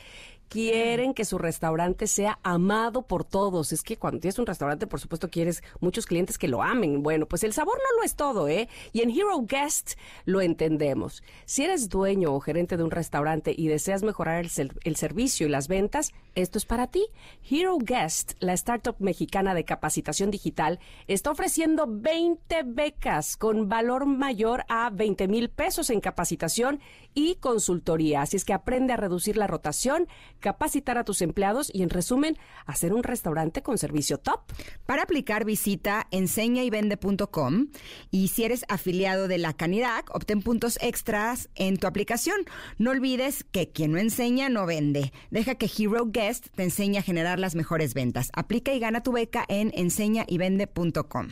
quieren 0.53 1.15
que 1.15 1.25
su 1.25 1.39
restaurante 1.39 2.07
sea 2.07 2.39
amado 2.43 3.03
por 3.03 3.25
todos. 3.25 3.73
Es 3.73 3.83
que 3.83 3.97
cuando 3.97 4.21
tienes 4.21 4.39
un 4.39 4.45
restaurante, 4.47 4.87
por 4.87 5.01
supuesto, 5.01 5.31
quieres 5.31 5.63
muchos 5.81 6.05
clientes 6.05 6.37
que 6.37 6.47
lo 6.47 6.63
amen. 6.63 7.03
Bueno, 7.03 7.25
pues 7.25 7.43
el 7.43 7.55
sabor 7.55 7.79
no 7.79 7.99
lo 7.99 8.05
es 8.05 8.15
todo, 8.17 8.49
¿eh? 8.49 8.69
Y 8.93 9.01
en 9.01 9.11
Hero 9.11 9.41
Guest 9.49 9.93
lo 10.27 10.43
entendemos. 10.43 11.23
Si 11.47 11.65
eres 11.65 11.89
dueño 11.89 12.35
o 12.35 12.41
gerente 12.41 12.77
de 12.77 12.83
un 12.85 12.91
restaurante 12.91 13.55
y 13.57 13.69
deseas 13.69 14.03
mejorar 14.03 14.41
el, 14.41 14.51
ser- 14.51 14.79
el 14.85 14.97
servicio 14.97 15.47
y 15.47 15.51
las 15.51 15.69
ventas, 15.69 16.13
esto 16.35 16.59
es 16.59 16.67
para 16.67 16.87
ti. 16.87 17.07
Hero 17.51 17.79
Guest, 17.81 18.33
la 18.41 18.53
startup 18.53 18.97
mexicana 18.99 19.55
de 19.55 19.65
capacitación 19.65 20.31
digital, 20.31 20.81
está 21.07 21.31
ofreciendo 21.31 21.87
20 21.89 22.63
becas 22.67 23.39
con 23.39 23.71
valor 23.71 24.05
mayor 24.05 24.65
a 24.69 24.91
20 24.91 25.29
mil 25.29 25.49
pesos 25.49 25.89
en 25.89 26.01
capacitación 26.01 26.81
y 27.15 27.37
consultoría. 27.37 28.23
Así 28.23 28.37
es 28.37 28.45
que 28.45 28.53
aprende 28.53 28.93
a 28.93 28.97
reducir 28.97 29.37
la 29.37 29.47
rotación, 29.47 30.09
capacitar 30.43 30.99
a 30.99 31.05
tus 31.05 31.23
empleados 31.23 31.71
y, 31.73 31.83
en 31.83 31.89
resumen, 31.89 32.37
hacer 32.67 32.93
un 32.93 33.03
restaurante 33.03 33.63
con 33.63 33.79
servicio 33.79 34.19
top. 34.19 34.43
Para 34.85 35.05
aplicar, 35.05 35.47
visita 35.47 36.07
enseñayvende.com 36.11 37.69
y 38.11 38.29
si 38.29 38.45
eres 38.45 38.67
afiliado 38.69 39.29
de 39.29 39.39
la 39.39 39.55
Canirac, 39.55 40.15
obtén 40.15 40.43
puntos 40.43 40.79
extras 40.83 41.49
en 41.55 41.79
tu 41.79 41.87
aplicación. 41.87 42.37
No 42.77 42.91
olvides 42.91 43.45
que 43.45 43.71
quien 43.71 43.93
no 43.93 43.99
enseña 43.99 44.51
no 44.51 44.67
vende. 44.67 45.13
Deja 45.31 45.55
que 45.55 45.67
Hero 45.67 46.07
Guest 46.07 46.49
te 46.55 46.65
enseñe 46.65 46.99
a 46.99 47.03
generar 47.03 47.39
las 47.39 47.55
mejores 47.55 47.95
ventas. 47.95 48.31
Aplica 48.35 48.75
y 48.75 48.81
gana 48.81 49.03
tu 49.03 49.13
beca 49.13 49.45
en 49.49 49.73
enseñayvende.com. 49.75 51.29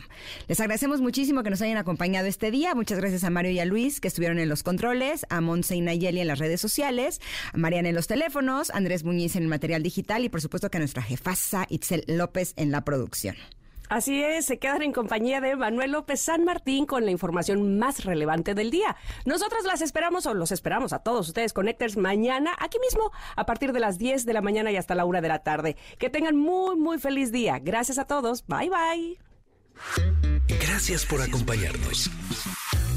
Les 0.47 0.59
agradecemos 0.59 1.01
muchísimo 1.01 1.43
que 1.43 1.49
nos 1.49 1.61
hayan 1.61 1.77
acompañado 1.77 2.27
este 2.27 2.51
día. 2.51 2.73
Muchas 2.73 2.99
gracias 2.99 3.23
a 3.23 3.29
Mario 3.29 3.51
y 3.51 3.59
a 3.59 3.65
Luis 3.65 3.99
que 3.99 4.07
estuvieron 4.07 4.39
en 4.39 4.49
los 4.49 4.63
controles, 4.63 5.25
a 5.29 5.41
Monse 5.41 5.75
y 5.75 5.81
Nayeli 5.81 6.21
en 6.21 6.27
las 6.27 6.39
redes 6.39 6.61
sociales, 6.61 7.19
a 7.53 7.57
Mariana 7.57 7.89
en 7.89 7.95
los 7.95 8.07
teléfonos, 8.07 8.69
a 8.69 8.79
Andrés 9.01 9.03
Muñiz 9.03 9.35
en 9.35 9.43
el 9.43 9.49
material 9.49 9.83
digital 9.83 10.23
y 10.23 10.29
por 10.29 10.41
supuesto 10.41 10.69
que 10.69 10.77
a 10.77 10.79
nuestra 10.79 11.01
jefasa 11.01 11.65
Itzel 11.69 12.03
López 12.07 12.53
en 12.55 12.71
la 12.71 12.83
producción. 12.83 13.35
Así 13.89 14.23
es, 14.23 14.45
se 14.45 14.57
quedan 14.57 14.83
en 14.83 14.93
compañía 14.93 15.41
de 15.41 15.55
Manuel 15.57 15.91
López 15.91 16.21
San 16.21 16.45
Martín 16.45 16.85
con 16.85 17.03
la 17.03 17.11
información 17.11 17.77
más 17.77 18.05
relevante 18.05 18.53
del 18.53 18.71
día. 18.71 18.95
Nosotros 19.25 19.65
las 19.65 19.81
esperamos 19.81 20.25
o 20.27 20.33
los 20.33 20.53
esperamos 20.53 20.93
a 20.93 20.99
todos 20.99 21.27
ustedes 21.27 21.51
Connectors 21.51 21.97
mañana 21.97 22.55
aquí 22.59 22.79
mismo 22.79 23.11
a 23.35 23.45
partir 23.45 23.73
de 23.73 23.81
las 23.81 23.97
10 23.97 24.25
de 24.25 24.33
la 24.33 24.41
mañana 24.41 24.71
y 24.71 24.77
hasta 24.77 24.95
la 24.95 25.03
1 25.03 25.21
de 25.21 25.27
la 25.27 25.39
tarde. 25.39 25.75
Que 25.97 26.09
tengan 26.09 26.37
muy, 26.37 26.77
muy 26.77 26.99
feliz 26.99 27.33
día. 27.33 27.59
Gracias 27.59 27.97
a 27.97 28.05
todos. 28.05 28.45
Bye, 28.47 28.69
bye. 28.69 29.19
Gracias 30.47 31.05
por 31.05 31.21
acompañarnos. 31.21 32.09